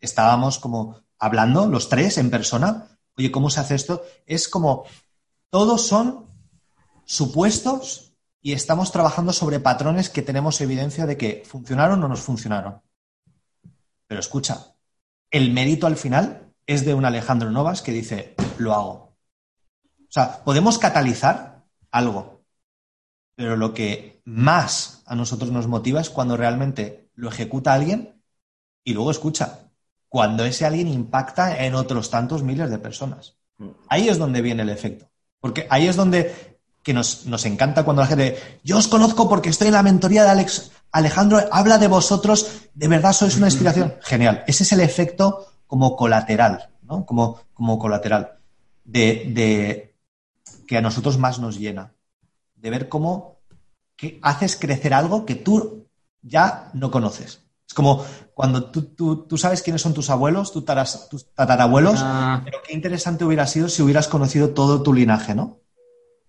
estábamos 0.00 0.58
como 0.58 1.02
hablando, 1.18 1.66
los 1.66 1.90
tres 1.90 2.16
en 2.16 2.30
persona, 2.30 2.98
oye, 3.18 3.30
¿cómo 3.30 3.50
se 3.50 3.60
hace 3.60 3.74
esto? 3.74 4.02
Es 4.24 4.48
como, 4.48 4.84
todos 5.50 5.86
son 5.86 6.30
supuestos 7.04 8.14
y 8.40 8.52
estamos 8.52 8.92
trabajando 8.92 9.32
sobre 9.32 9.60
patrones 9.60 10.08
que 10.08 10.22
tenemos 10.22 10.60
evidencia 10.60 11.04
de 11.04 11.16
que 11.16 11.42
funcionaron 11.44 12.02
o 12.02 12.08
no 12.08 12.16
funcionaron. 12.16 12.80
Pero 14.06 14.20
escucha, 14.20 14.76
el 15.30 15.52
mérito 15.52 15.86
al 15.86 15.96
final 15.96 16.54
es 16.66 16.86
de 16.86 16.94
un 16.94 17.04
Alejandro 17.04 17.50
Novas 17.50 17.82
que 17.82 17.92
dice, 17.92 18.34
lo 18.56 18.74
hago. 18.74 19.07
O 20.08 20.12
sea, 20.12 20.42
podemos 20.44 20.78
catalizar 20.78 21.64
algo, 21.90 22.42
pero 23.34 23.56
lo 23.56 23.74
que 23.74 24.20
más 24.24 25.02
a 25.06 25.14
nosotros 25.14 25.50
nos 25.50 25.66
motiva 25.66 26.00
es 26.00 26.10
cuando 26.10 26.36
realmente 26.36 27.10
lo 27.14 27.28
ejecuta 27.28 27.74
alguien 27.74 28.22
y 28.84 28.94
luego 28.94 29.10
escucha, 29.10 29.70
cuando 30.08 30.44
ese 30.44 30.64
alguien 30.64 30.88
impacta 30.88 31.64
en 31.64 31.74
otros 31.74 32.10
tantos 32.10 32.42
miles 32.42 32.70
de 32.70 32.78
personas. 32.78 33.34
Ahí 33.88 34.08
es 34.08 34.18
donde 34.18 34.40
viene 34.40 34.62
el 34.62 34.70
efecto. 34.70 35.10
Porque 35.40 35.66
ahí 35.68 35.86
es 35.86 35.96
donde 35.96 36.58
que 36.82 36.94
nos, 36.94 37.26
encanta 37.44 37.84
cuando 37.84 38.02
la 38.02 38.08
gente, 38.08 38.60
yo 38.64 38.78
os 38.78 38.88
conozco 38.88 39.28
porque 39.28 39.50
estoy 39.50 39.68
en 39.68 39.74
la 39.74 39.82
mentoría 39.82 40.24
de 40.24 40.30
Alex, 40.30 40.70
Alejandro, 40.90 41.40
habla 41.52 41.76
de 41.76 41.86
vosotros, 41.86 42.62
de 42.72 42.88
verdad 42.88 43.12
sois 43.12 43.36
una 43.36 43.48
inspiración. 43.48 43.94
Genial. 44.02 44.42
Ese 44.46 44.62
es 44.62 44.72
el 44.72 44.80
efecto 44.80 45.48
como 45.66 45.96
colateral, 45.96 46.70
¿no? 46.82 47.04
Como, 47.04 47.40
como 47.52 47.78
colateral 47.78 48.38
de, 48.88 49.30
de 49.34 49.87
que 50.68 50.76
a 50.76 50.82
nosotros 50.82 51.18
más 51.18 51.40
nos 51.40 51.58
llena. 51.58 51.94
De 52.54 52.70
ver 52.70 52.88
cómo 52.88 53.40
que 53.96 54.20
haces 54.22 54.54
crecer 54.54 54.94
algo 54.94 55.24
que 55.26 55.34
tú 55.34 55.88
ya 56.22 56.70
no 56.74 56.90
conoces. 56.90 57.42
Es 57.66 57.74
como 57.74 58.04
cuando 58.34 58.70
tú, 58.70 59.36
sabes 59.36 59.62
quiénes 59.62 59.82
son 59.82 59.94
tus 59.94 60.10
abuelos, 60.10 60.52
tus, 60.52 60.64
tatarabuelos, 61.34 62.00
ah. 62.02 62.42
pero 62.44 62.58
qué 62.64 62.74
interesante 62.74 63.24
hubiera 63.24 63.46
sido 63.46 63.68
si 63.68 63.82
hubieras 63.82 64.08
conocido 64.08 64.50
todo 64.50 64.82
tu 64.82 64.92
linaje, 64.92 65.34
¿no? 65.34 65.60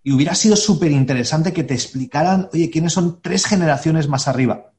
Y 0.03 0.13
hubiera 0.13 0.33
sido 0.33 0.55
súper 0.55 0.91
interesante 0.91 1.53
que 1.53 1.63
te 1.63 1.73
explicaran, 1.73 2.49
oye, 2.53 2.69
quiénes 2.69 2.93
son 2.93 3.21
tres 3.21 3.45
generaciones 3.45 4.07
más 4.07 4.27
arriba. 4.27 4.73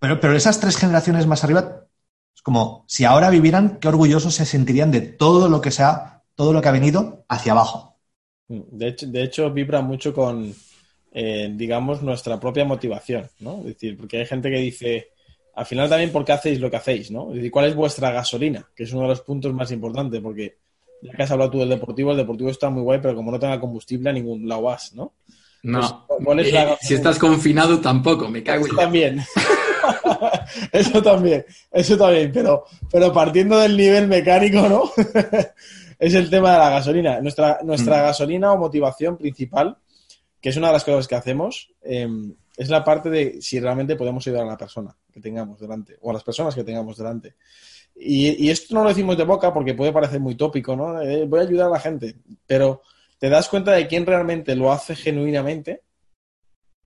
Pero, 0.00 0.20
pero 0.20 0.36
esas 0.36 0.60
tres 0.60 0.76
generaciones 0.76 1.26
más 1.26 1.44
arriba, 1.44 1.86
es 2.34 2.42
como 2.42 2.84
si 2.88 3.04
ahora 3.04 3.30
vivieran, 3.30 3.78
qué 3.80 3.88
orgullosos 3.88 4.34
se 4.34 4.46
sentirían 4.46 4.90
de 4.90 5.00
todo 5.00 5.48
lo 5.48 5.60
que 5.60 5.70
sea, 5.70 6.24
todo 6.34 6.52
lo 6.52 6.60
que 6.60 6.68
ha 6.68 6.72
venido 6.72 7.24
hacia 7.28 7.52
abajo. 7.52 7.89
De 8.50 8.88
hecho, 8.88 9.06
de 9.06 9.22
hecho 9.22 9.50
vibra 9.52 9.80
mucho 9.80 10.12
con, 10.12 10.52
eh, 11.12 11.52
digamos, 11.54 12.02
nuestra 12.02 12.40
propia 12.40 12.64
motivación, 12.64 13.28
¿no? 13.38 13.58
Es 13.60 13.66
decir, 13.66 13.96
porque 13.96 14.18
hay 14.18 14.26
gente 14.26 14.50
que 14.50 14.58
dice, 14.58 15.10
al 15.54 15.66
final 15.66 15.88
también, 15.88 16.10
¿por 16.10 16.24
qué 16.24 16.32
hacéis 16.32 16.58
lo 16.58 16.68
que 16.68 16.76
hacéis, 16.76 17.12
no? 17.12 17.28
Es 17.30 17.36
decir, 17.36 17.50
¿cuál 17.52 17.66
es 17.66 17.76
vuestra 17.76 18.10
gasolina? 18.10 18.68
Que 18.74 18.82
es 18.82 18.92
uno 18.92 19.02
de 19.02 19.08
los 19.08 19.20
puntos 19.20 19.54
más 19.54 19.70
importantes, 19.70 20.20
porque 20.20 20.56
ya 21.00 21.12
que 21.12 21.22
has 21.22 21.30
hablado 21.30 21.52
tú 21.52 21.58
del 21.60 21.68
deportivo, 21.68 22.10
el 22.10 22.16
deportivo 22.16 22.50
está 22.50 22.70
muy 22.70 22.82
guay, 22.82 22.98
pero 23.00 23.14
como 23.14 23.30
no 23.30 23.38
tenga 23.38 23.60
combustible, 23.60 24.10
a 24.10 24.12
ningún 24.12 24.48
lado 24.48 24.62
vas, 24.62 24.94
¿no? 24.94 25.14
No. 25.62 26.06
Pues, 26.24 26.52
si 26.80 26.94
estás 26.94 27.20
confinado, 27.20 27.80
tampoco, 27.80 28.28
me 28.28 28.42
cago 28.42 28.66
en... 28.66 28.74
también. 28.76 29.20
eso 30.72 31.00
también, 31.00 31.44
eso 31.70 31.96
también, 31.96 32.32
pero, 32.32 32.64
pero 32.90 33.12
partiendo 33.12 33.58
del 33.58 33.76
nivel 33.76 34.08
mecánico, 34.08 34.68
¿no? 34.68 34.90
es 36.00 36.14
el 36.14 36.28
tema 36.28 36.52
de 36.52 36.58
la 36.58 36.70
gasolina. 36.70 37.20
Nuestra, 37.20 37.60
nuestra 37.62 37.98
mm. 37.98 38.02
gasolina 38.06 38.52
o 38.52 38.58
motivación 38.58 39.16
principal 39.16 39.76
que 40.40 40.48
es 40.48 40.56
una 40.56 40.68
de 40.68 40.72
las 40.72 40.84
cosas 40.84 41.06
que 41.06 41.14
hacemos, 41.14 41.72
em, 41.82 42.34
es 42.56 42.68
la 42.68 42.82
parte 42.82 43.10
de 43.10 43.42
si 43.42 43.60
realmente 43.60 43.96
podemos 43.96 44.26
ayudar 44.26 44.44
a 44.44 44.50
la 44.50 44.56
persona 44.56 44.96
que 45.12 45.20
tengamos 45.20 45.60
delante 45.60 45.98
o 46.00 46.10
a 46.10 46.14
las 46.14 46.24
personas 46.24 46.54
que 46.54 46.64
tengamos 46.64 46.96
delante. 46.96 47.34
Y, 47.94 48.48
esto 48.48 48.74
no 48.74 48.82
lo 48.82 48.88
decimos 48.88 49.16
de 49.18 49.24
boca 49.24 49.52
porque 49.52 49.74
puede 49.74 49.92
parecer 49.92 50.20
muy 50.20 50.34
tópico, 50.34 50.74
¿no? 50.74 51.00
Eh, 51.02 51.26
voy 51.26 51.40
a 51.40 51.42
ayudar 51.42 51.66
a 51.66 51.72
la 51.72 51.80
gente, 51.80 52.16
pero 52.46 52.82
te 53.18 53.28
das 53.28 53.48
cuenta 53.48 53.72
de 53.72 53.86
quién 53.86 54.06
realmente 54.06 54.56
lo 54.56 54.72
hace 54.72 54.94
genuinamente, 54.96 55.82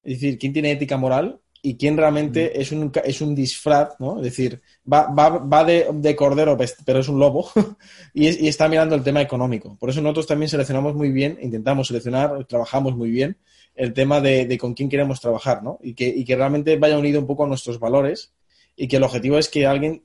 es 0.02 0.20
decir, 0.20 0.38
quién 0.38 0.52
tiene 0.52 0.72
ética 0.72 0.96
moral 0.96 1.40
y 1.66 1.78
quién 1.78 1.96
realmente 1.96 2.52
mm. 2.54 2.60
es, 2.60 2.72
un, 2.72 2.92
es 3.04 3.20
un 3.22 3.34
disfraz, 3.34 3.98
¿no? 3.98 4.18
Es 4.18 4.24
decir, 4.24 4.60
va, 4.90 5.06
va, 5.06 5.38
va 5.38 5.64
de, 5.64 6.14
cordero, 6.14 6.58
pero 6.84 6.98
es 6.98 7.08
un 7.08 7.18
lobo 7.18 7.50
y, 8.12 8.44
y, 8.44 8.48
está 8.48 8.68
mirando 8.68 8.94
el 8.94 9.02
tema 9.02 9.22
económico. 9.22 9.74
Por 9.80 9.88
eso 9.88 10.02
nosotros 10.02 10.26
también 10.26 10.50
seleccionamos 10.50 10.94
muy 10.94 11.10
bien, 11.10 11.38
intentamos 11.40 11.88
seleccionar, 11.88 12.44
trabajamos 12.44 12.94
muy 12.94 13.10
bien 13.10 13.38
el 13.74 13.94
tema 13.94 14.20
de, 14.20 14.58
con 14.58 14.74
quién 14.74 14.90
queremos 14.90 15.22
trabajar, 15.22 15.62
¿no? 15.62 15.78
Y 15.82 15.94
que, 15.94 16.06
y 16.06 16.26
que 16.26 16.36
realmente 16.36 16.76
vaya 16.76 16.98
unido 16.98 17.18
un 17.18 17.26
poco 17.26 17.44
a 17.44 17.48
nuestros 17.48 17.80
valores 17.80 18.34
y 18.76 18.86
que 18.86 18.96
el 18.96 19.02
objetivo 19.02 19.38
es 19.38 19.48
que 19.48 19.66
alguien 19.66 20.02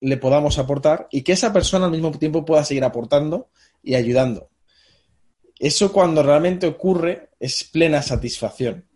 le 0.00 0.16
podamos 0.16 0.58
aportar 0.58 1.06
y 1.12 1.22
que 1.22 1.34
esa 1.34 1.52
persona 1.52 1.84
al 1.84 1.92
mismo 1.92 2.10
tiempo 2.10 2.44
pueda 2.44 2.64
seguir 2.64 2.82
aportando 2.82 3.48
y 3.80 3.94
ayudando. 3.94 4.50
Eso 5.56 5.92
cuando 5.92 6.24
realmente 6.24 6.66
ocurre 6.66 7.30
es 7.38 7.62
plena 7.62 8.02
satisfacción. 8.02 8.88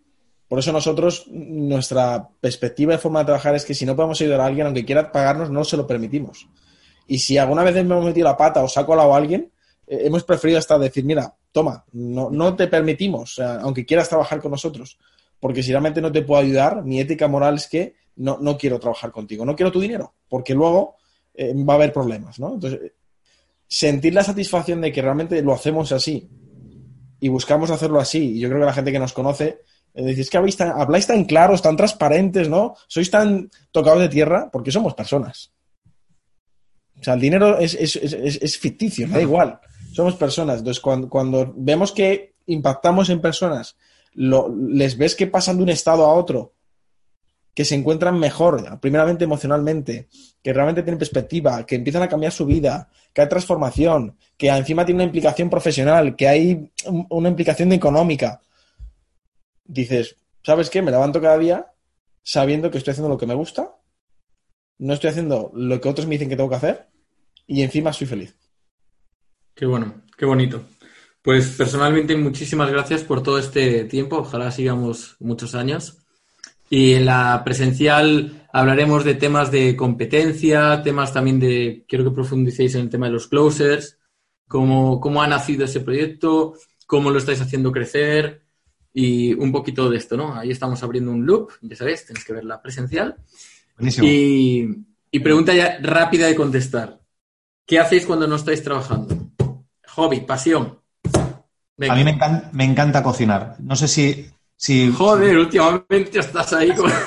Por 0.49 0.59
eso 0.59 0.73
nosotros, 0.73 1.27
nuestra 1.29 2.27
perspectiva 2.41 2.93
de 2.93 2.99
forma 2.99 3.21
de 3.21 3.27
trabajar 3.27 3.55
es 3.55 3.65
que 3.67 3.75
si 3.75 3.85
no 3.85 3.95
podemos 3.95 4.21
ayudar 4.21 4.41
a 4.41 4.47
alguien, 4.47 4.67
aunque 4.67 4.85
quiera 4.85 5.13
pagarnos, 5.13 5.51
no 5.51 5.63
se 5.63 5.77
lo 5.77 5.87
permitimos. 5.87 6.49
Y 7.07 7.19
si 7.19 7.37
alguna 7.37 7.63
vez 7.63 7.77
hemos 7.77 8.05
metido 8.05 8.25
la 8.27 8.37
pata 8.37 8.63
o 8.63 8.69
saco 8.69 8.95
a 8.95 9.17
alguien, 9.17 9.53
eh, 9.87 10.03
hemos 10.05 10.25
preferido 10.25 10.59
hasta 10.59 10.79
decir, 10.79 11.05
mira, 11.05 11.35
toma, 11.53 11.85
no, 11.93 12.31
no 12.31 12.57
te 12.57 12.67
permitimos, 12.67 13.39
aunque 13.39 13.85
quieras 13.85 14.09
trabajar 14.09 14.41
con 14.41 14.51
nosotros, 14.51 14.99
porque 15.39 15.63
si 15.63 15.71
realmente 15.71 16.01
no 16.01 16.11
te 16.11 16.23
puedo 16.23 16.41
ayudar, 16.41 16.83
mi 16.83 17.01
ética 17.01 17.29
moral 17.29 17.57
es 17.57 17.67
que 17.69 17.95
no, 18.17 18.39
no 18.41 18.57
quiero 18.57 18.79
trabajar 18.79 19.13
contigo, 19.13 19.45
no 19.45 19.55
quiero 19.55 19.73
tu 19.73 19.81
dinero, 19.81 20.15
porque 20.29 20.55
luego 20.55 20.97
eh, 21.35 21.53
va 21.55 21.75
a 21.75 21.77
haber 21.77 21.93
problemas, 21.93 22.39
¿no? 22.39 22.55
Entonces, 22.55 22.93
sentir 23.67 24.15
la 24.15 24.25
satisfacción 24.25 24.81
de 24.81 24.93
que 24.93 25.03
realmente 25.03 25.41
lo 25.43 25.53
hacemos 25.53 25.93
así 25.93 26.29
y 27.21 27.29
buscamos 27.29 27.71
hacerlo 27.71 28.01
así, 28.01 28.37
y 28.37 28.41
yo 28.41 28.49
creo 28.49 28.61
que 28.61 28.67
la 28.67 28.73
gente 28.73 28.93
que 28.93 28.99
nos 28.99 29.13
conoce 29.13 29.61
eh, 29.99 30.15
dice, 30.15 30.31
que 30.31 30.37
habláis 30.37 31.07
tan 31.09 31.25
claros, 31.25 31.61
tan 31.61 31.77
transparentes, 31.77 32.49
¿no? 32.49 32.77
Sois 32.87 33.11
tan 33.11 33.51
tocados 33.73 33.99
de 33.99 34.09
tierra 34.09 34.49
porque 34.53 34.71
somos 34.71 34.95
personas. 34.95 35.51
O 37.01 37.03
sea, 37.03 37.15
el 37.15 37.21
dinero 37.21 37.59
es, 37.59 38.59
ficticio, 38.59 39.09
da 39.09 39.21
igual. 39.21 39.59
Somos 39.93 40.15
personas. 40.15 40.61
Entonces, 40.61 40.81
cuando, 40.81 41.09
cuando 41.09 41.53
vemos 41.57 41.91
que 41.91 42.35
impactamos 42.47 43.11
en 43.11 43.21
personas, 43.21 43.77
lo, 44.15 44.55
les 44.57 44.97
ves 44.97 45.17
que 45.17 45.27
pasan 45.27 45.57
de 45.57 45.65
un 45.65 45.69
estado 45.71 46.05
a 46.05 46.15
otro 46.15 46.55
que 47.53 47.65
se 47.65 47.75
encuentran 47.75 48.21
mejor, 48.21 48.79
primeramente 48.79 49.25
emocionalmente, 49.25 50.07
que 50.41 50.53
realmente 50.53 50.85
tienen 50.85 50.99
perspectiva, 51.01 51.67
que 51.67 51.75
empiezan 51.75 52.05
a 52.05 52.09
cambiar 52.09 52.31
su 52.31 52.47
vida, 52.47 52.89
que 53.13 53.23
hay 53.23 53.29
transformación, 53.29 54.17
que 54.37 54.47
encima 54.47 54.87
tiene 54.87 54.99
una 54.99 55.07
implicación 55.07 55.51
profesional, 55.51 56.15
que 56.15 56.29
hay 56.29 56.71
una 57.09 57.29
implicación 57.29 57.73
económica. 57.73 58.41
Dices, 59.69 60.17
¿sabes 60.43 60.71
qué? 60.71 60.83
Me 60.83 60.91
levanto 60.91 61.21
cada 61.21 61.39
día 61.39 61.67
sabiendo 62.23 62.71
que 62.71 62.79
estoy 62.79 62.93
haciendo 62.93 63.09
lo 63.09 63.19
que 63.19 63.27
me 63.27 63.35
gusta, 63.35 63.75
no 64.79 64.95
estoy 64.95 65.11
haciendo 65.11 65.51
lo 65.55 65.81
que 65.81 65.89
otros 65.89 66.07
me 66.07 66.15
dicen 66.15 66.29
que 66.29 66.37
tengo 66.37 66.51
que 66.51 66.57
hacer 66.57 66.89
y 67.47 67.63
encima 67.63 67.93
soy 67.93 68.07
feliz. 68.07 68.37
Qué 69.55 69.67
bueno, 69.67 70.03
qué 70.17 70.25
bonito. 70.25 70.63
Pues 71.23 71.49
personalmente 71.57 72.17
muchísimas 72.17 72.71
gracias 72.71 73.03
por 73.03 73.23
todo 73.23 73.39
este 73.39 73.85
tiempo. 73.85 74.19
Ojalá 74.19 74.51
sigamos 74.51 75.17
muchos 75.21 75.55
años. 75.55 75.99
Y 76.71 76.95
en 76.95 77.07
la 77.07 77.43
presencial 77.45 78.47
hablaremos 78.53 79.05
de 79.05 79.15
temas 79.15 79.51
de 79.51 79.75
competencia, 79.75 80.83
temas 80.83 81.13
también 81.13 81.41
de, 81.41 81.85
quiero 81.89 82.05
que 82.05 82.11
profundicéis 82.11 82.75
en 82.75 82.83
el 82.83 82.91
tema 82.91 83.07
de 83.07 83.13
los 83.13 83.27
closers, 83.27 83.99
cómo, 84.47 85.01
cómo 85.01 85.23
ha 85.23 85.27
nacido 85.27 85.65
ese 85.65 85.81
proyecto, 85.81 86.55
cómo 86.87 87.11
lo 87.11 87.19
estáis 87.19 87.41
haciendo 87.41 87.73
crecer 87.73 88.48
y 88.93 89.35
un 89.35 89.53
poquito 89.53 89.89
de 89.89 89.97
esto, 89.97 90.17
¿no? 90.17 90.35
Ahí 90.35 90.51
estamos 90.51 90.83
abriendo 90.83 91.11
un 91.11 91.25
loop, 91.27 91.53
ya 91.63 91.77
sabéis, 91.77 92.07
tenéis 92.07 92.25
que 92.25 92.33
ver 92.33 92.45
la 92.45 92.61
presencial. 92.61 93.17
Buenísimo. 93.77 94.07
Y, 94.07 94.85
y 95.11 95.21
pregunta 95.21 95.55
ya 95.55 95.79
rápida 95.81 96.27
de 96.27 96.35
contestar. 96.35 97.01
¿Qué 97.67 97.79
hacéis 97.79 98.07
cuando 98.07 98.27
no 98.27 98.37
estáis 98.37 98.63
trabajando? 98.63 99.17
Hobby, 99.95 100.21
pasión. 100.21 100.79
A 101.89 101.95
mí 101.95 102.05
me 102.05 102.19
me 102.53 102.65
encanta 102.65 103.03
cocinar. 103.03 103.57
No 103.61 103.77
sé 103.77 103.87
si 103.89 104.31
Sí. 104.59 104.93
Joder, 104.93 105.39
últimamente 105.39 106.19
estás 106.19 106.53
ahí 106.53 106.75
con... 106.75 106.91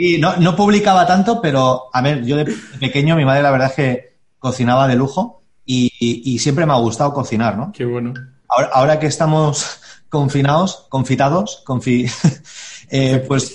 Y 0.00 0.18
no, 0.18 0.54
publicaba 0.54 1.04
tanto, 1.08 1.42
pero 1.42 1.90
a 1.92 2.00
ver, 2.00 2.24
yo 2.24 2.36
de 2.36 2.54
pequeño 2.78 3.16
mi 3.16 3.24
madre 3.24 3.42
la 3.42 3.50
verdad 3.50 3.70
es 3.70 3.74
que 3.74 4.16
cocinaba 4.38 4.86
de 4.86 4.94
lujo 4.94 5.42
y, 5.66 6.38
siempre 6.38 6.66
me 6.66 6.72
ha 6.72 6.76
gustado 6.76 7.12
cocinar, 7.12 7.56
¿no? 7.56 7.72
Qué 7.72 7.84
bueno. 7.84 8.14
Ahora, 8.48 9.00
que 9.00 9.08
estamos 9.08 9.80
confinados, 10.08 10.86
confitados, 10.88 11.62
confi, 11.64 12.06
eh, 12.90 13.24
pues 13.26 13.54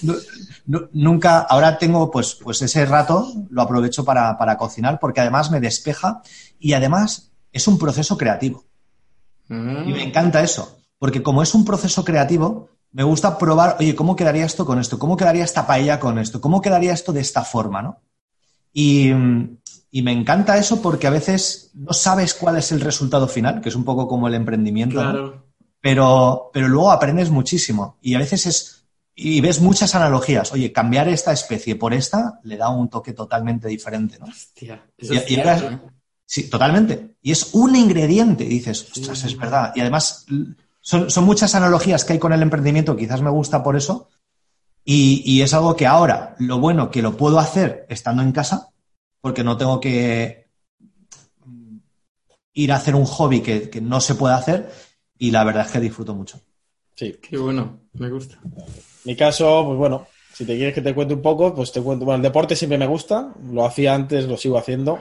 nunca, 0.66 1.40
ahora 1.40 1.78
tengo 1.78 2.10
pues, 2.12 2.36
pues 2.36 2.62
ese 2.62 2.86
rato, 2.86 3.28
lo 3.50 3.62
aprovecho 3.62 4.06
para, 4.06 4.38
para 4.38 4.58
cocinar 4.58 5.00
porque 5.00 5.22
además 5.22 5.52
me 5.52 5.60
despeja 5.60 6.22
y 6.60 6.74
además 6.74 7.32
es 7.52 7.68
un 7.68 7.78
proceso 7.78 8.18
creativo. 8.18 8.66
Y 9.50 9.54
me 9.54 10.02
ah. 10.02 10.04
encanta 10.04 10.42
eso, 10.42 10.80
porque 10.98 11.22
como 11.22 11.44
es 11.44 11.54
un 11.54 11.66
proceso 11.66 12.04
creativo, 12.04 12.70
me 12.92 13.04
gusta 13.04 13.38
probar, 13.38 13.78
oye, 13.80 13.96
¿cómo 13.96 14.16
quedaría 14.16 14.46
esto 14.46 14.66
con 14.66 14.80
esto? 14.80 14.98
¿Cómo 14.98 15.18
quedaría 15.18 15.44
esta 15.44 15.68
paella 15.68 16.00
con 16.00 16.18
esto? 16.18 16.40
¿Cómo 16.40 16.62
quedaría 16.62 16.94
esto 16.94 17.12
de 17.12 17.22
esta 17.22 17.44
forma, 17.44 17.82
no? 17.82 18.00
Y, 18.72 19.12
me 19.12 20.12
encanta 20.12 20.58
eso 20.58 20.82
porque 20.82 21.06
a 21.06 21.12
veces 21.12 21.70
no 21.76 21.94
sabes 21.94 22.34
cuál 22.34 22.58
es 22.58 22.72
el 22.72 22.82
resultado 22.82 23.28
final, 23.28 23.62
que 23.62 23.70
es 23.70 23.76
un 23.76 23.84
poco 23.84 24.08
como 24.08 24.28
el 24.28 24.34
emprendimiento, 24.34 24.96
claro. 24.96 25.46
Pero, 25.84 26.50
pero 26.54 26.70
luego 26.70 26.92
aprendes 26.92 27.30
muchísimo 27.30 27.98
y 28.02 28.16
a 28.16 28.20
veces 28.20 28.46
es, 28.46 28.86
y 29.16 29.42
ves 29.42 29.60
muchas 29.60 29.94
analogías. 29.96 30.54
Oye, 30.54 30.72
cambiar 30.72 31.10
esta 31.10 31.34
especie 31.34 31.76
por 31.76 31.94
esta 31.94 32.40
le 32.44 32.56
da 32.56 32.70
un 32.70 32.90
toque 32.90 33.12
totalmente 33.12 33.68
diferente, 33.68 34.18
¿no? 34.18 34.28
Hostia, 34.28 34.82
eso 34.98 35.14
es 35.14 35.30
¿eh? 35.30 35.80
Sí, 36.26 36.50
totalmente. 36.50 37.18
Y 37.22 37.34
es 37.34 37.54
un 37.54 37.76
ingrediente, 37.76 38.46
y 38.46 38.48
dices, 38.48 38.88
ostras, 38.94 39.26
es 39.26 39.38
verdad. 39.38 39.74
Y 39.76 39.82
además 39.82 40.26
son, 40.80 41.26
muchas 41.26 41.54
analogías 41.54 42.06
que 42.06 42.14
hay 42.14 42.20
con 42.20 42.32
el 42.32 42.42
emprendimiento, 42.42 42.96
quizás 42.96 43.22
me 43.22 43.30
gusta 43.30 43.62
por 43.62 43.76
eso, 43.76 44.08
y, 44.86 45.42
es 45.42 45.54
algo 45.54 45.76
que 45.76 45.86
ahora, 45.86 46.34
lo 46.40 46.60
bueno 46.60 46.90
que 46.90 47.02
lo 47.02 47.18
puedo 47.18 47.40
hacer 47.40 47.86
estando 47.90 48.24
en 48.24 48.32
casa, 48.32 48.70
porque 49.20 49.44
no 49.44 49.58
tengo 49.58 49.82
que 49.82 50.48
ir 52.54 52.72
a 52.72 52.78
hacer 52.78 52.96
un 52.96 53.06
hobby 53.06 53.42
que, 53.42 53.82
no 53.82 54.00
se 54.00 54.16
puede 54.16 54.36
hacer, 54.36 54.72
y 55.24 55.32
la 55.32 55.46
verdad 55.46 55.66
es 55.66 55.72
que 55.72 55.80
disfruto 55.80 56.14
mucho. 56.14 56.42
Sí. 56.96 57.16
Qué 57.22 57.38
bueno, 57.38 57.80
me 57.94 58.10
gusta. 58.10 58.40
Mi 59.06 59.16
caso, 59.16 59.64
pues 59.66 59.78
bueno, 59.78 60.06
si 60.34 60.44
te 60.46 60.58
quieres 60.58 60.76
que 60.76 60.82
te 60.82 60.94
cuente 60.94 61.14
un 61.14 61.22
poco, 61.22 61.56
pues 61.56 61.72
te 61.72 61.82
cuento. 61.82 62.04
Bueno, 62.04 62.18
el 62.18 62.24
deporte 62.24 62.58
siempre 62.58 62.78
me 62.78 62.88
gusta, 62.88 63.34
lo 63.50 63.66
hacía 63.66 63.96
antes, 63.96 64.26
lo 64.26 64.36
sigo 64.36 64.58
haciendo. 64.58 65.00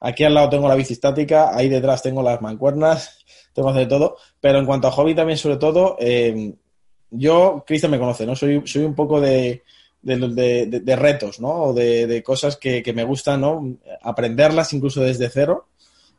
Aquí 0.00 0.24
al 0.24 0.32
lado 0.32 0.48
tengo 0.48 0.66
la 0.66 0.76
bici 0.76 0.94
estática, 0.94 1.54
ahí 1.54 1.68
detrás 1.68 2.02
tengo 2.02 2.22
las 2.22 2.40
mancuernas 2.40 3.18
tengo 3.52 3.68
que 3.68 3.72
hacer 3.72 3.88
de 3.88 3.94
todo. 3.94 4.16
Pero 4.40 4.58
en 4.58 4.64
cuanto 4.64 4.88
a 4.88 4.92
hobby 4.92 5.14
también, 5.14 5.36
sobre 5.36 5.58
todo, 5.58 5.98
eh, 6.00 6.54
yo, 7.10 7.62
Cristian 7.66 7.92
me 7.92 7.98
conoce, 7.98 8.24
¿no? 8.24 8.34
Soy, 8.34 8.62
soy 8.64 8.84
un 8.84 8.94
poco 8.94 9.20
de, 9.20 9.62
de, 10.00 10.96
retos, 10.96 11.38
¿no? 11.38 11.64
O 11.64 11.74
de, 11.74 12.22
cosas 12.24 12.56
que, 12.56 12.92
me 12.94 13.04
gustan, 13.04 13.42
¿no? 13.42 13.76
Aprenderlas 14.00 14.72
incluso 14.72 15.02
desde 15.02 15.28
cero 15.28 15.66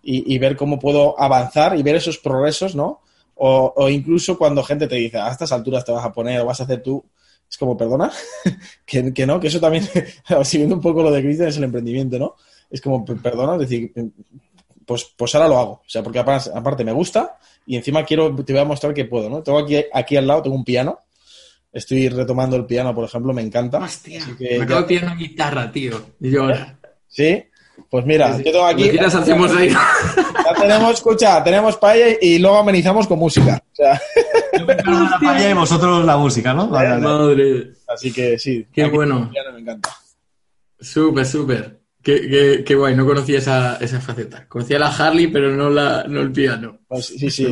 y, 0.03 0.37
ver 0.37 0.55
cómo 0.55 0.79
puedo 0.79 1.19
avanzar 1.19 1.75
y 1.77 1.81
ver 1.81 1.95
esos 1.95 2.19
progresos, 2.19 2.75
¿no? 2.75 3.01
O, 3.35 3.89
incluso 3.89 4.37
cuando 4.37 4.63
gente 4.63 4.87
te 4.87 4.95
dice, 4.95 5.17
a 5.17 5.29
estas 5.29 5.51
alturas 5.51 5.83
te 5.83 5.91
vas 5.91 6.05
a 6.05 6.11
poner 6.11 6.39
o 6.41 6.45
vas 6.45 6.59
a 6.59 6.63
hacer 6.63 6.83
tú, 6.83 7.03
es 7.49 7.57
como, 7.57 7.75
perdona, 7.75 8.11
que, 8.85 9.13
que, 9.13 9.25
no, 9.25 9.39
que 9.39 9.47
eso 9.47 9.59
también, 9.59 9.83
siguiendo 10.43 10.75
un 10.75 10.81
poco 10.81 11.01
lo 11.01 11.11
de 11.11 11.21
Cristian, 11.21 11.49
es 11.49 11.57
el 11.57 11.63
emprendimiento, 11.63 12.19
¿no? 12.19 12.35
Es 12.69 12.79
como, 12.81 13.03
perdona, 13.03 13.55
es 13.55 13.61
decir, 13.61 13.91
pues, 14.85 15.11
pues 15.15 15.35
ahora 15.35 15.47
lo 15.47 15.57
hago. 15.57 15.71
O 15.71 15.83
sea, 15.89 16.03
porque 16.03 16.19
aparte, 16.19 16.83
me 16.83 16.91
gusta 16.91 17.37
y 17.65 17.75
encima 17.75 18.05
quiero, 18.05 18.33
te 18.43 18.53
voy 18.53 18.61
a 18.61 18.65
mostrar 18.65 18.93
que 18.93 19.05
puedo, 19.05 19.29
¿no? 19.29 19.41
Tengo 19.41 19.59
aquí, 19.59 19.83
aquí 19.93 20.17
al 20.17 20.27
lado, 20.27 20.43
tengo 20.43 20.55
un 20.55 20.63
piano. 20.63 20.99
Estoy 21.73 22.09
retomando 22.09 22.57
el 22.57 22.65
piano, 22.65 22.93
por 22.93 23.05
ejemplo, 23.05 23.33
me 23.33 23.41
encanta. 23.41 23.79
Hostia, 23.79 24.25
me 24.39 24.63
acabo 24.63 24.81
de 24.81 24.87
piano 24.87 25.15
guitarra, 25.15 25.71
tío. 25.71 26.01
Y 26.19 26.31
yo 26.31 26.43
ahora. 26.43 26.77
¿Sí? 27.07 27.43
Pues 27.89 28.05
mira, 28.05 28.37
yo 28.37 28.43
tengo 28.43 28.65
aquí. 28.65 28.89
quieras 28.89 29.15
hacemos 29.15 29.51
ahí. 29.55 29.69
Ya 30.33 30.53
tenemos, 30.61 30.93
escucha, 30.93 31.43
tenemos 31.43 31.77
paella 31.77 32.17
y 32.21 32.39
luego 32.39 32.57
amenizamos 32.57 33.07
con 33.07 33.19
música. 33.19 33.61
O 33.71 33.75
sea. 33.75 34.01
Yo 34.57 34.65
me 34.65 34.75
la 34.75 35.19
paella 35.21 35.49
y 35.49 35.53
vosotros 35.53 36.05
la 36.05 36.17
música, 36.17 36.53
¿no? 36.53 36.67
Madre. 36.67 37.71
Así 37.87 38.11
que 38.11 38.37
sí. 38.37 38.67
Qué 38.71 38.85
bueno. 38.85 39.29
piano 39.31 39.51
me 39.53 39.59
encanta. 39.59 39.95
Súper, 40.79 41.25
súper. 41.25 41.81
Qué, 42.01 42.63
qué, 42.65 42.75
guay, 42.75 42.95
no 42.95 43.05
conocía 43.05 43.37
esa, 43.37 43.75
esa, 43.77 44.01
faceta. 44.01 44.47
Conocía 44.47 44.79
la 44.79 44.87
Harley, 44.87 45.27
pero 45.27 45.51
no, 45.51 45.69
la, 45.69 46.03
no 46.07 46.21
el 46.21 46.31
piano. 46.31 46.79
Pues 46.87 47.05
sí, 47.05 47.29
sí. 47.29 47.47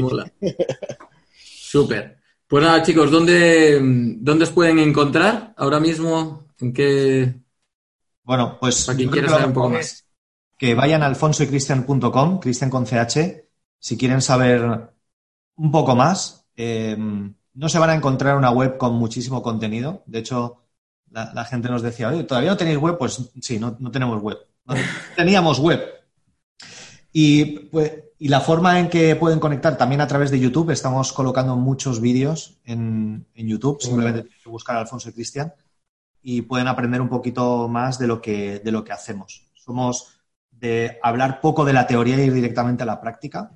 Súper. 1.43 2.17
Pues 2.47 2.63
nada, 2.63 2.81
chicos, 2.81 3.11
¿dónde, 3.11 3.79
¿dónde 3.81 4.43
os 4.45 4.49
pueden 4.49 4.79
encontrar 4.79 5.53
ahora 5.55 5.79
mismo? 5.79 6.47
¿En 6.59 6.73
qué...? 6.73 7.35
Bueno, 8.23 8.57
pues... 8.59 8.85
Para 8.85 8.97
quien 8.97 9.09
quiera 9.11 9.29
saber 9.29 9.47
un 9.47 9.53
poco 9.53 9.69
más. 9.69 10.03
Que 10.59 10.75
vayan 10.75 11.01
a 11.01 11.07
alfonsoycristian.com, 11.07 12.39
Cristian 12.39 12.69
con 12.69 12.85
CH, 12.85 13.49
si 13.79 13.97
quieren 13.97 14.21
saber 14.21 14.91
un 15.55 15.71
poco 15.71 15.95
más. 15.95 16.45
Eh, 16.55 16.95
no 17.53 17.69
se 17.69 17.79
van 17.79 17.89
a 17.89 17.95
encontrar 17.95 18.37
una 18.37 18.51
web 18.51 18.77
con 18.77 18.93
muchísimo 18.93 19.41
contenido. 19.41 20.03
De 20.05 20.19
hecho, 20.19 20.65
la, 21.09 21.45
gente 21.45 21.69
nos 21.69 21.81
decía, 21.81 22.09
oye, 22.09 22.23
¿todavía 22.25 22.51
no 22.51 22.57
tenéis 22.57 22.77
web? 22.77 22.97
Pues 22.97 23.31
sí, 23.41 23.57
no, 23.57 23.75
tenemos 23.89 24.21
web. 24.21 24.37
teníamos 25.15 25.59
web. 25.59 25.81
Y 27.11 27.59
pues 27.69 27.93
y 28.21 28.27
la 28.27 28.41
forma 28.41 28.79
en 28.79 28.89
que 28.89 29.15
pueden 29.15 29.39
conectar 29.39 29.77
también 29.77 30.01
a 30.01 30.07
través 30.07 30.29
de 30.29 30.39
YouTube, 30.41 30.71
estamos 30.71 31.13
colocando 31.13 31.55
muchos 31.55 32.01
vídeos 32.01 32.59
en, 32.65 33.25
YouTube, 33.33 33.81
simplemente 33.81 34.23
tienen 34.23 34.43
que 34.43 34.49
buscar 34.49 34.75
a 34.75 34.81
Alfonso 34.81 35.07
y 35.07 35.13
Cristian 35.13 35.53
y 36.21 36.41
pueden 36.41 36.67
aprender 36.67 36.99
un 36.99 37.07
poquito 37.07 37.69
más 37.69 37.97
de 37.97 38.07
lo 38.07 38.21
que, 38.21 38.59
de 38.59 38.71
lo 38.73 38.83
que 38.83 38.91
hacemos. 38.91 39.49
Somos 39.53 40.18
de 40.59 40.99
hablar 41.01 41.41
poco 41.41 41.65
de 41.65 41.73
la 41.73 41.87
teoría 41.87 42.17
y 42.17 42.27
ir 42.27 42.33
directamente 42.33 42.83
a 42.83 42.85
la 42.85 43.01
práctica. 43.01 43.51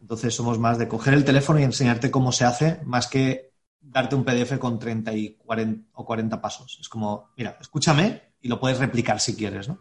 Entonces 0.00 0.34
somos 0.34 0.58
más 0.58 0.78
de 0.78 0.88
coger 0.88 1.14
el 1.14 1.24
teléfono 1.24 1.58
y 1.58 1.62
enseñarte 1.62 2.10
cómo 2.10 2.32
se 2.32 2.44
hace, 2.44 2.80
más 2.84 3.06
que 3.06 3.54
darte 3.80 4.14
un 4.14 4.24
PDF 4.24 4.58
con 4.58 4.78
30 4.78 5.12
y 5.14 5.36
40 5.36 5.88
o 5.94 6.04
40 6.04 6.40
pasos. 6.40 6.78
Es 6.80 6.88
como, 6.88 7.30
mira, 7.36 7.56
escúchame 7.60 8.34
y 8.40 8.48
lo 8.48 8.60
puedes 8.60 8.78
replicar 8.78 9.20
si 9.20 9.34
quieres, 9.34 9.68
¿no? 9.68 9.78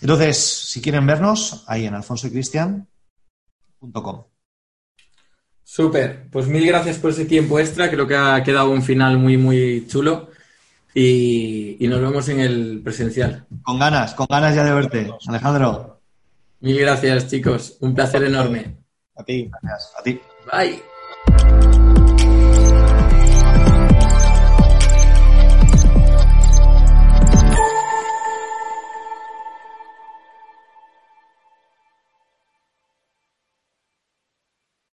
Entonces, 0.00 0.38
si 0.38 0.80
quieren 0.80 1.06
vernos, 1.06 1.64
ahí 1.66 1.86
en 1.86 1.94
alfonsoycristian.com. 1.94 4.24
Súper, 5.62 6.28
pues 6.30 6.48
mil 6.48 6.66
gracias 6.66 6.98
por 6.98 7.10
ese 7.10 7.24
tiempo 7.24 7.58
extra, 7.58 7.90
creo 7.90 8.06
que 8.06 8.16
ha 8.16 8.42
quedado 8.42 8.70
un 8.70 8.82
final 8.82 9.18
muy, 9.18 9.38
muy 9.38 9.86
chulo 9.86 10.28
y, 10.94 11.76
nos 11.80 12.00
vemos 12.00 12.28
en 12.28 12.40
el 12.40 12.80
presencial. 12.82 13.46
Con 13.62 13.78
ganas, 13.78 14.14
con 14.14 14.26
ganas 14.28 14.54
ya 14.54 14.64
de 14.64 14.72
verte, 14.72 15.10
Alejandro. 15.26 16.00
Mil 16.60 16.78
gracias, 16.78 17.28
chicos, 17.28 17.76
un 17.80 17.94
placer 17.94 18.22
enorme. 18.24 18.76
A 19.16 19.24
ti, 19.24 19.50
gracias, 19.62 19.92
a 19.98 20.02
ti. 20.02 20.20
Bye. 20.50 20.91